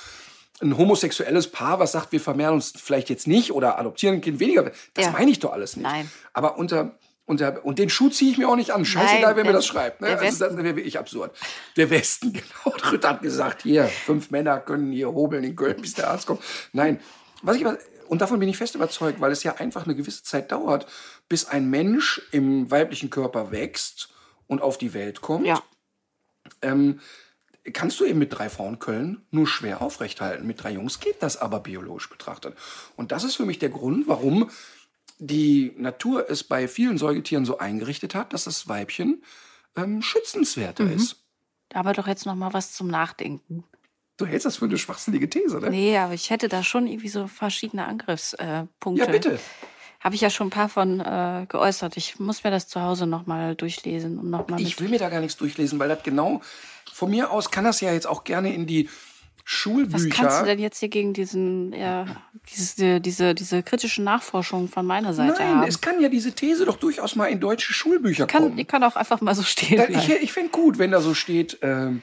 ein 0.62 0.78
homosexuelles 0.78 1.48
Paar, 1.48 1.80
was 1.80 1.91
sagt, 1.94 2.12
wir 2.12 2.20
vermehren 2.22 2.54
uns 2.54 2.74
vielleicht 2.78 3.10
jetzt 3.10 3.28
nicht 3.28 3.52
oder 3.52 3.80
adoptieren 3.80 4.16
ein 4.16 4.22
Kind 4.22 4.39
weniger. 4.39 4.72
Das 4.94 5.06
Ja. 5.06 5.12
meine 5.12 5.32
ich 5.32 5.39
doch 5.39 5.52
alles 5.52 5.76
nicht. 5.76 5.84
Nein. 5.84 6.10
Aber 6.32 6.58
unter, 6.58 6.98
unter, 7.26 7.66
und 7.66 7.80
den 7.80 7.89
Schuh 7.89 8.10
ziehe 8.10 8.32
ich 8.32 8.38
mir 8.38 8.48
auch 8.48 8.56
nicht 8.56 8.72
an. 8.72 8.86
Scheißegal, 8.86 9.22
Nein, 9.22 9.36
wer 9.38 9.46
mir 9.46 9.54
das 9.54 9.66
schreibt. 9.66 10.02
Ne? 10.02 10.08
Also 10.18 10.46
das 10.46 10.56
wäre 10.56 10.76
wirklich 10.76 11.00
absurd. 11.00 11.36
Der 11.76 11.89
Westen, 11.89 12.34
genau. 12.64 12.78
Der 12.78 12.91
Ritter 12.91 13.10
hat 13.10 13.22
gesagt, 13.22 13.64
hier, 13.64 13.86
fünf 13.86 14.30
Männer 14.32 14.60
können 14.60 14.91
hier 14.91 15.12
hobeln 15.12 15.44
in 15.44 15.56
Köln, 15.56 15.82
bis 15.82 15.94
der 15.96 16.10
Arzt 16.10 16.28
kommt. 16.28 16.41
Nein. 16.72 17.00
Was 17.41 17.58
ich 17.58 17.66
aber, 17.66 17.78
und 18.08 18.22
davon 18.22 18.39
bin 18.39 18.48
ich 18.48 18.58
fest 18.58 18.76
überzeugt, 18.76 19.20
weil 19.22 19.32
es 19.32 19.44
ja 19.44 19.56
einfach 19.56 19.86
eine 19.86 19.96
gewisse 19.96 20.24
Zeit 20.24 20.52
dauert, 20.52 20.86
bis 21.28 21.46
ein 21.46 21.70
Mensch 21.70 22.22
im 22.32 22.70
weiblichen 22.70 23.10
Körper 23.10 23.52
wächst 23.52 24.10
und 24.48 24.62
auf 24.62 24.78
die 24.78 24.94
Welt 24.94 25.22
kommt. 25.22 25.46
Ja. 25.48 25.62
Ähm, 26.62 27.00
kannst 27.72 28.00
du 28.00 28.06
eben 28.06 28.20
mit 28.20 28.34
drei 28.34 28.50
Frauen 28.50 28.80
Köln 28.80 29.22
nur 29.32 29.48
schwer 29.48 29.82
aufrechthalten. 29.82 30.45
Mit 30.45 30.64
drei 30.64 30.72
Jungs 30.72 30.99
geht 30.99 31.22
das 31.24 31.38
aber 31.38 31.60
biologisch 31.60 32.10
betrachtet. 32.10 32.56
Und 32.95 33.11
das 33.11 33.24
ist 33.24 33.36
für 33.36 33.45
mich 33.45 33.60
der 33.60 33.70
Grund, 33.70 34.07
warum 34.07 34.49
die 35.20 35.74
Natur 35.78 36.30
es 36.30 36.44
bei 36.44 36.68
vielen 36.68 36.98
Säugetieren 36.98 37.45
so 37.45 37.57
eingerichtet 37.57 38.15
hat, 38.15 38.34
dass 38.34 38.44
das 38.44 38.68
Weibchen 38.68 39.24
ähm, 39.76 40.02
schützenswerter 40.02 40.91
ist. 40.91 41.18
Aber 41.74 41.94
doch 41.94 42.07
jetzt 42.07 42.26
noch 42.26 42.36
mal 42.36 42.53
was 42.53 42.74
zum 42.74 42.88
Nachdenken. 42.88 43.64
Du 44.18 44.26
hältst 44.26 44.45
das 44.45 44.57
für 44.57 44.65
eine 44.65 44.78
schwachsinnige 44.78 45.30
These, 45.30 45.60
ne? 45.60 45.70
Nee, 45.70 45.98
aber 45.98 46.14
ich 46.14 46.30
hätte 46.30 46.48
da 46.48 46.64
schon 46.64 46.86
irgendwie 46.86 47.10
so 47.10 47.28
verschiedene 47.28 47.86
Angriffspunkte. 47.86 48.70
Punkte. 48.80 49.06
Ja, 49.06 49.11
bitte. 49.11 49.40
Habe 50.04 50.16
ich 50.16 50.22
ja 50.22 50.30
schon 50.30 50.48
ein 50.48 50.50
paar 50.50 50.68
von 50.68 51.00
äh, 51.00 51.46
geäußert. 51.48 51.96
Ich 51.96 52.20
muss 52.20 52.44
mir 52.44 52.52
das 52.52 52.68
zu 52.68 52.82
Hause 52.82 53.08
noch 53.08 53.26
mal 53.26 53.56
durchlesen 53.56 54.20
und 54.20 54.30
noch 54.30 54.50
mal 54.50 54.60
Ich 54.60 54.80
will 54.82 54.90
mir 54.90 55.00
da 55.00 55.10
gar 55.10 55.22
nichts 55.22 55.38
durchlesen, 55.38 55.80
weil 55.80 55.88
das 55.88 56.04
genau, 56.04 56.42
von 56.92 57.10
mir 57.10 57.32
aus 57.32 57.52
kann 57.52 57.64
das 57.64 57.80
ja 57.80 57.94
jetzt 57.94 58.08
auch 58.08 58.26
gerne 58.26 58.54
in 58.54 58.68
die 58.68 58.90
Schulbücher. 59.46 60.06
Was 60.06 60.10
kannst 60.10 60.42
du 60.42 60.46
denn 60.46 60.60
jetzt 60.60 60.80
hier 60.80 60.90
gegen 60.90 61.14
diesen, 61.14 61.74
ja, 61.74 62.06
diese, 62.54 63.02
diese, 63.02 63.34
diese 63.34 63.64
kritische 63.64 64.02
Nachforschung 64.02 64.70
von 64.70 64.86
meiner 64.86 65.14
Seite 65.14 65.40
Nein, 65.40 65.56
haben? 65.58 65.68
es 65.68 65.82
kann 65.82 66.02
ja 66.02 66.10
diese 66.10 66.34
These 66.34 66.66
doch 66.66 66.78
durchaus 66.78 67.16
mal 67.16 67.28
in 67.28 67.40
deutsche 67.40 67.74
Schulbücher 67.74 68.26
kann, 68.26 68.44
kommen. 68.44 68.58
die 68.58 68.66
kann 68.66 68.84
auch 68.84 68.96
einfach 68.96 69.22
mal 69.22 69.36
so 69.36 69.44
stehen. 69.44 69.78
Dann, 69.78 69.94
ich 69.94 70.10
ich 70.10 70.34
fände 70.34 70.50
gut, 70.50 70.78
wenn 70.80 70.92
da 70.92 71.02
so 71.02 71.14
steht 71.14 71.60
ähm, 71.62 72.02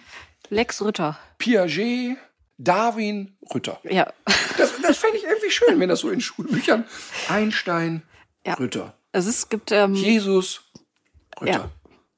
Lex 0.50 0.82
Ritter. 0.84 1.18
Piaget, 1.38 2.18
Darwin, 2.62 3.36
Rütter. 3.54 3.80
Ja. 3.84 4.12
Das, 4.58 4.72
das 4.82 4.98
fände 4.98 5.16
ich 5.16 5.24
irgendwie 5.24 5.50
schön, 5.50 5.80
wenn 5.80 5.88
das 5.88 6.00
so 6.00 6.10
in 6.10 6.20
Schulbüchern 6.20 6.84
Einstein, 7.28 8.02
Ja. 8.46 8.54
Rütter. 8.54 8.94
Also 9.12 9.30
es 9.30 9.48
gibt, 9.48 9.72
ähm, 9.72 9.94
Jesus, 9.94 10.62
Rütter. 11.40 11.52
ja. 11.52 11.70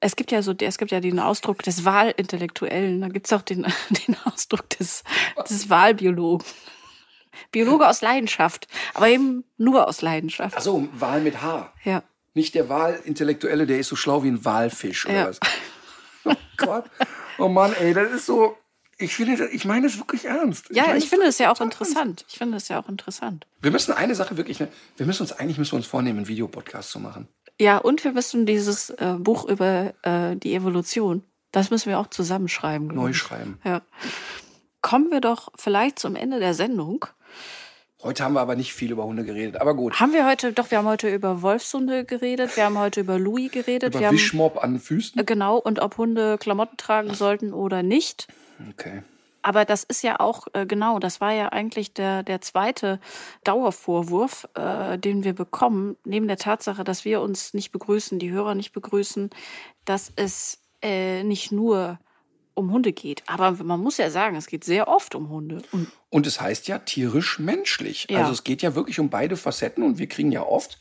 Es 0.04 0.16
gibt 0.16 0.32
ja 0.32 0.42
so, 0.42 0.52
es 0.60 0.78
gibt 0.78 0.90
ja 0.90 0.98
den 0.98 1.20
Ausdruck 1.20 1.62
des 1.62 1.84
Wahlintellektuellen. 1.84 3.00
Da 3.02 3.08
gibt 3.08 3.26
es 3.26 3.32
auch 3.32 3.42
den, 3.42 3.62
den 4.08 4.16
Ausdruck 4.24 4.68
des, 4.70 5.04
des 5.48 5.70
Wahlbiologen. 5.70 6.44
Biologe 7.52 7.88
aus 7.88 8.00
Leidenschaft, 8.02 8.66
aber 8.94 9.08
eben 9.08 9.44
nur 9.56 9.86
aus 9.88 10.02
Leidenschaft. 10.02 10.56
Achso, 10.56 10.88
Wahl 10.92 11.20
mit 11.20 11.40
H. 11.40 11.72
Ja. 11.84 12.02
Nicht 12.34 12.54
der 12.56 12.68
Wahlintellektuelle, 12.68 13.64
der 13.66 13.78
ist 13.78 13.88
so 13.88 13.96
schlau 13.96 14.22
wie 14.24 14.28
ein 14.28 14.44
Walfisch 14.44 15.06
oder 15.06 15.14
Ja. 15.14 15.28
was. 15.28 15.40
Oh 16.24 16.34
Gott. 16.56 16.84
Oh 17.38 17.48
Mann, 17.48 17.72
ey, 17.74 17.94
das 17.94 18.10
ist 18.12 18.26
so. 18.26 18.56
Ich 19.02 19.14
finde, 19.14 19.48
ich 19.48 19.64
meine 19.64 19.86
das 19.86 19.98
wirklich 19.98 20.24
ernst. 20.24 20.68
Ja, 20.70 20.86
meine 20.86 20.98
ich 20.98 21.08
finde 21.08 21.26
es 21.26 21.38
ja 21.38 21.50
auch 21.50 21.58
total 21.58 21.68
ernst. 21.68 21.80
interessant. 21.80 22.24
Ich 22.28 22.38
finde 22.38 22.56
es 22.56 22.68
ja 22.68 22.80
auch 22.80 22.88
interessant. 22.88 23.46
Wir 23.60 23.70
müssen 23.70 23.92
eine 23.92 24.14
Sache 24.14 24.36
wirklich, 24.36 24.60
ne, 24.60 24.68
wir 24.96 25.06
müssen 25.06 25.22
uns 25.22 25.32
eigentlich 25.32 25.58
müssen 25.58 25.72
wir 25.72 25.76
uns 25.78 25.86
vornehmen, 25.86 26.18
einen 26.18 26.28
Videopodcast 26.28 26.90
zu 26.90 27.00
machen. 27.00 27.28
Ja, 27.60 27.78
und 27.78 28.04
wir 28.04 28.12
müssen 28.12 28.46
dieses 28.46 28.90
äh, 28.90 29.16
Buch 29.18 29.44
über 29.44 29.92
äh, 30.02 30.36
die 30.36 30.54
Evolution, 30.54 31.22
das 31.52 31.70
müssen 31.70 31.90
wir 31.90 31.98
auch 31.98 32.08
zusammenschreiben. 32.08 32.88
Neu 32.88 33.10
ich. 33.10 33.18
schreiben. 33.18 33.58
Ja. 33.64 33.82
Kommen 34.80 35.10
wir 35.10 35.20
doch 35.20 35.50
vielleicht 35.56 35.98
zum 35.98 36.16
Ende 36.16 36.40
der 36.40 36.54
Sendung. 36.54 37.06
Heute 38.02 38.24
haben 38.24 38.32
wir 38.34 38.40
aber 38.40 38.56
nicht 38.56 38.74
viel 38.74 38.90
über 38.90 39.04
Hunde 39.04 39.24
geredet, 39.24 39.60
aber 39.60 39.74
gut. 39.74 40.00
Haben 40.00 40.12
wir 40.12 40.26
heute, 40.26 40.52
doch, 40.52 40.70
wir 40.72 40.78
haben 40.78 40.88
heute 40.88 41.08
über 41.14 41.40
Wolfshunde 41.42 42.04
geredet, 42.04 42.56
wir 42.56 42.64
haben 42.64 42.78
heute 42.78 43.00
über 43.00 43.16
Louis 43.18 43.50
geredet, 43.52 43.92
wir 43.92 44.00
Über 44.00 44.08
haben 44.08 44.14
Wischmob 44.16 44.62
an 44.62 44.80
Füßen. 44.80 45.20
äh, 45.20 45.24
genau 45.24 45.56
und 45.58 45.78
ob 45.80 45.98
Hunde 45.98 46.36
Klamotten 46.38 46.76
tragen 46.76 47.14
sollten 47.14 47.52
oder 47.52 47.84
nicht. 47.84 48.26
Okay. 48.70 49.02
Aber 49.42 49.64
das 49.64 49.84
ist 49.84 50.02
ja 50.02 50.18
auch, 50.20 50.48
äh, 50.52 50.66
genau, 50.66 50.98
das 50.98 51.20
war 51.20 51.32
ja 51.32 51.48
eigentlich 51.50 51.94
der, 51.94 52.22
der 52.22 52.40
zweite 52.40 53.00
Dauervorwurf, 53.44 54.48
äh, 54.54 54.98
den 54.98 55.22
wir 55.22 55.32
bekommen, 55.32 55.96
neben 56.04 56.26
der 56.26 56.38
Tatsache, 56.38 56.84
dass 56.84 57.04
wir 57.04 57.20
uns 57.20 57.54
nicht 57.54 57.70
begrüßen, 57.70 58.18
die 58.18 58.30
Hörer 58.30 58.54
nicht 58.54 58.72
begrüßen, 58.72 59.30
dass 59.84 60.12
es 60.16 60.60
äh, 60.80 61.22
nicht 61.24 61.52
nur 61.52 61.98
um 62.54 62.72
Hunde 62.72 62.92
geht. 62.92 63.22
Aber 63.26 63.52
man 63.64 63.80
muss 63.80 63.96
ja 63.98 64.10
sagen, 64.10 64.36
es 64.36 64.46
geht 64.46 64.64
sehr 64.64 64.88
oft 64.88 65.14
um 65.14 65.28
Hunde. 65.28 65.62
Und 65.72 65.90
Und 66.10 66.26
es 66.26 66.40
heißt 66.40 66.68
ja 66.68 66.78
tierisch 66.78 67.38
menschlich. 67.38 68.06
Ja. 68.10 68.20
Also 68.20 68.32
es 68.32 68.44
geht 68.44 68.62
ja 68.62 68.74
wirklich 68.74 69.00
um 69.00 69.10
beide 69.10 69.36
Facetten 69.36 69.82
und 69.82 69.98
wir 69.98 70.08
kriegen 70.08 70.32
ja 70.32 70.42
oft 70.42 70.78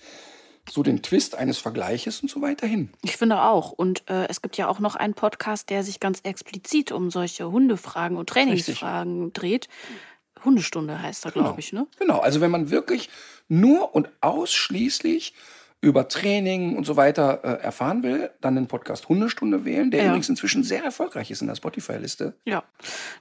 so 0.69 0.83
den 0.83 1.01
Twist 1.01 1.35
eines 1.35 1.57
Vergleiches 1.57 2.21
und 2.21 2.29
so 2.29 2.41
weiter 2.41 2.67
hin. 2.67 2.91
ich 3.03 3.17
finde 3.17 3.41
auch. 3.41 3.71
Und 3.71 4.03
äh, 4.09 4.27
es 4.29 4.41
gibt 4.41 4.57
ja 4.57 4.67
auch 4.67 4.79
noch 4.79 4.95
einen 4.95 5.13
Podcast, 5.15 5.69
der 5.69 5.83
sich 5.83 5.99
ganz 5.99 6.19
explizit 6.23 6.91
um 6.91 7.09
solche 7.09 7.51
Hundefragen 7.51 8.17
und 8.17 8.29
Trainingsfragen 8.29 9.33
dreht. 9.33 9.67
Hundestunde 10.45 11.01
heißt 11.01 11.25
er, 11.25 11.31
glaube 11.31 11.59
ich, 11.59 11.73
ne? 11.73 11.87
Genau, 11.99 12.19
also 12.19 12.41
wenn 12.41 12.51
man 12.51 12.69
wirklich 12.69 13.09
nur 13.47 13.93
und 13.95 14.09
ausschließlich 14.21 15.33
über 15.81 16.07
Training 16.07 16.77
und 16.77 16.85
so 16.85 16.95
weiter 16.95 17.39
äh, 17.43 17.63
erfahren 17.63 18.03
will, 18.03 18.29
dann 18.39 18.55
den 18.55 18.67
Podcast 18.67 19.09
Hundestunde 19.09 19.65
wählen, 19.65 19.89
der 19.89 20.01
Ja. 20.03 20.07
übrigens 20.09 20.29
inzwischen 20.29 20.63
sehr 20.63 20.83
erfolgreich 20.83 21.31
ist 21.31 21.41
in 21.41 21.47
der 21.47 21.55
Spotify-Liste. 21.55 22.35
Ja, 22.45 22.63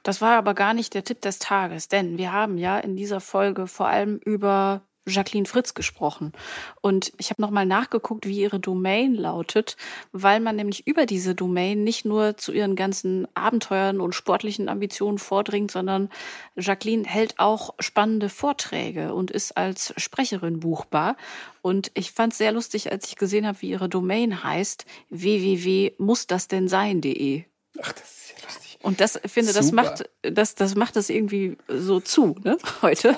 das 0.03 0.21
war 0.21 0.37
aber 0.37 0.53
gar 0.55 0.75
nicht 0.75 0.93
der 0.93 1.03
Tipp 1.05 1.23
des 1.23 1.39
Tages, 1.39 1.89
denn 1.89 2.19
wir 2.19 2.33
haben 2.33 2.59
ja 2.59 2.79
in 2.79 2.97
dieser 2.97 3.21
Folge 3.21 3.67
vor 3.67 3.89
allem 3.89 4.19
über 4.25 4.83
Jacqueline 5.07 5.47
Fritz 5.47 5.75
gesprochen. 5.75 6.33
Und 6.81 7.13
ich 7.19 7.31
habe 7.31 7.43
nochmal 7.43 7.67
nachgeguckt, 7.67 8.27
wie 8.27 8.41
ihre 8.41 8.61
Domain 8.61 9.15
lautet, 9.15 9.77
weil 10.13 10.39
man 10.41 10.57
nämlich 10.57 10.87
über 10.87 11.05
diese 11.07 11.35
Domain 11.35 11.83
nicht 11.85 12.05
nur 12.05 12.37
zu 12.37 12.53
ihren 12.53 12.77
ganzen 12.77 13.27
Abenteuern 13.35 14.01
und 14.01 14.15
sportlichen 14.15 14.69
Ambitionen 14.69 15.19
vordringt, 15.19 15.71
sondern 15.71 16.11
Jacqueline 16.57 17.05
hält 17.05 17.39
auch 17.39 17.75
spannende 17.81 18.29
Vorträge 18.29 19.15
und 19.15 19.31
ist 19.31 19.57
als 19.57 19.95
Sprecherin 19.97 20.61
buchbar. 20.61 21.17
Und 21.63 21.91
ich 21.95 22.13
fand 22.13 22.33
es 22.33 22.39
sehr 22.39 22.53
lustig, 22.53 22.93
als 22.93 23.09
ich 23.09 23.17
gesehen 23.17 23.47
habe, 23.47 23.63
wie 23.63 23.71
ihre 23.71 23.89
Domain 23.89 24.45
heißt, 24.45 24.85
www.mussdasdennsein.de. 25.11 27.45
Ach, 27.83 27.93
das 27.93 28.03
ist 28.03 28.35
ja 28.37 28.45
lustig. 28.45 28.70
Und 28.83 29.01
das 29.01 29.21
finde, 29.27 29.53
das 29.53 29.67
Super. 29.69 29.83
macht, 29.83 30.11
das, 30.23 30.55
das 30.55 30.75
macht 30.75 30.97
das 30.97 31.11
irgendwie 31.11 31.59
so 31.69 32.01
zu, 32.01 32.35
ne, 32.45 32.57
heute. 32.83 33.15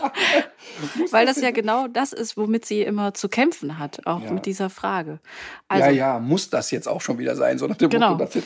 Weil 1.10 1.24
das 1.26 1.40
ja 1.40 1.50
genau 1.52 1.86
das 1.88 2.12
ist, 2.12 2.36
womit 2.36 2.64
sie 2.64 2.82
immer 2.82 3.14
zu 3.14 3.28
kämpfen 3.28 3.78
hat, 3.78 4.06
auch 4.06 4.22
Ja. 4.22 4.32
mit 4.32 4.46
dieser 4.46 4.70
Frage. 4.70 5.20
Also, 5.68 5.86
ja, 5.86 5.90
ja, 5.92 6.18
muss 6.18 6.50
das 6.50 6.70
jetzt 6.72 6.88
auch 6.88 7.00
schon 7.00 7.18
wieder 7.18 7.36
sein, 7.36 7.58
so 7.58 7.66
nach 7.68 7.76
dem 7.76 7.90
Genau. 7.90 8.16
Motto, 8.16 8.40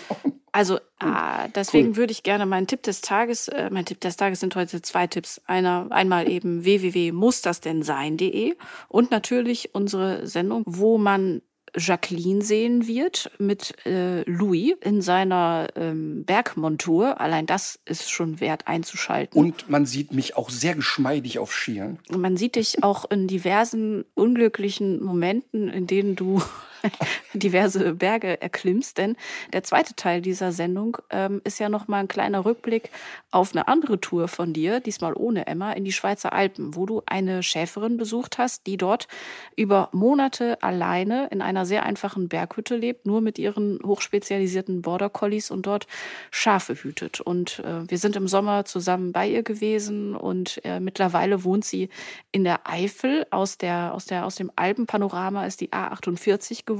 also 0.52 0.78
ah, 1.00 1.48
deswegen 1.48 1.96
würde 1.96 2.12
ich 2.12 2.22
gerne 2.22 2.46
meinen 2.46 2.66
Tipp 2.66 2.82
des 2.82 3.02
Tages, 3.02 3.48
äh, 3.48 3.68
mein 3.70 3.84
Tipp 3.84 4.00
des 4.00 4.16
Tages 4.16 4.40
sind 4.40 4.56
heute 4.56 4.80
zwei 4.80 5.06
Tipps. 5.06 5.38
Einer, 5.46 5.86
einmal 5.90 6.30
eben 6.30 6.64
www.mussdasdennsein.de 6.64 8.56
und 8.88 9.10
natürlich 9.10 9.74
unsere 9.74 10.26
Sendung, 10.26 10.62
wo 10.66 10.96
man 10.98 11.42
Jacqueline 11.76 12.42
sehen 12.42 12.86
wird 12.86 13.30
mit 13.38 13.74
äh, 13.86 14.22
Louis 14.22 14.74
in 14.80 15.02
seiner 15.02 15.68
ähm, 15.76 16.24
Bergmontur. 16.24 17.20
Allein 17.20 17.46
das 17.46 17.78
ist 17.84 18.10
schon 18.10 18.40
wert 18.40 18.66
einzuschalten. 18.66 19.38
Und 19.38 19.68
man 19.68 19.86
sieht 19.86 20.12
mich 20.12 20.36
auch 20.36 20.50
sehr 20.50 20.74
geschmeidig 20.74 21.38
auf 21.38 21.52
Skiern. 21.52 21.98
Man 22.10 22.36
sieht 22.36 22.56
dich 22.56 22.82
auch 22.82 23.10
in 23.10 23.26
diversen 23.28 24.04
unglücklichen 24.14 25.02
Momenten, 25.02 25.68
in 25.68 25.86
denen 25.86 26.16
du 26.16 26.42
diverse 27.34 27.94
Berge 27.94 28.40
erklimmst. 28.40 28.98
Denn 28.98 29.16
der 29.52 29.62
zweite 29.62 29.94
Teil 29.94 30.20
dieser 30.20 30.52
Sendung 30.52 30.98
ähm, 31.10 31.40
ist 31.44 31.58
ja 31.58 31.68
noch 31.68 31.88
mal 31.88 32.00
ein 32.00 32.08
kleiner 32.08 32.44
Rückblick 32.44 32.90
auf 33.30 33.52
eine 33.52 33.68
andere 33.68 34.00
Tour 34.00 34.28
von 34.28 34.52
dir, 34.52 34.80
diesmal 34.80 35.14
ohne 35.14 35.46
Emma, 35.46 35.72
in 35.72 35.84
die 35.84 35.92
Schweizer 35.92 36.32
Alpen, 36.32 36.74
wo 36.74 36.86
du 36.86 37.02
eine 37.06 37.42
Schäferin 37.42 37.96
besucht 37.96 38.38
hast, 38.38 38.66
die 38.66 38.76
dort 38.76 39.08
über 39.56 39.88
Monate 39.92 40.62
alleine 40.62 41.28
in 41.28 41.42
einer 41.42 41.66
sehr 41.66 41.84
einfachen 41.84 42.28
Berghütte 42.28 42.76
lebt, 42.76 43.06
nur 43.06 43.20
mit 43.20 43.38
ihren 43.38 43.78
hochspezialisierten 43.84 44.82
Border 44.82 45.10
Collies 45.10 45.50
und 45.50 45.66
dort 45.66 45.86
Schafe 46.30 46.74
hütet. 46.74 47.20
Und 47.20 47.60
äh, 47.60 47.88
wir 47.88 47.98
sind 47.98 48.16
im 48.16 48.28
Sommer 48.28 48.64
zusammen 48.64 49.12
bei 49.12 49.28
ihr 49.28 49.42
gewesen 49.42 50.14
und 50.14 50.60
äh, 50.64 50.80
mittlerweile 50.80 51.44
wohnt 51.44 51.64
sie 51.64 51.88
in 52.32 52.44
der 52.44 52.68
Eifel. 52.68 53.26
Aus, 53.30 53.58
der, 53.58 53.92
aus, 53.94 54.06
der, 54.06 54.24
aus 54.24 54.36
dem 54.36 54.50
Alpenpanorama 54.56 55.46
ist 55.46 55.60
die 55.60 55.72
A48 55.72 56.64
geworden 56.64 56.75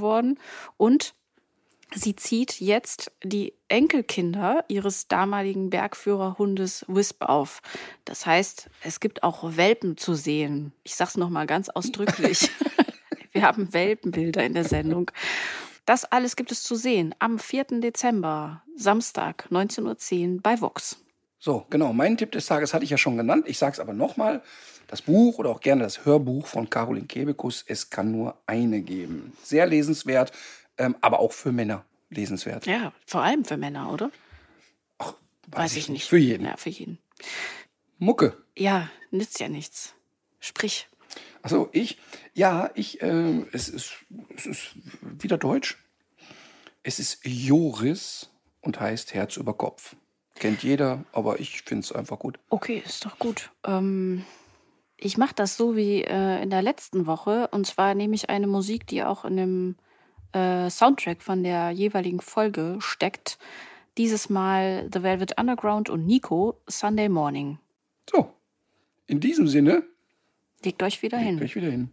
und 0.77 1.15
Sie 1.95 2.15
zieht 2.15 2.59
jetzt 2.59 3.11
die 3.23 3.53
Enkelkinder 3.69 4.65
ihres 4.67 5.07
damaligen 5.07 5.69
Bergführerhundes 5.69 6.83
Wisp 6.89 7.23
auf. 7.23 7.61
Das 8.03 8.25
heißt, 8.25 8.69
es 8.83 8.99
gibt 8.99 9.23
auch 9.23 9.55
Welpen 9.55 9.95
zu 9.95 10.13
sehen. 10.13 10.73
Ich 10.83 10.95
sag's 10.95 11.15
noch 11.15 11.29
mal 11.29 11.47
ganz 11.47 11.69
ausdrücklich. 11.69 12.49
Wir 13.31 13.43
haben 13.43 13.73
Welpenbilder 13.73 14.43
in 14.43 14.53
der 14.53 14.65
Sendung. 14.65 15.11
Das 15.85 16.03
alles 16.03 16.35
gibt 16.35 16.51
es 16.51 16.63
zu 16.63 16.75
sehen 16.75 17.15
am 17.19 17.39
4. 17.39 17.79
Dezember, 17.79 18.63
Samstag, 18.75 19.47
19.10 19.49 20.35
Uhr 20.35 20.41
bei 20.41 20.59
Vox. 20.59 20.97
So, 21.39 21.65
genau. 21.69 21.93
Mein 21.93 22.17
Tipp 22.17 22.31
des 22.31 22.45
Tages 22.45 22.73
hatte 22.73 22.83
ich 22.83 22.89
ja 22.89 22.97
schon 22.97 23.17
genannt. 23.17 23.45
Ich 23.47 23.57
sage 23.57 23.73
es 23.73 23.79
aber 23.79 23.93
nochmal. 23.93 24.41
Das 24.87 25.01
Buch 25.01 25.37
oder 25.37 25.49
auch 25.49 25.59
gerne 25.59 25.83
das 25.83 26.05
Hörbuch 26.05 26.47
von 26.47 26.69
Caroline 26.69 27.07
Kebekus, 27.07 27.63
Es 27.67 27.89
kann 27.89 28.11
nur 28.11 28.37
eine 28.45 28.81
geben. 28.81 29.33
Sehr 29.43 29.65
lesenswert, 29.65 30.31
ähm, 30.77 30.95
aber 31.01 31.19
auch 31.19 31.33
für 31.33 31.51
Männer 31.51 31.83
lesenswert. 32.09 32.65
Ja, 32.65 32.93
vor 33.05 33.21
allem 33.21 33.43
für 33.43 33.57
Männer, 33.57 33.91
oder? 33.91 34.11
Weiß, 35.47 35.75
ich 35.75 35.89
nicht. 35.89 36.07
Für 36.07 36.17
jeden. 36.17 36.45
Ja, 36.45 36.57
für 36.57 36.69
jeden. 36.69 36.99
Mucke. 37.97 38.37
Ja, 38.55 38.89
nützt 39.11 39.39
ja 39.39 39.47
nichts. 39.47 39.93
Sprich. 40.39 40.87
Also 41.41 41.69
ich, 41.71 41.97
ja, 42.33 42.69
ich, 42.75 43.01
äh, 43.01 43.45
es, 43.53 43.69
ist, 43.69 43.93
es 44.35 44.45
ist 44.45 44.75
wieder 45.01 45.37
Deutsch. 45.37 45.77
Es 46.83 46.99
ist 46.99 47.19
Joris 47.25 48.29
und 48.61 48.79
heißt 48.79 49.13
Herz 49.13 49.37
über 49.37 49.53
Kopf. 49.53 49.95
Kennt 50.39 50.63
jeder, 50.63 51.03
aber 51.13 51.39
ich 51.39 51.61
finde 51.63 51.83
es 51.83 51.91
einfach 51.91 52.19
gut. 52.19 52.39
Okay, 52.49 52.81
ist 52.85 53.05
doch 53.05 53.17
gut. 53.19 53.51
Ähm, 53.65 54.23
ich 54.97 55.17
mache 55.17 55.33
das 55.35 55.57
so 55.57 55.75
wie 55.75 56.03
äh, 56.03 56.41
in 56.41 56.49
der 56.49 56.61
letzten 56.61 57.05
Woche. 57.07 57.47
Und 57.51 57.65
zwar 57.65 57.95
nehme 57.95 58.15
ich 58.15 58.29
eine 58.29 58.47
Musik, 58.47 58.87
die 58.87 59.03
auch 59.03 59.25
in 59.25 59.37
dem 59.37 59.75
äh, 60.33 60.69
Soundtrack 60.69 61.21
von 61.21 61.43
der 61.43 61.71
jeweiligen 61.71 62.19
Folge 62.19 62.77
steckt. 62.79 63.37
Dieses 63.97 64.29
Mal 64.29 64.87
The 64.93 65.01
Velvet 65.01 65.39
Underground 65.39 65.89
und 65.89 66.05
Nico 66.05 66.61
Sunday 66.67 67.09
Morning. 67.09 67.57
So, 68.09 68.31
in 69.07 69.19
diesem 69.19 69.47
Sinne, 69.47 69.83
Legt 70.63 70.81
euch 70.83 71.01
wieder 71.01 71.17
legt 71.17 71.29
hin. 71.29 71.41
euch 71.43 71.55
wieder 71.55 71.69
hin. 71.69 71.91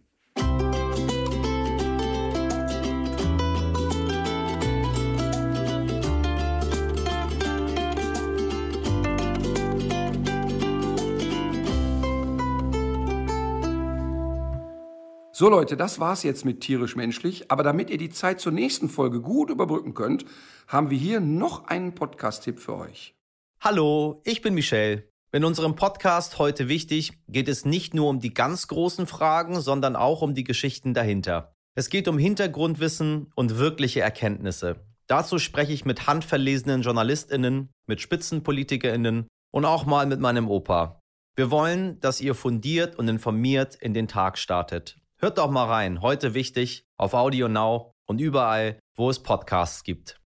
So 15.37 15.49
Leute, 15.49 15.75
das 15.75 15.99
war's 15.99 16.23
jetzt 16.23 16.45
mit 16.45 16.61
tierisch 16.61 16.95
menschlich, 16.95 17.51
aber 17.51 17.61
damit 17.61 17.89
ihr 17.89 17.97
die 17.97 18.09
Zeit 18.09 18.39
zur 18.39 18.53
nächsten 18.53 18.87
Folge 18.87 19.19
gut 19.19 19.49
überbrücken 19.49 19.93
könnt, 19.93 20.23
haben 20.65 20.89
wir 20.89 20.97
hier 20.97 21.19
noch 21.19 21.65
einen 21.65 21.93
Podcast-Tipp 21.93 22.57
für 22.57 22.77
euch. 22.77 23.15
Hallo, 23.59 24.21
ich 24.23 24.41
bin 24.41 24.53
Michelle. 24.53 25.09
In 25.33 25.43
unserem 25.43 25.75
Podcast 25.75 26.39
heute 26.39 26.69
wichtig 26.69 27.19
geht 27.27 27.49
es 27.49 27.65
nicht 27.65 27.93
nur 27.93 28.07
um 28.07 28.21
die 28.21 28.33
ganz 28.33 28.69
großen 28.69 29.07
Fragen, 29.07 29.59
sondern 29.59 29.97
auch 29.97 30.21
um 30.21 30.35
die 30.35 30.45
Geschichten 30.45 30.93
dahinter. 30.93 31.51
Es 31.77 31.89
geht 31.89 32.07
um 32.07 32.17
Hintergrundwissen 32.17 33.29
und 33.35 33.57
wirkliche 33.57 33.99
Erkenntnisse. 33.99 34.85
Dazu 35.07 35.37
spreche 35.37 35.73
ich 35.73 35.83
mit 35.83 36.07
handverlesenen 36.07 36.81
JournalistInnen, 36.81 37.71
mit 37.87 37.99
SpitzenpolitikerInnen 37.99 39.27
und 39.51 39.65
auch 39.65 39.85
mal 39.85 40.05
mit 40.05 40.21
meinem 40.21 40.47
Opa. 40.47 41.01
Wir 41.35 41.51
wollen, 41.51 41.99
dass 41.99 42.21
ihr 42.21 42.35
fundiert 42.35 42.97
und 42.97 43.09
informiert 43.09 43.75
in 43.75 43.93
den 43.93 44.07
Tag 44.07 44.37
startet. 44.37 44.95
Hört 45.17 45.37
doch 45.37 45.49
mal 45.49 45.65
rein, 45.65 46.01
heute 46.01 46.33
wichtig, 46.33 46.85
auf 46.97 47.13
Audio 47.13 47.47
Now 47.47 47.91
und 48.05 48.19
überall, 48.19 48.79
wo 48.95 49.09
es 49.09 49.23
Podcasts 49.23 49.83
gibt. 49.83 50.19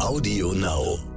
Audio 0.00 0.52
Now. 0.52 1.15